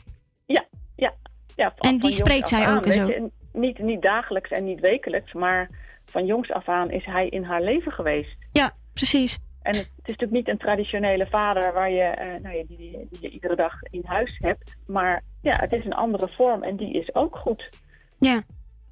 Ja, 0.46 0.64
ja. 0.96 1.14
ja 1.56 1.74
En 1.78 1.98
die 1.98 2.12
spreekt 2.12 2.48
zij 2.48 2.66
aan, 2.66 2.76
ook 2.76 2.86
en 2.86 2.92
zo? 2.92 3.06
je. 3.06 3.30
Niet, 3.52 3.78
niet 3.78 4.02
dagelijks 4.02 4.50
en 4.50 4.64
niet 4.64 4.80
wekelijks, 4.80 5.32
maar 5.32 5.68
van 6.10 6.26
jongs 6.26 6.52
af 6.52 6.68
aan 6.68 6.90
is 6.90 7.04
hij 7.04 7.28
in 7.28 7.44
haar 7.44 7.62
leven 7.62 7.92
geweest. 7.92 8.48
Ja, 8.52 8.72
precies. 8.92 9.38
En 9.64 9.74
het 9.74 9.86
is 9.86 10.06
natuurlijk 10.06 10.32
niet 10.32 10.48
een 10.48 10.58
traditionele 10.58 11.26
vader 11.26 11.72
waar 11.72 11.90
je, 11.90 12.02
eh, 12.02 12.42
nou 12.42 12.56
ja, 12.56 12.62
die, 12.66 13.06
die 13.10 13.18
je 13.20 13.30
iedere 13.30 13.56
dag 13.56 13.82
in 13.90 14.02
huis 14.04 14.38
hebt. 14.38 14.76
Maar 14.86 15.22
ja, 15.40 15.56
het 15.56 15.72
is 15.72 15.84
een 15.84 15.94
andere 15.94 16.28
vorm 16.28 16.62
en 16.62 16.76
die 16.76 16.92
is 16.92 17.14
ook 17.14 17.36
goed. 17.36 17.70
Ja. 18.18 18.42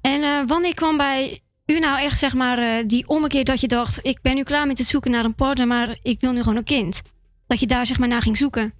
En 0.01 0.23
eh, 0.23 0.41
wanneer 0.45 0.73
kwam 0.73 0.97
bij 0.97 1.39
u 1.65 1.79
nou 1.79 2.01
echt, 2.01 2.17
zeg 2.17 2.33
maar, 2.33 2.57
eh, 2.57 2.87
die 2.87 3.07
ommekeer 3.07 3.43
dat 3.43 3.61
je 3.61 3.67
dacht... 3.67 4.07
ik 4.07 4.21
ben 4.21 4.35
nu 4.35 4.43
klaar 4.43 4.67
met 4.67 4.77
het 4.77 4.87
zoeken 4.87 5.11
naar 5.11 5.25
een 5.25 5.35
partner, 5.35 5.67
maar 5.67 5.97
ik 6.01 6.19
wil 6.19 6.31
nu 6.31 6.41
gewoon 6.41 6.57
een 6.57 6.63
kind? 6.63 7.01
Dat 7.47 7.59
je 7.59 7.67
daar, 7.67 7.85
zeg 7.85 7.99
maar, 7.99 8.07
naar 8.07 8.21
ging 8.21 8.37
zoeken? 8.37 8.73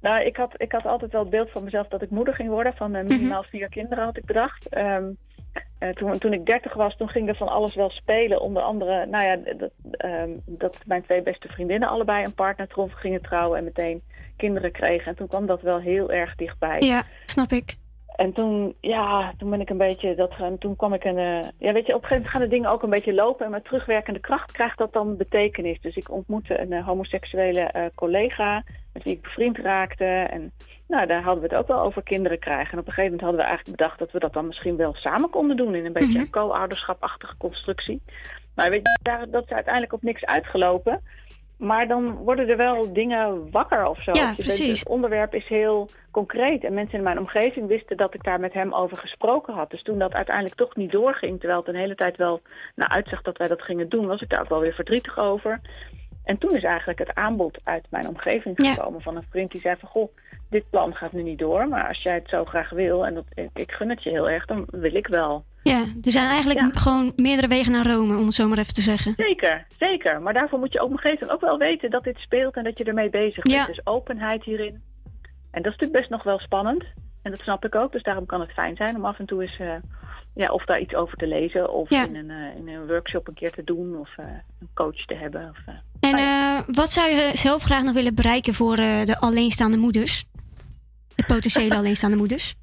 Nou, 0.00 0.24
ik 0.24 0.36
had, 0.36 0.54
ik 0.56 0.72
had 0.72 0.86
altijd 0.86 1.12
wel 1.12 1.20
het 1.20 1.30
beeld 1.30 1.50
van 1.50 1.64
mezelf 1.64 1.88
dat 1.88 2.02
ik 2.02 2.10
moeder 2.10 2.34
ging 2.34 2.48
worden. 2.48 2.74
Van 2.76 2.90
minimaal 2.90 3.42
vier 3.42 3.68
kinderen 3.68 4.04
had 4.04 4.16
ik 4.16 4.24
bedacht. 4.24 4.68
Ehm, 4.68 5.04
eh, 5.78 5.88
toen, 5.88 6.18
toen 6.18 6.32
ik 6.32 6.46
dertig 6.46 6.74
was, 6.74 6.96
toen 6.96 7.08
ging 7.08 7.28
er 7.28 7.36
van 7.36 7.48
alles 7.48 7.74
wel 7.74 7.90
spelen. 7.90 8.40
Onder 8.40 8.62
andere, 8.62 9.06
nou 9.06 9.24
ja, 9.24 9.54
dat, 9.54 9.70
ehm, 9.92 10.30
dat 10.44 10.76
mijn 10.86 11.02
twee 11.02 11.22
beste 11.22 11.48
vriendinnen 11.48 11.88
allebei 11.88 12.24
een 12.24 12.34
partner 12.34 12.68
troffen, 12.68 12.98
gingen 12.98 13.22
trouwen 13.22 13.58
en 13.58 13.64
meteen 13.64 14.02
kinderen 14.36 14.72
kregen. 14.72 15.06
En 15.06 15.16
toen 15.16 15.28
kwam 15.28 15.46
dat 15.46 15.62
wel 15.62 15.80
heel 15.80 16.10
erg 16.10 16.34
dichtbij. 16.34 16.80
Ja, 16.80 17.02
snap 17.24 17.50
ik. 17.50 17.76
En 18.20 18.32
toen, 18.32 18.74
ja, 18.80 19.32
toen 19.38 19.50
ben 19.50 19.60
ik 19.60 19.70
een 19.70 19.78
beetje, 19.78 20.14
dat, 20.14 20.32
en 20.38 20.58
toen 20.58 20.76
kwam 20.76 20.94
ik 20.94 21.04
een, 21.04 21.18
eh, 21.18 21.48
ja 21.58 21.72
weet 21.72 21.86
je, 21.86 21.94
op 21.94 22.02
een 22.02 22.08
gegeven 22.08 22.14
moment 22.16 22.28
gaan 22.28 22.40
de 22.40 22.48
dingen 22.48 22.70
ook 22.70 22.82
een 22.82 22.90
beetje 22.90 23.14
lopen 23.14 23.44
en 23.44 23.50
met 23.50 23.64
terugwerkende 23.64 24.20
kracht 24.20 24.52
krijgt 24.52 24.78
dat 24.78 24.92
dan 24.92 25.16
betekenis. 25.16 25.80
Dus 25.80 25.96
ik 25.96 26.10
ontmoette 26.10 26.60
een 26.60 26.72
eh, 26.72 26.86
homoseksuele 26.86 27.60
eh, 27.60 27.84
collega 27.94 28.64
met 28.92 29.02
wie 29.02 29.12
ik 29.12 29.22
bevriend 29.22 29.58
raakte 29.58 30.04
en 30.04 30.52
nou, 30.88 31.06
daar 31.06 31.22
hadden 31.22 31.42
we 31.42 31.48
het 31.48 31.58
ook 31.58 31.68
wel 31.68 31.80
over 31.80 32.02
kinderen 32.02 32.38
krijgen. 32.38 32.72
En 32.72 32.78
op 32.78 32.86
een 32.86 32.92
gegeven 32.92 33.10
moment 33.10 33.20
hadden 33.20 33.40
we 33.40 33.46
eigenlijk 33.46 33.76
bedacht 33.76 33.98
dat 33.98 34.10
we 34.10 34.18
dat 34.18 34.32
dan 34.32 34.46
misschien 34.46 34.76
wel 34.76 34.94
samen 34.94 35.30
konden 35.30 35.56
doen 35.56 35.74
in 35.74 35.86
een 35.86 35.92
beetje 35.92 36.18
een 36.18 36.30
co-ouderschapachtige 36.30 37.36
constructie. 37.36 38.02
Maar 38.54 38.70
weet 38.70 38.80
je, 38.82 38.98
daar, 39.02 39.30
dat 39.30 39.44
is 39.44 39.50
uiteindelijk 39.50 39.92
op 39.92 40.02
niks 40.02 40.24
uitgelopen. 40.24 41.00
Maar 41.60 41.88
dan 41.88 42.14
worden 42.14 42.48
er 42.48 42.56
wel 42.56 42.92
dingen 42.92 43.50
wakker 43.50 43.86
of 43.86 44.02
zo. 44.02 44.10
Ja, 44.14 44.24
bent- 44.24 44.36
precies. 44.36 44.78
Het 44.78 44.88
onderwerp 44.88 45.34
is 45.34 45.46
heel 45.46 45.88
concreet. 46.10 46.64
En 46.64 46.74
mensen 46.74 46.98
in 46.98 47.04
mijn 47.04 47.18
omgeving 47.18 47.66
wisten 47.66 47.96
dat 47.96 48.14
ik 48.14 48.24
daar 48.24 48.40
met 48.40 48.52
hem 48.52 48.74
over 48.74 48.96
gesproken 48.96 49.54
had. 49.54 49.70
Dus 49.70 49.82
toen 49.82 49.98
dat 49.98 50.12
uiteindelijk 50.12 50.56
toch 50.56 50.76
niet 50.76 50.92
doorging, 50.92 51.38
terwijl 51.38 51.58
het 51.60 51.68
een 51.68 51.80
hele 51.80 51.94
tijd 51.94 52.16
wel 52.16 52.40
naar 52.74 52.88
uitzag 52.88 53.22
dat 53.22 53.38
wij 53.38 53.48
dat 53.48 53.62
gingen 53.62 53.88
doen, 53.88 54.06
was 54.06 54.20
ik 54.20 54.28
daar 54.28 54.40
ook 54.40 54.48
wel 54.48 54.60
weer 54.60 54.72
verdrietig 54.74 55.18
over. 55.18 55.60
En 56.30 56.38
toen 56.38 56.56
is 56.56 56.62
eigenlijk 56.62 56.98
het 56.98 57.14
aanbod 57.14 57.58
uit 57.64 57.86
mijn 57.90 58.08
omgeving 58.08 58.54
gekomen 58.56 59.00
van 59.00 59.16
een 59.16 59.26
vriend 59.30 59.50
die 59.50 59.60
zei 59.60 59.76
van 59.78 59.88
goh, 59.88 60.16
dit 60.50 60.70
plan 60.70 60.94
gaat 60.94 61.12
nu 61.12 61.22
niet 61.22 61.38
door, 61.38 61.68
maar 61.68 61.88
als 61.88 62.02
jij 62.02 62.14
het 62.14 62.28
zo 62.28 62.44
graag 62.44 62.70
wil 62.70 63.06
en 63.06 63.14
dat, 63.14 63.24
ik, 63.34 63.50
ik 63.54 63.72
gun 63.72 63.88
het 63.88 64.02
je 64.02 64.10
heel 64.10 64.28
erg, 64.28 64.46
dan 64.46 64.66
wil 64.70 64.94
ik 64.94 65.06
wel. 65.06 65.44
Ja, 65.62 65.80
er 65.80 66.12
zijn 66.12 66.28
eigenlijk 66.28 66.76
gewoon 66.76 67.12
meerdere 67.16 67.48
wegen 67.48 67.72
naar 67.72 67.86
Rome, 67.86 68.16
om 68.16 68.24
het 68.24 68.34
zo 68.34 68.48
maar 68.48 68.58
even 68.58 68.74
te 68.74 68.80
zeggen. 68.80 69.14
Zeker, 69.16 69.66
zeker. 69.78 70.22
Maar 70.22 70.32
daarvoor 70.32 70.58
moet 70.58 70.72
je 70.72 70.82
op 70.82 70.90
een 70.90 70.98
gegeven 70.98 71.26
moment 71.26 71.42
ook 71.42 71.48
wel 71.48 71.58
weten 71.68 71.90
dat 71.90 72.04
dit 72.04 72.18
speelt 72.18 72.56
en 72.56 72.64
dat 72.64 72.78
je 72.78 72.84
ermee 72.84 73.10
bezig 73.10 73.42
bent. 73.42 73.56
Ja. 73.56 73.66
Dus 73.66 73.86
openheid 73.86 74.44
hierin. 74.44 74.82
En 75.50 75.62
dat 75.62 75.72
is 75.72 75.78
natuurlijk 75.78 75.98
best 75.98 76.10
nog 76.10 76.22
wel 76.22 76.38
spannend. 76.38 76.84
En 77.22 77.30
dat 77.30 77.40
snap 77.40 77.64
ik 77.64 77.74
ook. 77.74 77.92
Dus 77.92 78.02
daarom 78.02 78.26
kan 78.26 78.40
het 78.40 78.52
fijn 78.52 78.76
zijn 78.76 78.96
om 78.96 79.04
af 79.04 79.18
en 79.18 79.26
toe 79.26 79.42
eens 79.42 79.58
eh, 79.58 79.72
ja, 80.34 80.50
of 80.50 80.64
daar 80.64 80.80
iets 80.80 80.94
over 80.94 81.16
te 81.16 81.26
lezen. 81.26 81.72
Of 81.72 81.90
Ja. 81.90 82.04
in, 82.04 82.16
een, 82.16 82.30
eh, 82.30 82.56
in 82.56 82.68
een 82.68 82.86
workshop 82.86 83.28
een 83.28 83.34
keer 83.34 83.52
te 83.52 83.64
doen. 83.64 83.98
Of 83.98 84.08
eh, 84.16 84.24
een 84.60 84.68
coach 84.74 84.96
te 85.04 85.14
hebben. 85.14 85.48
Of, 85.50 85.74
En 86.00 86.18
eh, 86.18 86.58
wat 86.66 86.90
zou 86.90 87.08
je 87.10 87.30
zelf 87.34 87.62
graag 87.62 87.82
nog 87.82 87.94
willen 87.94 88.14
bereiken 88.14 88.54
voor 88.54 88.76
de 88.76 89.16
alleenstaande 89.18 89.76
moeders? 89.76 90.24
De 91.14 91.24
potentiële 91.26 91.76
alleenstaande 91.80 92.16
moeders? 92.16 92.54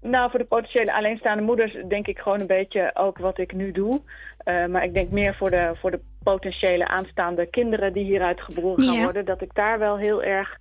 Nou, 0.00 0.30
voor 0.30 0.38
de 0.38 0.44
potentiële 0.44 0.94
alleenstaande 0.94 1.42
moeders 1.42 1.76
denk 1.88 2.06
ik 2.06 2.18
gewoon 2.18 2.40
een 2.40 2.46
beetje 2.46 2.90
ook 2.94 3.18
wat 3.18 3.38
ik 3.38 3.52
nu 3.52 3.72
doe. 3.72 4.00
Maar 4.44 4.84
ik 4.84 4.94
denk 4.94 5.10
meer 5.10 5.34
voor 5.34 5.50
de, 5.50 5.70
voor 5.80 5.90
de 5.90 6.00
potentiële 6.22 6.88
aanstaande 6.88 7.46
kinderen 7.46 7.92
die 7.92 8.04
hieruit 8.04 8.40
geboren 8.40 8.82
gaan 8.84 8.94
Ja. 8.94 9.02
worden. 9.02 9.24
Dat 9.24 9.40
ik 9.42 9.54
daar 9.54 9.78
wel 9.78 9.96
heel 9.98 10.22
erg 10.22 10.58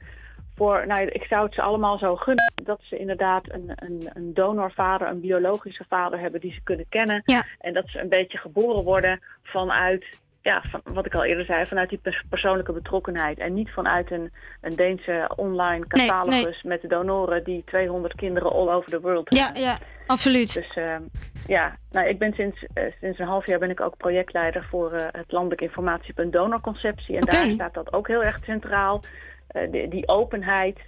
voor. 0.59 0.87
Nou, 0.87 1.07
ik 1.07 1.23
zou 1.23 1.45
het 1.45 1.53
ze 1.53 1.61
allemaal 1.61 1.97
zo 1.97 2.15
gunnen 2.15 2.53
dat 2.63 2.79
ze 2.81 2.97
inderdaad 2.97 3.43
een, 3.51 3.71
een, 3.75 4.09
een 4.13 4.33
donorvader, 4.33 5.07
een 5.07 5.19
biologische 5.21 5.85
vader 5.89 6.19
hebben 6.19 6.39
die 6.41 6.53
ze 6.53 6.61
kunnen 6.63 6.85
kennen. 6.89 7.23
En 7.59 7.73
dat 7.73 7.87
ze 7.87 7.99
een 7.99 8.09
beetje 8.09 8.37
geboren 8.37 8.83
worden 8.83 9.19
vanuit. 9.43 10.17
Ja, 10.41 10.63
van, 10.71 10.81
wat 10.83 11.05
ik 11.05 11.13
al 11.15 11.23
eerder 11.23 11.45
zei, 11.45 11.65
vanuit 11.65 11.89
die 11.89 11.97
pers- 11.97 12.23
persoonlijke 12.29 12.71
betrokkenheid. 12.71 13.37
En 13.39 13.53
niet 13.53 13.69
vanuit 13.71 14.11
een, 14.11 14.31
een 14.61 14.75
Deense 14.75 15.31
online 15.35 15.85
Nee, 15.87 16.07
catalogus 16.07 16.61
met 16.63 16.81
de 16.81 16.87
donoren 16.87 17.43
die 17.43 17.63
200 17.65 18.15
kinderen 18.15 18.51
all 18.51 18.69
over 18.69 18.91
the 18.91 18.99
world 19.01 19.35
Ja, 19.35 19.51
ja, 19.53 19.77
absoluut. 20.07 20.53
dus 20.53 20.73
ehm, 20.75 21.01
ja, 21.47 21.75
nou, 21.91 22.07
ik 22.07 22.19
ben 22.19 22.33
sinds, 22.33 22.65
eh, 22.73 22.83
sinds 23.01 23.19
een 23.19 23.25
half 23.27 23.45
jaar 23.45 23.59
ben 23.59 23.69
ik 23.69 23.81
ook 23.81 23.97
projectleider 23.97 24.63
voor 24.69 24.91
eh, 24.91 25.05
het 25.11 25.31
landelijk 25.31 25.61
informatiepunt 25.61 26.33
donorconceptie. 26.33 27.15
En 27.17 27.25
daar 27.25 27.49
staat 27.49 27.73
dat 27.73 27.93
ook 27.93 28.07
heel 28.07 28.23
erg 28.23 28.39
centraal. 28.43 29.01
Eh, 29.49 29.89
die, 29.89 30.07
openheid. 30.07 30.79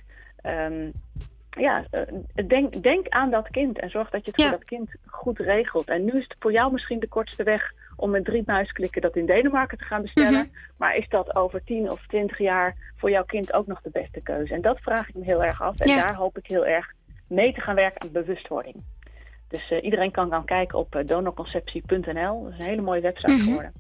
ehm, 0.42 0.90
ja, 1.58 1.86
eh, 1.92 2.02
denk, 2.48 2.84
denk 2.84 3.08
aan 3.10 3.30
dat 3.30 3.50
kind 3.50 3.80
en 3.80 3.90
zorg 3.90 4.10
dat 4.10 4.26
je 4.26 4.32
het 4.32 4.42
voor 4.42 4.52
dat 4.52 4.64
kind 4.64 4.90
goed 5.06 5.40
regelt. 5.40 5.88
En 5.88 6.06
nu 6.06 6.12
is 6.12 6.24
het 6.24 6.36
voor 6.40 6.52
jou 6.52 6.72
misschien 6.72 7.00
de 7.00 7.08
kortste 7.08 7.44
weg 7.44 7.74
om 7.96 8.10
met 8.10 8.26
drie 8.26 8.44
muisklikken 8.46 9.02
dat 9.02 9.16
in 9.16 9.26
Denemarken 9.26 9.78
te 9.78 9.84
gaan 9.84 10.02
bestellen. 10.02 10.52
Maar 10.78 10.96
is 10.96 11.10
dat 11.10 11.36
over 11.36 11.64
tien 11.64 11.92
of 11.92 12.06
twintig 12.08 12.38
jaar 12.38 12.76
voor 12.98 13.10
jouw 13.10 13.24
kind 13.26 13.54
ook 13.54 13.68
nog 13.68 13.82
de 13.82 13.90
beste 13.90 14.22
keuze? 14.22 14.54
En 14.54 14.62
dat 14.62 14.80
vraag 14.82 15.10
ik 15.10 15.16
me 15.16 15.24
heel 15.24 15.44
erg 15.44 15.62
af. 15.62 15.80
En 15.80 15.90
Ja. 15.90 16.02
daar 16.02 16.16
hoop 16.16 16.38
ik 16.38 16.48
heel 16.48 16.66
erg 16.66 16.92
mee 17.28 17.54
te 17.54 17.62
gaan 17.62 17.76
werken 17.76 18.02
aan 18.02 18.12
bewustwording. 18.12 18.76
Dus 19.48 19.72
eh, 19.72 19.84
iedereen 19.84 20.12
kan 20.12 20.30
gaan 20.30 20.46
kijken 20.46 20.78
op 20.80 20.96
eh, 20.96 21.06
donorconceptie.nl. 21.08 22.44
Dat 22.44 22.54
is 22.54 22.60
een 22.60 22.66
hele 22.66 22.82
mooie 22.82 23.02
website 23.02 23.32
Mhm. 23.32 23.42
geworden. 23.44 23.74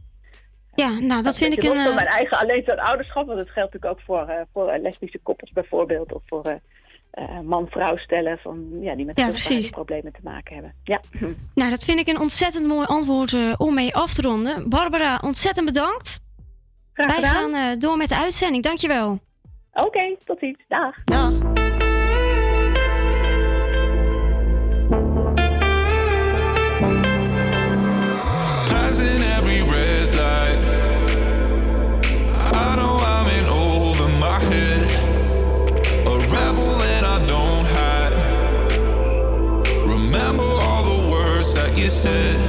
Ja, 0.81 0.99
nou, 0.99 1.23
dat 1.23 1.37
vind 1.37 1.53
ik 1.53 1.63
een... 1.63 1.69
Van 1.69 1.77
eh, 1.77 1.95
mijn 1.95 2.07
eigen 2.07 2.37
alleenstaand 2.37 2.79
ouderschap, 2.79 3.25
want 3.25 3.37
dat 3.37 3.49
geldt 3.49 3.73
natuurlijk 3.73 3.99
ook 3.99 4.05
voor, 4.05 4.27
eh, 4.27 4.41
voor 4.53 4.67
eh, 4.67 4.81
lesbische 4.81 5.19
koppels 5.23 5.51
bijvoorbeeld. 5.51 6.13
Of 6.13 6.21
voor 6.25 6.59
man-vrouw 7.43 7.95
stellen 7.95 8.37
van, 8.37 8.67
ja, 8.81 8.95
die 8.95 9.05
met 9.05 9.19
Ja, 9.19 9.59
problemen 9.69 10.11
te 10.11 10.19
maken 10.23 10.53
hebben. 10.53 10.73
Ja. 10.83 11.01
Nou, 11.55 11.69
dat 11.69 11.83
vind 11.83 11.99
ik 11.99 12.07
een 12.07 12.19
ontzettend 12.19 12.67
mooi 12.67 12.85
antwoord 12.85 13.57
om 13.57 13.73
mee 13.73 13.95
af 13.95 14.13
te 14.13 14.21
ronden. 14.21 14.69
Barbara, 14.69 15.19
ontzettend 15.23 15.65
bedankt. 15.65 16.19
Wij 16.93 17.21
gaan 17.21 17.79
door 17.79 17.97
met 17.97 18.09
de 18.09 18.15
uitzending. 18.15 18.63
Dankjewel. 18.63 19.19
Oké, 19.73 20.15
tot 20.25 20.39
ziens. 20.39 20.59
Dag. 20.67 21.03
Dag. 21.03 21.79
Said. 42.01 42.40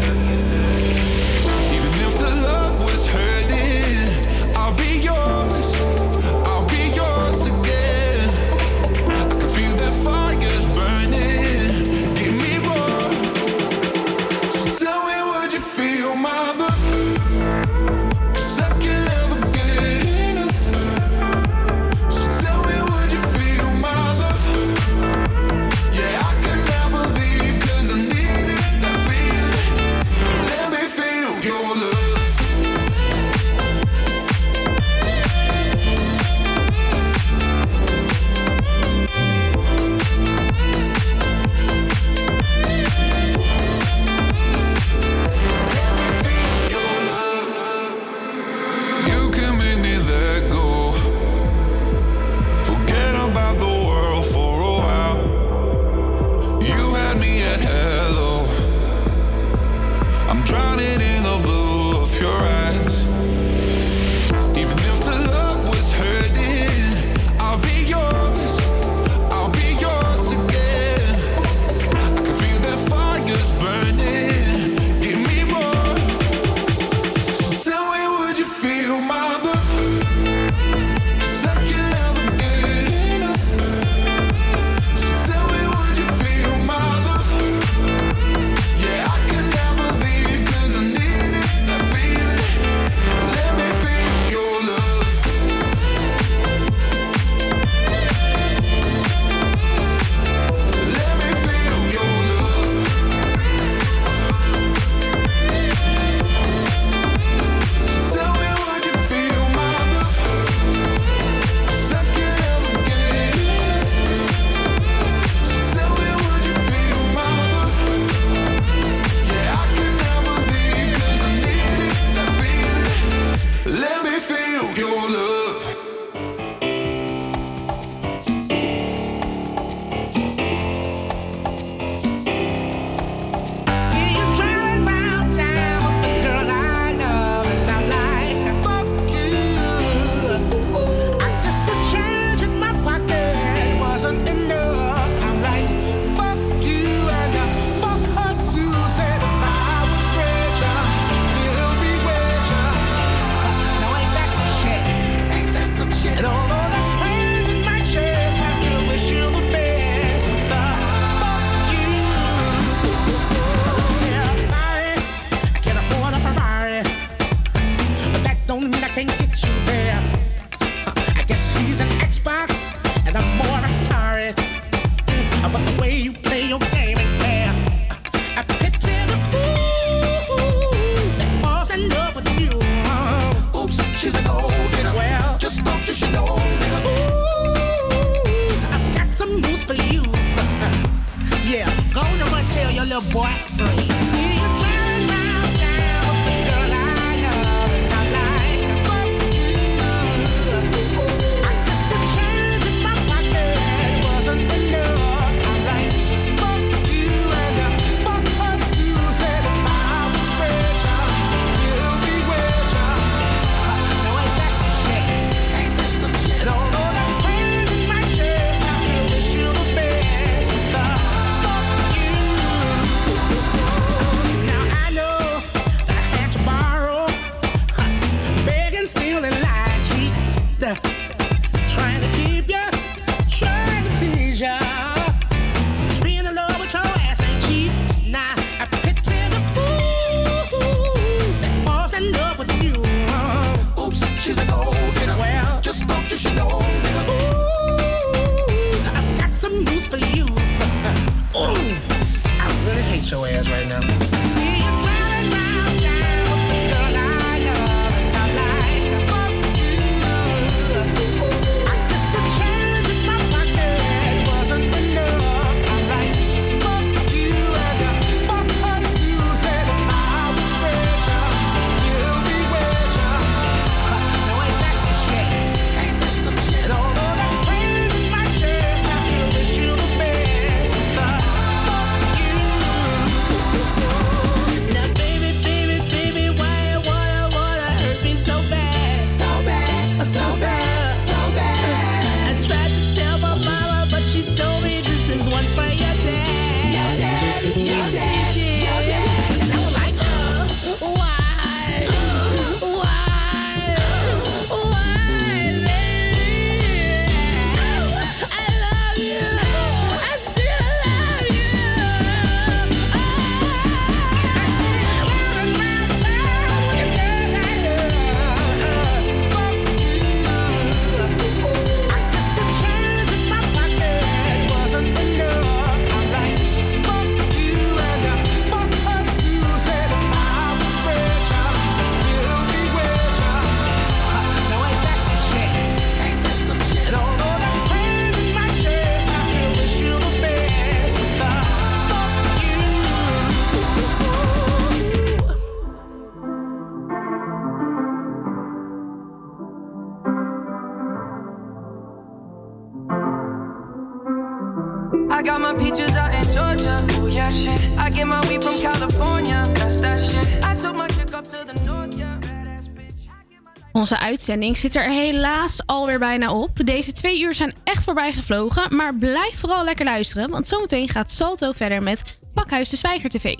Uitzending 364.22 364.56
zit 364.56 364.74
er 364.74 364.90
helaas 364.90 365.60
alweer 365.66 365.98
bijna 365.98 366.32
op. 366.32 366.50
Deze 366.64 366.92
twee 366.92 367.22
uur 367.22 367.34
zijn 367.34 367.54
echt 367.64 367.84
voorbij 367.84 368.12
gevlogen. 368.12 368.76
Maar 368.76 368.94
blijf 368.94 369.38
vooral 369.38 369.64
lekker 369.64 369.84
luisteren. 369.84 370.30
Want 370.30 370.48
zometeen 370.48 370.88
gaat 370.88 371.10
Salto 371.10 371.52
verder 371.52 371.82
met 371.82 372.02
Pakhuis 372.34 372.68
de 372.68 372.76
Zwijger 372.76 373.10
TV. 373.10 373.34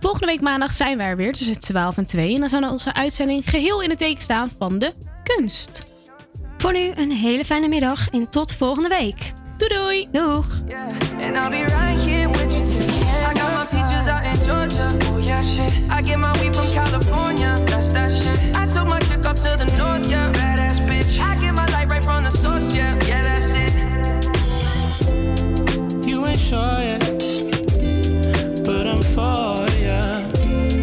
Volgende 0.00 0.26
week 0.26 0.40
maandag 0.40 0.72
zijn 0.72 0.96
wij 0.96 1.06
er 1.06 1.16
weer 1.16 1.32
tussen 1.32 1.58
12 1.58 1.96
en 1.96 2.06
2. 2.06 2.34
En 2.34 2.40
dan 2.40 2.48
zal 2.48 2.70
onze 2.70 2.94
uitzending 2.94 3.50
geheel 3.50 3.82
in 3.82 3.90
het 3.90 3.98
teken 3.98 4.22
staan 4.22 4.50
van 4.58 4.78
de 4.78 4.92
kunst. 5.22 5.86
Voor 6.58 6.72
nu 6.72 6.90
een 6.94 7.12
hele 7.12 7.44
fijne 7.44 7.68
middag 7.68 8.08
en 8.10 8.30
tot 8.30 8.52
volgende 8.52 8.88
week. 8.88 9.32
Doei 9.56 9.74
doei. 9.74 10.08
Doeg. 10.10 10.46
And 11.22 11.36
I'll 11.36 11.50
be 11.50 11.62
right 11.62 12.06
here 12.06 12.28
with 12.28 12.52
you 12.52 12.66
till 12.66 12.78
the 12.78 13.04
end. 13.06 13.36
I 13.36 13.40
got 13.40 13.52
my 13.54 13.64
peaches 13.70 14.08
out 14.08 14.24
in 14.24 14.44
Georgia. 14.44 14.96
Oh 15.12 15.24
yeah, 15.24 15.34
up 19.34 19.40
to 19.40 19.56
the 19.56 19.66
north, 19.76 20.10
yeah. 20.10 20.32
Badass 20.32 20.78
bitch. 20.88 21.18
I 21.20 21.36
get 21.40 21.54
my 21.54 21.66
light 21.66 21.88
right 21.88 22.04
from 22.04 22.22
the 22.24 22.30
source, 22.30 22.74
yeah. 22.74 22.94
Yeah, 23.06 23.22
that's 23.22 23.52
it. 23.52 23.74
You 26.06 26.26
ain't 26.26 26.38
sure 26.38 26.78
yet, 26.88 27.00
but 28.64 28.86
I'm 28.86 29.02
for 29.02 29.66
ya. 29.86 30.22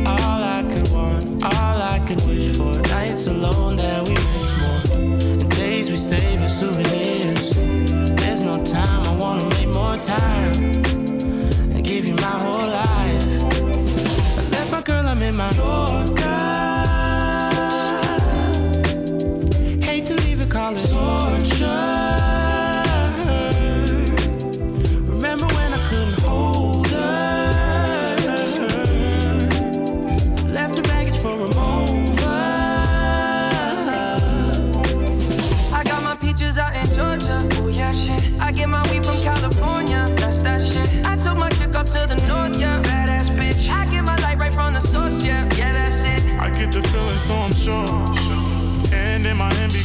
All 0.05 0.41
I 0.57 0.63
could 0.71 0.89
want, 0.91 1.43
all 1.43 1.77
I 1.95 1.99
could 2.07 2.21
wish 2.27 2.55
for. 2.57 2.81
Nights 2.89 3.27
alone 3.27 3.77
that 3.77 4.07
we 4.07 4.13
miss 4.13 4.47
more, 4.59 4.81
and 5.41 5.49
days 5.51 5.89
we 5.89 5.95
save 5.95 6.41
as 6.41 6.59
souvenirs. 6.59 7.55
There's 8.19 8.41
no 8.41 8.63
time, 8.63 9.05
I 9.05 9.13
wanna 9.15 9.45
make 9.55 9.69
more 9.69 9.97
time 9.97 10.83
and 11.73 11.83
give 11.83 12.05
you 12.05 12.15
my 12.15 12.37
whole 12.45 12.67
life. 12.83 13.25
I 14.37 14.41
left 14.55 14.71
my 14.71 14.81
girl, 14.81 15.05
I'm 15.05 15.21
in 15.21 15.35
my 15.35 15.51
Yorker. 15.51 16.20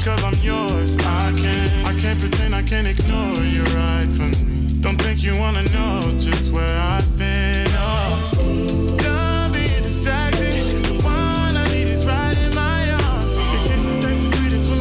cause 0.07 0.23
I'm 0.23 0.41
yours. 0.41 0.97
I 0.99 1.35
can't, 1.37 1.71
I 1.85 1.93
can't 2.01 2.21
pretend 2.21 2.55
I 2.55 2.63
can 2.63 2.87
ignore 2.87 3.43
you 3.43 3.65
right 3.75 4.07
from 4.17 4.31
me. 4.31 4.79
Don't 4.81 5.01
think 5.03 5.25
you 5.25 5.37
wanna 5.37 5.65
know 5.75 6.01
just 6.17 6.53
where 6.53 6.79
I've 6.79 7.11
been. 7.19 7.67
Oh, 7.71 8.97
don't 9.03 9.53
be 9.53 9.67
distracted. 9.83 10.63
The 10.87 10.95
one 11.03 11.57
I 11.57 11.67
need 11.75 11.89
is 11.97 12.07
right 12.07 12.39
in 12.45 12.55
my 12.55 12.83
arms. 13.03 13.35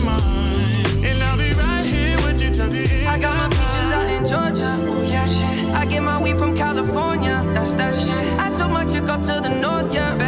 Mine, 0.06 1.06
and 1.08 1.18
I'll 1.24 1.38
be 1.38 1.52
right 1.54 1.86
here 1.86 2.18
with 2.26 2.40
you 2.44 2.52
till 2.54 2.70
the 2.70 2.84
end. 2.84 3.08
I 3.08 3.18
got 3.18 3.34
my 3.42 3.48
peaches 3.50 3.90
out 3.98 4.10
in 4.16 4.24
Georgia. 4.32 4.72
Oh 4.92 5.02
yeah, 5.02 5.26
shit. 5.26 5.74
I 5.74 5.86
get 5.86 6.04
my 6.04 6.22
weed 6.22 6.38
from 6.38 6.56
California. 6.56 7.42
That's 7.56 7.74
that 7.74 7.96
shit. 7.96 8.40
I 8.40 8.52
took 8.52 8.70
my 8.70 8.86
chick 8.86 9.10
up 9.10 9.24
to 9.24 9.40
the 9.42 9.50
north, 9.50 9.92
yeah 9.92 10.25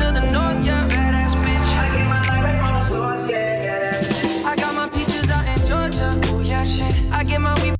to 0.00 0.10
the 0.12 0.29